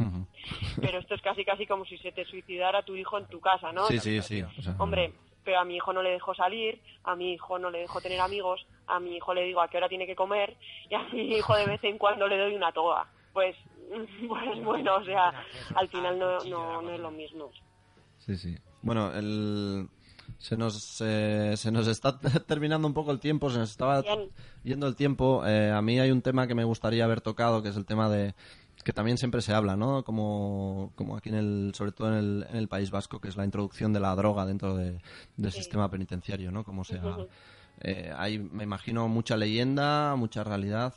pero 0.80 0.98
esto 0.98 1.14
es 1.14 1.22
casi 1.22 1.42
casi 1.42 1.66
como 1.66 1.86
si 1.86 1.96
se 1.98 2.12
te 2.12 2.26
suicidara 2.26 2.82
tu 2.82 2.94
hijo 2.94 3.16
en 3.16 3.26
tu 3.26 3.40
casa, 3.40 3.72
¿no? 3.72 3.86
Sí, 3.86 3.98
sí, 3.98 4.20
sí. 4.20 4.44
Hombre, 4.78 5.14
pero 5.44 5.60
a 5.60 5.64
mi 5.64 5.76
hijo 5.76 5.92
no 5.92 6.02
le 6.02 6.10
dejo 6.10 6.34
salir, 6.34 6.80
a 7.04 7.16
mi 7.16 7.32
hijo 7.32 7.58
no 7.58 7.70
le 7.70 7.80
dejo 7.80 8.00
tener 8.00 8.20
amigos, 8.20 8.66
a 8.86 9.00
mi 9.00 9.16
hijo 9.16 9.34
le 9.34 9.44
digo 9.44 9.60
a 9.60 9.68
qué 9.68 9.78
hora 9.78 9.88
tiene 9.88 10.06
que 10.06 10.16
comer 10.16 10.56
y 10.88 10.94
a 10.94 11.02
mi 11.12 11.36
hijo 11.36 11.54
de 11.56 11.66
vez 11.66 11.82
en 11.84 11.98
cuando 11.98 12.28
le 12.28 12.38
doy 12.38 12.54
una 12.54 12.72
toga. 12.72 13.06
Pues, 13.32 13.56
pues 14.28 14.64
bueno, 14.64 14.96
o 14.96 15.04
sea, 15.04 15.32
al 15.74 15.88
final 15.88 16.18
no, 16.18 16.38
no, 16.44 16.82
no 16.82 16.90
es 16.90 17.00
lo 17.00 17.10
mismo. 17.10 17.50
Sí, 18.18 18.36
sí. 18.36 18.56
Bueno, 18.82 19.12
el... 19.14 19.88
se, 20.38 20.56
nos, 20.56 21.00
eh, 21.00 21.54
se 21.56 21.70
nos 21.70 21.86
está 21.86 22.18
terminando 22.46 22.86
un 22.86 22.94
poco 22.94 23.10
el 23.10 23.20
tiempo, 23.20 23.50
se 23.50 23.58
nos 23.58 23.70
estaba 23.70 24.02
yendo 24.62 24.86
el 24.86 24.96
tiempo. 24.96 25.46
Eh, 25.46 25.70
a 25.70 25.82
mí 25.82 25.98
hay 25.98 26.10
un 26.10 26.22
tema 26.22 26.46
que 26.46 26.54
me 26.54 26.64
gustaría 26.64 27.04
haber 27.04 27.20
tocado, 27.20 27.62
que 27.62 27.70
es 27.70 27.76
el 27.76 27.86
tema 27.86 28.08
de 28.08 28.34
que 28.84 28.92
también 28.92 29.18
siempre 29.18 29.40
se 29.42 29.52
habla, 29.52 29.76
¿no? 29.76 30.04
Como, 30.04 30.92
como 30.96 31.16
aquí 31.16 31.28
en 31.28 31.34
el, 31.34 31.72
sobre 31.74 31.92
todo 31.92 32.08
en 32.08 32.14
el, 32.14 32.46
en 32.50 32.56
el 32.56 32.68
País 32.68 32.90
Vasco, 32.90 33.20
que 33.20 33.28
es 33.28 33.36
la 33.36 33.44
introducción 33.44 33.92
de 33.92 34.00
la 34.00 34.14
droga 34.14 34.46
dentro 34.46 34.76
de, 34.76 34.98
del 35.36 35.52
sistema 35.52 35.90
penitenciario, 35.90 36.50
¿no? 36.50 36.64
Como 36.64 36.84
sea. 36.84 37.02
Eh, 37.82 38.12
hay, 38.16 38.38
me 38.38 38.64
imagino, 38.64 39.08
mucha 39.08 39.36
leyenda, 39.36 40.14
mucha 40.16 40.44
realidad. 40.44 40.94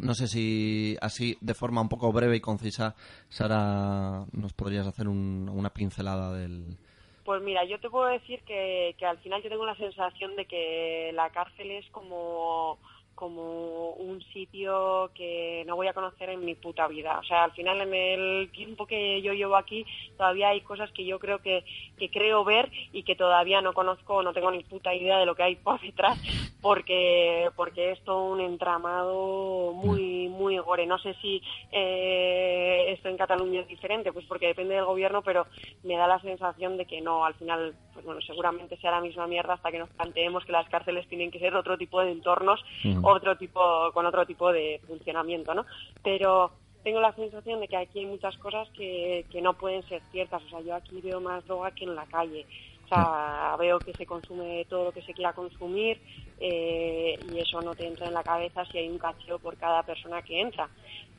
No 0.00 0.14
sé 0.14 0.26
si 0.26 0.96
así, 1.02 1.36
de 1.40 1.54
forma 1.54 1.82
un 1.82 1.88
poco 1.88 2.12
breve 2.12 2.36
y 2.36 2.40
concisa, 2.40 2.94
Sara, 3.28 4.24
nos 4.32 4.52
podrías 4.54 4.86
hacer 4.86 5.06
una 5.08 5.70
pincelada 5.70 6.32
del... 6.32 6.78
Pues 7.24 7.42
mira, 7.42 7.64
yo 7.64 7.78
te 7.78 7.88
puedo 7.88 8.08
decir 8.08 8.40
que, 8.44 8.96
que 8.98 9.06
al 9.06 9.18
final 9.18 9.42
yo 9.42 9.50
tengo 9.50 9.66
la 9.66 9.76
sensación 9.76 10.34
de 10.34 10.46
que 10.46 11.12
la 11.14 11.30
cárcel 11.30 11.70
es 11.70 11.88
como 11.90 12.78
como 13.14 13.90
un 13.90 14.22
sitio 14.32 15.10
que 15.14 15.64
no 15.66 15.76
voy 15.76 15.88
a 15.88 15.92
conocer 15.92 16.30
en 16.30 16.44
mi 16.44 16.54
puta 16.54 16.86
vida. 16.88 17.18
O 17.18 17.24
sea, 17.24 17.44
al 17.44 17.52
final 17.52 17.80
en 17.80 17.94
el 17.94 18.50
tiempo 18.50 18.86
que 18.86 19.22
yo 19.22 19.32
llevo 19.32 19.56
aquí 19.56 19.84
todavía 20.16 20.48
hay 20.48 20.60
cosas 20.60 20.90
que 20.92 21.04
yo 21.04 21.18
creo 21.18 21.40
que, 21.40 21.64
que 21.98 22.10
creo 22.10 22.44
ver 22.44 22.70
y 22.92 23.02
que 23.02 23.16
todavía 23.16 23.60
no 23.60 23.72
conozco, 23.72 24.22
no 24.22 24.32
tengo 24.32 24.50
ni 24.50 24.62
puta 24.64 24.94
idea 24.94 25.18
de 25.18 25.26
lo 25.26 25.34
que 25.34 25.42
hay 25.42 25.56
por 25.56 25.80
detrás 25.80 26.18
porque 26.62 27.50
porque 27.56 27.90
es 27.90 28.02
todo 28.04 28.24
un 28.32 28.40
entramado 28.40 29.72
muy 29.72 30.28
muy 30.28 30.56
gore. 30.58 30.86
No 30.86 30.98
sé 30.98 31.14
si 31.20 31.42
eh, 31.72 32.86
esto 32.88 33.08
en 33.08 33.16
Cataluña 33.16 33.60
es 33.60 33.68
diferente, 33.68 34.12
pues 34.12 34.24
porque 34.26 34.46
depende 34.46 34.74
del 34.74 34.84
gobierno, 34.84 35.22
pero 35.22 35.46
me 35.82 35.96
da 35.96 36.06
la 36.06 36.20
sensación 36.20 36.76
de 36.76 36.86
que 36.86 37.00
no, 37.00 37.24
al 37.24 37.34
final, 37.34 37.74
pues 37.92 38.04
bueno, 38.04 38.20
seguramente 38.20 38.76
sea 38.78 38.90
la 38.90 39.00
misma 39.00 39.26
mierda 39.26 39.54
hasta 39.54 39.70
que 39.70 39.78
nos 39.78 39.90
planteemos 39.90 40.44
que 40.44 40.52
las 40.52 40.68
cárceles 40.68 41.08
tienen 41.08 41.30
que 41.30 41.38
ser 41.38 41.54
otro 41.54 41.76
tipo 41.76 42.00
de 42.00 42.12
entornos 42.12 42.62
otro 43.02 43.36
tipo, 43.36 43.90
con 43.92 44.06
otro 44.06 44.26
tipo 44.26 44.52
de 44.52 44.80
funcionamiento, 44.86 45.54
¿no? 45.54 45.66
Pero 46.02 46.52
tengo 46.82 47.00
la 47.00 47.14
sensación 47.14 47.60
de 47.60 47.68
que 47.68 47.76
aquí 47.76 48.00
hay 48.00 48.06
muchas 48.06 48.36
cosas 48.38 48.68
que, 48.70 49.24
que 49.30 49.40
no 49.40 49.54
pueden 49.54 49.82
ser 49.88 50.02
ciertas. 50.10 50.42
O 50.44 50.48
sea, 50.48 50.60
yo 50.60 50.74
aquí 50.74 51.00
veo 51.00 51.20
más 51.20 51.44
droga 51.46 51.70
que 51.70 51.84
en 51.84 51.94
la 51.94 52.06
calle. 52.06 52.46
O 52.84 52.88
sea, 52.88 53.56
veo 53.58 53.78
que 53.78 53.94
se 53.94 54.04
consume 54.04 54.66
todo 54.68 54.84
lo 54.86 54.92
que 54.92 55.02
se 55.02 55.14
quiera 55.14 55.32
consumir 55.32 56.00
eh, 56.38 57.18
y 57.32 57.38
eso 57.38 57.62
no 57.62 57.74
te 57.74 57.86
entra 57.86 58.06
en 58.06 58.14
la 58.14 58.22
cabeza 58.22 58.64
si 58.66 58.78
hay 58.78 58.88
un 58.88 58.98
cacheo 58.98 59.38
por 59.38 59.56
cada 59.56 59.82
persona 59.82 60.20
que 60.22 60.40
entra. 60.40 60.68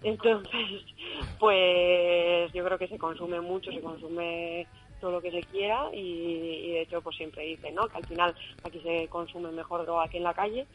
Entonces, 0.03 0.51
pues 1.39 2.51
yo 2.53 2.63
creo 2.63 2.77
que 2.77 2.89
se 2.89 2.99
consume 2.99 3.41
mucho, 3.41 3.71
se 3.71 3.81
consume 3.81 4.67
todo 5.03 5.11
lo 5.11 5.21
que 5.21 5.31
se 5.31 5.43
quiera 5.43 5.89
y, 5.91 6.71
de 6.71 6.81
hecho 6.83 7.01
pues 7.01 7.17
siempre 7.17 7.43
dicen 7.43 7.75
¿no? 7.75 7.89
que 7.89 7.97
al 7.97 8.05
final 8.05 8.33
aquí 8.63 8.79
se 8.79 9.09
consume 9.09 9.51
mejor 9.51 9.83
droga 9.85 10.07
que 10.07 10.15
en 10.15 10.23
la 10.23 10.33
calle 10.33 10.65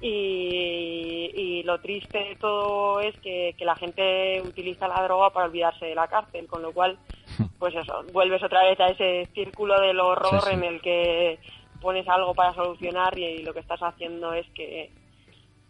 y, 0.00 1.64
lo 1.64 1.80
triste 1.80 2.18
de 2.18 2.36
todo 2.36 3.00
es 3.00 3.16
que, 3.18 3.54
la 3.58 3.74
gente 3.74 4.40
utiliza 4.42 4.86
la 4.86 5.02
droga 5.02 5.30
para 5.30 5.46
olvidarse 5.46 5.86
de 5.86 5.94
la 5.94 6.06
cárcel, 6.06 6.46
con 6.46 6.62
lo 6.62 6.72
cual 6.72 6.96
pues 7.58 7.74
eso, 7.74 8.04
vuelves 8.12 8.42
otra 8.42 8.62
vez 8.64 8.78
a 8.78 8.88
ese 8.88 9.28
círculo 9.34 9.80
del 9.80 9.98
horror 9.98 10.42
en 10.52 10.62
el 10.62 10.80
que 10.80 11.40
pones 11.80 12.06
algo 12.08 12.34
para 12.34 12.54
solucionar 12.54 13.18
y, 13.18 13.42
lo 13.42 13.52
que 13.52 13.60
estás 13.60 13.80
haciendo 13.80 14.32
es 14.32 14.46
que 14.50 14.90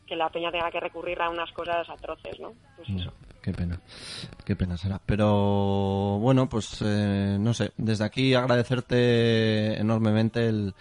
que 0.06 0.16
la 0.16 0.28
peña 0.28 0.50
tenga 0.50 0.70
que 0.70 0.80
recurrir 0.80 1.22
a 1.22 1.30
unas 1.30 1.50
cosas 1.52 1.88
atroces, 1.88 2.38
¿no? 2.40 2.52
Pues 2.76 2.88
eso. 2.90 3.12
Qué 3.42 3.52
pena, 3.52 3.80
qué 4.44 4.56
pena 4.56 4.76
será. 4.76 5.00
Pero 5.04 6.18
bueno, 6.20 6.48
pues 6.48 6.78
eh, 6.84 7.36
no 7.40 7.52
sé, 7.54 7.72
desde 7.76 8.04
aquí 8.04 8.34
agradecerte 8.34 9.78
enormemente 9.80 10.48
el, 10.48 10.74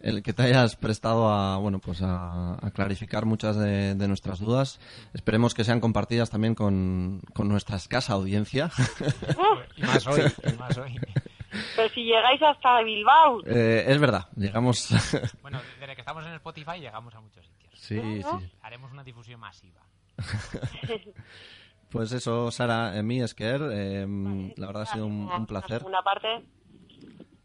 el 0.00 0.22
que 0.22 0.32
te 0.32 0.42
hayas 0.42 0.76
prestado 0.76 1.28
a 1.30 1.56
bueno 1.58 1.78
pues 1.80 2.02
a, 2.02 2.54
a 2.64 2.70
clarificar 2.72 3.24
muchas 3.24 3.56
de, 3.56 3.94
de 3.94 4.08
nuestras 4.08 4.40
dudas. 4.40 4.80
Esperemos 5.14 5.54
que 5.54 5.64
sean 5.64 5.80
compartidas 5.80 6.30
también 6.30 6.54
con, 6.54 7.20
con 7.34 7.48
nuestra 7.48 7.76
escasa 7.76 8.12
audiencia. 8.14 8.70
Y 9.76 9.82
más 9.82 10.04
hoy, 10.08 10.22
y 10.44 10.52
más 10.58 10.76
hoy. 10.76 10.98
Pero 11.76 11.88
si 11.94 12.02
llegáis 12.02 12.42
hasta 12.42 12.82
Bilbao, 12.82 13.40
Eh, 13.46 13.84
es 13.86 13.98
verdad, 14.00 14.26
llegamos. 14.34 14.88
Bueno, 15.42 15.60
desde 15.78 15.94
que 15.94 16.00
estamos 16.00 16.26
en 16.26 16.32
Spotify 16.34 16.80
llegamos 16.80 17.14
a 17.14 17.20
muchos 17.20 17.46
sitios. 17.46 17.72
sí, 17.74 18.00
sí. 18.22 18.50
Haremos 18.60 18.90
una 18.90 19.04
difusión 19.04 19.38
masiva. 19.38 19.80
Pues 21.90 22.12
eso, 22.12 22.50
Sara, 22.50 22.96
en 22.98 23.06
mí 23.06 23.20
es 23.22 23.34
que 23.34 23.48
eh, 23.48 24.06
la 24.56 24.66
verdad 24.66 24.82
ha 24.82 24.86
sido 24.86 25.06
un, 25.06 25.22
un 25.22 25.28
una 25.32 25.46
placer. 25.46 25.78
segunda 25.78 26.02
parte, 26.02 26.44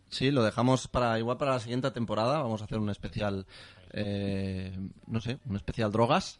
Sí, 0.10 0.30
lo 0.30 0.44
dejamos 0.44 0.88
para 0.88 1.18
igual 1.18 1.38
para 1.38 1.54
la 1.54 1.60
siguiente 1.60 1.90
temporada. 1.90 2.40
Vamos 2.44 2.62
a 2.62 2.66
hacer 2.66 2.78
un 2.78 2.90
especial, 2.92 3.48
eh, 3.94 4.78
no 5.08 5.20
sé, 5.22 5.40
un 5.46 5.56
especial 5.56 5.92
drogas. 5.92 6.40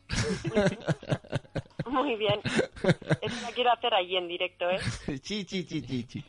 muy 1.88 2.16
bien. 2.16 2.40
Eso 3.22 3.42
la 3.42 3.52
quiero 3.56 3.72
hacer 3.72 3.94
allí 3.96 4.16
en 4.16 4.28
directo, 4.28 4.70
¿eh? 4.70 4.80
chi, 5.22 5.44
chi, 5.46 5.64
chi, 5.66 5.82
chi, 5.82 6.04
chi. 6.04 6.24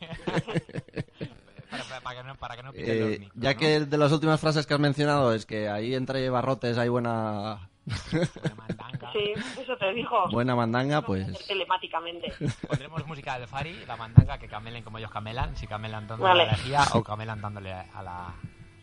Para, 1.69 1.83
para- 1.83 2.01
para 2.01 2.15
que 2.15 2.23
no, 2.27 2.35
para 2.35 2.55
que 2.55 2.63
no 2.63 2.71
Eh, 2.73 2.99
los 2.99 3.19
micros, 3.19 3.31
ya 3.43 3.53
¿no? 3.53 3.59
que 3.59 3.79
de 3.81 3.97
las 3.97 4.11
últimas 4.11 4.39
frases 4.39 4.65
que 4.65 4.73
has 4.73 4.79
mencionado 4.79 5.33
es 5.33 5.45
que 5.45 5.67
ahí 5.69 5.93
entre 5.93 6.27
barrotes 6.29 6.77
hay 6.77 6.89
buena 6.89 7.69
Buena 7.85 8.55
mandanga. 8.55 9.11
Sí, 9.13 9.33
eso 9.61 9.77
te 9.77 9.93
digo. 9.93 10.27
buena 10.31 10.55
mandanga, 10.55 11.01
pues 11.01 11.47
Telemáticamente. 11.47 12.33
Pondremos 12.67 13.05
música 13.07 13.37
del 13.37 13.47
Fari, 13.47 13.85
la 13.85 13.95
mandanga, 13.95 14.37
que 14.37 14.47
camelen 14.47 14.83
como 14.83 14.97
ellos 14.97 15.11
camelan, 15.11 15.55
si 15.55 15.67
camelan 15.67 16.07
dándole 16.07 16.29
Vale. 16.29 16.43
a 16.43 16.45
la 16.47 16.51
lejía 16.53 16.83
o 16.93 17.03
camelan 17.03 17.41
dándole 17.41 17.71
a 17.73 18.03
la, 18.03 18.33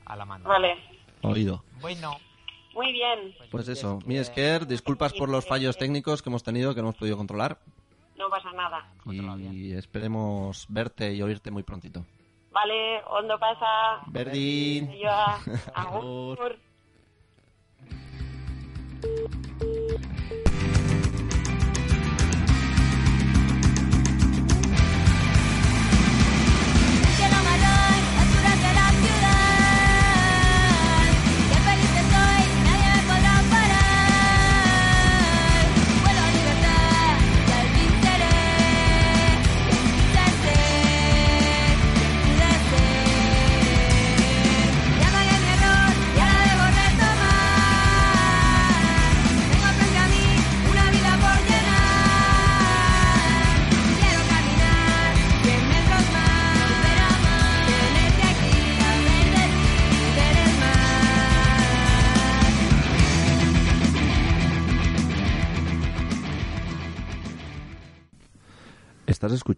a 0.06 0.16
la 0.16 0.24
mandanga. 0.24 0.54
Vale. 0.54 0.76
oído. 1.22 1.64
Bueno, 1.80 2.16
Muy 2.74 2.92
bien. 2.92 3.34
Pues 3.50 3.68
eso, 3.68 3.98
mi 4.06 4.16
Esker, 4.16 4.66
disculpas 4.66 5.12
por 5.12 5.28
los 5.28 5.46
fallos 5.46 5.76
técnicos 5.76 6.22
que 6.22 6.30
hemos 6.30 6.42
tenido, 6.42 6.74
que 6.74 6.80
no 6.80 6.88
hemos 6.88 6.96
podido 6.96 7.16
controlar. 7.16 7.58
No 8.16 8.28
pasa 8.30 8.52
nada. 8.52 8.88
Controla 9.02 9.34
bien. 9.34 9.52
Y 9.52 9.72
esperemos 9.72 10.66
verte 10.68 11.12
y 11.12 11.20
oírte 11.22 11.50
muy 11.50 11.64
prontito. 11.64 12.04
Vale, 12.52 13.02
Ondo 13.06 13.38
pasa. 13.38 14.02
Berdin. 14.06 14.92
Yo, 14.92 15.10
agur. 15.74 16.58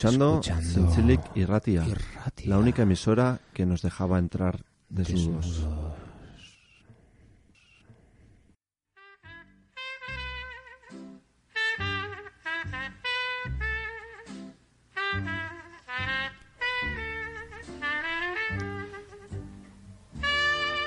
Escuchando, 0.05 0.41
Escuchando 0.41 0.63
Zintzilik 0.71 1.21
y 1.35 1.45
Ratia, 1.45 1.85
Irratia. 1.87 2.49
la 2.49 2.59
única 2.59 2.83
emisora 2.83 3.41
que 3.53 3.67
nos 3.67 3.83
dejaba 3.83 4.19
entrar 4.19 4.65
desnudos. 4.89 5.67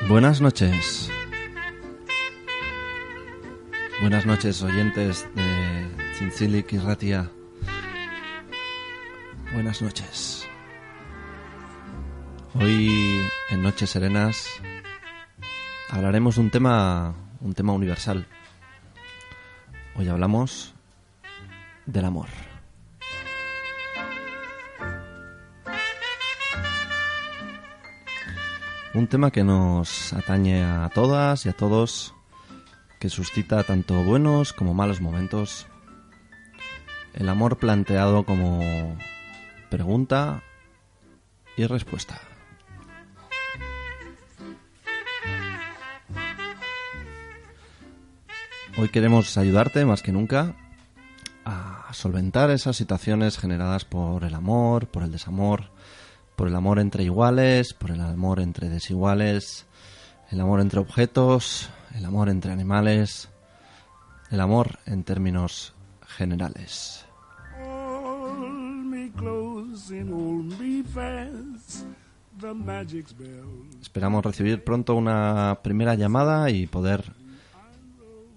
Buenas 0.07 0.39
noches. 0.39 1.09
Buenas 3.99 4.25
noches, 4.25 4.61
oyentes 4.61 5.27
de 5.35 6.13
Zintzilik 6.17 6.71
y 6.71 6.77
Ratia. 6.77 7.29
Buenas 9.57 9.81
noches. 9.81 10.47
Hoy 12.53 13.27
en 13.49 13.63
Noches 13.63 13.89
Serenas 13.89 14.47
hablaremos 15.89 16.35
de 16.35 16.41
un 16.41 16.51
tema, 16.51 17.15
un 17.41 17.55
tema 17.55 17.73
universal. 17.73 18.27
Hoy 19.95 20.09
hablamos 20.09 20.75
del 21.87 22.05
amor. 22.05 22.27
Un 28.93 29.07
tema 29.07 29.31
que 29.31 29.43
nos 29.43 30.13
atañe 30.13 30.63
a 30.63 30.87
todas 30.93 31.47
y 31.47 31.49
a 31.49 31.53
todos, 31.53 32.13
que 32.99 33.09
suscita 33.09 33.63
tanto 33.63 34.03
buenos 34.03 34.53
como 34.53 34.75
malos 34.75 35.01
momentos. 35.01 35.65
El 37.15 37.27
amor 37.27 37.57
planteado 37.57 38.23
como 38.23 38.61
pregunta 39.69 40.43
y 41.55 41.65
respuesta. 41.65 42.19
Hoy 48.79 48.89
queremos 48.89 49.37
ayudarte 49.39 49.85
más 49.85 50.03
que 50.03 50.11
nunca 50.11 50.55
a 51.45 51.91
solventar 51.93 52.51
esas 52.51 52.75
situaciones 52.75 53.39
generadas 53.39 53.85
por 53.85 54.23
el 54.23 54.35
amor, 54.35 54.87
por 54.87 55.01
el 55.01 55.11
desamor, 55.11 55.71
por 56.35 56.47
el 56.47 56.55
amor 56.55 56.77
entre 56.77 57.03
iguales, 57.03 57.73
por 57.73 57.89
el 57.89 58.01
amor 58.01 58.39
entre 58.39 58.69
desiguales, 58.69 59.65
el 60.29 60.39
amor 60.39 60.61
entre 60.61 60.79
objetos, 60.79 61.71
el 61.95 62.05
amor 62.05 62.29
entre 62.29 62.51
animales, 62.51 63.29
el 64.29 64.41
amor 64.41 64.77
en 64.85 65.03
términos 65.03 65.73
generales. 66.05 67.06
Hold 69.77 70.59
me 70.59 70.81
hold 70.81 70.85
fast. 70.87 71.85
The 72.39 72.53
magic 72.53 73.07
spell. 73.07 73.69
Esperamos 73.81 74.23
recibir 74.25 74.63
pronto 74.63 74.95
una 74.95 75.59
primera 75.63 75.93
llamada 75.95 76.49
y 76.49 76.65
poder 76.67 77.03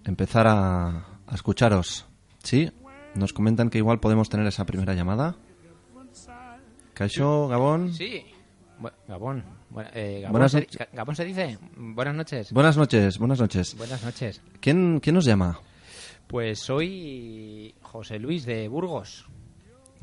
empezar 0.04 0.46
a, 0.46 0.88
a 1.26 1.34
escucharos. 1.34 2.06
¿Sí? 2.42 2.70
Nos 3.14 3.32
comentan 3.32 3.70
que 3.70 3.78
igual 3.78 4.00
podemos 4.00 4.28
tener 4.28 4.46
esa 4.46 4.64
primera 4.66 4.94
llamada. 4.94 5.36
Caixo, 6.94 7.48
Gabón. 7.48 7.92
Sí. 7.94 8.22
Bu- 8.80 8.92
Gabón. 9.08 9.44
Bu- 9.72 9.86
eh, 9.94 10.20
Gabón, 10.22 10.32
Buenas 10.32 10.52
se, 10.52 10.60
noches. 10.60 10.78
Ga- 10.78 10.88
Gabón 10.92 11.16
se 11.16 11.24
dice. 11.24 11.58
Buenas 11.76 12.14
noches. 12.14 12.52
Buenas 12.52 12.76
noches, 12.76 13.18
buenas 13.18 13.40
noches. 13.40 13.76
Buenas 13.76 14.02
noches. 14.04 14.40
¿Quién, 14.60 15.00
quién 15.00 15.14
nos 15.14 15.24
llama? 15.24 15.58
Pues 16.26 16.58
soy 16.60 17.74
José 17.82 18.18
Luis 18.18 18.44
de 18.44 18.68
Burgos. 18.68 19.26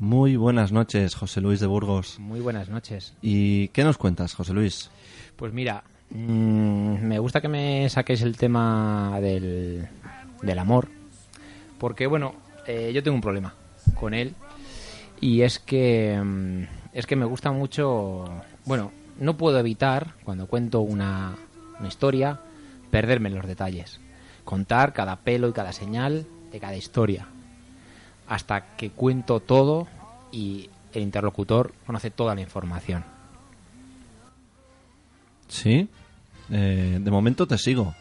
Muy 0.00 0.36
buenas 0.36 0.70
noches, 0.70 1.16
José 1.16 1.40
Luis 1.40 1.58
de 1.58 1.66
Burgos. 1.66 2.20
Muy 2.20 2.38
buenas 2.38 2.68
noches. 2.68 3.14
¿Y 3.20 3.66
qué 3.68 3.82
nos 3.82 3.98
cuentas, 3.98 4.32
José 4.32 4.52
Luis? 4.52 4.90
Pues 5.34 5.52
mira, 5.52 5.82
mm, 6.10 7.02
me 7.02 7.18
gusta 7.18 7.40
que 7.40 7.48
me 7.48 7.88
saquéis 7.88 8.22
el 8.22 8.36
tema 8.36 9.18
del, 9.20 9.88
del 10.40 10.58
amor. 10.60 10.88
Porque, 11.78 12.06
bueno, 12.06 12.34
eh, 12.68 12.92
yo 12.94 13.02
tengo 13.02 13.16
un 13.16 13.20
problema 13.20 13.54
con 13.94 14.14
él. 14.14 14.34
Y 15.20 15.42
es 15.42 15.58
que, 15.58 16.16
mm, 16.22 16.62
es 16.92 17.06
que 17.06 17.16
me 17.16 17.24
gusta 17.24 17.50
mucho. 17.50 18.24
Bueno, 18.66 18.92
no 19.18 19.36
puedo 19.36 19.58
evitar, 19.58 20.14
cuando 20.22 20.46
cuento 20.46 20.80
una, 20.80 21.34
una 21.76 21.88
historia, 21.88 22.38
perderme 22.92 23.30
en 23.30 23.34
los 23.34 23.48
detalles. 23.48 24.00
Contar 24.44 24.92
cada 24.92 25.16
pelo 25.16 25.48
y 25.48 25.52
cada 25.52 25.72
señal 25.72 26.24
de 26.52 26.60
cada 26.60 26.76
historia. 26.76 27.26
Hasta 28.28 28.76
que 28.76 28.90
cuento 28.90 29.40
todo 29.40 29.86
y 30.30 30.68
el 30.92 31.02
interlocutor 31.02 31.72
conoce 31.86 32.10
toda 32.10 32.34
la 32.34 32.40
información. 32.40 33.04
Sí. 35.48 35.88
Eh, 36.50 36.98
de 37.00 37.10
momento 37.10 37.46
te 37.46 37.58
sigo. 37.58 37.94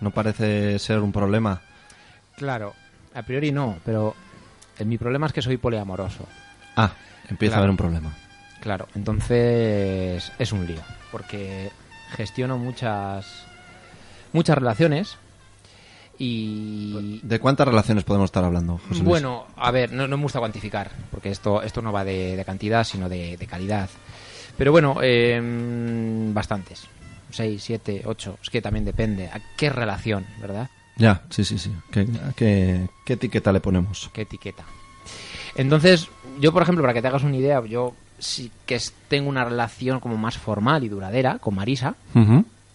No 0.00 0.10
parece 0.10 0.78
ser 0.78 1.00
un 1.00 1.12
problema. 1.12 1.62
Claro, 2.36 2.74
a 3.14 3.22
priori 3.22 3.52
no, 3.52 3.78
pero 3.84 4.14
mi 4.84 4.98
problema 4.98 5.26
es 5.26 5.32
que 5.32 5.40
soy 5.42 5.56
poliamoroso. 5.56 6.26
Ah, 6.76 6.92
empieza 7.28 7.52
Claro. 7.52 7.54
a 7.54 7.58
haber 7.60 7.70
un 7.70 7.76
problema. 7.76 8.12
Claro, 8.60 8.88
entonces 8.94 10.32
es 10.38 10.52
un 10.52 10.66
lío, 10.66 10.82
porque 11.10 11.70
gestiono 12.10 12.58
muchas 12.58 13.46
muchas 14.32 14.58
relaciones 14.58 15.16
y 16.18 17.20
¿De 17.22 17.38
cuántas 17.38 17.68
relaciones 17.68 18.04
podemos 18.04 18.28
estar 18.28 18.44
hablando, 18.44 18.78
José 18.78 18.94
Luis? 18.94 19.04
bueno, 19.04 19.46
a 19.56 19.70
ver, 19.70 19.92
no, 19.92 20.08
no 20.08 20.16
me 20.16 20.22
gusta 20.22 20.38
cuantificar, 20.38 20.90
porque 21.10 21.30
esto 21.30 21.62
esto 21.62 21.82
no 21.82 21.92
va 21.92 22.04
de, 22.04 22.36
de 22.36 22.44
cantidad, 22.44 22.84
sino 22.84 23.08
de, 23.08 23.36
de 23.36 23.46
calidad. 23.46 23.88
Pero 24.56 24.72
bueno, 24.72 24.96
eh, 25.02 25.38
bastantes. 26.32 26.86
6, 27.30 27.62
7, 27.62 28.02
8, 28.06 28.38
es 28.42 28.50
que 28.50 28.62
también 28.62 28.84
depende. 28.84 29.26
¿A 29.28 29.40
qué 29.56 29.68
relación, 29.68 30.24
verdad? 30.40 30.70
Ya, 30.96 31.22
sí, 31.28 31.44
sí, 31.44 31.58
sí. 31.58 31.70
¿Qué, 31.90 32.06
qué, 32.34 32.88
qué 33.04 33.12
etiqueta 33.14 33.52
le 33.52 33.60
ponemos? 33.60 34.08
¿Qué 34.14 34.22
etiqueta? 34.22 34.64
Entonces, 35.54 36.08
yo, 36.40 36.52
por 36.52 36.62
ejemplo, 36.62 36.82
para 36.82 36.94
que 36.94 37.02
te 37.02 37.08
hagas 37.08 37.24
una 37.24 37.36
idea, 37.36 37.62
yo 37.66 37.94
sí 38.18 38.50
que 38.64 38.80
tengo 39.08 39.28
una 39.28 39.44
relación 39.44 40.00
como 40.00 40.16
más 40.16 40.38
formal 40.38 40.84
y 40.84 40.88
duradera 40.88 41.38
con 41.38 41.54
Marisa. 41.54 41.96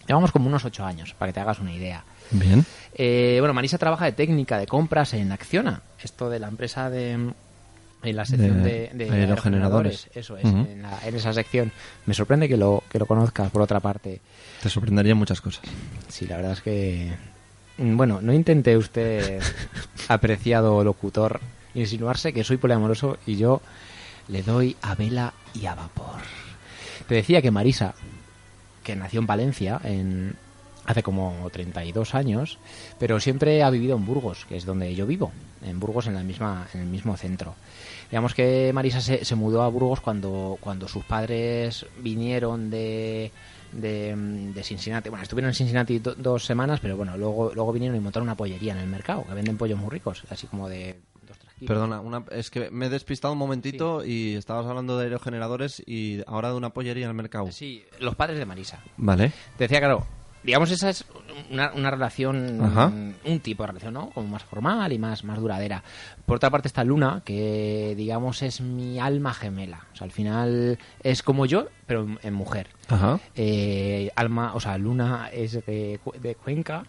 Llevamos 0.08 0.32
como 0.32 0.48
unos 0.48 0.66
ocho 0.66 0.86
años, 0.86 1.14
para 1.18 1.32
que 1.32 1.34
te 1.36 1.40
hagas 1.40 1.60
una 1.60 1.74
idea. 1.74 2.04
Bien. 2.32 2.66
Eh, 2.94 3.38
bueno, 3.40 3.54
Marisa 3.54 3.78
trabaja 3.78 4.06
de 4.06 4.12
técnica 4.12 4.58
de 4.58 4.68
compras 4.68 5.14
en 5.14 5.32
Acciona. 5.32 5.82
Esto 6.04 6.30
de 6.30 6.40
la 6.40 6.48
empresa 6.48 6.90
de... 6.90 7.32
En 8.04 8.16
la 8.16 8.26
sección 8.26 8.64
De 8.64 8.90
de, 8.96 9.06
de 9.06 9.12
aerogeneradores. 9.12 10.10
Eso 10.16 10.36
es, 10.36 10.46
en, 10.46 10.82
la- 10.82 11.00
en 11.06 11.16
esa 11.16 11.34
sección. 11.34 11.72
Me 12.08 12.16
sorprende 12.16 12.50
que 12.50 12.58
lo, 12.58 12.84
que 12.90 12.98
lo 12.98 13.06
conozcas, 13.06 13.52
por 13.52 13.62
otra 13.62 13.80
parte. 13.80 14.20
Te 14.64 14.70
sorprenderían 14.70 15.18
muchas 15.18 15.40
cosas. 15.40 15.64
Sí, 16.08 16.26
la 16.26 16.38
verdad 16.38 16.54
es 16.54 16.62
que... 16.62 17.12
mm, 17.78 17.96
Bueno, 17.98 18.20
no 18.22 18.34
intente 18.34 18.76
usted, 18.76 19.40
apreciado 20.08 20.84
locutor, 20.84 21.40
insinuarse 21.76 22.34
que 22.34 22.44
soy 22.44 22.58
poliamoroso 22.58 23.18
y 23.28 23.36
yo 23.38 23.62
le 24.30 24.42
doy 24.42 24.76
a 24.82 24.96
vela 24.96 25.34
y 25.54 25.68
a 25.68 25.76
vapor. 25.76 26.22
Te 27.08 27.14
decía 27.16 27.42
que 27.44 27.52
Marisa, 27.52 27.94
que 28.84 28.96
nació 28.96 29.20
en 29.20 29.28
Valencia 29.28 29.80
en 29.84 30.36
hace 30.86 31.04
como 31.04 31.48
32 31.52 32.16
años, 32.16 32.58
pero 32.98 33.20
siempre 33.20 33.64
ha 33.64 33.70
vivido 33.70 33.96
en 33.96 34.06
Burgos, 34.06 34.46
que 34.46 34.58
es 34.58 34.66
donde 34.66 34.94
yo 34.96 35.06
vivo, 35.06 35.32
en 35.64 35.80
Burgos 35.80 36.08
en 36.08 36.16
la 36.16 36.24
misma 36.24 36.68
en 36.74 36.82
el 36.82 36.88
mismo 36.88 37.16
centro. 37.18 37.56
Digamos 38.10 38.34
que 38.34 38.72
Marisa 38.74 39.00
se, 39.00 39.24
se 39.24 39.36
mudó 39.36 39.62
a 39.64 39.70
Burgos 39.70 40.02
cuando 40.02 40.58
cuando 40.60 40.88
sus 40.88 41.04
padres 41.06 41.86
vinieron 42.00 42.70
de 42.70 43.32
de, 43.72 44.14
de 44.54 44.64
Cincinnati. 44.64 45.08
Bueno, 45.10 45.24
estuvieron 45.24 45.50
en 45.50 45.56
Cincinnati 45.56 46.00
do- 46.00 46.16
dos 46.16 46.44
semanas, 46.44 46.80
pero 46.82 46.98
bueno, 46.98 47.16
luego 47.16 47.52
luego 47.54 47.72
vinieron 47.72 47.96
y 47.96 48.02
montaron 48.02 48.28
una 48.28 48.36
pollería 48.36 48.74
en 48.74 48.80
el 48.80 48.88
mercado, 48.88 49.26
que 49.26 49.34
venden 49.34 49.58
pollos 49.58 49.80
muy 49.80 49.90
ricos, 49.90 50.24
así 50.30 50.46
como 50.48 50.68
de 50.68 51.00
dos 51.26 51.38
tres 51.38 51.54
kilos. 51.54 51.68
Perdona, 51.70 52.02
una, 52.02 52.26
es 52.32 52.50
que 52.52 52.70
me 52.70 52.88
he 52.88 52.90
despistado 52.90 53.32
un 53.32 53.38
momentito 53.40 54.04
y 54.04 54.34
estabas 54.36 54.66
hablando 54.66 54.98
de 54.98 55.06
aerogeneradores 55.06 55.82
y 55.86 56.22
ahora 56.28 56.50
de 56.50 56.56
una 56.56 56.72
pollería 56.72 57.06
en 57.06 57.12
el 57.12 57.16
mercado. 57.16 57.50
Sí, 57.54 57.86
los 58.00 58.16
padres 58.16 58.40
de 58.40 58.46
Marisa. 58.46 58.84
Vale. 58.98 59.32
Te 59.58 59.64
decía, 59.66 59.80
claro, 59.80 60.06
digamos, 60.44 60.72
esa 60.72 60.90
es 60.90 61.06
una, 61.50 61.72
una 61.74 61.92
relación, 61.92 62.62
Ajá. 62.62 62.88
un 62.88 63.40
tipo 63.42 63.64
de 63.64 63.68
relación, 63.68 63.94
¿no? 63.94 64.10
Como 64.10 64.28
más 64.28 64.44
formal 64.44 64.92
y 64.92 65.00
más, 65.00 65.24
más 65.24 65.40
duradera. 65.40 65.84
Por 66.26 66.38
otra 66.38 66.50
parte 66.50 66.68
está 66.68 66.84
Luna, 66.84 67.22
que 67.26 67.94
digamos 67.96 68.42
es 68.42 68.62
mi 68.62 69.00
alma 69.00 69.34
gemela. 69.34 69.86
O 69.94 69.96
sea, 69.96 70.06
al 70.06 70.12
final 70.12 70.80
es 71.04 71.24
como 71.24 71.46
yo, 71.46 71.68
pero 71.86 72.04
en, 72.04 72.20
en 72.24 72.34
mujer. 72.34 72.68
Ajá. 72.90 73.20
Eh, 73.36 74.12
alma, 74.16 74.54
o 74.56 74.60
sea, 74.60 74.78
Luna 74.78 75.30
es 75.32 75.54
de, 75.66 76.00
de 76.22 76.36
Cuenca, 76.36 76.86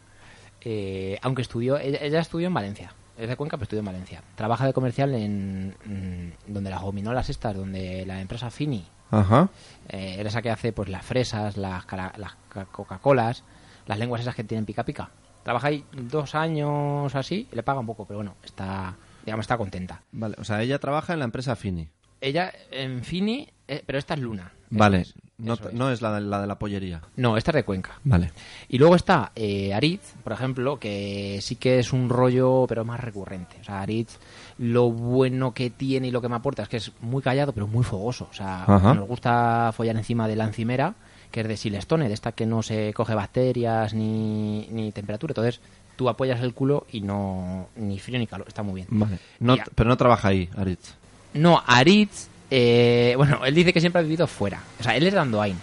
eh, 0.61 1.19
aunque 1.23 1.43
estudió, 1.43 1.79
ella, 1.79 1.99
ella 2.01 2.21
estudió 2.21 2.47
en 2.47 2.55
Valencia. 2.55 2.95
Es 3.19 3.29
de 3.29 3.37
Cuenca, 3.37 3.57
pero 3.57 3.65
estudió 3.65 3.81
en 3.81 3.87
Valencia. 3.87 4.23
Trabaja 4.35 4.67
de 4.67 4.73
comercial 4.73 5.15
en 5.15 5.75
mm, 5.85 6.53
donde 6.53 6.71
las 6.71 6.81
gominolas 6.81 7.29
estas, 7.29 7.55
donde 7.55 8.07
la 8.07 8.21
empresa 8.21 8.51
Fini, 8.51 8.85
Ajá. 9.13 9.49
eh, 9.89 10.17
era 10.19 10.29
esa 10.29 10.43
que 10.43 10.51
hace 10.51 10.73
pues 10.73 10.89
las 10.89 11.05
fresas, 11.05 11.57
las, 11.57 11.85
las 12.17 12.35
ca- 12.49 12.65
Coca-Colas, 12.67 13.45
las 13.87 13.99
lenguas 13.99 14.21
esas 14.23 14.35
que 14.35 14.43
tienen 14.43 14.65
pica 14.67 14.85
pica. 14.85 15.11
Trabaja 15.45 15.69
ahí 15.69 15.85
dos 15.93 16.35
años 16.35 17.15
así, 17.15 17.47
y 17.53 17.55
le 17.57 17.63
paga 17.63 17.81
un 17.81 17.87
poco, 17.87 18.05
pero 18.07 18.19
bueno, 18.19 18.35
está, 18.45 18.95
digamos, 19.25 19.45
está 19.45 19.57
contenta. 19.59 20.03
Vale, 20.13 20.37
o 20.39 20.45
sea, 20.45 20.63
ella 20.63 20.79
trabaja 20.79 21.13
en 21.13 21.19
la 21.21 21.25
empresa 21.25 21.55
Fini. 21.57 21.89
Ella 22.21 22.53
en 22.71 23.03
Fini, 23.05 23.49
eh, 23.69 23.83
pero 23.85 23.99
esta 23.99 24.15
es 24.15 24.21
Luna. 24.21 24.53
Vale, 24.71 25.01
es, 25.03 25.15
no, 25.43 25.55
es. 25.55 25.73
no 25.73 25.91
es 25.91 26.03
la 26.03 26.15
de, 26.15 26.21
la 26.23 26.41
de 26.41 26.47
la 26.47 26.59
pollería. 26.59 27.01
No, 27.17 27.37
esta 27.37 27.51
es 27.51 27.57
de 27.57 27.65
Cuenca. 27.65 27.99
Vale. 28.05 28.33
Y 28.69 28.79
luego 28.79 28.97
está 28.97 29.33
eh, 29.35 29.75
Aritz, 29.75 30.15
por 30.23 30.33
ejemplo, 30.33 30.79
que 30.79 31.39
sí 31.43 31.57
que 31.57 31.79
es 31.79 31.93
un 31.93 32.09
rollo, 32.09 32.67
pero 32.69 32.85
más 32.85 33.01
recurrente. 33.01 33.57
O 33.61 33.65
sea, 33.65 33.81
Aritz, 33.81 34.19
lo 34.59 34.91
bueno 34.91 35.53
que 35.53 35.71
tiene 35.71 36.09
y 36.09 36.11
lo 36.11 36.21
que 36.23 36.29
me 36.29 36.37
aporta 36.37 36.63
es 36.63 36.69
que 36.69 36.77
es 36.79 36.93
muy 37.01 37.23
callado, 37.23 37.53
pero 37.53 37.67
muy 37.67 37.85
fogoso. 37.85 38.29
O 38.31 38.35
sea, 38.35 38.65
Ajá. 38.65 38.95
nos 38.95 39.07
gusta 39.09 39.73
follar 39.75 39.97
encima 39.97 40.29
de 40.29 40.37
la 40.37 40.45
encimera, 40.45 40.95
que 41.31 41.41
es 41.41 41.49
de 41.49 41.57
Silestone, 41.57 42.09
de 42.09 42.15
esta 42.15 42.33
que 42.33 42.47
no 42.47 42.63
se 42.63 42.93
coge 42.95 43.15
bacterias 43.15 43.95
ni, 43.95 44.69
ni 44.71 44.93
temperatura. 44.93 45.33
Entonces, 45.33 45.61
tú 45.97 46.09
apoyas 46.09 46.41
el 46.41 46.55
culo 46.55 46.87
y 46.93 47.01
no 47.01 47.69
ni 47.77 47.99
frío 47.99 48.19
ni 48.19 48.27
calor. 48.27 48.47
Está 48.49 48.63
muy 48.63 48.75
bien. 48.77 48.89
Vale. 48.91 49.19
No, 49.41 49.57
pero 49.75 49.89
no 49.89 49.97
trabaja 49.97 50.29
ahí, 50.29 50.49
Aritz. 50.57 50.95
No, 51.35 51.63
Aritz, 51.67 52.29
eh, 52.55 53.15
bueno, 53.17 53.45
él 53.47 53.55
dice 53.55 53.73
que 53.73 53.81
siempre 53.81 54.01
ha 54.01 54.03
vivido 54.03 54.27
fuera. 54.27 54.61
O 54.79 54.83
sea, 54.83 54.95
él 54.95 55.07
es 55.07 55.15
de 55.15 55.19
Andoain. 55.19 55.57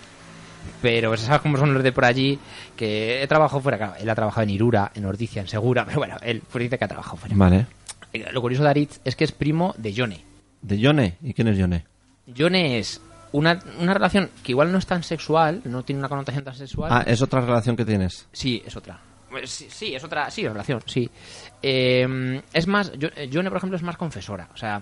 Pero 0.81 1.15
sabes 1.17 1.41
cómo 1.41 1.57
son 1.57 1.73
los 1.73 1.83
de 1.83 1.91
por 1.91 2.03
allí, 2.05 2.39
que 2.75 3.21
he 3.21 3.27
trabajado 3.27 3.61
fuera. 3.61 3.77
Claro, 3.77 3.93
él 3.99 4.09
ha 4.09 4.15
trabajado 4.15 4.43
en 4.43 4.49
Irura, 4.49 4.91
en 4.95 5.05
Ordicia, 5.05 5.41
en 5.41 5.47
Segura, 5.47 5.85
pero 5.85 5.99
bueno, 5.99 6.17
él 6.21 6.41
pues 6.51 6.63
dice 6.63 6.77
que 6.79 6.85
ha 6.85 6.87
trabajado 6.87 7.17
fuera. 7.17 7.35
Vale. 7.37 7.67
Eh, 8.11 8.25
Lo 8.31 8.41
curioso 8.41 8.63
de 8.63 8.69
Aritz 8.69 8.99
es 9.05 9.15
que 9.15 9.23
es 9.23 9.31
primo 9.31 9.75
de 9.77 9.93
Yone. 9.93 10.23
¿De 10.61 10.79
Yone? 10.79 11.17
¿Y 11.21 11.33
quién 11.33 11.47
es 11.49 11.57
Yone? 11.57 11.85
Yone 12.25 12.79
es 12.79 12.99
una, 13.33 13.59
una 13.79 13.93
relación 13.93 14.29
que 14.43 14.51
igual 14.53 14.71
no 14.71 14.79
es 14.79 14.85
tan 14.87 15.03
sexual, 15.03 15.61
no 15.65 15.83
tiene 15.83 15.99
una 15.99 16.09
connotación 16.09 16.43
tan 16.43 16.55
sexual. 16.55 16.89
Ah, 16.91 17.03
es 17.05 17.21
otra 17.21 17.41
relación 17.41 17.75
que 17.75 17.85
tienes. 17.85 18.27
Sí, 18.31 18.61
es 18.65 18.75
otra. 18.75 18.99
Pues 19.29 19.49
Sí, 19.51 19.67
sí, 19.69 19.93
es 19.95 20.03
otra, 20.03 20.31
sí, 20.31 20.47
relación, 20.47 20.81
sí. 20.87 21.07
Eh, 21.61 22.41
es 22.51 22.65
más, 22.67 22.91
eh, 22.99 23.27
Yone, 23.29 23.49
por 23.49 23.57
ejemplo, 23.57 23.77
es 23.77 23.83
más 23.83 23.95
confesora. 23.97 24.49
O 24.53 24.57
sea, 24.57 24.81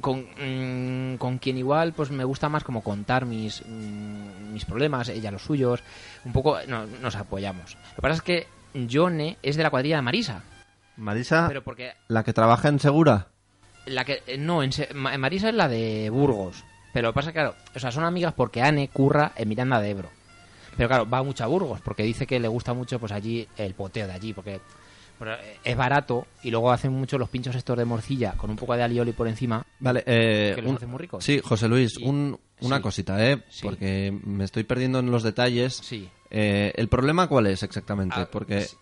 con, 0.00 0.26
mm, 0.38 1.16
con 1.16 1.38
quien 1.38 1.58
igual 1.58 1.92
pues 1.92 2.10
me 2.10 2.24
gusta 2.24 2.48
más 2.48 2.64
como 2.64 2.82
contar 2.82 3.26
mis, 3.26 3.62
mm, 3.66 4.52
mis 4.52 4.64
problemas, 4.64 5.08
ella 5.08 5.30
los 5.30 5.42
suyos. 5.42 5.82
Un 6.24 6.32
poco 6.32 6.58
no, 6.68 6.86
nos 6.86 7.16
apoyamos. 7.16 7.76
Lo 7.90 7.96
que 7.96 8.02
pasa 8.02 8.14
es 8.14 8.22
que 8.22 8.46
Yone 8.74 9.38
es 9.42 9.56
de 9.56 9.62
la 9.62 9.70
cuadrilla 9.70 9.96
de 9.96 10.02
Marisa. 10.02 10.42
Marisa, 10.96 11.46
Pero 11.48 11.62
porque 11.62 11.92
la 12.08 12.22
que 12.22 12.32
trabaja 12.32 12.68
en 12.68 12.78
Segura. 12.78 13.28
la 13.86 14.04
que 14.04 14.22
eh, 14.26 14.38
no, 14.38 14.62
en 14.62 14.70
Marisa 15.18 15.48
es 15.48 15.54
la 15.54 15.68
de 15.68 16.10
Burgos. 16.10 16.64
Pero 16.92 17.08
lo 17.08 17.12
que 17.12 17.16
pasa 17.16 17.30
es 17.30 17.32
que, 17.34 17.40
claro, 17.40 17.54
o 17.74 17.78
sea, 17.78 17.90
son 17.90 18.04
amigas 18.04 18.34
porque 18.34 18.60
Anne 18.62 18.88
curra 18.92 19.32
en 19.36 19.48
Miranda 19.48 19.80
de 19.80 19.90
Ebro. 19.90 20.10
Pero 20.76 20.88
claro, 20.88 21.08
va 21.08 21.22
mucho 21.22 21.44
a 21.44 21.46
Burgos 21.46 21.80
porque 21.80 22.02
dice 22.02 22.26
que 22.26 22.38
le 22.40 22.48
gusta 22.48 22.74
mucho 22.74 22.98
pues 22.98 23.12
allí 23.12 23.48
el 23.56 23.74
poteo 23.74 24.06
de 24.06 24.12
allí 24.12 24.32
porque 24.32 24.60
eh, 25.28 25.58
es 25.64 25.76
barato 25.76 26.26
y 26.42 26.50
luego 26.50 26.70
hacen 26.72 26.92
mucho 26.92 27.18
los 27.18 27.28
pinchos 27.28 27.54
estos 27.54 27.76
de 27.78 27.84
morcilla 27.84 28.32
con 28.32 28.50
un 28.50 28.56
poco 28.56 28.74
de 28.76 28.82
alioli 28.82 29.12
por 29.12 29.28
encima. 29.28 29.64
Vale, 29.80 30.02
eh, 30.06 30.52
Que 30.54 30.62
los 30.62 30.70
un- 30.70 30.76
hace 30.76 30.86
muy 30.86 30.98
ricos. 30.98 31.24
Sí, 31.24 31.40
José 31.42 31.68
Luis, 31.68 31.98
Y- 31.98 32.04
un- 32.06 32.38
una 32.60 32.76
sí. 32.76 32.82
cosita, 32.82 33.24
¿eh? 33.30 33.42
Sí. 33.48 33.62
Porque 33.62 34.16
me 34.24 34.44
estoy 34.44 34.64
perdiendo 34.64 34.98
en 35.00 35.10
los 35.10 35.22
detalles. 35.22 35.74
Sí. 35.76 36.08
Eh, 36.30 36.72
¿El 36.76 36.88
problema 36.88 37.26
cuál 37.28 37.46
es 37.48 37.62
exactamente? 37.62 38.16
Ah, 38.18 38.28
Porque 38.30 38.62
sí. 38.62 38.76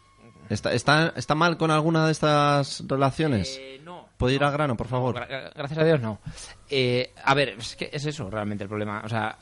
está, 0.50 0.72
está, 0.72 1.12
está 1.16 1.34
mal 1.34 1.56
con 1.56 1.70
alguna 1.70 2.06
de 2.06 2.12
estas 2.12 2.84
relaciones. 2.86 3.56
Eh, 3.60 3.80
no. 3.84 4.08
¿Puede 4.16 4.34
ir 4.34 4.40
no, 4.42 4.46
al 4.48 4.52
grano, 4.52 4.76
por 4.76 4.86
favor? 4.86 5.14
gra- 5.16 5.50
gracias 5.54 5.78
a 5.78 5.84
Dios, 5.84 6.00
no. 6.00 6.20
Eh, 6.68 7.12
a 7.24 7.34
ver, 7.34 7.50
es 7.58 7.74
que 7.74 7.88
es 7.92 8.04
eso 8.04 8.28
realmente 8.30 8.64
el 8.64 8.68
problema. 8.68 9.00
O 9.04 9.08
sea, 9.08 9.36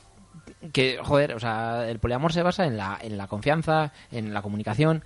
que, 0.71 0.97
joder, 1.03 1.33
o 1.35 1.39
sea, 1.39 1.89
el 1.89 1.99
poliamor 1.99 2.31
se 2.33 2.43
basa 2.43 2.65
en 2.65 2.77
la, 2.77 2.97
en 3.01 3.17
la 3.17 3.27
confianza, 3.27 3.91
en 4.11 4.33
la 4.33 4.41
comunicación. 4.41 5.03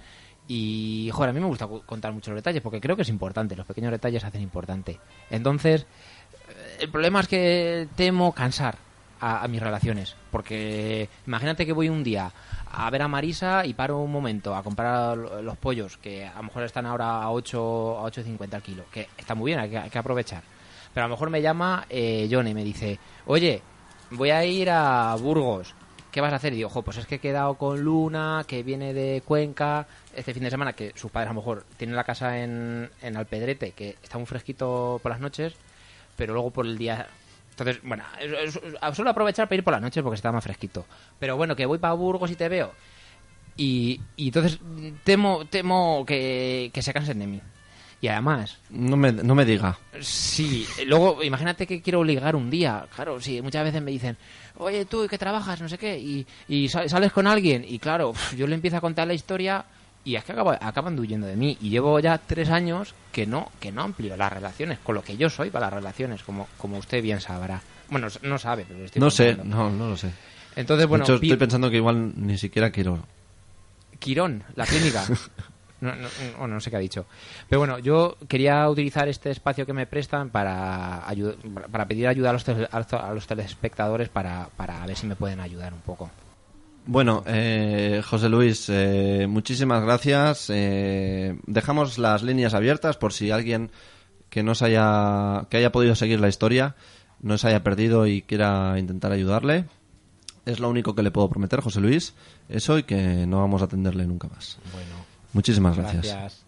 Y, 0.48 1.10
joder, 1.14 1.30
a 1.30 1.34
mí 1.34 1.40
me 1.40 1.46
gusta 1.48 1.68
contar 1.86 2.12
mucho 2.14 2.32
los 2.32 2.38
detalles 2.40 2.62
porque 2.62 2.82
creo 2.82 2.96
que 2.96 3.04
es 3.04 3.10
importante. 3.10 3.56
Los 3.56 3.66
pequeños 3.66 3.92
detalles 3.92 4.24
hacen 4.24 4.42
importante. 4.42 5.00
Entonces, 5.30 5.86
eh, 6.50 6.78
el 6.82 6.90
problema 6.90 7.22
es 7.22 7.28
que 7.28 7.88
temo 7.96 8.34
cansar 8.34 8.78
a, 9.22 9.48
mis 9.48 9.62
relaciones. 9.62 10.16
Porque 10.32 11.08
imagínate 11.26 11.66
que 11.66 11.72
voy 11.72 11.88
un 11.88 12.04
día 12.04 12.30
a 12.72 12.90
ver 12.90 13.04
a 13.04 13.08
Marisa 13.08 13.66
y 13.66 13.74
paro 13.74 14.00
un 14.00 14.12
momento 14.12 14.54
a 14.54 14.64
comprar 14.64 15.18
lo- 15.18 15.42
los 15.42 15.58
pollos, 15.58 15.98
que 15.98 16.26
a 16.26 16.36
lo 16.38 16.44
mejor 16.44 16.64
están 16.64 16.86
ahora 16.86 17.22
a 17.24 17.32
8 17.32 18.00
a 18.00 18.04
8.50 18.04 18.54
al 18.56 18.62
kilo, 18.64 18.84
que 18.92 19.08
está 19.18 19.34
muy 19.36 19.52
bien, 19.52 19.60
hay 19.60 19.70
que, 19.70 19.78
hay 19.78 19.90
que 19.90 19.98
aprovechar. 19.98 20.44
Pero 20.94 21.06
a 21.06 21.08
lo 21.08 21.16
mejor 21.16 21.30
me 21.30 21.42
llama 21.42 21.86
eh, 21.90 22.28
John 22.30 22.48
y 22.50 22.54
me 22.54 22.64
dice, 22.66 23.00
oye, 23.26 23.62
voy 24.12 24.30
a 24.32 24.44
ir 24.44 24.70
a 24.70 25.16
Burgos. 25.16 25.74
¿Qué 26.14 26.22
vas 26.22 26.32
a 26.32 26.36
hacer? 26.36 26.54
Y 26.54 26.58
digo, 26.58 26.70
"Jo, 26.70 26.84
pues 26.84 26.98
es 26.98 27.08
que 27.08 27.16
he 27.16 27.20
quedado 27.20 27.56
con 27.56 27.82
Luna, 27.82 28.46
que 28.48 28.62
viene 28.64 28.94
de 28.94 29.22
Cuenca, 29.26 29.88
este 30.16 30.34
fin 30.34 30.44
de 30.44 30.52
semana, 30.52 30.74
que 30.74 30.94
sus 30.96 31.10
padres 31.12 31.32
a 31.32 31.34
lo 31.34 31.42
mejor 31.42 31.66
tienen 31.76 31.96
la 31.96 32.04
casa 32.04 32.38
en, 32.42 32.90
en 33.02 33.18
Alpedrete, 33.18 33.72
que 33.72 33.98
está 34.04 34.20
muy 34.20 34.28
fresquito 34.28 35.00
por 35.02 35.12
las 35.12 35.20
noches, 35.20 35.56
pero 36.16 36.34
luego 36.34 36.52
por 36.52 36.68
el 36.68 36.78
día... 36.78 37.08
Entonces, 37.50 37.80
bueno, 37.84 38.04
suelo 38.94 39.10
aprovechar 39.10 39.48
para 39.48 39.58
ir 39.58 39.64
por 39.64 39.74
las 39.74 39.82
noches 39.82 40.02
porque 40.04 40.16
está 40.16 40.32
más 40.32 40.44
fresquito. 40.44 40.86
Pero 41.20 41.36
bueno, 41.36 41.56
que 41.56 41.66
voy 41.66 41.80
para 41.80 41.94
Burgos 41.96 42.30
y 42.32 42.36
te 42.36 42.48
veo. 42.48 42.72
Y, 43.58 44.00
y 44.16 44.28
entonces 44.28 44.60
temo, 45.04 45.46
temo 45.46 46.04
que, 46.06 46.70
que 46.74 46.82
se 46.82 46.94
cansen 46.94 47.20
de 47.20 47.28
mí. 47.28 47.42
Y 48.02 48.08
además, 48.10 48.60
No 48.70 48.98
me, 48.98 49.12
no 49.14 49.34
me 49.34 49.46
diga. 49.46 49.78
Sí, 50.02 50.68
luego 50.86 51.24
imagínate 51.24 51.66
que 51.66 51.82
quiero 51.82 52.04
ligar 52.04 52.36
un 52.36 52.50
día. 52.50 52.86
Claro, 52.94 53.22
sí, 53.22 53.42
muchas 53.42 53.64
veces 53.64 53.82
me 53.82 53.92
dicen, 53.92 54.18
oye, 54.58 54.86
tú, 54.86 55.08
¿qué 55.10 55.18
trabajas? 55.18 55.60
No 55.62 55.70
sé 55.70 55.78
qué. 55.78 55.98
Y, 56.00 56.26
y 56.48 56.68
sal- 56.70 56.90
sales 56.90 57.12
con 57.12 57.28
alguien. 57.28 57.66
Y 57.68 57.80
claro, 57.80 58.14
yo 58.36 58.48
le 58.48 58.56
empiezo 58.56 58.78
a 58.78 58.82
contar 58.82 59.08
la 59.08 59.14
historia 59.14 59.66
y 60.06 60.16
es 60.16 60.24
que 60.24 60.32
acaba- 60.34 60.58
acaban 60.62 60.98
huyendo 61.00 61.28
de 61.28 61.36
mí. 61.36 61.58
Y 61.62 61.70
llevo 61.70 62.00
ya 62.00 62.18
tres 62.18 62.50
años 62.50 62.94
que 63.12 63.26
no, 63.26 63.52
que 63.60 63.72
no 63.72 63.84
amplío 63.84 64.18
las 64.18 64.32
relaciones, 64.34 64.80
con 64.84 64.96
lo 64.96 65.04
que 65.04 65.18
yo 65.18 65.30
soy 65.30 65.50
para 65.50 65.68
las 65.68 65.74
relaciones, 65.76 66.24
como, 66.24 66.48
como 66.58 66.78
usted 66.78 67.02
bien 67.02 67.22
sabrá. 67.22 67.62
Bueno, 67.90 68.08
no 68.24 68.38
sabe, 68.40 68.66
pero 68.68 68.80
lo 68.80 68.86
estoy 68.86 69.00
No 69.00 69.12
sé, 69.12 69.36
no, 69.44 69.70
no 69.70 69.90
lo 69.90 69.98
sé. 69.98 70.12
Entonces, 70.56 70.88
bueno, 70.88 71.04
de 71.06 71.14
hecho, 71.14 71.24
estoy 71.24 71.38
pensando 71.38 71.70
que 71.70 71.78
igual 71.78 72.14
ni 72.16 72.38
siquiera 72.38 72.70
quiero. 72.72 73.00
Quirón, 74.00 74.44
la 74.56 74.66
clínica. 74.66 75.06
No, 75.84 75.96
no, 75.96 76.08
no, 76.40 76.48
no 76.48 76.60
sé 76.60 76.70
qué 76.70 76.78
ha 76.78 76.80
dicho. 76.80 77.06
Pero 77.50 77.60
bueno, 77.60 77.80
yo 77.80 78.18
quería 78.28 78.70
utilizar 78.70 79.08
este 79.08 79.32
espacio 79.32 79.66
que 79.66 79.74
me 79.74 79.86
prestan 79.86 80.30
para, 80.30 81.04
para 81.72 81.88
pedir 81.88 82.08
ayuda 82.08 82.30
a 82.30 82.34
los, 82.34 82.48
a 82.48 83.14
los 83.14 83.28
telespectadores 83.28 84.10
para, 84.10 84.50
para 84.56 84.86
ver 84.86 84.96
si 84.96 85.08
me 85.08 85.16
pueden 85.16 85.40
ayudar 85.40 85.74
un 85.74 85.82
poco. 85.82 86.10
Bueno, 86.86 87.24
eh, 87.26 88.02
José 88.06 88.30
Luis, 88.30 88.68
eh, 88.70 89.26
muchísimas 89.28 89.84
gracias. 89.84 90.50
Eh, 90.50 91.38
dejamos 91.46 91.98
las 91.98 92.24
líneas 92.24 92.54
abiertas 92.54 92.98
por 92.98 93.14
si 93.14 93.32
alguien 93.32 93.72
que 94.30 94.44
no 94.44 94.56
se 94.56 94.66
haya, 94.66 95.46
que 95.50 95.58
haya 95.58 95.72
podido 95.72 95.96
seguir 95.96 96.20
la 96.20 96.28
historia 96.28 96.76
no 97.24 97.38
se 97.38 97.48
haya 97.48 97.64
perdido 97.64 98.06
y 98.06 98.22
quiera 98.22 98.78
intentar 98.78 99.12
ayudarle. 99.12 99.66
Es 100.46 100.60
lo 100.60 100.70
único 100.70 100.94
que 100.94 101.04
le 101.04 101.10
puedo 101.10 101.30
prometer, 101.30 101.62
José 101.62 101.80
Luis. 101.80 102.14
Eso 102.50 102.78
y 102.78 102.84
que 102.84 103.26
no 103.26 103.40
vamos 103.40 103.62
a 103.62 103.66
atenderle 103.66 104.06
nunca 104.06 104.28
más. 104.28 104.60
Bueno, 104.74 104.93
Muchísimas 105.34 105.76
gracias. 105.76 106.06
gracias. 106.06 106.44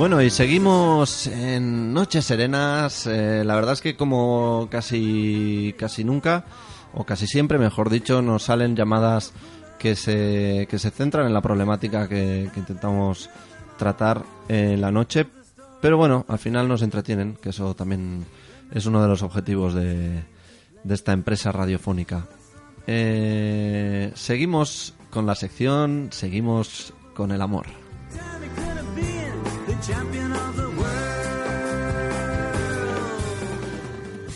Bueno, 0.00 0.22
y 0.22 0.30
seguimos 0.30 1.26
en 1.26 1.92
Noches 1.92 2.24
Serenas. 2.24 3.06
Eh, 3.06 3.42
la 3.44 3.54
verdad 3.54 3.74
es 3.74 3.82
que 3.82 3.96
como 3.96 4.66
casi, 4.70 5.74
casi 5.78 6.04
nunca, 6.04 6.46
o 6.94 7.04
casi 7.04 7.26
siempre, 7.26 7.58
mejor 7.58 7.90
dicho, 7.90 8.22
nos 8.22 8.44
salen 8.44 8.74
llamadas 8.74 9.34
que 9.78 9.96
se, 9.96 10.66
que 10.70 10.78
se 10.78 10.90
centran 10.90 11.26
en 11.26 11.34
la 11.34 11.42
problemática 11.42 12.08
que, 12.08 12.48
que 12.54 12.60
intentamos 12.60 13.28
tratar 13.76 14.24
en 14.50 14.80
la 14.80 14.90
noche. 14.90 15.26
Pero 15.80 15.96
bueno, 15.96 16.24
al 16.28 16.38
final 16.38 16.68
nos 16.68 16.82
entretienen, 16.82 17.36
que 17.40 17.50
eso 17.50 17.74
también 17.74 18.26
es 18.72 18.84
uno 18.86 19.00
de 19.00 19.08
los 19.08 19.22
objetivos 19.22 19.74
de, 19.74 20.24
esta 20.88 21.12
empresa 21.12 21.52
radiofónica. 21.52 22.26
Eh, 22.86 24.10
seguimos 24.14 24.94
con 25.10 25.24
la 25.26 25.34
sección, 25.34 26.08
seguimos 26.10 26.92
con 27.14 27.30
el 27.30 27.40
amor. 27.40 27.66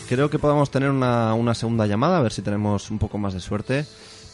Creo 0.07 0.29
que 0.29 0.39
podemos 0.39 0.69
tener 0.71 0.89
una, 0.91 1.33
una 1.33 1.53
segunda 1.53 1.87
llamada, 1.87 2.19
a 2.19 2.21
ver 2.21 2.31
si 2.31 2.41
tenemos 2.41 2.89
un 2.89 2.99
poco 2.99 3.17
más 3.17 3.33
de 3.33 3.39
suerte. 3.41 3.85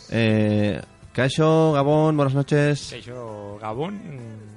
Eh, 0.09 0.79
Caixo, 1.13 1.73
Gabón, 1.73 2.15
buenas 2.15 2.35
noches. 2.35 2.93
Yo, 3.03 3.57
Gabón. 3.59 4.50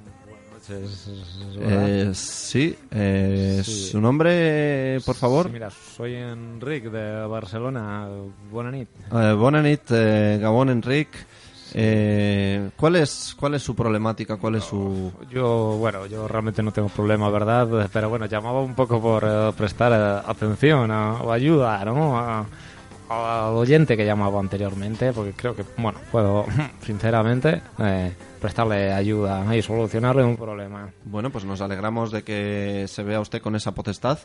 Eh, 0.69 2.11
sí, 2.13 2.75
eh, 2.91 3.61
Sí. 3.63 3.89
su 3.91 4.01
nombre, 4.01 4.99
por 5.05 5.15
favor. 5.15 5.47
Sí, 5.47 5.51
mira, 5.53 5.69
soy 5.69 6.15
Enric 6.15 6.85
de 6.85 7.25
Barcelona. 7.27 8.07
Buena 8.51 8.71
nit. 8.71 8.89
Eh, 9.11 9.33
bona 9.33 9.61
nit, 9.61 9.81
eh, 9.91 10.37
Gabón, 10.41 10.69
Enric. 10.69 11.09
Eh, 11.77 12.69
¿cuál, 12.77 12.95
es, 12.95 13.35
¿Cuál 13.37 13.55
es 13.55 13.63
su 13.63 13.75
problemática? 13.75 14.37
¿Cuál 14.37 14.55
es 14.55 14.63
su...? 14.63 15.11
Yo, 15.29 15.75
bueno, 15.77 16.05
yo 16.05 16.25
realmente 16.27 16.63
no 16.63 16.71
tengo 16.71 16.87
problema, 16.87 17.29
¿verdad? 17.29 17.89
Pero 17.91 18.07
bueno, 18.09 18.27
llamaba 18.27 18.61
un 18.61 18.75
poco 18.75 19.01
por 19.01 19.23
eh, 19.27 19.51
prestar 19.57 19.91
eh, 19.91 20.23
atención 20.25 20.89
a- 20.91 21.21
o 21.21 21.31
ayuda, 21.31 21.83
¿no? 21.83 22.17
A- 22.17 22.45
al 23.09 23.55
oyente 23.55 23.97
que 23.97 24.05
llamaba 24.05 24.39
anteriormente, 24.39 25.13
porque 25.13 25.33
creo 25.33 25.55
que, 25.55 25.63
bueno, 25.77 25.99
puedo, 26.11 26.45
sinceramente, 26.81 27.61
eh, 27.79 28.13
prestarle 28.39 28.91
ayuda 28.93 29.55
y 29.55 29.61
solucionarle 29.61 30.23
un 30.23 30.37
problema. 30.37 30.89
Bueno, 31.03 31.29
pues 31.29 31.45
nos 31.45 31.61
alegramos 31.61 32.11
de 32.11 32.23
que 32.23 32.85
se 32.87 33.03
vea 33.03 33.19
usted 33.19 33.41
con 33.41 33.55
esa 33.55 33.73
potestad. 33.73 34.19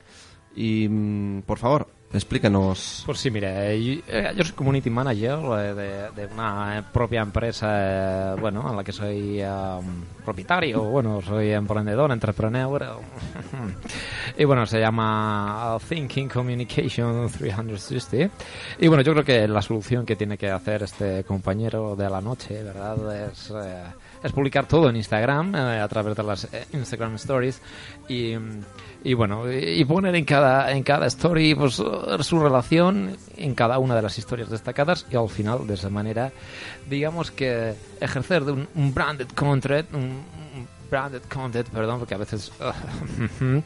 Y, 0.54 0.88
mm, 0.88 1.42
por 1.42 1.58
favor, 1.58 1.88
explíquenos. 2.12 3.02
Pues 3.06 3.18
sí, 3.18 3.30
mire, 3.30 3.82
yo, 3.82 4.00
eh, 4.08 4.32
yo 4.36 4.44
soy 4.44 4.54
community 4.54 4.90
manager 4.90 5.38
eh, 5.58 6.10
de, 6.14 6.26
una 6.26 6.78
eh, 6.78 6.82
propia 6.92 7.22
empresa, 7.22 8.34
eh, 8.34 8.36
bueno, 8.40 8.68
en 8.68 8.76
la 8.76 8.84
que 8.84 8.92
soy 8.92 9.42
um, 9.42 10.04
propietario, 10.24 10.82
bueno, 10.82 11.20
soy 11.22 11.52
emprendedor, 11.52 12.10
entrepreneur. 12.12 12.98
y 14.38 14.44
bueno, 14.44 14.66
se 14.66 14.80
llama 14.80 15.78
Thinking 15.88 16.28
Communication 16.28 17.28
360. 17.30 18.34
Y 18.78 18.88
bueno, 18.88 19.02
yo 19.02 19.12
creo 19.12 19.24
que 19.24 19.48
la 19.48 19.62
solución 19.62 20.04
que 20.04 20.16
tiene 20.16 20.36
que 20.36 20.50
hacer 20.50 20.82
este 20.82 21.24
compañero 21.24 21.96
de 21.96 22.08
la 22.08 22.20
noche, 22.20 22.62
¿verdad? 22.62 23.30
Es, 23.30 23.50
eh, 23.50 23.84
es 24.22 24.32
publicar 24.32 24.66
todo 24.66 24.88
en 24.88 24.96
Instagram, 24.96 25.54
eh, 25.54 25.80
a 25.80 25.88
través 25.88 26.16
de 26.16 26.22
las 26.22 26.44
eh, 26.44 26.66
Instagram 26.72 27.14
Stories. 27.14 27.60
Y, 28.08 28.36
mm, 28.36 28.62
y 29.02 29.14
bueno, 29.14 29.50
y 29.50 29.84
poner 29.84 30.14
en 30.14 30.24
cada, 30.24 30.72
en 30.72 30.82
cada 30.82 31.06
story 31.06 31.54
pues, 31.54 31.74
su 31.74 32.40
relación 32.40 33.16
en 33.36 33.54
cada 33.54 33.78
una 33.78 33.96
de 33.96 34.02
las 34.02 34.18
historias 34.18 34.50
destacadas 34.50 35.06
y 35.10 35.16
al 35.16 35.28
final, 35.28 35.66
de 35.66 35.74
esa 35.74 35.88
manera, 35.88 36.32
digamos 36.88 37.30
que 37.30 37.74
ejercer 38.00 38.44
de 38.44 38.52
un, 38.52 38.68
un 38.74 38.92
branded 38.92 39.28
content, 39.28 39.92
un, 39.94 40.02
un 40.02 40.68
branded 40.90 41.22
content, 41.32 41.68
perdón, 41.68 41.98
porque 41.98 42.14
a 42.14 42.18
veces 42.18 42.52
um, 43.40 43.62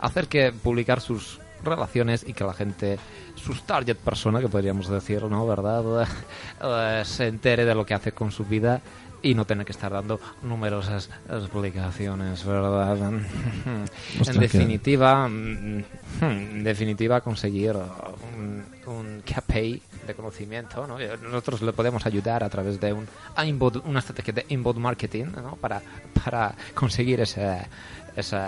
hacer 0.00 0.26
que 0.26 0.52
publicar 0.52 1.00
sus 1.00 1.38
relaciones 1.62 2.24
y 2.26 2.32
que 2.32 2.44
la 2.44 2.54
gente, 2.54 2.98
sus 3.36 3.62
target 3.62 3.96
persona, 3.96 4.40
que 4.40 4.48
podríamos 4.48 4.88
decir, 4.88 5.22
¿no? 5.24 5.46
¿Verdad? 5.46 6.08
Eh, 6.66 7.02
se 7.04 7.26
entere 7.26 7.66
de 7.66 7.74
lo 7.74 7.84
que 7.84 7.92
hace 7.92 8.12
con 8.12 8.30
su 8.30 8.44
vida 8.44 8.80
y 9.24 9.34
no 9.34 9.44
tener 9.46 9.64
que 9.64 9.72
estar 9.72 9.90
dando 9.90 10.20
numerosas 10.42 11.10
explicaciones, 11.28 12.44
¿verdad? 12.44 12.96
En 14.26 14.38
definitiva, 14.38 15.26
mm, 15.28 15.84
en 16.20 16.62
definitiva 16.62 17.20
conseguir 17.22 17.74
un, 17.74 18.64
un 18.86 19.22
KPI 19.22 19.82
de 20.06 20.14
conocimiento, 20.14 20.86
¿no? 20.86 21.00
Eh, 21.00 21.16
Nosotros 21.22 21.62
le 21.62 21.72
podemos 21.72 22.04
ayudar 22.06 22.44
a 22.44 22.50
través 22.50 22.78
de 22.78 22.92
un 22.92 23.08
inbound, 23.44 23.82
una 23.86 24.00
estrategia 24.00 24.34
de 24.34 24.46
inbound 24.50 24.78
marketing, 24.78 25.26
¿no? 25.34 25.56
Para, 25.56 25.80
para 26.22 26.54
conseguir 26.74 27.20
ese, 27.20 27.62
ese, 28.14 28.38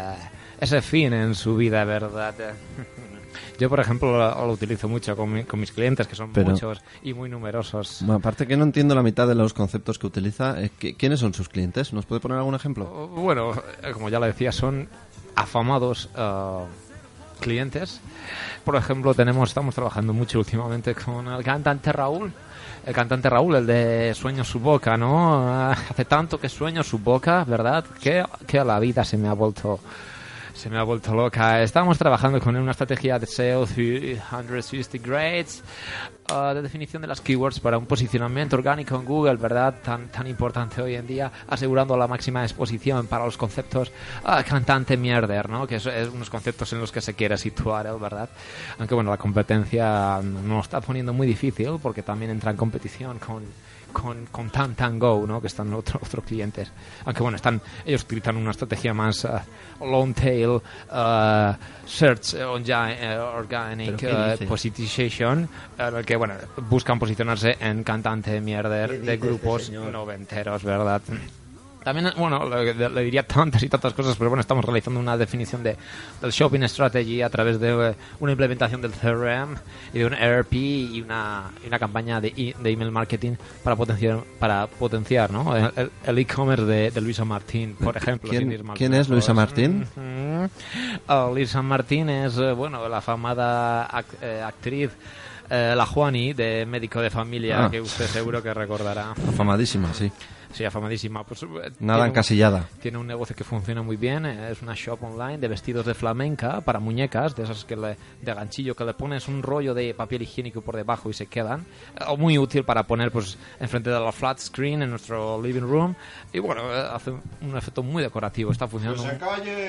ese 0.60 0.82
fin 0.82 1.12
en 1.14 1.34
su 1.34 1.56
vida, 1.56 1.84
¿verdad? 1.84 2.34
Yo, 3.59 3.68
por 3.68 3.80
ejemplo, 3.80 4.16
lo, 4.16 4.47
lo 4.47 4.53
utilizo 4.53 4.89
mucho 4.89 5.16
con, 5.16 5.32
mi- 5.32 5.45
con 5.45 5.61
mis 5.61 5.72
clientes, 5.72 6.07
que 6.07 6.14
son 6.16 6.32
Pero- 6.32 6.51
muchos 6.51 6.80
y 7.03 7.14
muy 7.14 7.28
numerosos. 7.28 8.03
Aparte 8.03 8.47
que 8.47 8.57
no 8.57 8.64
entiendo 8.64 8.95
la 8.95 9.03
mitad 9.03 9.26
de 9.26 9.34
los 9.34 9.53
conceptos 9.55 9.99
que 9.99 10.07
utiliza. 10.07 10.61
eh, 10.62 10.70
¿qui- 10.80 10.97
¿Quiénes 10.97 11.20
son 11.20 11.32
sus 11.34 11.49
clientes? 11.49 11.93
¿Nos 11.93 12.07
puede 12.07 12.20
poner 12.20 12.39
algún 12.39 12.55
ejemplo? 12.55 13.09
Bueno, 13.09 13.53
eh, 13.82 13.93
como 13.93 14.09
ya 14.09 14.20
le 14.20 14.26
decía, 14.28 14.53
son 14.53 14.89
afamados 15.34 16.09
eh, 16.16 16.64
clientes. 17.41 18.01
Por 18.64 18.76
ejemplo, 18.76 19.14
tenemos, 19.14 19.51
estamos 19.51 19.74
trabajando 19.74 20.12
mucho 20.12 20.39
últimamente 20.39 20.95
con 20.95 21.26
el 21.28 21.43
cantante 21.45 21.93
Raúl. 21.93 22.32
El 22.84 22.95
cantante 22.95 23.28
Raúl, 23.28 23.57
el 23.57 23.66
de 23.66 24.14
Sueño 24.14 24.45
su 24.45 24.61
boca, 24.61 24.97
¿no? 24.97 25.49
Hace 25.70 26.05
tanto 26.05 26.39
que 26.39 26.49
sueño 26.49 26.82
su 26.84 26.99
boca, 26.99 27.45
¿verdad? 27.45 27.84
Que, 28.01 28.24
que 28.47 28.62
la 28.64 28.78
vida 28.78 29.05
se 29.05 29.16
me 29.18 29.28
ha 29.28 29.32
vuelto 29.32 29.80
se 30.57 30.70
me 30.70 30.78
ha 30.78 30.82
vuelto 30.82 31.14
loca. 31.14 31.62
Estamos 31.62 31.98
trabajando 31.98 32.40
con 32.40 32.57
una 32.57 32.70
estrategia 32.70 33.18
de 33.18 33.26
SEO 33.26 33.66
360 33.66 34.98
grades, 35.07 35.62
ah, 36.30 36.54
de 36.54 36.62
definición 36.62 37.02
de 37.02 37.09
las 37.09 37.20
keywords 37.20 37.61
para 37.61 37.76
un 37.76 37.84
posicionamiento 37.84 38.57
orgánico 38.57 38.96
en 38.96 39.04
Google, 39.04 39.36
¿verdad? 39.36 39.74
Tan, 39.84 40.09
tan 40.09 40.26
importante 40.26 40.80
hoy 40.80 40.94
en 40.94 41.07
día, 41.07 41.30
asegurando 41.46 41.96
la 41.96 42.09
máxima 42.09 42.42
exposición 42.42 43.07
para 43.07 43.26
los 43.26 43.36
conceptos 43.36 43.92
ah, 44.24 44.42
cantante 44.44 44.96
mierder, 44.96 45.50
¿no? 45.50 45.66
Que 45.66 45.76
es, 45.76 45.86
es 45.86 46.09
unos 46.09 46.30
conceptos 46.30 46.72
en 46.72 46.80
los 46.80 46.90
que 46.90 47.02
se 47.02 47.12
quiere 47.12 47.36
situar, 47.36 47.86
¿verdad? 47.98 48.30
Aunque 48.78 48.94
bueno, 48.94 49.11
la 49.11 49.18
competencia 49.18 50.20
nos 50.22 50.64
está 50.64 50.80
poniendo 50.80 51.12
muy 51.12 51.26
difícil 51.26 51.78
porque 51.82 52.02
también 52.02 52.30
entra 52.30 52.50
en 52.50 52.57
competición 52.57 53.18
con 53.18 53.44
con, 53.96 54.26
con 54.26 54.50
Tan 54.50 54.74
Tan 54.74 54.98
Go, 54.98 55.26
¿no? 55.26 55.40
que 55.40 55.46
están 55.46 55.72
otros 55.72 56.02
otros 56.02 56.24
clientes. 56.24 56.70
Aunque 57.07 57.22
bueno, 57.22 57.36
están 57.36 57.62
ellos 57.86 58.02
utilizan 58.02 58.36
una 58.36 58.50
estrategia 58.50 58.92
más 58.92 59.24
eh, 59.24 59.28
long 59.80 60.12
tail 60.12 60.45
eh, 60.55 61.53
search 61.86 62.34
engine, 62.34 62.97
eh, 63.01 63.18
organic 63.18 63.97
¿Pero 63.97 63.99
qué 63.99 64.11
eh, 64.11 64.30
dice? 64.32 64.47
positioning, 64.47 65.49
en 65.78 65.97
el 65.97 66.05
que 66.05 66.16
bueno, 66.16 66.34
buscan 66.68 66.99
posicionarse 66.99 67.57
en 67.61 67.82
cantante 67.84 68.40
mierder 68.40 68.90
¿Qué 68.90 68.99
de 68.99 69.16
grupos 69.16 69.62
este 69.62 69.74
señor? 69.76 69.92
noventeros, 69.92 70.62
¿verdad? 70.64 71.03
También, 71.87 72.11
bueno, 72.16 72.49
le, 72.49 72.74
le 72.91 73.03
diría 73.05 73.22
tantas 73.28 73.62
y 73.62 73.68
tantas 73.68 73.93
cosas, 73.93 74.16
pero 74.16 74.28
bueno, 74.28 74.41
estamos 74.41 74.64
realizando 74.64 74.99
una 74.99 75.16
definición 75.16 75.62
de, 75.62 75.76
del 76.20 76.32
shopping 76.32 76.62
strategy 76.66 77.22
a 77.22 77.30
través 77.30 77.61
de 77.61 77.91
eh, 77.91 77.95
una 78.18 78.32
implementación 78.32 78.82
del 78.82 78.91
CRM 78.91 79.55
y 79.95 79.99
de 80.01 80.07
un 80.07 80.12
ERP 80.14 80.53
y 80.55 81.01
una, 81.01 81.45
y 81.62 81.68
una 81.68 81.78
campaña 81.78 82.20
de, 82.20 82.34
e- 82.37 82.57
de 82.61 82.70
email 82.72 82.91
marketing 82.91 83.37
para 83.62 83.76
potenciar, 83.76 84.18
para 84.41 84.66
potenciar 84.66 85.30
¿no? 85.30 85.55
el 85.57 86.18
e-commerce 86.18 86.64
de, 86.64 86.91
de 86.91 87.01
Luisa 87.01 87.24
Martín, 87.24 87.76
por 87.76 87.97
ejemplo. 87.97 88.30
¿Quién- 88.30 88.51
sin 88.51 88.66
quién 88.74 88.93
es 88.95 89.09
Luisa. 89.09 89.32
Martín? 89.32 89.87
Ah, 91.07 91.30
Luisa 91.32 91.62
Martín 91.62 92.09
es, 92.11 92.37
eh, 92.37 92.51
bueno, 92.51 92.89
la 92.89 93.01
famada 93.01 93.89
ac- 93.89 94.05
eh, 94.20 94.43
actriz 94.45 94.91
eh, 95.49 95.74
la 95.76 95.87
Juani 95.87 96.32
de 96.32 96.66
Médico 96.66 97.01
de 97.01 97.11
Familia, 97.11 97.66
Ah. 97.66 97.70
que 97.70 97.80
usted 97.80 98.07
seguro 98.07 98.43
que 98.43 98.53
recordará. 98.53 99.12
Afamadísima, 99.12 99.95
sí. 99.95 100.11
Sí, 100.53 100.64
afamadísima. 100.64 101.24
Pues, 101.24 101.42
eh, 101.42 101.47
Nada 101.80 102.03
un- 102.05 102.09
encasillada. 102.11 102.68
tiene 102.80 102.99
un 102.99 103.07
negocio 103.07 103.34
que 103.36 103.44
funciona 103.44 103.82
muy 103.82 103.97
bien, 103.97 104.24
eh, 104.26 104.51
es 104.51 104.62
una 104.62 104.74
shop 104.74 105.03
online 105.05 105.38
de 105.38 105.49
vestidos 105.49 105.84
de 105.86 105.94
flamenca 105.94 106.61
para 106.62 106.78
muñecas, 106.80 107.34
de 107.36 107.44
esas 107.44 107.64
que 107.64 107.76
le, 107.76 107.97
de 108.22 108.34
ganchillo 108.34 108.74
que 108.74 108.84
le 108.84 108.94
pones 108.94 109.28
un 109.28 109.42
rollo 109.42 109.74
de 109.74 109.92
papel 109.94 110.22
higiénico 110.22 110.61
por 110.62 110.76
debajo 110.76 111.11
y 111.11 111.12
se 111.14 111.26
quedan. 111.26 111.61
Eh, 111.99 112.05
o 112.09 112.16
muy 112.16 112.38
útil 112.38 112.64
para 112.64 112.84
poner 112.84 113.11
pues 113.11 113.36
enfrente 113.61 113.90
de 113.90 114.01
la 114.01 114.12
flat 114.12 114.38
screen 114.38 114.82
en 114.82 114.90
nuestro 114.90 115.40
living 115.42 115.62
room 115.62 115.94
y 116.32 116.38
bueno, 116.38 116.62
hace 116.70 117.11
un 117.11 117.57
efecto 117.57 117.82
muy 117.82 118.03
decorativo, 118.03 118.53
está 118.53 118.66
funcionando. 118.68 119.03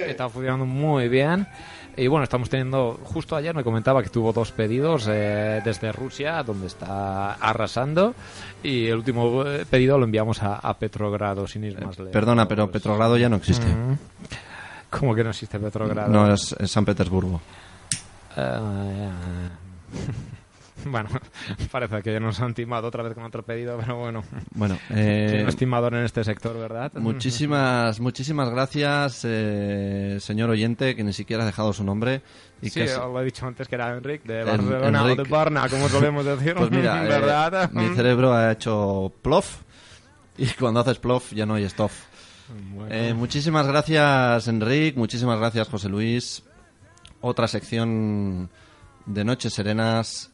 Está 0.07 0.29
funcionando 0.29 0.65
muy 0.65 1.09
bien. 1.09 1.47
Y 1.99 2.05
bueno, 2.05 2.23
estamos 2.25 2.47
teniendo, 2.47 2.99
justo 3.05 3.35
ayer 3.35 3.55
me 3.55 3.63
comentaba 3.63 4.03
que 4.03 4.09
tuvo 4.09 4.31
dos 4.31 4.51
pedidos 4.51 5.07
eh, 5.09 5.61
desde 5.65 5.91
Rusia, 5.91 6.43
donde 6.43 6.67
está 6.67 7.33
arrasando. 7.33 8.13
Y 8.61 8.85
el 8.87 8.97
último 8.97 9.43
pedido 9.69 9.97
lo 9.97 10.05
enviamos 10.05 10.43
a, 10.43 10.57
a 10.57 10.76
Petrogrado, 10.79 11.47
sin 11.47 11.63
ir 11.63 11.79
más 11.83 11.97
lejos. 11.97 12.11
Perdona, 12.13 12.47
pero 12.47 12.69
Petrogrado 12.71 13.17
ya 13.17 13.29
no 13.29 13.37
existe. 13.37 13.65
Mm. 13.67 13.97
¿Cómo 14.89 15.13
que 15.15 15.23
no 15.23 15.31
existe 15.31 15.59
Petrogrado? 15.59 16.09
No, 16.11 16.33
es, 16.33 16.55
es 16.59 16.71
San 16.71 16.85
Petersburgo. 16.85 17.41
Eh, 18.37 19.09
bueno, 20.85 21.09
parece 21.71 22.01
que 22.01 22.13
ya 22.13 22.19
nos 22.19 22.39
han 22.39 22.53
timado 22.53 22.87
otra 22.87 23.03
vez 23.03 23.13
con 23.13 23.23
otro 23.23 23.43
pedido, 23.43 23.77
pero 23.79 23.97
bueno. 23.97 24.23
Bueno, 24.51 24.77
eh, 24.91 25.43
estimador 25.47 25.95
en 25.95 26.05
este 26.05 26.23
sector, 26.23 26.57
¿verdad? 26.57 26.91
muchísimas, 26.95 27.99
muchísimas 27.99 28.49
gracias, 28.49 29.21
eh, 29.25 30.17
señor 30.21 30.49
oyente, 30.51 30.95
que 30.95 31.03
ni 31.03 31.13
siquiera 31.13 31.43
ha 31.43 31.45
dejado 31.45 31.73
su 31.73 31.83
nombre. 31.83 32.21
Y 32.61 32.69
Sí, 32.69 32.79
que 32.79 32.85
es- 32.85 32.97
lo 32.97 33.19
he 33.21 33.25
dicho 33.25 33.45
antes 33.45 33.67
que 33.67 33.75
era 33.75 33.93
Enric 33.95 34.23
de 34.23 34.41
En- 34.41 34.47
Barcelona 34.47 35.03
o 35.03 35.15
de 35.15 35.23
Barna, 35.23 35.67
como 35.69 35.89
solemos 35.89 36.23
decir. 36.25 36.55
Pues 36.55 36.71
mira, 36.71 37.03
eh, 37.63 37.67
mi 37.73 37.89
cerebro 37.95 38.33
ha 38.33 38.51
hecho 38.51 39.11
plof 39.21 39.63
y 40.39 40.47
cuando 40.59 40.79
haces 40.79 40.99
plof 40.99 41.33
ya 41.33 41.45
no 41.45 41.55
hay 41.55 41.67
stuff. 41.69 41.91
Bueno. 42.73 42.93
Eh, 42.93 43.13
muchísimas 43.13 43.67
gracias, 43.67 44.47
Enric. 44.47 44.95
Muchísimas 44.95 45.37
gracias, 45.37 45.67
José 45.67 45.89
Luis. 45.89 46.43
Otra 47.19 47.47
sección 47.47 48.49
de 49.05 49.25
Noches 49.25 49.53
Serenas 49.53 50.31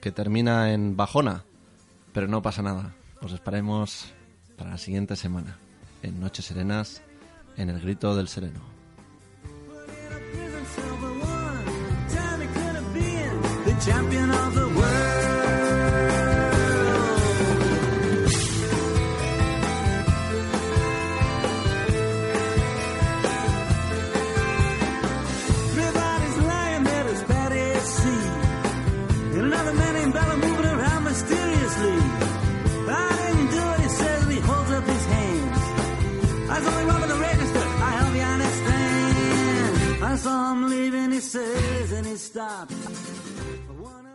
que 0.00 0.10
termina 0.12 0.72
en 0.72 0.96
bajona, 0.96 1.44
pero 2.12 2.28
no 2.28 2.40
pasa 2.42 2.62
nada. 2.62 2.94
Os 3.20 3.32
esperemos 3.32 4.12
para 4.56 4.70
la 4.70 4.78
siguiente 4.78 5.16
semana 5.16 5.58
en 6.02 6.20
Noches 6.20 6.44
Serenas 6.46 7.02
en 7.56 7.70
el 7.70 7.80
Grito 7.80 8.14
del 8.14 8.28
Sereno. 8.28 8.60
The 13.64 13.72
champion 13.80 14.30
of 14.30 14.54
the 14.54 14.66
world. 14.66 15.63
Leaving, 40.68 41.12
he 41.12 41.20
says, 41.20 41.92
and 41.92 42.06
he. 42.06 42.16
One 43.80 44.08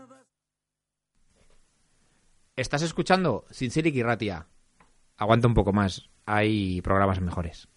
Estás 2.55 2.81
escuchando 2.81 3.45
Sin 3.51 3.71
Silic 3.71 3.95
y 3.95 4.03
Ratia. 4.03 4.47
Aguanta 5.17 5.47
un 5.47 5.53
poco 5.53 5.73
más. 5.73 6.09
Hay 6.25 6.81
programas 6.81 7.21
mejores. 7.21 7.67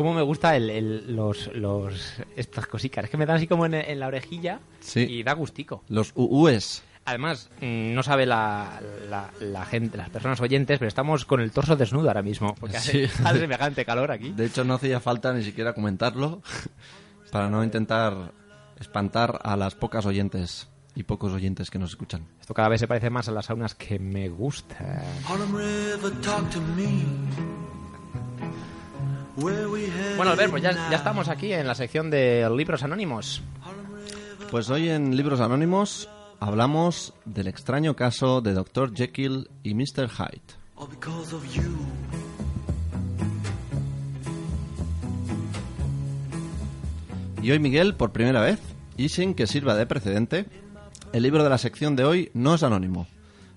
Cómo 0.00 0.14
me 0.14 0.22
gusta 0.22 0.56
el, 0.56 0.70
el- 0.70 1.14
los, 1.14 1.48
los, 1.54 2.14
estas 2.34 2.66
cositas. 2.66 3.04
Es 3.04 3.10
que 3.10 3.18
me 3.18 3.26
dan 3.26 3.36
así 3.36 3.46
como 3.46 3.66
en, 3.66 3.74
en 3.74 4.00
la 4.00 4.06
orejilla 4.06 4.60
Sí. 4.80 5.00
y 5.00 5.22
da 5.22 5.34
gustico. 5.34 5.84
Los 5.90 6.12
UUs. 6.14 6.82
Además, 7.04 7.50
mm, 7.60 7.92
no 7.92 8.02
sabe 8.02 8.24
la, 8.24 8.80
la, 9.10 9.30
la 9.40 9.66
gente, 9.66 9.98
las 9.98 10.08
personas 10.08 10.40
oyentes, 10.40 10.78
pero 10.78 10.88
estamos 10.88 11.26
con 11.26 11.42
el 11.42 11.52
torso 11.52 11.76
desnudo 11.76 12.08
ahora 12.08 12.22
mismo. 12.22 12.54
Porque 12.58 12.78
hace, 12.78 13.08
Sí. 13.08 13.14
hace 13.26 13.40
semejante 13.40 13.84
calor 13.84 14.10
aquí. 14.10 14.30
De 14.32 14.46
hecho, 14.46 14.64
no 14.64 14.72
hacía 14.72 15.00
falta 15.00 15.34
ni 15.34 15.42
siquiera 15.42 15.74
comentarlo 15.74 16.40
para 17.30 17.50
no 17.50 17.62
intentar 17.62 18.32
espantar 18.80 19.38
a 19.42 19.54
las 19.54 19.74
pocas 19.74 20.06
oyentes 20.06 20.66
y 20.94 21.02
pocos 21.02 21.30
oyentes 21.34 21.68
que 21.70 21.78
nos 21.78 21.90
escuchan. 21.90 22.26
Esto 22.40 22.54
cada 22.54 22.70
vez 22.70 22.80
se 22.80 22.88
parece 22.88 23.10
más 23.10 23.28
a 23.28 23.32
las 23.32 23.44
saunas 23.44 23.74
que 23.74 23.98
me 23.98 24.30
gustan. 24.30 25.02
Bueno, 29.40 30.32
Albert, 30.32 30.50
pues 30.50 30.62
ya, 30.62 30.72
ya 30.90 30.96
estamos 30.96 31.28
aquí 31.28 31.52
en 31.52 31.66
la 31.66 31.74
sección 31.74 32.10
de 32.10 32.48
libros 32.54 32.82
anónimos. 32.82 33.42
Pues 34.50 34.68
hoy 34.68 34.88
en 34.90 35.16
Libros 35.16 35.40
Anónimos 35.40 36.08
hablamos 36.40 37.14
del 37.24 37.46
extraño 37.46 37.94
caso 37.94 38.40
de 38.40 38.52
Dr. 38.52 38.92
Jekyll 38.94 39.48
y 39.62 39.74
Mr. 39.74 40.08
Hyde. 40.08 40.42
Y 47.42 47.50
hoy 47.52 47.58
Miguel, 47.58 47.94
por 47.94 48.12
primera 48.12 48.40
vez, 48.40 48.58
y 48.96 49.08
sin 49.08 49.34
que 49.34 49.46
sirva 49.46 49.74
de 49.74 49.86
precedente, 49.86 50.46
el 51.12 51.22
libro 51.22 51.42
de 51.44 51.50
la 51.50 51.58
sección 51.58 51.96
de 51.96 52.04
hoy 52.04 52.30
no 52.34 52.54
es 52.54 52.62
anónimo. 52.62 53.06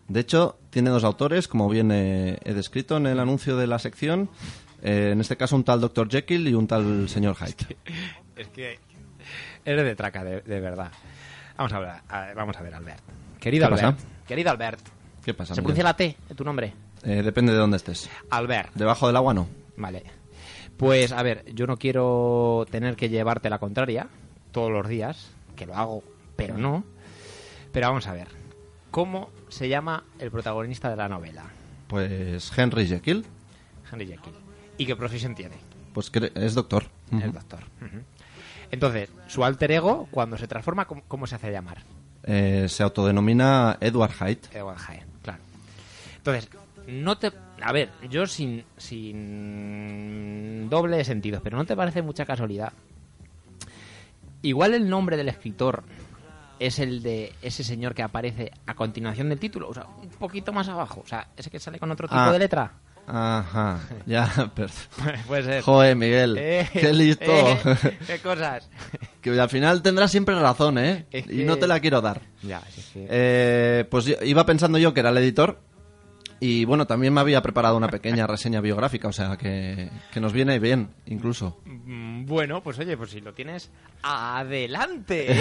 De 0.07 0.19
hecho, 0.19 0.57
tiene 0.69 0.89
dos 0.89 1.03
autores, 1.03 1.47
como 1.47 1.69
bien 1.69 1.91
eh, 1.91 2.37
he 2.43 2.53
descrito 2.53 2.97
en 2.97 3.07
el 3.07 3.19
anuncio 3.19 3.57
de 3.57 3.67
la 3.67 3.79
sección. 3.79 4.29
Eh, 4.85 5.11
en 5.13 5.21
este 5.21 5.37
caso, 5.37 5.55
un 5.55 5.63
tal 5.63 5.79
Dr. 5.79 6.09
Jekyll 6.09 6.47
y 6.47 6.53
un 6.53 6.67
tal 6.67 7.07
señor 7.07 7.35
Hyde. 7.37 7.77
Es 8.35 8.47
que 8.49 8.79
eres 9.63 9.85
de 9.85 9.95
traca, 9.95 10.23
de, 10.23 10.41
de 10.41 10.59
verdad. 10.59 10.91
Vamos 11.57 11.71
a 11.73 11.79
ver, 11.79 11.89
a- 12.09 12.33
vamos 12.35 12.57
a 12.57 12.61
ver, 12.61 12.73
Albert. 12.75 13.01
Querido 13.39 13.67
¿Qué 13.67 13.73
Albert. 13.75 13.95
pasa? 13.97 14.07
Querido 14.27 14.51
Albert. 14.51 14.79
¿Qué 15.23 15.33
pasa? 15.33 15.55
¿Se 15.55 15.61
Miguel? 15.61 15.75
pronuncia 15.75 15.83
la 15.85 15.95
T 15.95 16.17
en 16.29 16.35
tu 16.35 16.43
nombre? 16.43 16.73
Eh, 17.03 17.21
depende 17.23 17.51
de 17.53 17.57
dónde 17.59 17.77
estés. 17.77 18.09
Albert. 18.29 18.73
Debajo 18.75 19.07
del 19.07 19.15
agua 19.15 19.33
no. 19.33 19.47
Vale. 19.77 20.03
Pues 20.77 21.11
a 21.11 21.23
ver, 21.23 21.45
yo 21.53 21.65
no 21.67 21.77
quiero 21.77 22.65
tener 22.69 22.95
que 22.95 23.07
llevarte 23.09 23.49
la 23.49 23.59
contraria 23.59 24.07
todos 24.51 24.71
los 24.71 24.87
días, 24.89 25.31
que 25.55 25.65
lo 25.65 25.75
hago, 25.75 26.03
pero 26.35 26.57
no. 26.57 26.83
Pero 27.71 27.87
vamos 27.87 28.07
a 28.07 28.13
ver. 28.13 28.27
¿Cómo 28.91 29.29
se 29.49 29.69
llama 29.69 30.03
el 30.19 30.29
protagonista 30.31 30.89
de 30.89 30.95
la 30.97 31.07
novela? 31.07 31.43
Pues 31.87 32.51
Henry 32.57 32.87
Jekyll, 32.87 33.25
Henry 33.91 34.07
Jekyll. 34.07 34.33
¿Y 34.77 34.85
qué 34.85 34.95
profesión 34.95 35.35
tiene? 35.35 35.55
pues 35.93 36.11
cre- 36.11 36.31
es 36.35 36.55
doctor. 36.55 36.85
El 37.11 37.31
doctor. 37.31 37.59
Entonces, 38.71 39.09
su 39.27 39.43
alter 39.45 39.71
ego, 39.71 40.07
cuando 40.09 40.37
se 40.37 40.47
transforma, 40.47 40.85
¿cómo, 40.85 41.03
cómo 41.07 41.27
se 41.27 41.35
hace 41.35 41.51
llamar? 41.51 41.83
Eh, 42.23 42.65
se 42.67 42.81
autodenomina 42.81 43.77
Edward 43.79 44.13
Hyde. 44.13 44.39
Edward 44.53 44.79
Hyde, 44.79 45.05
claro. 45.21 45.39
Entonces, 46.17 46.49
no 46.87 47.17
te... 47.19 47.31
A 47.61 47.71
ver, 47.71 47.91
yo 48.09 48.25
sin, 48.25 48.63
sin 48.77 50.67
doble 50.69 51.03
sentido, 51.05 51.39
pero 51.43 51.57
¿no 51.57 51.65
te 51.65 51.75
parece 51.75 52.01
mucha 52.01 52.25
casualidad? 52.25 52.73
Igual 54.41 54.73
el 54.73 54.89
nombre 54.89 55.15
del 55.17 55.29
escritor 55.29 55.83
es 56.59 56.79
el 56.79 57.01
de 57.03 57.33
ese 57.41 57.63
señor 57.63 57.93
que 57.93 58.03
aparece 58.03 58.51
a 58.65 58.73
continuación 58.73 59.29
del 59.29 59.39
título, 59.39 59.69
o 59.69 59.73
sea, 59.73 59.85
un 60.01 60.09
poquito 60.09 60.51
más 60.51 60.67
abajo, 60.67 61.01
o 61.03 61.07
sea, 61.07 61.27
ese 61.37 61.49
que 61.49 61.59
sale 61.59 61.79
con 61.79 61.91
otro 61.91 62.07
tipo 62.07 62.19
Ah. 62.19 62.31
de 62.31 62.39
letra. 62.39 62.71
Ajá, 63.07 63.79
ya, 64.05 64.51
perdón. 64.55 64.75
Puede 65.27 65.43
ser. 65.43 65.61
Joder, 65.63 65.95
Miguel, 65.95 66.37
Eh, 66.39 66.67
qué 66.73 66.93
listo. 66.93 67.25
eh, 67.25 67.57
qué 68.07 68.19
cosas. 68.19 68.69
Que 69.21 69.39
al 69.39 69.49
final 69.49 69.81
tendrás 69.81 70.11
siempre 70.11 70.35
razón, 70.35 70.77
¿eh? 70.77 71.05
Es 71.11 71.25
Y 71.25 71.37
que- 71.39 71.45
no 71.45 71.57
te 71.57 71.67
la 71.67 71.79
quiero 71.79 72.01
dar. 72.01 72.21
Ya, 72.41 72.61
sí, 72.73 72.81
sí. 72.81 73.05
Eh, 73.09 73.85
pues 73.89 74.05
yo- 74.05 74.15
iba 74.23 74.45
pensando 74.45 74.77
yo 74.77 74.93
que 74.93 75.01
era 75.01 75.09
el 75.09 75.17
editor. 75.17 75.59
Y 76.39 76.65
bueno, 76.65 76.85
también 76.87 77.13
me 77.13 77.21
había 77.21 77.41
preparado 77.41 77.77
una 77.77 77.87
pequeña 77.87 78.27
reseña 78.27 78.59
biográfica, 78.59 79.07
o 79.07 79.13
sea 79.13 79.37
que, 79.37 79.89
que 80.11 80.19
nos 80.19 80.33
viene 80.33 80.59
bien, 80.59 80.89
incluso. 81.05 81.61
Mm, 81.63 82.25
Bueno, 82.25 82.61
pues 82.61 82.77
oye, 82.79 82.97
pues 82.97 83.11
si 83.11 83.21
lo 83.21 83.33
tienes, 83.33 83.71
adelante. 84.01 85.37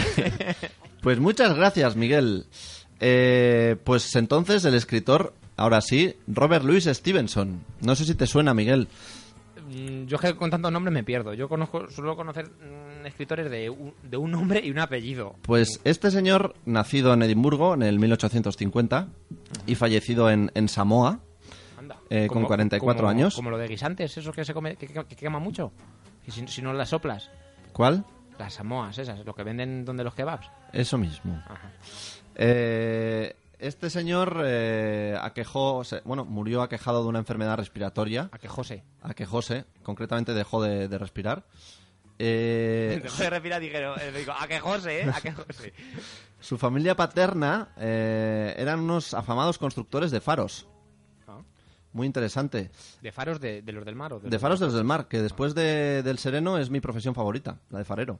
Pues 1.00 1.18
muchas 1.18 1.56
gracias, 1.56 1.96
Miguel. 1.96 2.46
Eh, 3.00 3.76
pues 3.82 4.14
entonces 4.14 4.64
el 4.64 4.74
escritor, 4.74 5.34
ahora 5.57 5.80
sí, 5.80 6.16
Robert 6.26 6.64
Louis 6.64 6.84
Stevenson. 6.84 7.62
No 7.80 7.94
sé 7.94 8.05
si 8.05 8.14
te 8.14 8.26
suena, 8.26 8.55
Miguel. 8.55 8.88
Mm, 9.68 10.05
Yo 10.07 10.16
es 10.16 10.20
que 10.22 10.36
con 10.36 10.50
tantos 10.50 10.72
nombres 10.72 10.92
me 10.92 11.05
pierdo. 11.05 11.34
Yo 11.34 11.48
conozco, 11.48 11.88
suelo 11.90 12.16
conocer 12.16 12.46
mm, 12.50 13.07
escritores 13.07 13.50
de 13.50 13.70
un, 13.70 13.94
de 14.03 14.16
un 14.16 14.30
nombre 14.30 14.61
y 14.64 14.70
un 14.70 14.78
apellido. 14.78 15.36
Pues 15.42 15.80
este 15.84 16.11
señor, 16.11 16.55
nacido 16.66 17.12
en 17.14 17.22
Edimburgo 17.22 17.74
en 17.74 17.82
el 17.82 17.98
1850 17.98 19.09
y 19.66 19.74
fallecido 19.74 20.30
en, 20.30 20.50
en 20.55 20.68
Samoa, 20.68 21.20
Anda. 21.78 21.96
Eh, 22.11 22.26
con 22.28 22.44
44 22.44 23.09
años. 23.09 23.34
Como 23.34 23.50
lo 23.50 23.59
de 23.59 23.68
guisantes, 23.68 24.16
eso 24.16 24.32
que 24.32 24.44
se 24.44 24.53
come, 24.55 24.76
que, 24.76 24.86
que- 24.88 25.05
que 25.05 25.16
quema 25.16 25.38
mucho. 25.38 25.72
Y 26.26 26.30
si, 26.30 26.46
si 26.48 26.62
no 26.62 26.72
las 26.72 26.88
soplas. 26.90 27.30
¿cuál? 27.72 28.05
Las 28.38 28.55
samoas 28.55 28.98
esas, 28.98 29.24
lo 29.24 29.34
que 29.34 29.42
venden 29.44 29.84
donde 29.84 30.03
los 30.05 30.14
kebabs. 30.14 30.48
Eso 30.72 30.98
mismo. 30.98 31.40
Ajá. 31.46 31.70
Eh, 32.34 33.34
este 33.62 33.88
señor 33.90 34.42
eh, 34.44 35.16
aquejó, 35.20 35.82
bueno, 36.04 36.24
murió 36.24 36.62
aquejado 36.62 37.02
de 37.02 37.08
una 37.08 37.18
enfermedad 37.18 37.56
respiratoria. 37.56 38.28
A 38.32 38.38
que 38.38 38.48
José. 38.48 38.84
Aquejóse, 39.02 39.64
concretamente 39.82 40.34
dejó 40.34 40.62
de, 40.62 40.88
de 40.88 40.98
respirar. 40.98 41.44
Eh, 42.18 43.00
Dejó 43.02 43.22
de 43.22 43.30
respirar, 43.30 43.60
dijeron, 43.60 43.98
eh, 44.00 44.12
digo, 44.16 44.32
a 44.38 44.46
que 44.46 44.60
José, 44.60 45.00
¿eh? 45.02 45.10
A 45.12 45.20
que 45.20 45.32
José. 45.32 45.72
su 46.40 46.58
familia 46.58 46.94
paterna 46.94 47.72
eh, 47.78 48.54
eran 48.58 48.80
unos 48.80 49.14
afamados 49.14 49.58
constructores 49.58 50.10
de 50.10 50.20
faros. 50.20 50.66
Ah. 51.26 51.38
Muy 51.92 52.06
interesante. 52.06 52.70
¿De 53.00 53.12
faros 53.12 53.40
de, 53.40 53.62
de 53.62 53.72
los 53.72 53.84
del 53.84 53.94
mar 53.96 54.12
o 54.12 54.20
De 54.20 54.38
faros 54.38 54.60
desde 54.60 54.78
el 54.78 54.84
mar, 54.84 55.08
que 55.08 55.20
después 55.22 55.54
de- 55.54 56.02
del 56.02 56.18
sereno 56.18 56.58
es 56.58 56.70
mi 56.70 56.80
profesión 56.80 57.14
favorita, 57.14 57.58
la 57.70 57.78
de 57.78 57.84
farero. 57.84 58.18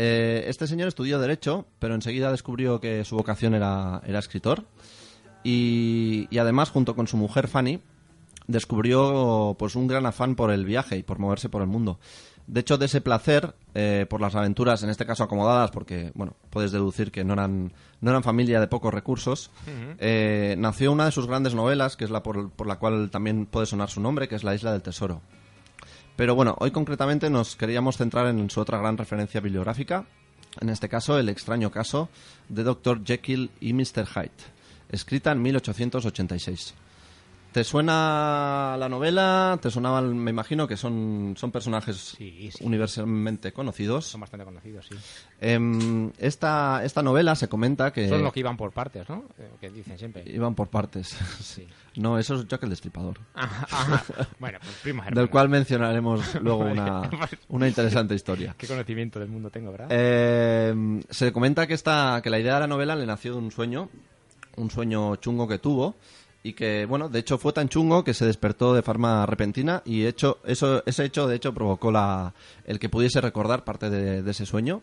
Eh, 0.00 0.44
este 0.48 0.68
señor 0.68 0.86
estudió 0.86 1.18
Derecho, 1.18 1.66
pero 1.80 1.96
enseguida 1.96 2.30
descubrió 2.30 2.78
que 2.78 3.04
su 3.04 3.16
vocación 3.16 3.54
era, 3.54 4.00
era 4.06 4.20
escritor. 4.20 4.62
Y, 5.42 6.28
y 6.30 6.38
además, 6.38 6.70
junto 6.70 6.94
con 6.94 7.08
su 7.08 7.16
mujer 7.16 7.48
Fanny, 7.48 7.80
descubrió 8.46 9.56
pues 9.58 9.74
un 9.74 9.88
gran 9.88 10.06
afán 10.06 10.36
por 10.36 10.52
el 10.52 10.64
viaje 10.64 10.98
y 10.98 11.02
por 11.02 11.18
moverse 11.18 11.48
por 11.48 11.62
el 11.62 11.68
mundo. 11.68 11.98
De 12.46 12.60
hecho, 12.60 12.78
de 12.78 12.86
ese 12.86 13.00
placer 13.00 13.56
eh, 13.74 14.06
por 14.08 14.20
las 14.20 14.36
aventuras, 14.36 14.84
en 14.84 14.90
este 14.90 15.04
caso 15.04 15.24
acomodadas, 15.24 15.72
porque 15.72 16.12
bueno, 16.14 16.36
puedes 16.48 16.70
deducir 16.70 17.10
que 17.10 17.24
no 17.24 17.32
eran, 17.32 17.72
no 18.00 18.10
eran 18.10 18.22
familia 18.22 18.60
de 18.60 18.68
pocos 18.68 18.94
recursos, 18.94 19.50
eh, 19.98 20.54
nació 20.58 20.92
una 20.92 21.06
de 21.06 21.12
sus 21.12 21.26
grandes 21.26 21.54
novelas, 21.54 21.96
que 21.96 22.04
es 22.04 22.10
la 22.10 22.22
por, 22.22 22.50
por 22.50 22.68
la 22.68 22.78
cual 22.78 23.10
también 23.10 23.46
puede 23.46 23.66
sonar 23.66 23.90
su 23.90 24.00
nombre, 24.00 24.28
que 24.28 24.36
es 24.36 24.44
La 24.44 24.54
Isla 24.54 24.70
del 24.70 24.82
Tesoro. 24.82 25.22
Pero 26.18 26.34
bueno, 26.34 26.56
hoy 26.58 26.72
concretamente 26.72 27.30
nos 27.30 27.54
queríamos 27.54 27.96
centrar 27.96 28.26
en 28.26 28.50
su 28.50 28.60
otra 28.60 28.76
gran 28.76 28.98
referencia 28.98 29.40
bibliográfica, 29.40 30.04
en 30.60 30.68
este 30.68 30.88
caso 30.88 31.16
el 31.16 31.28
extraño 31.28 31.70
caso 31.70 32.08
de 32.48 32.64
Dr. 32.64 33.04
Jekyll 33.04 33.52
y 33.60 33.72
Mr. 33.72 34.04
Hyde, 34.04 34.32
escrita 34.90 35.30
en 35.30 35.40
1886. 35.40 36.74
¿Te 37.52 37.64
suena 37.64 38.76
la 38.78 38.88
novela? 38.88 39.58
¿Te 39.60 39.70
sonaban? 39.70 40.16
Me 40.18 40.30
imagino 40.30 40.68
que 40.68 40.76
son, 40.76 41.34
son 41.36 41.50
personajes 41.50 41.96
Sí, 42.16 42.50
sí. 42.52 42.62
universalmente 42.64 43.52
conocidos. 43.52 44.04
Son 44.06 44.20
bastante 44.20 44.44
conocidos, 44.44 44.86
sí. 44.86 44.94
Em, 45.40 46.10
esta, 46.18 46.84
esta 46.84 47.02
novela 47.02 47.34
se 47.34 47.48
comenta 47.48 47.92
que 47.92 48.08
Son 48.08 48.22
los 48.22 48.32
que 48.32 48.40
iban 48.40 48.56
por 48.56 48.72
partes, 48.72 49.08
¿no? 49.08 49.24
Eh, 49.38 49.48
que 49.60 49.70
dicen 49.70 49.98
siempre. 49.98 50.22
iban 50.26 50.54
por 50.54 50.68
partes. 50.68 51.16
Sí. 51.40 51.66
No, 51.98 52.16
eso 52.16 52.36
es 52.36 52.46
Jack 52.46 52.62
el 52.62 52.70
Destripador. 52.70 53.18
Ajá, 53.34 53.66
ajá. 53.72 54.04
Bueno, 54.38 54.58
pues 54.62 54.72
primos 54.84 55.04
Del 55.06 55.14
hermanos. 55.14 55.30
cual 55.30 55.48
mencionaremos 55.48 56.34
luego 56.40 56.60
una, 56.60 57.00
Vale. 57.10 57.38
una 57.48 57.66
interesante 57.66 58.14
historia. 58.14 58.54
Qué 58.58 58.68
conocimiento 58.68 59.18
del 59.18 59.28
mundo 59.30 59.50
tengo, 59.50 59.72
¿verdad? 59.72 59.88
Eh, 59.90 61.00
se 61.10 61.32
comenta 61.32 61.66
que, 61.66 61.74
esta, 61.74 62.20
que 62.22 62.30
la 62.30 62.38
idea 62.38 62.54
de 62.54 62.60
la 62.60 62.66
novela 62.68 62.94
le 62.94 63.04
nació 63.04 63.32
de 63.32 63.38
un 63.38 63.50
sueño, 63.50 63.88
un 64.58 64.70
sueño 64.70 65.16
chungo 65.16 65.48
que 65.48 65.58
tuvo, 65.58 65.96
y 66.48 66.54
que, 66.54 66.86
bueno, 66.86 67.10
de 67.10 67.18
hecho 67.18 67.36
fue 67.36 67.52
tan 67.52 67.68
chungo 67.68 68.02
que 68.04 68.14
se 68.14 68.24
despertó 68.24 68.72
de 68.72 68.80
forma 68.80 69.26
repentina 69.26 69.82
y 69.84 70.06
hecho, 70.06 70.38
eso, 70.46 70.82
ese 70.86 71.04
hecho, 71.04 71.28
de 71.28 71.36
hecho, 71.36 71.52
provocó 71.52 71.92
la, 71.92 72.32
el 72.64 72.78
que 72.78 72.88
pudiese 72.88 73.20
recordar 73.20 73.64
parte 73.64 73.90
de, 73.90 74.22
de 74.22 74.30
ese 74.30 74.46
sueño, 74.46 74.80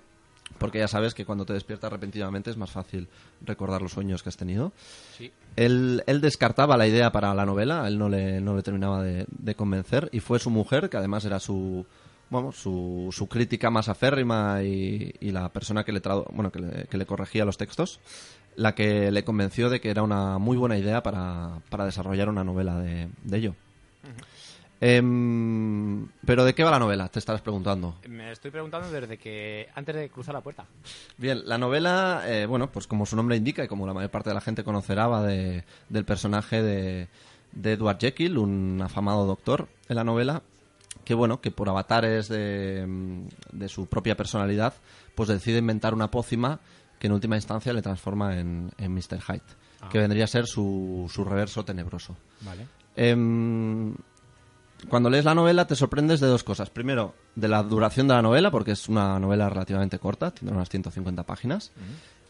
porque 0.59 0.77
ya 0.77 0.87
sabes 0.87 1.15
que 1.15 1.25
cuando 1.25 1.43
te 1.43 1.53
despiertas 1.53 1.91
repentinamente 1.91 2.51
es 2.51 2.57
más 2.57 2.69
fácil 2.69 3.07
recordar 3.43 3.81
los 3.81 3.93
sueños 3.93 4.21
que 4.21 4.29
has 4.29 4.37
tenido. 4.37 4.73
Sí. 5.17 5.31
Él, 5.55 6.03
él 6.05 6.21
descartaba 6.21 6.77
la 6.77 6.85
idea 6.85 7.11
para 7.11 7.33
la 7.33 7.47
novela, 7.47 7.87
él 7.87 7.97
no 7.97 8.09
le, 8.09 8.41
no 8.41 8.55
le 8.55 8.61
terminaba 8.61 9.01
de, 9.01 9.25
de 9.27 9.55
convencer, 9.55 10.09
y 10.11 10.19
fue 10.19 10.37
su 10.37 10.51
mujer, 10.51 10.91
que 10.91 10.97
además 10.97 11.25
era 11.25 11.39
su, 11.39 11.83
bueno, 12.29 12.51
su, 12.51 13.09
su 13.11 13.27
crítica 13.27 13.69
más 13.69 13.87
aférrima 13.89 14.63
y, 14.63 15.13
y 15.19 15.31
la 15.31 15.49
persona 15.49 15.83
que 15.83 15.91
le, 15.91 16.01
tradu- 16.01 16.27
bueno, 16.31 16.51
que 16.51 16.59
le, 16.59 16.83
que 16.85 16.97
le 16.97 17.05
corregía 17.05 17.45
los 17.45 17.57
textos, 17.57 17.99
la 18.55 18.73
que 18.75 19.11
le 19.11 19.23
convenció 19.23 19.69
de 19.69 19.79
que 19.81 19.89
era 19.89 20.01
una 20.03 20.37
muy 20.37 20.57
buena 20.57 20.77
idea 20.77 21.03
para, 21.03 21.59
para 21.69 21.85
desarrollar 21.85 22.29
una 22.29 22.43
novela 22.43 22.79
de, 22.79 23.09
de 23.23 23.37
ello. 23.37 23.55
Em, 24.81 26.07
Pero 26.25 26.43
¿de 26.45 26.53
qué 26.53 26.63
va 26.63 26.71
la 26.71 26.79
novela? 26.79 27.07
Te 27.07 27.19
estarás 27.19 27.41
preguntando. 27.41 27.95
Me 28.09 28.31
estoy 28.31 28.51
preguntando 28.51 28.91
desde 28.91 29.17
que... 29.17 29.69
Antes 29.73 29.95
de 29.95 30.09
cruzar 30.09 30.33
la 30.35 30.41
puerta. 30.41 30.65
Bien, 31.17 31.41
la 31.45 31.57
novela, 31.57 32.23
eh, 32.25 32.45
bueno, 32.45 32.69
pues 32.71 32.85
como 32.85 33.05
su 33.05 33.15
nombre 33.15 33.37
indica 33.37 33.63
y 33.63 33.67
como 33.67 33.87
la 33.87 33.93
mayor 33.93 34.11
parte 34.11 34.29
de 34.29 34.35
la 34.35 34.41
gente 34.41 34.63
conocerá, 34.63 35.07
va 35.07 35.23
de, 35.23 35.63
del 35.89 36.05
personaje 36.05 36.61
de, 36.61 37.07
de 37.53 37.71
Edward 37.71 37.99
Jekyll, 37.99 38.37
un 38.37 38.81
afamado 38.83 39.25
doctor 39.25 39.67
en 39.87 39.95
la 39.95 40.03
novela, 40.03 40.43
que 41.03 41.13
bueno, 41.13 41.41
que 41.41 41.51
por 41.51 41.69
avatares 41.69 42.27
de, 42.27 42.85
mm, 42.87 43.27
de 43.51 43.69
su 43.69 43.87
propia 43.87 44.15
personalidad, 44.15 44.73
pues 45.15 45.29
decide 45.29 45.59
inventar 45.59 45.93
una 45.93 46.11
pócima 46.11 46.59
que 46.99 47.07
en 47.07 47.13
última 47.13 47.35
instancia 47.35 47.73
le 47.73 47.81
transforma 47.81 48.39
en, 48.39 48.71
en 48.77 48.93
Mr. 48.93 49.21
Hyde, 49.21 49.89
que 49.89 49.99
vendría 49.99 50.23
a 50.23 50.27
ser 50.27 50.47
su, 50.47 51.09
su 51.13 51.23
reverso 51.23 51.63
tenebroso. 51.65 52.15
Vale. 52.41 52.67
Em, 52.95 53.93
cuando 54.89 55.09
lees 55.09 55.25
la 55.25 55.35
novela 55.35 55.67
te 55.67 55.75
sorprendes 55.75 56.19
de 56.19 56.27
dos 56.27 56.43
cosas. 56.43 56.69
Primero, 56.69 57.15
de 57.35 57.47
la 57.47 57.63
duración 57.63 58.07
de 58.07 58.13
la 58.13 58.21
novela, 58.21 58.51
porque 58.51 58.71
es 58.71 58.87
una 58.87 59.19
novela 59.19 59.49
relativamente 59.49 59.99
corta, 59.99 60.31
tiene 60.31 60.53
unas 60.53 60.69
150 60.69 61.23
páginas. 61.23 61.71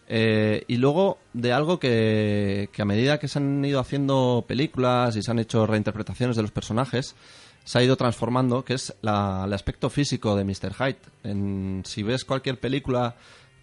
Eh, 0.08 0.64
y 0.68 0.78
luego 0.78 1.18
de 1.34 1.52
algo 1.52 1.80
que, 1.80 2.70
que 2.72 2.82
a 2.82 2.86
medida 2.86 3.18
que 3.18 3.28
se 3.28 3.40
han 3.40 3.66
ido 3.66 3.80
haciendo 3.80 4.46
películas 4.48 5.16
y 5.16 5.24
se 5.24 5.32
han 5.32 5.40
hecho 5.40 5.66
reinterpretaciones 5.66 6.36
de 6.36 6.44
los 6.44 6.52
personajes, 6.52 7.16
se 7.66 7.80
ha 7.80 7.84
ido 7.84 7.98
transformando, 7.98 8.64
que 8.64 8.76
es 8.76 8.96
la- 9.02 9.44
el 9.46 9.52
aspecto 9.52 9.90
físico 9.90 10.36
de 10.38 10.46
Mr. 10.46 10.74
Hyde. 10.74 11.00
En, 11.24 11.82
si 11.86 12.02
ves 12.04 12.24
cualquier 12.24 12.60
película 12.62 13.16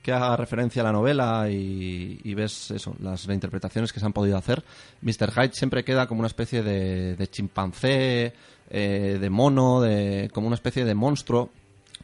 que 0.03 0.13
haga 0.13 0.37
referencia 0.37 0.83
a 0.83 0.85
la 0.87 0.93
novela 0.93 1.49
y, 1.49 2.21
y 2.25 2.35
ves 2.35 2.73
eso, 2.73 2.95
las 2.99 3.25
reinterpretaciones 3.27 3.93
que 3.93 4.01
se 4.01 4.07
han 4.07 4.13
podido 4.13 4.37
hacer, 4.37 4.65
Mr. 5.01 5.31
Hyde 5.33 5.53
siempre 5.55 5.85
queda 5.85 6.07
como 6.09 6.19
una 6.19 6.27
especie 6.27 6.63
de, 6.65 7.15
de 7.17 7.27
chimpancé, 7.31 8.35
eh, 8.69 9.19
de 9.21 9.31
mono, 9.31 9.81
de, 9.81 10.29
como 10.35 10.49
una 10.49 10.57
especie 10.57 10.85
de 10.85 10.95
monstruo 10.95 11.51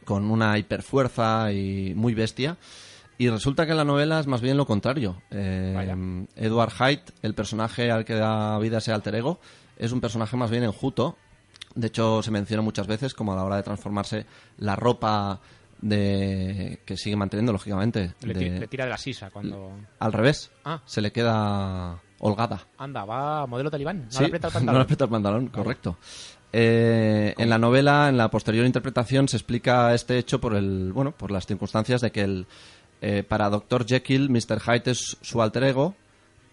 con 0.05 0.31
una 0.31 0.57
hiperfuerza 0.57 1.51
y 1.51 1.93
muy 1.93 2.13
bestia. 2.13 2.57
Y 3.17 3.27
resulta 3.27 3.65
que 3.65 3.71
en 3.71 3.77
la 3.77 3.83
novela 3.83 4.21
es 4.21 4.27
más 4.27 4.39
bien 4.39 4.55
lo 4.55 4.65
contrario. 4.65 5.21
Eh. 5.29 6.25
Edward 6.37 6.71
Hyde, 6.71 7.03
el 7.21 7.33
personaje 7.35 7.91
al 7.91 8.05
que 8.05 8.13
da 8.15 8.57
vida 8.59 8.77
ese 8.77 8.93
alter 8.93 9.15
ego, 9.15 9.41
es 9.77 9.91
un 9.91 9.99
personaje 9.99 10.37
más 10.37 10.49
bien 10.49 10.63
enjuto. 10.63 11.17
De 11.75 11.87
hecho, 11.87 12.21
se 12.23 12.31
menciona 12.31 12.61
muchas 12.63 12.87
veces 12.87 13.13
como 13.13 13.33
a 13.33 13.35
la 13.35 13.43
hora 13.43 13.55
de 13.57 13.63
transformarse 13.63 14.25
la 14.57 14.75
ropa 14.75 15.39
de 15.81 16.79
que 16.85 16.97
sigue 16.97 17.15
manteniendo, 17.15 17.51
lógicamente. 17.53 18.13
Le, 18.21 18.33
de- 18.33 18.39
ti- 18.39 18.49
le 18.59 18.67
tira 18.67 18.83
de 18.85 18.89
la 18.91 18.97
sisa 18.97 19.29
cuando... 19.29 19.71
al 19.99 20.13
revés. 20.13 20.51
Ah. 20.65 20.81
Se 20.85 21.01
le 21.01 21.11
queda 21.11 21.99
holgada. 22.19 22.65
Anda, 22.77 23.05
va 23.05 23.45
modelo 23.47 23.71
talibán. 23.71 24.05
No 24.05 24.11
Sí, 24.11 24.19
le 24.19 24.25
aprieta 24.25 24.47
el 24.47 24.53
no 24.53 24.59
pantalón. 24.59 24.75
le 24.79 24.83
aprieta 24.83 25.03
el 25.05 25.09
pantalón, 25.09 25.47
correcto. 25.47 25.97
Eh, 26.51 27.33
en 27.37 27.49
la 27.49 27.57
novela, 27.59 28.09
en 28.09 28.17
la 28.17 28.29
posterior 28.29 28.65
interpretación, 28.65 29.27
se 29.27 29.37
explica 29.37 29.93
este 29.93 30.17
hecho 30.17 30.41
por 30.41 30.55
el, 30.55 30.91
bueno, 30.91 31.11
por 31.11 31.31
las 31.31 31.45
circunstancias 31.45 32.01
de 32.01 32.11
que 32.11 32.21
el, 32.21 32.47
eh, 33.01 33.23
para 33.23 33.49
Dr. 33.49 33.85
Jekyll, 33.85 34.29
Mr. 34.29 34.59
Hyde 34.59 34.91
es 34.91 35.17
su 35.21 35.41
alter 35.41 35.63
ego, 35.63 35.95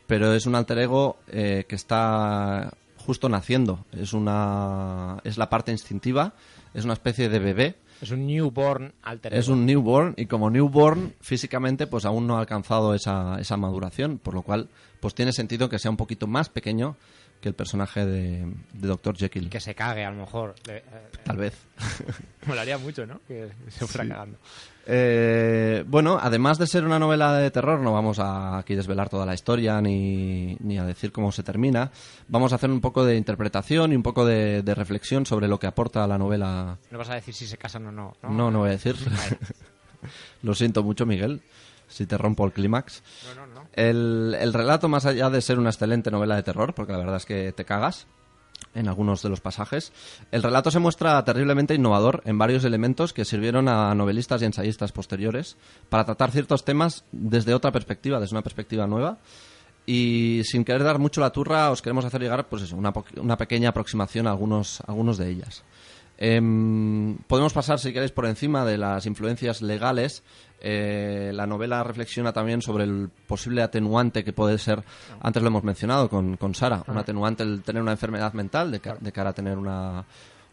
pero 0.06 0.32
es 0.34 0.46
un 0.46 0.54
alter 0.54 0.78
ego 0.78 1.16
eh, 1.28 1.64
que 1.68 1.74
está 1.74 2.72
justo 3.06 3.28
naciendo. 3.28 3.86
Es 3.92 4.12
una, 4.12 5.18
es 5.24 5.38
la 5.38 5.48
parte 5.48 5.72
instintiva, 5.72 6.34
es 6.74 6.84
una 6.84 6.92
especie 6.94 7.28
de 7.28 7.38
bebé. 7.38 7.76
Es 8.02 8.10
un 8.10 8.26
newborn 8.26 8.92
alter 9.02 9.32
Es 9.32 9.48
un 9.48 9.64
newborn 9.64 10.12
y 10.18 10.26
como 10.26 10.50
newborn 10.50 11.14
físicamente 11.22 11.86
pues 11.86 12.04
aún 12.04 12.26
no 12.26 12.36
ha 12.36 12.40
alcanzado 12.40 12.94
esa, 12.94 13.40
esa 13.40 13.56
maduración, 13.56 14.18
por 14.18 14.34
lo 14.34 14.42
cual 14.42 14.68
pues 15.00 15.14
tiene 15.14 15.32
sentido 15.32 15.70
que 15.70 15.78
sea 15.78 15.90
un 15.90 15.96
poquito 15.96 16.26
más 16.26 16.50
pequeño 16.50 16.96
que 17.40 17.48
el 17.48 17.54
personaje 17.54 18.04
de, 18.04 18.52
de 18.74 18.88
Dr. 18.88 19.16
Jekyll. 19.16 19.48
Que 19.48 19.60
se 19.60 19.74
cague, 19.74 20.04
a 20.04 20.10
lo 20.10 20.16
mejor. 20.18 20.54
Eh, 20.68 20.82
Tal 21.24 21.36
vez. 21.38 21.54
Molaría 22.46 22.76
mucho, 22.78 23.06
¿no? 23.06 23.20
Que 23.26 23.48
se 23.68 23.86
fuera 23.86 24.04
Sí. 24.04 24.10
cagando. 24.10 24.38
Eh, 24.88 25.84
bueno, 25.88 26.18
además 26.22 26.58
de 26.58 26.66
ser 26.68 26.84
una 26.84 27.00
novela 27.00 27.34
de 27.34 27.50
terror, 27.50 27.80
no 27.80 27.92
vamos 27.92 28.20
a 28.20 28.56
aquí 28.58 28.76
desvelar 28.76 29.08
toda 29.08 29.26
la 29.26 29.34
historia 29.34 29.80
ni, 29.80 30.56
ni 30.60 30.78
a 30.78 30.84
decir 30.84 31.10
cómo 31.10 31.32
se 31.32 31.42
termina. 31.42 31.90
Vamos 32.28 32.52
a 32.52 32.54
hacer 32.54 32.70
un 32.70 32.80
poco 32.80 33.04
de 33.04 33.16
interpretación 33.16 33.92
y 33.92 33.96
un 33.96 34.02
poco 34.04 34.24
de, 34.24 34.62
de 34.62 34.74
reflexión 34.74 35.26
sobre 35.26 35.48
lo 35.48 35.58
que 35.58 35.66
aporta 35.66 36.06
la 36.06 36.18
novela. 36.18 36.78
No 36.90 36.98
vas 36.98 37.10
a 37.10 37.14
decir 37.14 37.34
si 37.34 37.46
se 37.46 37.58
casan 37.58 37.86
o 37.86 37.92
no. 37.92 38.14
No, 38.22 38.30
No, 38.30 38.50
no 38.52 38.58
voy 38.60 38.68
a 38.68 38.72
decir. 38.72 38.94
Vale. 39.04 39.38
lo 40.42 40.54
siento 40.54 40.84
mucho, 40.84 41.04
Miguel, 41.04 41.42
si 41.88 42.06
te 42.06 42.16
rompo 42.16 42.44
el 42.46 42.52
clímax. 42.52 43.02
No, 43.34 43.46
no, 43.46 43.54
no. 43.54 43.68
El, 43.72 44.36
el 44.38 44.52
relato, 44.52 44.88
más 44.88 45.04
allá 45.04 45.30
de 45.30 45.42
ser 45.42 45.58
una 45.58 45.70
excelente 45.70 46.12
novela 46.12 46.36
de 46.36 46.44
terror, 46.44 46.74
porque 46.74 46.92
la 46.92 46.98
verdad 46.98 47.16
es 47.16 47.26
que 47.26 47.50
te 47.50 47.64
cagas 47.64 48.06
en 48.76 48.88
algunos 48.88 49.22
de 49.22 49.28
los 49.28 49.40
pasajes, 49.40 49.92
el 50.30 50.42
relato 50.42 50.70
se 50.70 50.78
muestra 50.78 51.24
terriblemente 51.24 51.74
innovador 51.74 52.22
en 52.24 52.38
varios 52.38 52.64
elementos 52.64 53.12
que 53.12 53.24
sirvieron 53.24 53.68
a 53.68 53.94
novelistas 53.94 54.42
y 54.42 54.44
ensayistas 54.44 54.92
posteriores 54.92 55.56
para 55.88 56.04
tratar 56.04 56.30
ciertos 56.30 56.64
temas 56.64 57.04
desde 57.12 57.54
otra 57.54 57.72
perspectiva, 57.72 58.20
desde 58.20 58.34
una 58.34 58.42
perspectiva 58.42 58.86
nueva. 58.86 59.18
Y 59.86 60.42
sin 60.44 60.64
querer 60.64 60.82
dar 60.82 60.98
mucho 60.98 61.20
la 61.20 61.30
turra, 61.30 61.70
os 61.70 61.80
queremos 61.80 62.04
hacer 62.04 62.20
llegar 62.20 62.48
pues 62.48 62.62
eso, 62.62 62.76
una, 62.76 63.36
pequeña 63.36 63.68
aproximación 63.68 64.26
a 64.26 64.30
algunos, 64.30 64.80
a 64.80 64.86
algunos 64.88 65.16
de 65.16 65.30
ellas. 65.30 65.62
Em, 66.18 67.16
podemos 67.26 67.52
pasar, 67.52 67.78
si 67.78 67.92
queréis, 67.92 68.12
por 68.12 68.26
encima 68.26 68.64
de 68.64 68.78
las 68.78 69.06
influencias 69.06 69.60
legales. 69.62 70.22
Eh, 70.60 71.32
la 71.34 71.46
novela 71.46 71.84
reflexiona 71.84 72.32
también 72.32 72.62
sobre 72.62 72.84
el 72.84 73.10
posible 73.26 73.62
atenuante 73.62 74.24
que 74.24 74.32
puede 74.32 74.56
ser, 74.58 74.82
antes 75.20 75.42
lo 75.42 75.48
hemos 75.48 75.62
mencionado 75.64 76.08
con, 76.08 76.38
con 76.38 76.54
Sara, 76.54 76.82
un 76.88 76.96
atenuante 76.96 77.42
el 77.42 77.62
tener 77.62 77.82
una 77.82 77.92
enfermedad 77.92 78.32
mental 78.32 78.70
de, 78.70 78.80
ca- 78.80 78.96
de 78.98 79.12
cara 79.12 79.30
a 79.30 79.32
tener 79.34 79.58
una, 79.58 80.06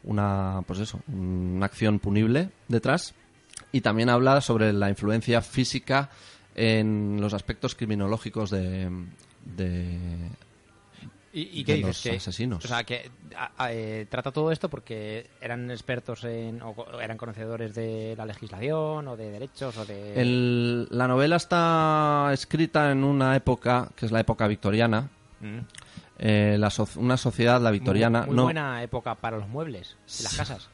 una, 0.04 0.62
pues 0.68 0.80
eso, 0.80 1.00
una 1.08 1.66
acción 1.66 2.00
punible 2.00 2.50
detrás. 2.68 3.14
Y 3.72 3.80
también 3.82 4.10
habla 4.10 4.42
sobre 4.42 4.74
la 4.74 4.90
influencia 4.90 5.42
física 5.42 6.10
en 6.54 7.18
los 7.22 7.34
aspectos 7.34 7.74
criminológicos 7.74 8.50
de, 8.50 8.90
de, 9.46 9.98
¿Y, 11.36 11.62
y 11.62 11.64
qué 11.64 11.74
dices? 11.76 11.88
los 11.88 12.02
que, 12.04 12.12
asesinos. 12.18 12.64
O 12.64 12.68
sea, 12.68 12.84
que 12.84 13.10
a- 13.36 13.52
a- 13.58 13.74
eh, 13.74 14.06
trata 14.08 14.32
todo 14.32 14.52
esto 14.52 14.70
porque 14.70 15.32
eran 15.42 15.72
expertos 15.72 16.24
en, 16.26 16.62
o 16.62 16.76
eran 17.02 17.18
conocedores 17.18 17.74
de 17.74 18.14
la 18.16 18.26
legislación 18.28 19.08
o 19.08 19.18
de 19.18 19.32
derechos 19.32 19.76
o 19.78 19.86
de... 19.86 20.22
El- 20.22 20.88
la 20.92 21.08
novela 21.08 21.36
está 21.38 22.30
escrita 22.34 22.92
en 22.92 23.04
una 23.04 23.36
época 23.36 23.90
que 23.96 24.06
es 24.06 24.12
la 24.12 24.20
época 24.20 24.48
victoriana. 24.48 25.10
Mm. 25.42 25.58
Eh, 26.20 26.56
la 26.60 26.70
so- 26.70 26.88
una 26.98 27.18
sociedad, 27.18 27.60
la 27.60 27.72
victoriana. 27.72 28.20
Muy, 28.20 28.28
muy 28.28 28.36
no, 28.36 28.44
buena 28.44 28.84
época 28.84 29.16
para 29.16 29.38
los 29.40 29.48
muebles 29.50 29.98
y 30.20 30.24
las 30.24 30.38
casas. 30.38 30.70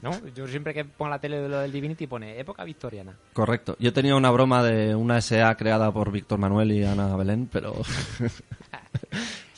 ¿No? 0.00 0.10
Yo 0.34 0.48
siempre 0.48 0.72
que 0.72 0.86
pongo 0.86 1.10
la 1.10 1.20
tele 1.20 1.38
de 1.40 1.48
lo 1.50 1.58
del 1.60 1.70
Divinity 1.70 2.06
pone 2.06 2.40
época 2.40 2.64
victoriana. 2.64 3.14
Correcto. 3.34 3.76
Yo 3.78 3.92
tenía 3.92 4.16
una 4.16 4.30
broma 4.30 4.62
de 4.64 4.94
una 4.94 5.20
SA 5.20 5.54
creada 5.56 5.92
por 5.92 6.10
Víctor 6.10 6.38
Manuel 6.38 6.72
y 6.72 6.82
Ana 6.84 7.14
Belén, 7.14 7.48
pero 7.52 7.74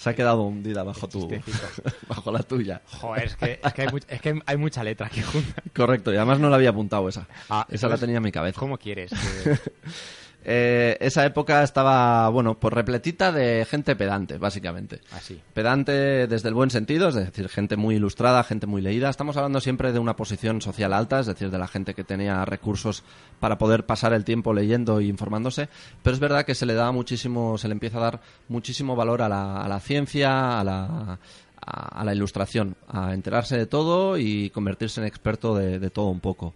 se 0.05 0.10
ha 0.10 0.14
quedado 0.14 0.43
hundida 0.43 0.82
bajo 0.82 1.09
tu, 1.09 1.28
bajo 2.09 2.31
la 2.31 2.43
tuya. 2.43 2.82
Joder, 3.01 3.24
es 3.24 3.36
que, 3.36 3.59
es 3.64 3.72
que, 3.72 3.82
hay, 3.82 3.89
much- 3.89 4.05
es 4.06 4.20
que 4.20 4.39
hay 4.44 4.56
mucha 4.59 4.85
letra 4.85 5.06
aquí 5.06 5.22
junta. 5.22 5.62
Correcto. 5.74 6.12
Y 6.12 6.16
además 6.16 6.39
no 6.39 6.51
la 6.51 6.56
había 6.56 6.68
apuntado 6.70 7.09
esa. 7.09 7.26
Ah, 7.48 7.66
esa 7.70 7.86
la 7.86 7.94
entonces, 7.94 8.01
tenía 8.01 8.18
en 8.18 8.22
mi 8.22 8.31
cabeza. 8.31 8.60
¿Cómo 8.60 8.76
quieres? 8.78 9.10
que- 9.10 9.59
Eh, 10.44 10.96
esa 11.00 11.24
época 11.24 11.62
estaba, 11.62 12.28
bueno, 12.28 12.58
pues 12.58 12.72
repletita 12.74 13.32
de 13.32 13.64
gente 13.64 13.96
pedante, 13.96 14.36
básicamente. 14.36 15.00
Así. 15.12 15.40
Pedante 15.54 16.26
desde 16.26 16.48
el 16.48 16.54
buen 16.54 16.70
sentido, 16.70 17.08
es 17.08 17.14
decir, 17.14 17.48
gente 17.48 17.76
muy 17.76 17.96
ilustrada, 17.96 18.44
gente 18.44 18.66
muy 18.66 18.82
leída. 18.82 19.08
Estamos 19.08 19.36
hablando 19.36 19.60
siempre 19.60 19.92
de 19.92 19.98
una 19.98 20.16
posición 20.16 20.60
social 20.60 20.92
alta, 20.92 21.20
es 21.20 21.26
decir, 21.26 21.50
de 21.50 21.58
la 21.58 21.66
gente 21.66 21.94
que 21.94 22.04
tenía 22.04 22.44
recursos 22.44 23.04
para 23.40 23.56
poder 23.56 23.86
pasar 23.86 24.12
el 24.12 24.24
tiempo 24.24 24.52
leyendo 24.52 24.98
e 24.98 25.04
informándose. 25.04 25.68
Pero 26.02 26.14
es 26.14 26.20
verdad 26.20 26.44
que 26.44 26.54
se 26.54 26.66
le 26.66 26.74
da 26.74 26.92
muchísimo, 26.92 27.56
se 27.56 27.68
le 27.68 27.72
empieza 27.72 27.98
a 27.98 28.02
dar 28.02 28.20
muchísimo 28.48 28.94
valor 28.96 29.22
a 29.22 29.28
la, 29.28 29.62
a 29.62 29.68
la 29.68 29.80
ciencia, 29.80 30.60
a 30.60 30.64
la, 30.64 31.18
a, 31.66 32.00
a 32.00 32.04
la 32.04 32.14
ilustración, 32.14 32.76
a 32.88 33.14
enterarse 33.14 33.56
de 33.56 33.66
todo 33.66 34.18
y 34.18 34.50
convertirse 34.50 35.00
en 35.00 35.06
experto 35.06 35.54
de, 35.54 35.78
de 35.78 35.90
todo 35.90 36.08
un 36.08 36.20
poco. 36.20 36.54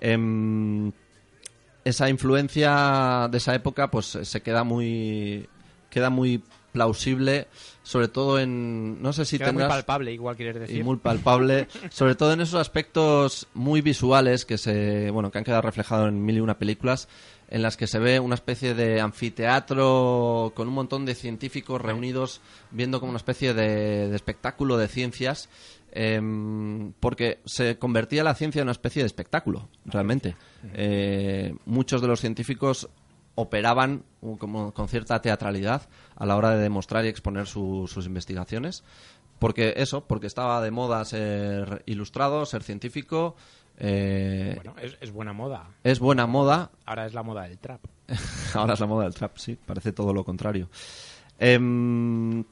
Em, 0.00 0.92
esa 1.84 2.08
influencia 2.08 3.28
de 3.30 3.38
esa 3.38 3.54
época 3.54 3.90
pues 3.90 4.18
se 4.22 4.42
queda 4.42 4.64
muy 4.64 5.48
queda 5.90 6.10
muy 6.10 6.42
plausible 6.72 7.46
sobre 7.84 8.08
todo 8.08 8.40
en 8.40 9.00
no 9.00 9.12
sé 9.12 9.24
si 9.24 9.38
Queda 9.38 9.52
muy 9.52 9.60
tendrás 9.60 9.84
palpable, 9.84 10.12
igual 10.12 10.36
quieres 10.36 10.58
decir. 10.58 10.78
y 10.78 10.82
muy 10.82 10.96
palpable 10.96 11.68
sobre 11.90 12.16
todo 12.16 12.32
en 12.32 12.40
esos 12.40 12.60
aspectos 12.60 13.46
muy 13.54 13.80
visuales 13.80 14.44
que 14.44 14.58
se 14.58 15.10
bueno 15.10 15.30
que 15.30 15.38
han 15.38 15.44
quedado 15.44 15.62
reflejados 15.62 16.08
en 16.08 16.24
mil 16.24 16.36
y 16.36 16.40
una 16.40 16.58
películas 16.58 17.08
en 17.48 17.62
las 17.62 17.76
que 17.76 17.86
se 17.86 17.98
ve 17.98 18.18
una 18.18 18.34
especie 18.34 18.74
de 18.74 19.00
anfiteatro 19.00 20.52
con 20.56 20.66
un 20.66 20.74
montón 20.74 21.04
de 21.04 21.14
científicos 21.14 21.80
reunidos 21.80 22.40
viendo 22.72 22.98
como 22.98 23.10
una 23.10 23.18
especie 23.18 23.54
de, 23.54 24.08
de 24.08 24.16
espectáculo 24.16 24.76
de 24.78 24.88
ciencias 24.88 25.48
em, 25.94 26.92
porque 27.00 27.38
se 27.46 27.78
convertía 27.78 28.22
la 28.24 28.34
ciencia 28.34 28.60
en 28.60 28.64
una 28.66 28.72
especie 28.72 29.02
de 29.02 29.06
espectáculo 29.06 29.68
realmente 29.86 30.34
Eh, 30.74 31.54
muchos 31.66 32.00
de 32.02 32.08
los 32.08 32.20
científicos 32.20 32.88
operaban 33.36 34.02
uh, 34.20 34.36
como 34.36 34.72
con 34.72 34.88
cierta 34.88 35.20
teatralidad 35.22 35.88
a 36.16 36.26
la 36.26 36.36
hora 36.36 36.50
de 36.50 36.62
demostrar 36.62 37.04
y 37.04 37.08
exponer 37.08 37.46
su- 37.46 37.86
sus 37.88 38.06
investigaciones. 38.06 38.82
Porque 39.40 39.74
eso, 39.76 40.04
porque 40.06 40.26
estaba 40.28 40.62
de 40.62 40.70
moda 40.70 41.04
ser 41.04 41.82
ilustrado, 41.86 42.46
ser 42.46 42.62
científico. 42.62 43.34
eh, 43.78 44.52
Bueno, 44.54 44.74
es, 44.80 44.96
es 45.00 45.10
buena 45.12 45.32
moda. 45.32 45.68
es 45.82 45.98
buena 45.98 46.26
moda. 46.26 46.70
Ahora 46.86 47.06
es 47.06 47.12
la 47.14 47.22
moda 47.24 47.42
del 47.42 47.58
trap. 47.58 47.80
Ahora 48.54 48.74
es 48.74 48.80
la 48.80 48.86
moda 48.86 49.04
del 49.04 49.14
trap, 49.14 49.36
sí, 49.36 49.56
parece 49.66 49.92
todo 49.92 50.12
lo 50.14 50.24
contrario. 50.24 50.68
Em, 51.38 52.44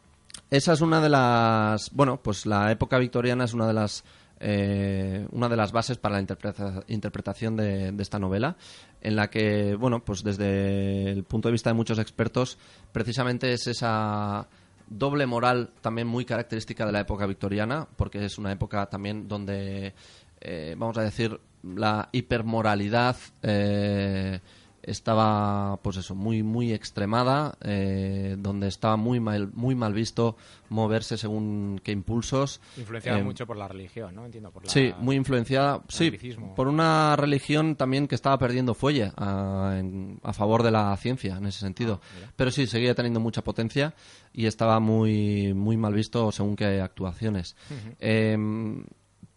esa 0.52 0.74
es 0.74 0.80
una 0.82 1.00
de 1.00 1.08
las. 1.08 1.90
Bueno, 1.92 2.20
pues 2.22 2.44
la 2.44 2.70
época 2.70 2.98
victoriana 2.98 3.44
es 3.44 3.54
una 3.54 3.66
de 3.66 3.72
las. 3.72 4.04
eh, 4.38 5.26
una 5.30 5.48
de 5.48 5.56
las 5.56 5.72
bases 5.72 5.96
para 5.98 6.16
la 6.16 6.20
interpreta- 6.20 6.84
interpretación 6.88 7.56
de, 7.56 7.94
esta 7.98 8.18
novela, 8.18 8.56
en 9.00 9.16
la 9.16 9.30
que, 9.30 9.76
bueno, 9.76 10.04
pues 10.04 10.22
desde 10.22 11.10
el 11.12 11.24
punto 11.24 11.48
de 11.48 11.52
vista 11.52 11.70
de 11.70 11.74
muchos 11.74 11.98
expertos, 11.98 12.58
precisamente 12.92 13.52
es 13.52 13.66
esa 13.66 14.46
doble 14.88 15.26
moral 15.26 15.70
también 15.80 16.06
muy 16.06 16.24
característica 16.24 16.84
de 16.84 16.92
la 16.92 17.00
época 17.00 17.24
victoriana, 17.26 17.86
porque 17.96 18.24
es 18.24 18.36
una 18.36 18.52
época 18.52 18.86
también 18.86 19.28
donde, 19.28 19.94
eh, 20.40 20.74
vamos 20.76 20.98
a 20.98 21.02
decir, 21.02 21.40
la 21.62 22.08
hipermoralidad 22.12 23.16
eh, 23.42 24.40
estaba, 24.82 25.78
pues 25.82 25.96
eso, 25.96 26.14
muy 26.14 26.42
muy 26.42 26.72
extremada, 26.72 27.56
eh, 27.62 28.36
donde 28.38 28.68
estaba 28.68 28.96
muy 28.96 29.20
mal, 29.20 29.50
muy 29.52 29.74
mal 29.74 29.92
visto 29.92 30.36
moverse 30.68 31.16
según 31.16 31.80
qué 31.84 31.92
impulsos. 31.92 32.60
Influenciada 32.76 33.18
Eh, 33.18 33.22
mucho 33.24 33.46
por 33.46 33.56
la 33.56 33.68
religión, 33.68 34.14
¿no? 34.14 34.24
Entiendo. 34.24 34.50
Por 34.50 34.64
la... 34.64 34.70
Sí, 34.70 34.92
muy 34.98 35.16
influenciada, 35.16 35.82
sí, 35.88 36.10
por 36.56 36.68
una 36.68 37.14
religión 37.16 37.76
también 37.76 38.08
que 38.08 38.14
estaba 38.14 38.38
perdiendo 38.38 38.74
fuelle 38.74 39.12
a, 39.16 39.76
en- 39.78 40.18
a 40.22 40.32
favor 40.32 40.62
de 40.62 40.70
la 40.70 40.96
ciencia 40.96 41.36
en 41.36 41.46
ese 41.46 41.60
sentido. 41.60 42.00
Pero 42.36 42.50
sí, 42.50 42.66
seguía 42.66 42.94
teniendo 42.94 43.20
mucha 43.20 43.42
potencia 43.42 43.94
y 44.32 44.46
estaba 44.46 44.80
muy, 44.80 45.52
muy 45.54 45.76
mal 45.76 45.92
visto 45.94 46.32
según 46.32 46.56
qué 46.56 46.80
actuaciones. 46.80 47.54
Em, 48.00 48.84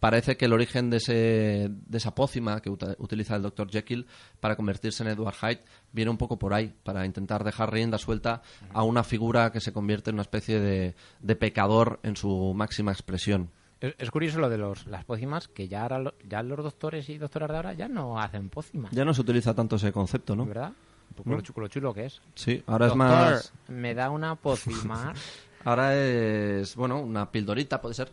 parece 0.06 0.38
que 0.38 0.46
el 0.46 0.54
origen 0.54 0.92
de, 0.92 0.98
ese, 0.98 1.14
de 1.72 1.98
esa 1.98 2.14
pócima 2.14 2.62
que 2.62 2.70
utiliza 2.70 3.36
el 3.36 3.42
Dr. 3.42 3.70
Jekyll 3.72 4.06
para 4.40 4.56
convertirse 4.56 5.02
en 5.02 5.10
Edward 5.10 5.34
Hyde 5.42 5.62
viene 5.92 6.12
un 6.12 6.18
poco 6.18 6.38
por 6.38 6.54
ahí, 6.54 6.72
para 6.84 7.06
intentar 7.08 7.44
dejar 7.44 7.74
rienda 7.74 7.98
suelta 7.98 8.44
a 8.72 8.84
una 8.84 9.04
figura 9.04 9.52
que 9.52 9.60
se 9.62 9.74
convierte 9.74 10.12
en 10.12 10.18
una 10.18 10.22
especie 10.22 10.60
de, 10.60 10.96
de 11.22 11.36
pecador 11.36 12.00
en 12.04 12.16
su 12.16 12.54
máxima 12.54 12.92
expresión. 12.92 13.50
Es, 13.82 13.96
es 13.98 14.12
curioso 14.12 14.40
lo 14.40 14.50
de 14.50 14.58
los, 14.60 14.86
las 14.86 15.04
pócimas, 15.06 15.48
que 15.48 15.68
ya, 15.68 15.82
ahora 15.82 15.98
lo- 16.00 16.14
ya 16.24 16.44
los 16.44 16.64
doctores 16.64 17.10
y 17.10 17.18
doctoras 17.18 17.50
de 17.50 17.56
ahora 17.56 17.74
ya 17.74 17.88
no 17.88 18.20
hacen 18.20 18.50
pócimas. 18.50 18.92
Ya 18.92 19.06
no 19.06 19.14
se 19.14 19.22
utiliza 19.22 19.54
tanto 19.56 19.76
ese 19.78 19.92
concepto, 19.92 20.36
¿no? 20.36 20.46
¿Verdad? 20.46 20.72
Un 21.10 21.16
poco 21.16 21.30
¿No? 21.32 21.36
lo, 21.38 21.42
chulo, 21.42 21.62
lo 21.62 21.68
chulo 21.68 21.94
que 21.94 22.06
es. 22.06 22.22
Sí, 22.36 22.64
ahora 22.68 22.88
Doctor, 22.88 23.06
es 23.08 23.12
más. 23.32 23.54
me 23.70 23.94
da 23.96 24.10
una 24.12 24.36
pócima, 24.36 25.14
Ahora 25.66 25.96
es, 25.96 26.76
bueno, 26.76 27.00
una 27.02 27.32
pildorita, 27.32 27.82
puede 27.82 27.96
ser. 27.96 28.12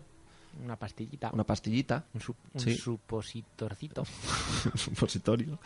Una 0.62 0.76
pastillita, 0.76 1.30
Una 1.32 1.44
pastillita. 1.44 2.04
un, 2.14 2.20
sup- 2.20 2.36
un 2.54 2.60
Sí. 2.60 2.74
supositorcito. 2.76 4.02
un 4.72 4.78
supositorio. 4.78 5.58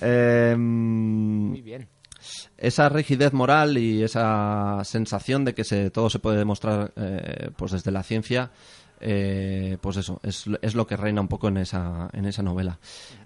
Eh, 0.00 0.54
Muy 0.56 1.62
bien. 1.62 1.88
esa 2.58 2.88
rigidez 2.88 3.32
moral 3.32 3.78
y 3.78 4.02
esa 4.02 4.80
sensación 4.84 5.44
de 5.44 5.54
que 5.54 5.64
se, 5.64 5.90
todo 5.90 6.10
se 6.10 6.18
puede 6.18 6.38
demostrar 6.38 6.92
eh, 6.96 7.50
pues 7.56 7.72
desde 7.72 7.90
la 7.90 8.02
ciencia, 8.02 8.50
eh, 9.00 9.78
pues 9.80 9.96
eso, 9.96 10.20
es, 10.22 10.44
es 10.60 10.74
lo 10.74 10.86
que 10.86 10.96
reina 10.96 11.20
un 11.22 11.28
poco 11.28 11.48
en 11.48 11.56
esa, 11.56 12.10
en 12.12 12.26
esa 12.26 12.42
novela. 12.42 12.78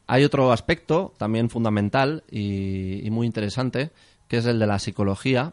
Hay 0.07 0.23
otro 0.25 0.53
aspecto 0.53 1.13
también 1.19 1.51
fundamental 1.51 2.23
y, 2.31 3.05
y 3.07 3.11
muy 3.11 3.27
interesante, 3.27 3.91
que 4.29 4.37
es 4.39 4.47
el 4.47 4.59
de 4.59 4.67
la 4.69 4.79
psicología. 4.79 5.53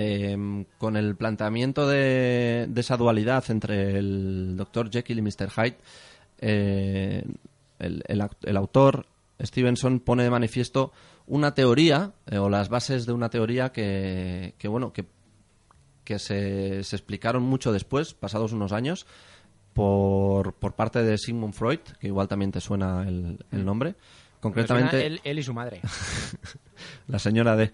Eh, 0.00 0.64
con 0.78 0.96
el 0.96 1.16
planteamiento 1.16 1.88
de, 1.88 2.66
de 2.68 2.80
esa 2.80 2.96
dualidad 2.96 3.42
entre 3.48 3.98
el 3.98 4.56
Dr. 4.56 4.90
Jekyll 4.90 5.18
y 5.18 5.22
Mr. 5.22 5.50
Hyde, 5.50 5.78
eh, 6.38 7.24
el, 7.80 8.04
el 8.06 8.28
el 8.44 8.56
autor 8.56 9.06
Stevenson 9.42 9.98
pone 9.98 10.22
de 10.22 10.30
manifiesto 10.30 10.92
una 11.26 11.52
teoría 11.52 12.12
eh, 12.26 12.38
o 12.38 12.48
las 12.48 12.68
bases 12.68 13.06
de 13.06 13.12
una 13.12 13.28
teoría 13.28 13.72
que, 13.72 14.54
que, 14.56 14.68
bueno 14.68 14.92
que, 14.92 15.04
que 16.04 16.20
se, 16.20 16.84
se 16.84 16.94
explicaron 16.94 17.42
mucho 17.42 17.72
después, 17.72 18.14
pasados 18.14 18.52
unos 18.52 18.70
años, 18.70 19.04
por, 19.72 20.54
por 20.54 20.74
parte 20.74 21.02
de 21.02 21.18
Sigmund 21.18 21.54
Freud, 21.54 21.80
que 21.98 22.06
igual 22.06 22.28
también 22.28 22.52
te 22.52 22.60
suena 22.60 23.02
el, 23.02 23.44
el 23.50 23.64
nombre. 23.64 23.96
Suena 23.96 24.38
Concretamente, 24.40 25.04
Él, 25.04 25.20
él 25.24 25.40
y 25.40 25.42
su 25.42 25.52
madre. 25.52 25.80
la 27.08 27.18
señora 27.18 27.56
D. 27.56 27.72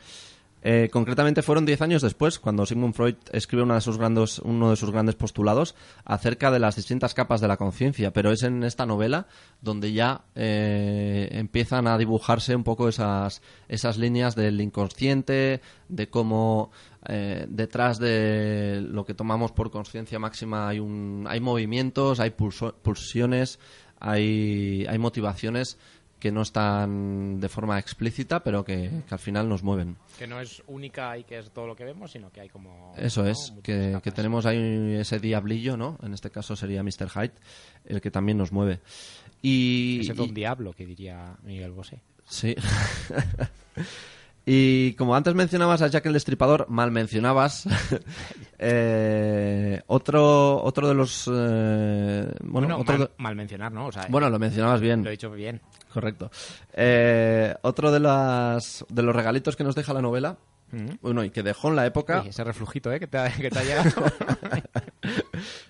Eh, 0.67 0.89
concretamente 0.91 1.43
fueron 1.43 1.67
10 1.67 1.83
años 1.83 2.01
después 2.01 2.39
cuando 2.39 2.65
Sigmund 2.65 2.95
Freud 2.95 3.17
escribe 3.33 3.63
una 3.63 3.75
de 3.75 3.83
sus 3.83 3.99
uno 4.43 4.71
de 4.71 4.77
sus 4.77 4.91
grandes 4.91 5.15
postulados 5.15 5.75
acerca 6.07 6.51
de 6.51 6.59
las 6.59 6.77
distintas 6.77 7.13
capas 7.13 7.43
de 7.43 7.49
la 7.49 7.59
conciencia, 7.59 8.15
pero 8.15 8.33
es 8.33 8.43
en 8.45 8.65
esta 8.65 8.87
novela 8.87 9.27
donde 9.61 9.93
ya 9.93 10.23
eh, 10.35 11.29
empiezan 11.33 11.87
a 11.87 11.99
dibujarse 11.99 12.57
un 12.57 12.65
poco 12.65 12.89
esas, 12.89 13.43
esas 13.69 13.99
líneas 13.99 14.37
del 14.37 14.59
inconsciente, 14.59 15.61
de 15.91 16.09
cómo 16.09 16.71
eh, 17.07 17.45
detrás 17.47 17.99
de 17.99 18.81
lo 18.89 19.05
que 19.05 19.13
tomamos 19.13 19.53
por 19.53 19.71
conciencia 19.71 20.19
máxima 20.19 20.67
hay, 20.69 20.79
un, 20.81 21.27
hay 21.29 21.41
movimientos, 21.41 22.21
hay 22.21 22.31
pulso- 22.31 22.75
pulsiones, 22.83 23.59
hay, 24.01 24.87
hay 24.89 24.99
motivaciones 24.99 25.79
que 26.25 26.33
no 26.33 26.41
están 26.41 27.39
de 27.39 27.51
forma 27.51 27.79
explícita, 27.79 28.43
pero 28.43 28.65
que, 28.65 29.03
que 29.07 29.15
al 29.15 29.19
final 29.19 29.47
nos 29.47 29.63
mueven. 29.63 29.99
Que 30.19 30.27
no 30.27 30.41
es 30.41 30.63
única 30.69 31.19
y 31.19 31.25
que 31.25 31.39
es 31.39 31.51
todo 31.51 31.67
lo 31.67 31.77
que 31.77 31.85
vemos, 31.85 32.13
sino 32.13 32.31
que 32.33 32.41
hay 32.41 32.49
como... 32.49 32.95
Eso 32.97 33.25
¿no? 33.25 33.29
es, 33.29 33.53
que, 33.63 34.01
que 34.03 34.11
tenemos 34.11 34.47
ahí 34.47 34.95
ese 34.99 35.19
diablillo, 35.21 35.77
¿no? 35.77 35.99
En 36.03 36.15
este 36.15 36.31
caso 36.31 36.57
sería 36.57 36.83
Mr. 36.83 37.11
Hyde, 37.11 37.35
el 37.85 38.01
que 38.01 38.11
también 38.11 38.39
nos 38.39 38.53
mueve. 38.53 38.81
Y, 39.43 39.99
Ese 40.01 40.15
y- 40.15 40.17
don 40.17 40.33
diablo 40.33 40.73
que 40.73 40.87
diría 40.87 41.37
Miguel 41.43 41.73
Bosé. 41.73 42.01
Sí. 42.27 42.57
y 44.47 44.95
como 44.95 45.15
antes 45.17 45.35
mencionabas 45.35 45.83
a 45.83 45.89
Jack 45.89 46.07
el 46.07 46.15
Destripador, 46.15 46.71
mal 46.71 46.91
mencionabas. 46.91 47.69
eh, 48.59 49.83
otro, 49.89 50.63
otro 50.63 50.89
de 50.89 50.95
los. 50.95 51.29
eh, 51.31 52.31
bueno, 52.45 52.69
Bueno, 52.69 52.79
otro 52.79 52.97
mal, 52.99 53.07
de- 53.09 53.15
mal 53.23 53.37
mencionar, 53.37 53.73
¿no? 53.73 53.89
O 53.89 53.93
sea, 53.93 54.07
bueno, 54.09 54.31
lo 54.31 54.39
mencionabas 54.39 54.81
bien. 54.81 55.03
lo 55.03 55.09
he 55.09 55.13
dicho 55.13 55.31
bien. 55.31 55.61
Correcto. 55.95 56.29
Eh, 56.73 57.55
otro 57.63 57.91
de, 57.93 58.01
las, 58.01 58.85
de 58.89 59.03
los 59.05 59.15
regalitos 59.17 59.55
que 59.57 59.63
nos 59.65 59.75
deja 59.77 59.95
la 59.95 60.03
novela, 60.03 60.37
bueno, 61.03 61.23
y 61.23 61.31
que 61.31 61.45
dejó 61.45 61.69
en 61.69 61.77
la 61.77 61.87
época, 61.87 62.23
Uy, 62.23 62.31
ese 62.31 62.43
reflujito, 62.43 62.93
¿eh? 62.93 62.99
Que 62.99 63.07
te 63.07 63.17
ha, 63.17 63.31
que 63.33 63.49
te 63.49 63.59
ha 63.61 63.63
llegado. 63.63 63.91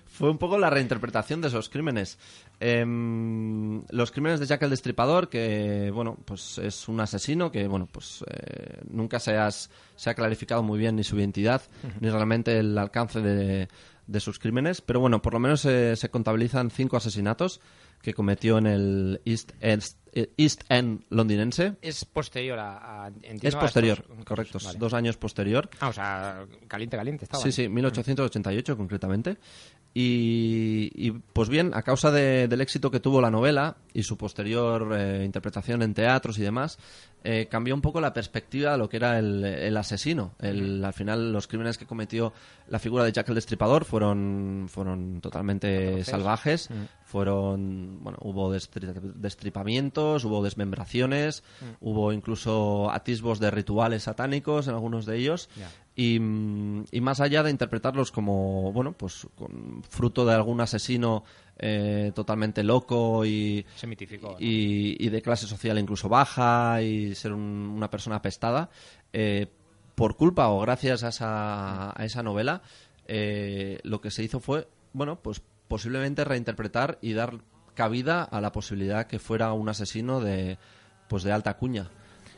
fue 0.07 0.31
un 0.31 0.37
poco 0.39 0.57
la 0.57 0.69
reinterpretación 0.71 1.41
de 1.41 1.49
esos 1.49 1.69
crímenes. 1.69 2.17
Em, 2.59 3.83
los 3.89 4.11
crímenes 4.11 4.39
de 4.39 4.45
Jack 4.47 4.63
el 4.63 4.69
Destripador, 4.71 5.29
que, 5.29 5.91
bueno, 5.93 6.17
pues 6.25 6.57
es 6.57 6.87
un 6.87 6.99
asesino 7.01 7.51
que, 7.51 7.67
bueno, 7.67 7.87
pues 7.91 8.23
eh, 8.31 8.79
nunca 8.89 9.19
se, 9.19 9.35
has- 9.37 9.69
se 9.95 10.09
ha 10.09 10.15
clarificado 10.15 10.63
muy 10.63 10.79
bien 10.79 10.95
ni 10.95 11.03
su 11.03 11.19
identidad, 11.19 11.61
ni 11.99 12.09
realmente 12.09 12.57
el 12.57 12.75
alcance 12.77 13.21
de, 13.21 13.67
de 14.07 14.19
sus 14.19 14.39
crímenes, 14.39 14.81
pero 14.81 14.99
bueno, 15.01 15.21
por 15.21 15.33
lo 15.33 15.39
menos 15.39 15.61
se- 15.61 15.95
se 15.97 16.09
contabilizan 16.09 16.71
cinco 16.71 16.97
asesinatos 16.97 17.59
que 18.01 18.13
cometió 18.13 18.57
en 18.57 18.67
el 18.67 19.21
East 19.25 19.51
End, 19.61 19.83
East 20.37 20.63
End 20.69 21.03
londinense. 21.09 21.75
es 21.81 22.05
posterior 22.05 22.57
a... 22.59 23.11
Es 23.41 23.55
posterior, 23.55 23.99
estos- 24.09 24.25
correcto, 24.25 24.57
Vale. 24.63 24.79
dos 24.79 24.93
años 24.93 25.17
posterior. 25.17 25.69
Ah, 25.79 25.89
o 25.89 25.93
sea, 25.93 26.45
caliente, 26.67 26.95
caliente 26.97 27.25
estaba. 27.25 27.43
Sí, 27.43 27.51
sí, 27.51 27.67
1888 27.67 28.77
concretamente. 28.77 29.37
Y, 29.97 30.91
y, 30.93 31.11
pues 31.11 31.47
bien, 31.49 31.71
a 31.73 31.81
causa 31.81 32.11
de- 32.11 32.47
del 32.49 32.59
éxito 32.61 32.91
que 32.91 32.99
tuvo 32.99 33.21
la 33.21 33.31
novela 33.31 33.77
y 33.93 34.03
su 34.03 34.17
posterior 34.17 34.93
eh, 34.97 35.23
interpretación 35.23 35.81
en 35.83 35.93
teatros 35.93 36.37
y 36.37 36.41
demás, 36.41 36.77
eh, 37.25 37.47
cambió 37.49 37.73
un 37.75 37.81
poco 37.81 37.99
la 37.99 38.13
perspectiva 38.13 38.71
de 38.73 38.77
lo 38.77 38.87
que 38.87 38.97
era 38.97 39.17
el, 39.19 39.43
el 39.43 39.75
asesino. 39.77 40.33
El, 40.39 40.85
al 40.85 40.93
final, 40.93 41.33
los 41.33 41.47
crímenes 41.47 41.77
que 41.77 41.85
cometió 41.85 42.31
la 42.69 42.79
figura 42.79 43.03
de 43.03 43.11
Jack 43.11 43.27
el 43.29 43.35
Destripador 43.35 43.83
fueron, 43.83 44.67
fueron 44.69 45.19
totalmente 45.21 46.03
salvajes. 46.03 46.69
Fueron, 47.03 47.99
bueno, 48.03 48.17
hubo 48.21 48.53
destri- 48.53 48.91
destripamientos, 49.39 50.25
hubo 50.25 50.43
desmembraciones, 50.43 51.43
hubo 51.81 52.11
incluso 52.11 52.89
atisbos 52.91 53.39
de 53.39 53.51
rituales 53.51 54.03
satánicos 54.03 54.67
en 54.67 54.73
algunos 54.73 55.05
de 55.05 55.17
ellos. 55.17 55.49
Y, 55.95 56.19
mm, 56.19 56.85
y 56.91 57.01
más 57.01 57.21
allá 57.21 57.41
de 57.43 57.51
interpretarlos 57.51 58.11
como, 58.11 58.73
bueno, 58.73 58.91
pues 58.93 59.27
con 59.35 59.81
fruto 59.89 60.25
de 60.25 60.33
algún 60.33 60.59
asesino 60.61 61.23
eh, 61.57 62.11
totalmente 62.13 62.63
loco 62.63 63.25
y, 63.25 63.65
Se 63.75 63.87
mitificó. 63.87 64.31
¿no? 64.31 64.37
y, 64.39 64.97
y 64.99 65.09
de 65.09 65.21
clase 65.21 65.47
social 65.47 65.79
incluso 65.79 66.09
baja 66.09 66.81
y 66.81 67.15
ser 67.15 67.33
un- 67.33 67.73
una 67.75 67.89
persona 67.89 68.17
apestada, 68.17 68.69
eh, 69.13 69.47
por 69.95 70.15
culpa 70.17 70.49
o 70.49 70.59
gracias 70.59 71.03
a 71.03 71.09
esa, 71.09 71.99
a 71.99 72.05
esa 72.05 72.21
novela, 72.23 72.61
eh, 73.07 73.79
lo 73.83 74.01
que 74.01 74.11
se 74.11 74.23
hizo 74.23 74.39
fue, 74.39 74.67
bueno, 74.93 75.19
pues 75.21 75.41
posiblemente 75.67 76.23
reinterpretar 76.25 76.97
y 77.01 77.13
dar 77.13 77.37
cabida 77.73 78.23
a 78.23 78.41
la 78.41 78.51
posibilidad 78.51 79.07
que 79.07 79.19
fuera 79.19 79.53
un 79.53 79.69
asesino 79.69 80.19
de, 80.21 80.57
pues 81.07 81.23
de 81.23 81.31
alta 81.31 81.55
cuña. 81.57 81.89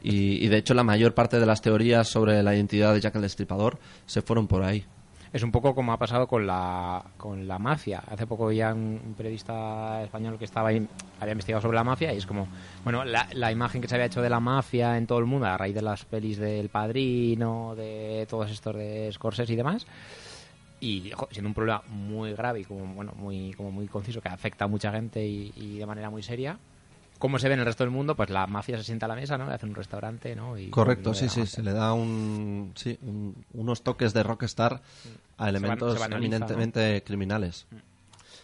Y, 0.03 0.43
y 0.45 0.47
de 0.49 0.57
hecho 0.57 0.73
la 0.75 0.83
mayor 0.83 1.13
parte 1.15 1.39
de 1.39 1.45
las 1.47 1.61
teorías 1.61 2.07
sobre 2.07 2.41
la 2.43 2.55
identidad 2.55 2.93
de 2.93 3.01
Jack 3.01 3.15
el 3.15 3.23
Destripador 3.23 3.79
se 4.05 4.21
fueron 4.21 4.47
por 4.47 4.63
ahí. 4.63 4.85
Es 5.33 5.43
un 5.43 5.51
poco 5.51 5.75
como 5.75 5.91
ha 5.91 5.97
pasado 5.97 6.27
con 6.27 6.47
la, 6.47 7.03
con 7.17 7.47
la 7.47 7.59
mafia. 7.59 8.01
Hace 8.07 8.25
poco 8.25 8.51
ya 8.51 8.73
un, 8.73 9.13
periodista 9.17 10.03
español 10.03 10.37
que 10.37 10.45
estaba 10.45 10.69
había 10.69 11.31
investigado 11.31 11.61
sobre 11.61 11.75
la 11.75 11.83
mafia 11.83 12.13
y 12.13 12.17
es 12.17 12.25
como, 12.25 12.47
bueno, 12.83 13.03
la, 13.03 13.27
la 13.33 13.51
imagen 13.51 13.81
que 13.81 13.87
se 13.87 13.95
había 13.95 14.05
hecho 14.05 14.21
de 14.21 14.29
la 14.29 14.39
mafia 14.39 14.97
en 14.97 15.07
todo 15.07 15.19
el 15.19 15.25
mundo 15.25 15.47
a 15.47 15.57
raíz 15.57 15.75
de 15.75 15.81
las 15.81 16.05
pelis 16.05 16.37
del 16.37 16.69
Padrino, 16.69 17.75
de 17.75 18.25
todos 18.29 18.49
estos 18.51 18.75
de 18.75 19.09
Scorsese 19.11 19.53
y 19.53 19.55
demás. 19.55 19.85
Y 20.79 21.11
siendo 21.31 21.49
un 21.49 21.55
problema 21.55 21.81
muy 21.87 22.33
grave 22.33 22.61
y 22.61 22.63
como, 22.63 22.85
bueno, 22.93 23.13
muy, 23.15 23.53
como 23.53 23.71
muy 23.71 23.87
conciso 23.87 24.21
que 24.21 24.29
afecta 24.29 24.65
a 24.65 24.67
mucha 24.67 24.91
gente 24.91 25.25
y 25.25 25.77
de 25.77 25.85
manera 25.85 26.09
muy 26.09 26.23
seria. 26.23 26.57
¿Cómo 27.19 27.39
se 27.39 27.47
ve 27.47 27.53
en 27.55 27.59
el 27.61 27.65
resto 27.65 27.83
del 27.83 27.91
mundo? 27.91 28.15
Pues 28.15 28.29
la 28.29 28.47
mafia 28.47 28.77
se 28.77 28.83
sienta 28.83 29.05
a 29.05 29.09
la 29.09 29.15
mesa, 29.15 29.37
¿no? 29.37 29.47
Le 29.47 29.53
hacen 29.53 29.69
un 29.69 29.75
restaurante, 29.75 30.35
¿no? 30.35 30.57
Y 30.57 30.69
Correcto, 30.69 31.13
sí, 31.13 31.29
sí, 31.29 31.45
se 31.47 31.63
le 31.63 31.73
da 31.73 31.93
un, 31.93 32.71
sí, 32.75 32.97
un- 33.01 33.35
unos 33.53 33.81
toques 33.83 34.13
de 34.13 34.23
rockstar 34.23 34.81
a 35.37 35.49
elementos 35.49 35.93
eminentemente 36.17 37.03
criminales. 37.03 37.65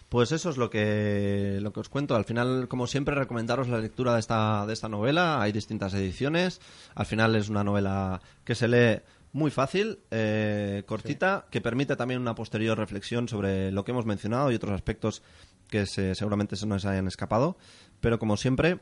Pues 0.09 0.31
eso 0.31 0.51
es 0.51 0.57
lo 0.57 0.69
que, 0.69 1.57
lo 1.61 1.73
que 1.73 1.79
os 1.79 1.89
cuento. 1.89 2.15
Al 2.15 2.23
final, 2.25 2.67
como 2.67 2.85
siempre, 2.85 3.15
recomendaros 3.15 3.67
la 3.67 3.79
lectura 3.79 4.13
de 4.13 4.19
esta, 4.19 4.65
de 4.67 4.73
esta 4.73 4.87
novela. 4.87 5.41
Hay 5.41 5.51
distintas 5.51 5.93
ediciones. 5.95 6.61
Al 6.93 7.07
final 7.07 7.35
es 7.35 7.49
una 7.49 7.63
novela 7.63 8.21
que 8.43 8.53
se 8.53 8.67
lee 8.67 9.01
muy 9.33 9.51
fácil, 9.51 9.99
eh, 10.11 10.83
cortita, 10.85 11.45
que 11.51 11.59
permite 11.59 11.95
también 11.95 12.21
una 12.21 12.35
posterior 12.35 12.77
reflexión 12.77 13.27
sobre 13.27 13.71
lo 13.71 13.83
que 13.83 13.91
hemos 13.91 14.05
mencionado 14.05 14.51
y 14.51 14.55
otros 14.55 14.73
aspectos 14.73 15.21
que 15.69 15.85
se- 15.87 16.15
seguramente 16.15 16.55
se 16.55 16.65
nos 16.67 16.85
hayan 16.85 17.07
escapado. 17.07 17.57
Pero 17.99 18.19
como 18.19 18.37
siempre, 18.37 18.79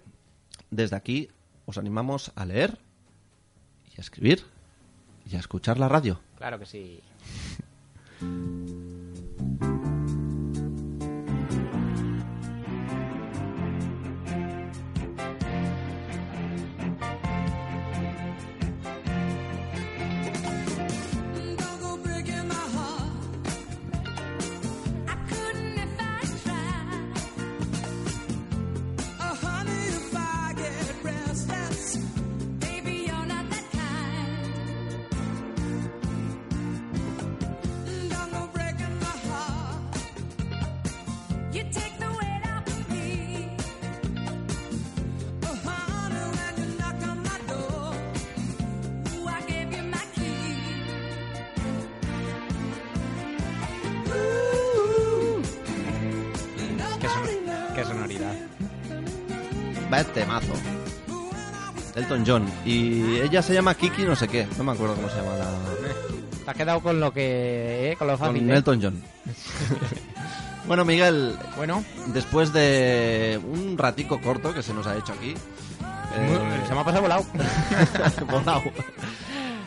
desde 0.69 0.95
aquí 0.97 1.29
os 1.65 1.77
animamos 1.77 2.31
a 2.35 2.45
leer 2.45 2.77
y 3.95 3.99
a 3.99 4.01
escribir 4.01 4.43
y 5.31 5.35
a 5.35 5.39
escuchar 5.39 5.79
la 5.79 5.87
radio. 5.87 6.19
Claro 6.37 6.59
que 6.59 6.65
sí. 6.65 6.99
Elton 62.21 62.45
John. 62.45 62.51
Y 62.65 63.19
ella 63.19 63.41
se 63.41 63.53
llama 63.53 63.75
Kiki 63.75 64.03
no 64.03 64.15
sé 64.15 64.27
qué. 64.27 64.47
No 64.57 64.63
me 64.63 64.71
acuerdo 64.73 64.95
cómo 64.95 65.09
se 65.09 65.15
llama 65.17 65.35
la... 65.37 65.45
Te 66.45 66.51
has 66.51 66.57
quedado 66.57 66.79
con 66.81 66.99
lo 66.99 67.13
que... 67.13 67.91
eh, 67.91 67.95
con 67.97 68.07
lo 68.07 68.17
fácil, 68.17 68.39
Con 68.41 68.49
¿eh? 68.51 68.55
Elton 68.57 68.79
John. 68.81 69.01
bueno, 70.67 70.85
Miguel, 70.85 71.35
Bueno, 71.57 71.83
después 72.07 72.51
de 72.53 73.39
un 73.43 73.77
ratico 73.77 74.19
corto 74.21 74.53
que 74.53 74.63
se 74.63 74.73
nos 74.73 74.87
ha 74.87 74.97
hecho 74.97 75.13
aquí. 75.13 75.31
eh, 75.31 76.61
se 76.67 76.73
me 76.73 76.79
ha 76.79 76.83
pasado 76.83 77.03
volado. 77.03 77.25
volado. 78.29 78.61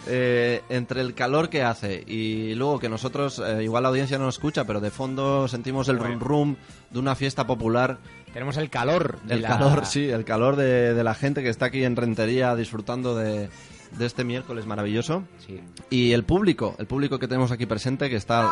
Eh, 0.07 0.63
entre 0.69 1.01
el 1.01 1.15
calor 1.15 1.49
que 1.49 1.63
hace 1.63 2.05
y 2.07 2.55
luego 2.55 2.79
que 2.79 2.91
nosotros, 2.91 3.39
eh, 3.39 3.65
igual 3.65 3.85
la 3.85 3.89
audiencia 3.89 4.19
no 4.19 4.27
nos 4.27 4.35
escucha, 4.35 4.65
pero 4.65 4.81
de 4.81 4.91
fondo 4.91 5.49
sentimos 5.49 5.89
el 5.89 5.99
rum 5.99 6.19
rum 6.21 6.57
de 6.91 6.99
una 6.99 7.15
fiesta 7.15 7.47
popular. 7.47 7.99
Tenemos 8.33 8.57
el 8.59 8.69
calor. 8.69 9.19
de 9.25 9.35
El 9.37 9.43
la- 9.43 9.49
calor, 9.49 9.87
sí, 9.87 10.09
el 10.11 10.25
calor 10.25 10.57
de, 10.57 10.93
de 10.93 11.05
la 11.05 11.15
gente 11.15 11.43
que 11.43 11.49
está 11.49 11.67
aquí 11.67 11.85
en 11.85 11.97
Rentería 11.97 12.55
disfrutando 12.55 13.17
de, 13.17 13.49
de 13.97 14.07
este 14.07 14.25
miércoles 14.25 14.67
maravilloso. 14.67 15.23
Sí. 15.47 15.61
Y 15.89 16.13
el 16.13 16.25
público, 16.25 16.75
el 16.79 16.87
público 16.87 17.19
que 17.19 17.29
tenemos 17.29 17.51
aquí 17.51 17.65
presente 17.65 18.11
que 18.11 18.17
está 18.17 18.51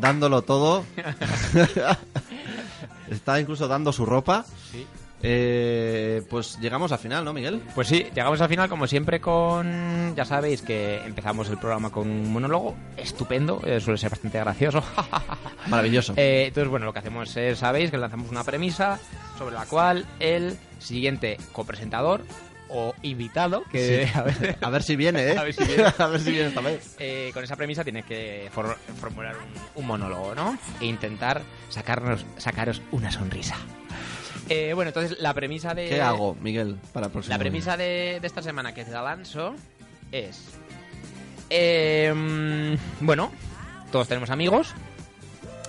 dándolo 0.00 0.42
todo. 0.42 0.84
está 3.10 3.40
incluso 3.40 3.68
dando 3.68 3.92
su 3.92 4.06
ropa. 4.06 4.44
Sí. 4.72 4.86
Eh, 5.24 6.22
pues 6.28 6.58
llegamos 6.60 6.90
al 6.92 6.98
final, 6.98 7.24
¿no, 7.24 7.32
Miguel? 7.32 7.62
Pues 7.74 7.88
sí, 7.88 8.06
llegamos 8.14 8.40
al 8.40 8.48
final 8.48 8.68
como 8.68 8.86
siempre 8.86 9.20
con... 9.20 10.14
Ya 10.16 10.24
sabéis 10.24 10.62
que 10.62 10.96
empezamos 11.04 11.48
el 11.48 11.58
programa 11.58 11.90
con 11.90 12.10
un 12.10 12.32
monólogo 12.32 12.74
estupendo, 12.96 13.60
eh, 13.64 13.80
suele 13.80 13.98
ser 13.98 14.10
bastante 14.10 14.38
gracioso. 14.40 14.82
Maravilloso. 15.68 16.14
Eh, 16.16 16.46
entonces, 16.48 16.68
bueno, 16.70 16.86
lo 16.86 16.92
que 16.92 16.98
hacemos 16.98 17.36
es, 17.36 17.58
sabéis, 17.58 17.90
que 17.90 17.98
lanzamos 17.98 18.30
una 18.30 18.44
premisa 18.44 18.98
sobre 19.38 19.54
la 19.54 19.64
cual 19.66 20.04
el 20.20 20.56
siguiente 20.80 21.38
copresentador 21.52 22.22
o 22.74 22.94
invitado, 23.02 23.64
que 23.70 24.06
Sí. 24.06 24.12
a 24.18 24.22
ver, 24.22 24.58
A 24.60 24.70
ver 24.70 24.82
si 24.82 24.96
viene, 24.96 25.28
¿eh? 25.32 25.36
A 25.38 25.42
ver 25.44 25.52
si 25.54 25.64
viene. 25.64 25.84
A 25.98 26.06
ver 26.06 26.20
si 26.20 26.30
viene 26.32 26.48
esta 26.48 26.60
vez. 26.62 26.96
eh, 26.98 27.30
con 27.34 27.44
esa 27.44 27.54
premisa 27.54 27.84
tiene 27.84 28.02
que 28.02 28.48
for- 28.52 28.76
formular 29.00 29.36
un, 29.36 29.82
un 29.82 29.86
monólogo, 29.86 30.34
¿no? 30.34 30.58
E 30.80 30.86
intentar 30.86 31.42
sacarnos, 31.68 32.24
sacaros 32.38 32.82
una 32.90 33.12
sonrisa. 33.12 33.56
Eh, 34.48 34.72
bueno, 34.74 34.88
entonces 34.90 35.18
la 35.20 35.32
premisa 35.34 35.74
de... 35.74 35.88
¿Qué 35.88 36.00
hago, 36.00 36.36
Miguel, 36.40 36.76
para 36.92 37.06
el 37.06 37.12
próximo 37.12 37.34
La 37.34 37.38
premisa 37.38 37.76
de, 37.76 38.18
de 38.20 38.26
esta 38.26 38.42
semana 38.42 38.74
que 38.74 38.84
te 38.84 38.90
la 38.90 39.02
lanzo 39.02 39.54
es... 40.10 40.48
eh, 41.50 42.76
bueno, 43.00 43.30
todos 43.90 44.08
tenemos 44.08 44.30
amigos. 44.30 44.74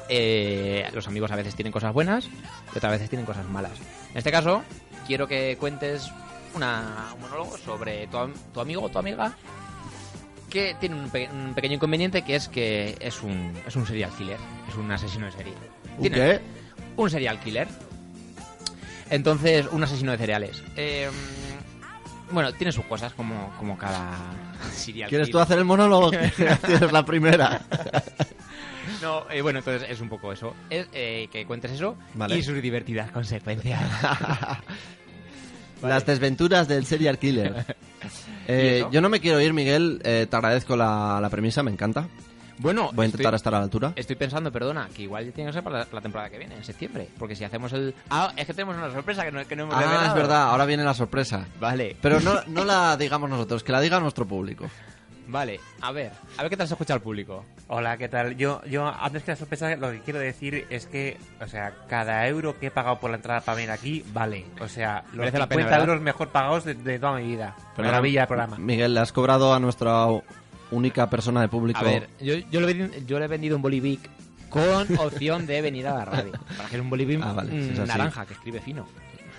Eh, 0.10 0.86
los 0.94 1.08
amigos 1.08 1.32
a 1.32 1.36
veces 1.36 1.56
tienen 1.56 1.72
cosas 1.72 1.94
buenas 1.94 2.26
y 2.74 2.78
otras 2.78 2.92
veces 2.92 3.10
tienen 3.10 3.26
cosas 3.26 3.48
malas. 3.48 3.72
En 4.12 4.18
este 4.18 4.32
caso, 4.32 4.64
quiero 5.08 5.28
que 5.28 5.56
cuentes 5.58 6.12
una, 6.56 7.08
un 7.16 7.22
monólogo 7.22 7.58
sobre 7.58 8.08
tu, 8.08 8.18
tu 8.54 8.60
amigo 8.60 8.84
o 8.84 8.90
tu 8.90 9.00
amiga 9.00 9.34
que 10.50 10.76
tiene 10.80 10.96
un, 10.96 11.10
pe- 11.10 11.30
un 11.34 11.54
pequeño 11.56 11.76
inconveniente 11.76 12.22
que 12.22 12.36
es 12.36 12.48
que 12.48 12.96
es 13.00 13.24
un, 13.24 13.54
es 13.66 13.76
un 13.76 13.88
serial 13.88 14.12
killer, 14.16 14.38
es 14.70 14.76
un 14.76 14.92
asesino 14.92 15.26
de 15.26 15.32
serie. 15.32 15.54
¿Un 15.98 16.10
qué? 16.10 16.40
un 16.96 17.10
serial 17.10 17.40
killer. 17.40 17.68
Entonces, 19.14 19.68
un 19.72 19.84
asesino 19.84 20.12
de 20.12 20.18
cereales. 20.18 20.64
Eh, 20.76 21.10
bueno, 22.32 22.52
tiene 22.54 22.72
sus 22.72 22.86
cosas 22.86 23.14
como, 23.14 23.54
como 23.60 23.78
cada 23.78 24.12
serial 24.74 25.10
¿Quieres 25.10 25.28
tú 25.28 25.34
killer. 25.34 25.44
hacer 25.44 25.60
el 25.60 25.66
monólogo? 25.66 26.12
Tienes 26.66 26.92
la 26.92 27.06
primera. 27.06 27.62
No, 29.02 29.30
eh, 29.30 29.42
bueno, 29.42 29.60
entonces 29.60 29.88
es 29.90 30.02
un 30.02 30.10
poco 30.10 30.32
eso. 30.34 30.56
Es, 30.70 30.88
eh, 30.94 31.28
que 31.32 31.46
cuentes 31.46 31.72
eso 31.72 31.96
Vale. 32.16 32.38
y 32.38 32.44
sus 32.44 32.62
divertidas 32.62 33.12
consecuencias. 33.12 33.82
Las 35.82 36.06
desventuras 36.06 36.68
del 36.68 36.86
serial 36.86 37.20
killer. 37.20 37.66
¿Y 37.68 38.08
Eh, 38.48 38.78
eso? 38.80 38.92
yo 38.92 39.02
no 39.02 39.10
me 39.10 39.20
quiero 39.20 39.40
ir, 39.42 39.54
Miguel. 39.54 40.02
eh, 40.04 40.28
te 40.30 40.36
agradezco 40.36 40.76
la, 40.76 41.20
la 41.22 41.30
premisa, 41.30 41.62
me 41.64 41.72
encanta. 41.72 42.08
Bueno, 42.60 42.92
Voy 42.94 43.04
a 43.04 43.08
intentar 43.08 43.34
estoy, 43.34 43.36
estar 43.38 43.54
a 43.56 43.58
la 43.60 43.64
altura. 43.64 43.94
estoy 43.96 44.16
pensando, 44.16 44.52
perdona, 44.52 44.88
que 44.96 45.04
igual 45.04 45.32
tiene 45.34 45.50
que 45.50 45.54
ser 45.54 45.64
para 45.64 45.80
la, 45.80 45.88
la 45.92 46.02
temporada 46.02 46.30
que 46.30 46.38
viene, 46.38 46.56
en 46.56 46.64
septiembre. 46.64 47.08
Porque 47.18 47.36
si 47.36 47.44
hacemos 47.44 47.74
el... 47.74 47.94
Ah, 48.10 48.32
es 48.36 48.46
que 48.46 48.54
tenemos 48.54 48.76
una 48.76 48.92
sorpresa 48.92 49.24
que 49.26 49.32
no, 49.32 49.46
que 49.46 49.56
no 49.56 49.64
hemos 49.64 49.76
Ah, 49.76 49.82
revelado. 49.82 50.08
es 50.08 50.14
verdad, 50.14 50.44
ahora 50.50 50.66
viene 50.66 50.84
la 50.84 50.94
sorpresa. 50.94 51.46
Vale, 51.60 51.96
Pero 52.02 52.20
no, 52.20 52.36
no 52.48 52.64
la 52.66 52.96
digamos 52.98 53.30
nosotros, 53.30 53.64
que 53.64 53.72
la 53.72 53.82
diga 53.82 54.00
nuestro 54.00 54.26
público. 54.28 54.70
vale. 55.28 55.60
A 55.82 55.92
ver, 55.92 56.12
a 56.38 56.42
ver 56.44 56.50
qué 56.50 56.58
tal 56.58 56.68
se 56.68 56.74
escucha 56.76 56.94
el 56.94 57.02
público. 57.02 57.44
Hola, 57.68 57.98
¿qué 57.98 58.08
tal? 58.08 58.36
Yo, 58.38 58.62
yo 58.66 58.88
antes 58.88 59.24
que 59.24 59.32
la 59.32 59.36
sorpresa, 59.36 59.76
lo 59.78 59.92
que 59.92 60.00
quiero 60.02 60.20
decir 60.20 60.66
es 60.70 60.86
que, 60.86 61.18
o 61.42 61.48
sea, 61.48 61.74
cada 61.90 62.28
euro 62.28 62.60
que 62.60 62.68
he 62.68 62.72
pagado 62.72 63.00
por 63.00 63.10
la 63.10 63.16
entrada 63.18 63.42
para 63.42 63.56
venir 63.56 63.72
aquí, 63.72 64.04
vale. 64.14 64.46
O 64.62 64.68
sea, 64.68 65.04
los 65.08 65.16
Merece 65.18 65.40
la 65.40 65.46
50 65.46 65.48
pena, 65.48 65.64
¿verdad? 65.70 65.80
euros 65.90 66.02
mejor 66.02 66.30
pagados 66.30 66.66
de, 66.66 66.76
de 66.76 67.00
toda 67.00 67.18
mi 67.18 67.28
vida. 67.28 67.56
Pero 67.76 67.88
Maravilla 67.88 68.22
el 68.22 68.28
programa. 68.28 68.58
Miguel, 68.58 68.94
le 68.94 69.00
has 69.00 69.12
cobrado 69.12 69.54
a 69.54 69.60
nuestra 69.60 70.06
única 70.74 71.10
persona 71.10 71.42
de 71.42 71.48
público. 71.48 71.80
A 71.80 71.84
ver, 71.84 72.10
yo, 72.20 72.36
yo, 72.36 72.62
le, 72.62 73.04
yo 73.06 73.20
le 73.20 73.26
he 73.26 73.28
vendido 73.28 73.56
un 73.56 73.62
Bolivic 73.62 74.10
con 74.50 74.98
opción 75.00 75.46
de 75.48 75.62
venir 75.62 75.88
a 75.88 75.96
la 75.96 76.06
radio. 76.06 76.32
Para 76.58 76.70
que 76.70 76.76
es 76.76 76.82
un 76.82 76.90
Bolivic 76.90 77.20
Ah, 77.24 77.34
vale, 77.34 77.52
mm, 77.52 77.64
si 77.64 77.70
es 77.74 77.80
así. 77.80 77.88
naranja, 77.88 78.26
que 78.26 78.34
escribe 78.34 78.62
fino. 78.62 78.86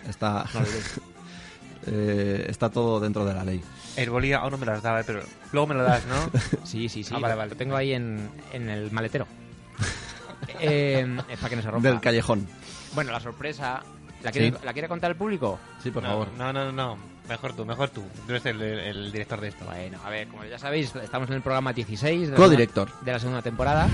Está, 0.09 0.45
No 0.55 0.61
eh, 1.87 2.47
está 2.49 2.71
todo 2.71 3.01
dentro 3.01 3.25
de 3.25 3.35
la 3.35 3.45
ley. 3.45 3.63
El 3.97 4.11
boli 4.11 4.33
aún 4.33 4.51
no 4.51 4.59
me 4.59 4.67
lo 4.67 4.73
has 4.73 4.83
dado, 4.83 4.99
eh, 4.99 5.05
pero 5.07 5.21
luego 5.53 5.67
me 5.69 5.75
lo 5.75 5.83
das, 5.85 6.05
¿no? 6.07 6.31
Sí, 6.65 6.89
sí, 6.89 7.05
sí. 7.05 7.15
Ah, 7.15 7.21
vale, 7.21 7.35
lo- 7.35 7.39
vale. 7.39 7.51
Lo 7.51 7.57
tengo 7.57 7.77
ahí 7.77 7.93
en, 7.93 8.29
en 8.53 8.69
el 8.69 8.91
maletero. 8.91 9.27
eh, 10.61 11.17
es 11.29 11.39
para 11.39 11.51
que 11.51 11.57
no 11.57 11.63
se 11.63 11.71
rompa. 11.71 11.89
Del 11.89 12.01
callejón. 12.01 12.47
Bueno, 12.95 13.13
la 13.13 13.21
sorpresa... 13.21 13.83
¿La 14.23 14.33
quiere, 14.33 14.51
Sí. 14.53 14.57
¿La 14.65 14.73
quiere 14.73 14.89
contar 14.89 15.11
el 15.11 15.17
público? 15.17 15.59
Sí, 15.83 15.91
por 15.91 16.03
no, 16.03 16.09
favor. 16.09 16.29
No, 16.39 16.53
no, 16.53 16.65
no, 16.65 16.73
no. 16.73 16.99
Mejor 17.29 17.55
tú, 17.55 17.65
mejor 17.65 17.89
tú. 17.91 18.03
Tú 18.27 18.33
eres 18.33 18.45
el, 18.47 18.61
el- 18.61 18.79
el 18.81 19.13
director 19.13 19.41
de 19.41 19.49
esto. 19.49 19.65
Bueno, 19.65 19.99
a 20.05 20.11
ver, 20.11 20.29
como 20.29 20.45
ya 20.45 20.59
sabéis, 20.59 20.95
estamos 20.97 21.29
en 21.31 21.37
el 21.37 21.43
programa 21.43 21.73
16 21.73 22.21
de 22.23 22.27
la, 22.33 22.37
Co-director. 22.37 22.89
segunda- 22.89 23.05
de 23.07 23.13
la 23.13 23.19
segunda 23.19 23.43
temporada. 23.43 23.89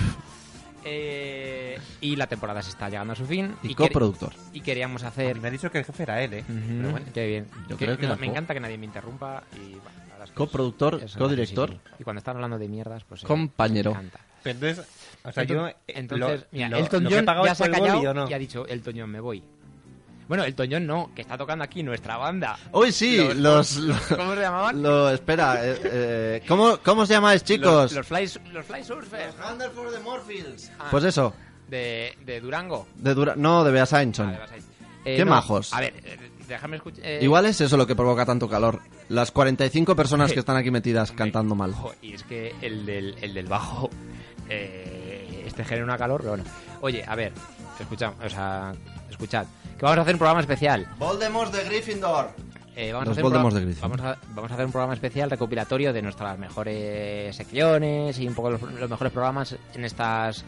Eh, 0.85 1.79
y 2.01 2.17
la 2.17 2.27
temporada 2.27 2.63
se 2.63 2.71
está 2.71 2.89
llegando 2.89 3.13
a 3.13 3.17
su 3.17 3.27
fin. 3.27 3.55
Y 3.63 3.75
coproductor. 3.75 4.33
Y 4.53 4.61
queríamos 4.63 5.03
hacer 5.05 5.39
me 5.41 5.49
ha 5.49 5.51
dicho 5.51 5.71
que 5.71 5.79
el 5.79 5.85
jefe 5.85 6.03
era 6.05 6.23
él, 6.23 6.33
¿eh? 6.35 6.45
Pero 6.47 6.91
bueno. 6.91 7.07
Qué 7.13 7.27
bien. 7.27 7.47
Yo 7.69 7.77
Que- 7.77 7.85
creo 7.85 7.99
que 7.99 8.07
me, 8.17 8.27
encanta 8.27 8.55
que 8.55 8.61
nadie 8.61 8.79
me 8.79 8.87
interrumpa 8.87 9.45
y 9.55 9.73
bueno, 9.75 10.01
Coproductor, 10.35 11.01
codirector. 11.19 11.77
Y 11.99 12.05
cuando 12.05 12.19
están 12.19 12.37
hablando 12.37 12.59
de 12.59 12.69
mierdas, 12.69 13.05
pues 13.05 13.23
eh, 13.23 13.27
Compañero. 13.27 13.93
me 13.93 13.99
encanta. 14.01 14.21
Pero 14.43 14.55
entonces, 14.55 14.87
o 15.25 15.33
sea, 15.33 15.45
yo... 15.45 15.55
entonces, 15.67 15.77
eh, 15.87 15.93
entonces, 15.97 16.41
lo- 16.41 16.47
mira, 16.53 16.67
Elton 16.79 17.05
John 17.11 17.45
ya 17.45 17.55
se 17.55 17.63
ha 17.63 17.67
el 17.67 17.73
callado 17.73 18.29
y 18.29 18.33
ha 18.33 18.39
dicho, 18.39 18.67
Elton 18.67 18.95
John, 18.99 19.11
me 19.11 19.21
voy. 19.21 19.43
Bueno, 20.31 20.45
Elton 20.45 20.69
John 20.71 20.87
no, 20.87 21.11
que 21.13 21.23
está 21.23 21.37
tocando 21.37 21.65
aquí 21.65 21.83
nuestra 21.83 22.17
banda. 22.17 22.57
Uy, 22.73 22.93
sí, 22.93 23.17
los... 23.35 23.77
los, 23.79 24.01
¿Cómo 24.17 24.35
se 24.37 24.41
llamaban? 24.41 24.81
lo- 24.81 25.11
espera, 25.11 25.59
eh, 25.67 25.81
eh, 25.85 26.43
¿cómo, 26.47 26.79
¿cómo 26.85 27.03
os 27.03 27.09
llamáis, 27.09 27.43
chicos? 27.43 27.93
Los, 27.93 27.93
los 27.95 28.07
fly, 28.07 28.31
los 28.53 28.65
fly 28.65 28.85
surfers. 28.85 29.35
Ah. 30.79 30.87
Pues 30.89 31.03
eso, 31.03 31.35
De, 31.69 32.17
de 32.25 32.41
Durango. 32.41 32.87
de 32.95 33.13
Dura- 33.15 33.35
no, 33.37 33.65
de 33.65 33.73
Beasainson. 33.73 34.29
Ahí. 34.31 34.37
Eh, 35.05 35.17
Qué 35.17 35.25
no, 35.25 35.33
majos. 35.33 35.73
A 35.75 35.81
ver, 35.81 35.95
eh, 36.05 36.31
déjame 36.47 36.77
escuchar. 36.77 37.05
eh, 37.05 37.19
Igual 37.23 37.47
es 37.47 37.61
eso 37.61 37.77
lo 37.77 37.87
que 37.87 37.97
provoca 37.97 38.25
tanto 38.25 38.49
calor. 38.49 38.81
Las 39.09 39.33
45 39.33 39.97
personas 39.97 40.33
que 40.33 40.39
están 40.39 40.57
aquí 40.57 40.71
metidas 40.71 41.11
cantando 41.17 41.57
mal. 41.57 41.75
Y 42.03 42.13
es 42.15 42.23
que 42.23 42.55
el 42.63 42.87
del, 42.87 43.17
el 43.21 43.35
del 43.35 43.47
bajo 43.47 43.91
eh, 44.49 45.43
este 45.47 45.65
genera 45.65 45.85
una 45.85 45.99
calor, 45.99 46.21
pero 46.21 46.31
bueno. 46.37 46.45
Oye, 46.83 47.05
a 47.07 47.15
ver, 47.17 47.33
escuchad, 47.81 48.13
o 48.25 48.29
sea, 48.29 48.73
escuchad, 49.11 49.47
que 49.81 49.85
vamos 49.87 49.99
a 49.99 50.03
hacer 50.03 50.15
un 50.15 50.19
programa 50.19 50.41
especial. 50.41 50.87
Voldemort 50.99 51.53
de 51.53 51.65
Gryffindor. 51.65 52.31
Eh, 52.77 52.93
vamos, 52.93 53.09
a 53.09 53.11
hacer 53.13 53.25
un 53.25 53.31
Voldemorts 53.31 53.55
pro- 53.55 53.61
de 53.61 53.67
Gryffindor. 53.67 53.99
vamos, 53.99 54.17
a, 54.19 54.19
vamos 54.35 54.51
a 54.51 54.55
hacer 54.55 54.67
un 54.67 54.73
programa 54.73 54.95
especial 54.95 55.29
recopilatorio 55.31 55.93
de 55.93 56.03
nuestras 56.03 56.39
mejores 56.39 57.35
secciones 57.35 58.19
y 58.19 58.29
un 58.29 58.35
poco 58.35 58.51
los, 58.53 58.63
los 58.63 58.89
mejores 58.89 59.13
programas 59.13 59.57
en 59.75 59.85
estas 59.85 60.45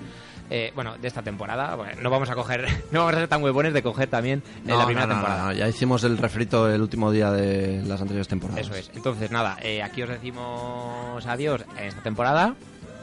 eh, 0.48 0.70
bueno 0.74 0.96
de 0.98 1.09
esta 1.09 1.20
temporada 1.22 1.74
Bueno, 1.74 2.00
no 2.00 2.10
vamos 2.10 2.30
a 2.30 2.34
coger 2.34 2.66
no 2.92 3.00
vamos 3.00 3.14
a 3.14 3.18
ser 3.18 3.28
tan 3.28 3.42
huevones 3.42 3.74
de 3.74 3.82
coger 3.82 4.09
también 4.09 4.42
en 4.66 4.78
la 4.78 4.86
primera 4.86 5.09
temporada 5.09 5.44
no, 5.46 5.52
ya 5.52 5.68
hicimos 5.68 6.04
el 6.04 6.16
refrito 6.16 6.70
el 6.70 6.80
último 6.80 7.10
día 7.10 7.30
de 7.32 7.82
las 7.86 8.00
anteriores 8.00 8.28
temporadas. 8.28 8.62
Eso 8.66 8.74
es. 8.74 8.90
Entonces, 8.94 9.30
nada, 9.30 9.56
eh, 9.60 9.82
aquí 9.82 10.02
os 10.02 10.09
decimos 10.09 11.26
adiós 11.26 11.64
en 11.78 11.84
esta 11.86 12.02
temporada. 12.02 12.54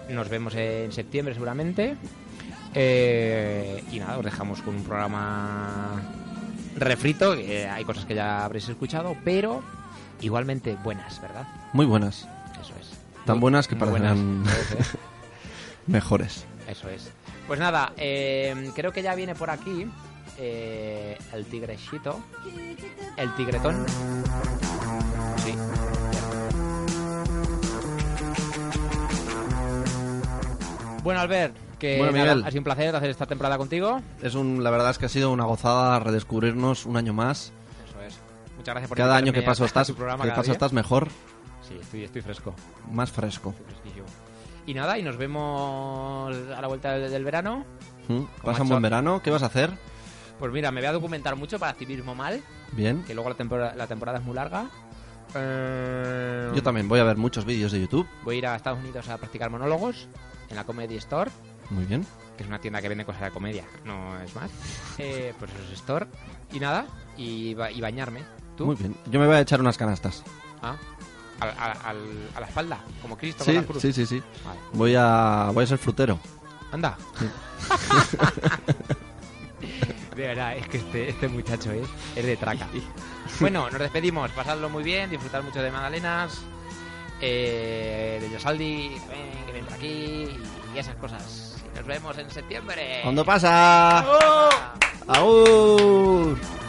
Nos 0.10 0.28
vemos 0.30 0.56
en 0.56 0.92
septiembre 0.92 1.34
seguramente. 1.36 1.98
Eh, 2.76 3.84
y 3.92 4.00
nada, 4.00 4.18
os 4.18 4.26
dejamos 4.26 4.62
con 4.62 4.76
un 4.76 4.84
programa 4.84 6.02
refrito. 6.78 7.36
que 7.36 7.68
hay 7.68 7.84
cosas 7.84 8.06
que 8.06 8.16
ya 8.16 8.46
habréis 8.46 8.70
escuchado, 8.70 9.16
pero 9.26 9.62
igualmente 10.22 10.76
buenas, 10.84 11.22
¿verdad? 11.22 11.48
Muy 11.74 11.86
buenas. 11.86 12.28
Eso 12.62 12.74
es. 12.80 12.90
Tan 13.26 13.38
Muy- 13.38 13.42
buenas 13.42 13.68
que 13.68 13.76
muy 13.76 13.88
parecerán 13.88 14.44
buenas. 14.44 14.72
Es. 14.74 14.98
mejores. 15.88 16.46
Eso 16.68 16.90
es. 16.90 17.10
Pues 17.48 17.60
nada, 17.60 17.94
eh, 17.98 18.72
creo 18.76 18.92
que 18.92 19.02
ya 19.02 19.16
viene 19.16 19.34
por 19.34 19.50
aquí 19.50 19.88
eh, 20.38 21.18
el 21.34 21.46
tigrechito. 21.46 22.20
El 23.18 23.34
tigretón. 23.36 23.86
Sí. 25.44 25.56
Bueno, 31.04 31.22
Albert, 31.22 31.56
que 31.80 31.98
Bueno, 31.98 32.12
nada, 32.14 32.24
Miguel. 32.36 32.44
ha 32.48 32.52
sido 32.52 32.60
un 32.60 32.64
placer 32.66 32.96
hacer 32.96 33.10
esta 33.10 33.26
temporada 33.26 33.58
contigo. 33.58 34.02
Es 34.22 34.36
un, 34.36 34.64
la 34.64 34.70
verdad 34.70 34.92
es 34.92 34.98
que 34.98 35.06
ha 35.06 35.10
sido 35.10 35.32
una 35.32 35.46
gozada 35.46 36.00
redescubrirnos 36.00 36.86
un 36.86 36.98
año 36.98 37.14
más. 37.14 37.52
Eso 37.88 38.02
es. 38.02 38.20
Muchas 38.58 38.74
gracias 38.74 38.90
por 38.90 38.98
Cada 38.98 39.16
año 39.16 39.34
que 39.34 39.42
paso 39.42 39.66
estás, 39.66 39.92
programa 39.92 40.26
que 40.26 40.32
paso 40.32 40.52
estás 40.52 40.74
mejor. 40.74 41.08
Sí, 41.68 41.76
estoy, 41.80 42.04
estoy 42.04 42.22
fresco. 42.22 42.54
Más 42.92 43.12
fresco. 43.12 43.54
estoy. 43.70 44.04
Y 44.66 44.74
nada, 44.74 45.00
y 45.00 45.04
nos 45.04 45.18
vemos 45.18 46.36
a 46.56 46.62
la 46.62 46.68
vuelta 46.68 46.92
del, 46.94 47.10
del 47.10 47.24
verano. 47.24 47.66
¿Mm? 48.08 48.24
Pasa 48.44 48.62
un 48.64 48.70
buen 48.70 48.82
verano. 48.82 49.22
¿Qué 49.24 49.32
vas 49.32 49.42
a 49.44 49.48
hacer? 49.48 49.72
Pues 50.38 50.52
mira, 50.52 50.72
me 50.72 50.80
voy 50.82 50.88
a 50.88 50.92
documentar 50.94 51.36
mucho 51.36 51.60
para 51.60 51.74
Civismo 51.74 52.16
Mal, 52.16 52.42
Bien. 52.72 53.04
que 53.04 53.14
luego 53.14 53.30
la 53.30 53.36
temporada, 53.36 53.74
la 53.76 53.88
temporada 53.88 54.20
es 54.20 54.24
muy 54.24 54.36
larga. 54.36 54.70
Eh, 55.36 56.52
Yo 56.56 56.64
también 56.64 56.88
voy 56.88 57.00
a 57.00 57.04
ver 57.04 57.18
muchos 57.18 57.46
vídeos 57.46 57.72
de 57.72 57.82
YouTube. 57.82 58.08
Voy 58.24 58.36
a 58.36 58.38
ir 58.40 58.48
a 58.48 58.56
Estados 58.56 58.80
Unidos 58.80 59.08
a 59.10 59.18
practicar 59.18 59.50
monólogos 59.50 60.08
en 60.50 60.56
la 60.56 60.64
Comedy 60.66 60.96
Store, 60.98 61.30
Muy 61.70 61.86
bien. 61.86 62.06
que 62.38 62.44
es 62.44 62.50
una 62.50 62.60
tienda 62.60 62.82
que 62.82 62.90
vende 62.90 63.06
cosas 63.06 63.22
de 63.24 63.32
comedia, 63.32 63.64
no 63.86 64.20
es 64.22 64.34
más. 64.36 64.50
Eh, 64.98 65.34
pues 65.40 65.52
eso 65.52 65.64
es 65.64 65.72
Store. 65.74 66.08
Y 66.52 66.60
nada, 66.60 66.86
y, 67.18 67.54
ba- 67.54 67.72
y 67.72 67.80
bañarme. 67.82 68.22
¿Tú? 68.58 68.66
Muy 68.66 68.76
bien. 68.76 68.96
Yo 69.12 69.20
me 69.20 69.28
voy 69.28 69.36
a 69.36 69.42
echar 69.42 69.60
unas 69.62 69.78
canastas. 69.78 70.24
Ah, 70.62 70.76
a 71.42 71.94
la 72.40 72.48
espalda, 72.48 72.80
como 73.02 73.18
Cristo 73.18 73.44
Sí, 73.46 73.52
con 73.54 73.62
la 73.62 73.68
cruz. 73.68 73.82
sí, 73.82 73.94
sí, 73.94 74.06
sí. 74.06 74.22
Vale. 74.46 74.60
Voy 74.74 74.94
a, 74.98 75.52
voy 75.54 75.64
a 75.64 75.68
ser 75.68 75.78
frutero. 75.78 76.20
Anda. 76.72 76.98
de 80.16 80.28
verdad, 80.28 80.58
es 80.58 80.68
que 80.68 80.78
este, 80.78 81.10
este 81.10 81.28
muchacho 81.30 81.72
es, 81.72 81.88
es 82.16 82.26
de 82.26 82.36
traca. 82.38 82.68
Bueno, 83.40 83.70
nos 83.70 83.80
despedimos. 83.80 84.30
Pasadlo 84.32 84.70
muy 84.70 84.84
bien, 84.84 85.10
disfrutad 85.10 85.42
mucho 85.44 85.62
de 85.62 85.72
Magdalenas, 85.72 86.42
eh, 87.22 88.18
de 88.22 88.30
Yosaldi, 88.32 88.98
también, 89.00 89.46
que 89.46 89.52
viene 89.54 89.68
por 89.68 89.74
aquí, 89.78 90.28
y 90.76 90.78
esas 90.78 90.96
cosas. 90.96 91.49
Nos 91.80 91.88
vemos 91.88 92.18
en 92.18 92.30
septiembre. 92.30 93.00
¿Cuándo 93.04 93.24
pasa? 93.24 94.00
¡Aún! 95.08 96.38
¿No 96.38 96.69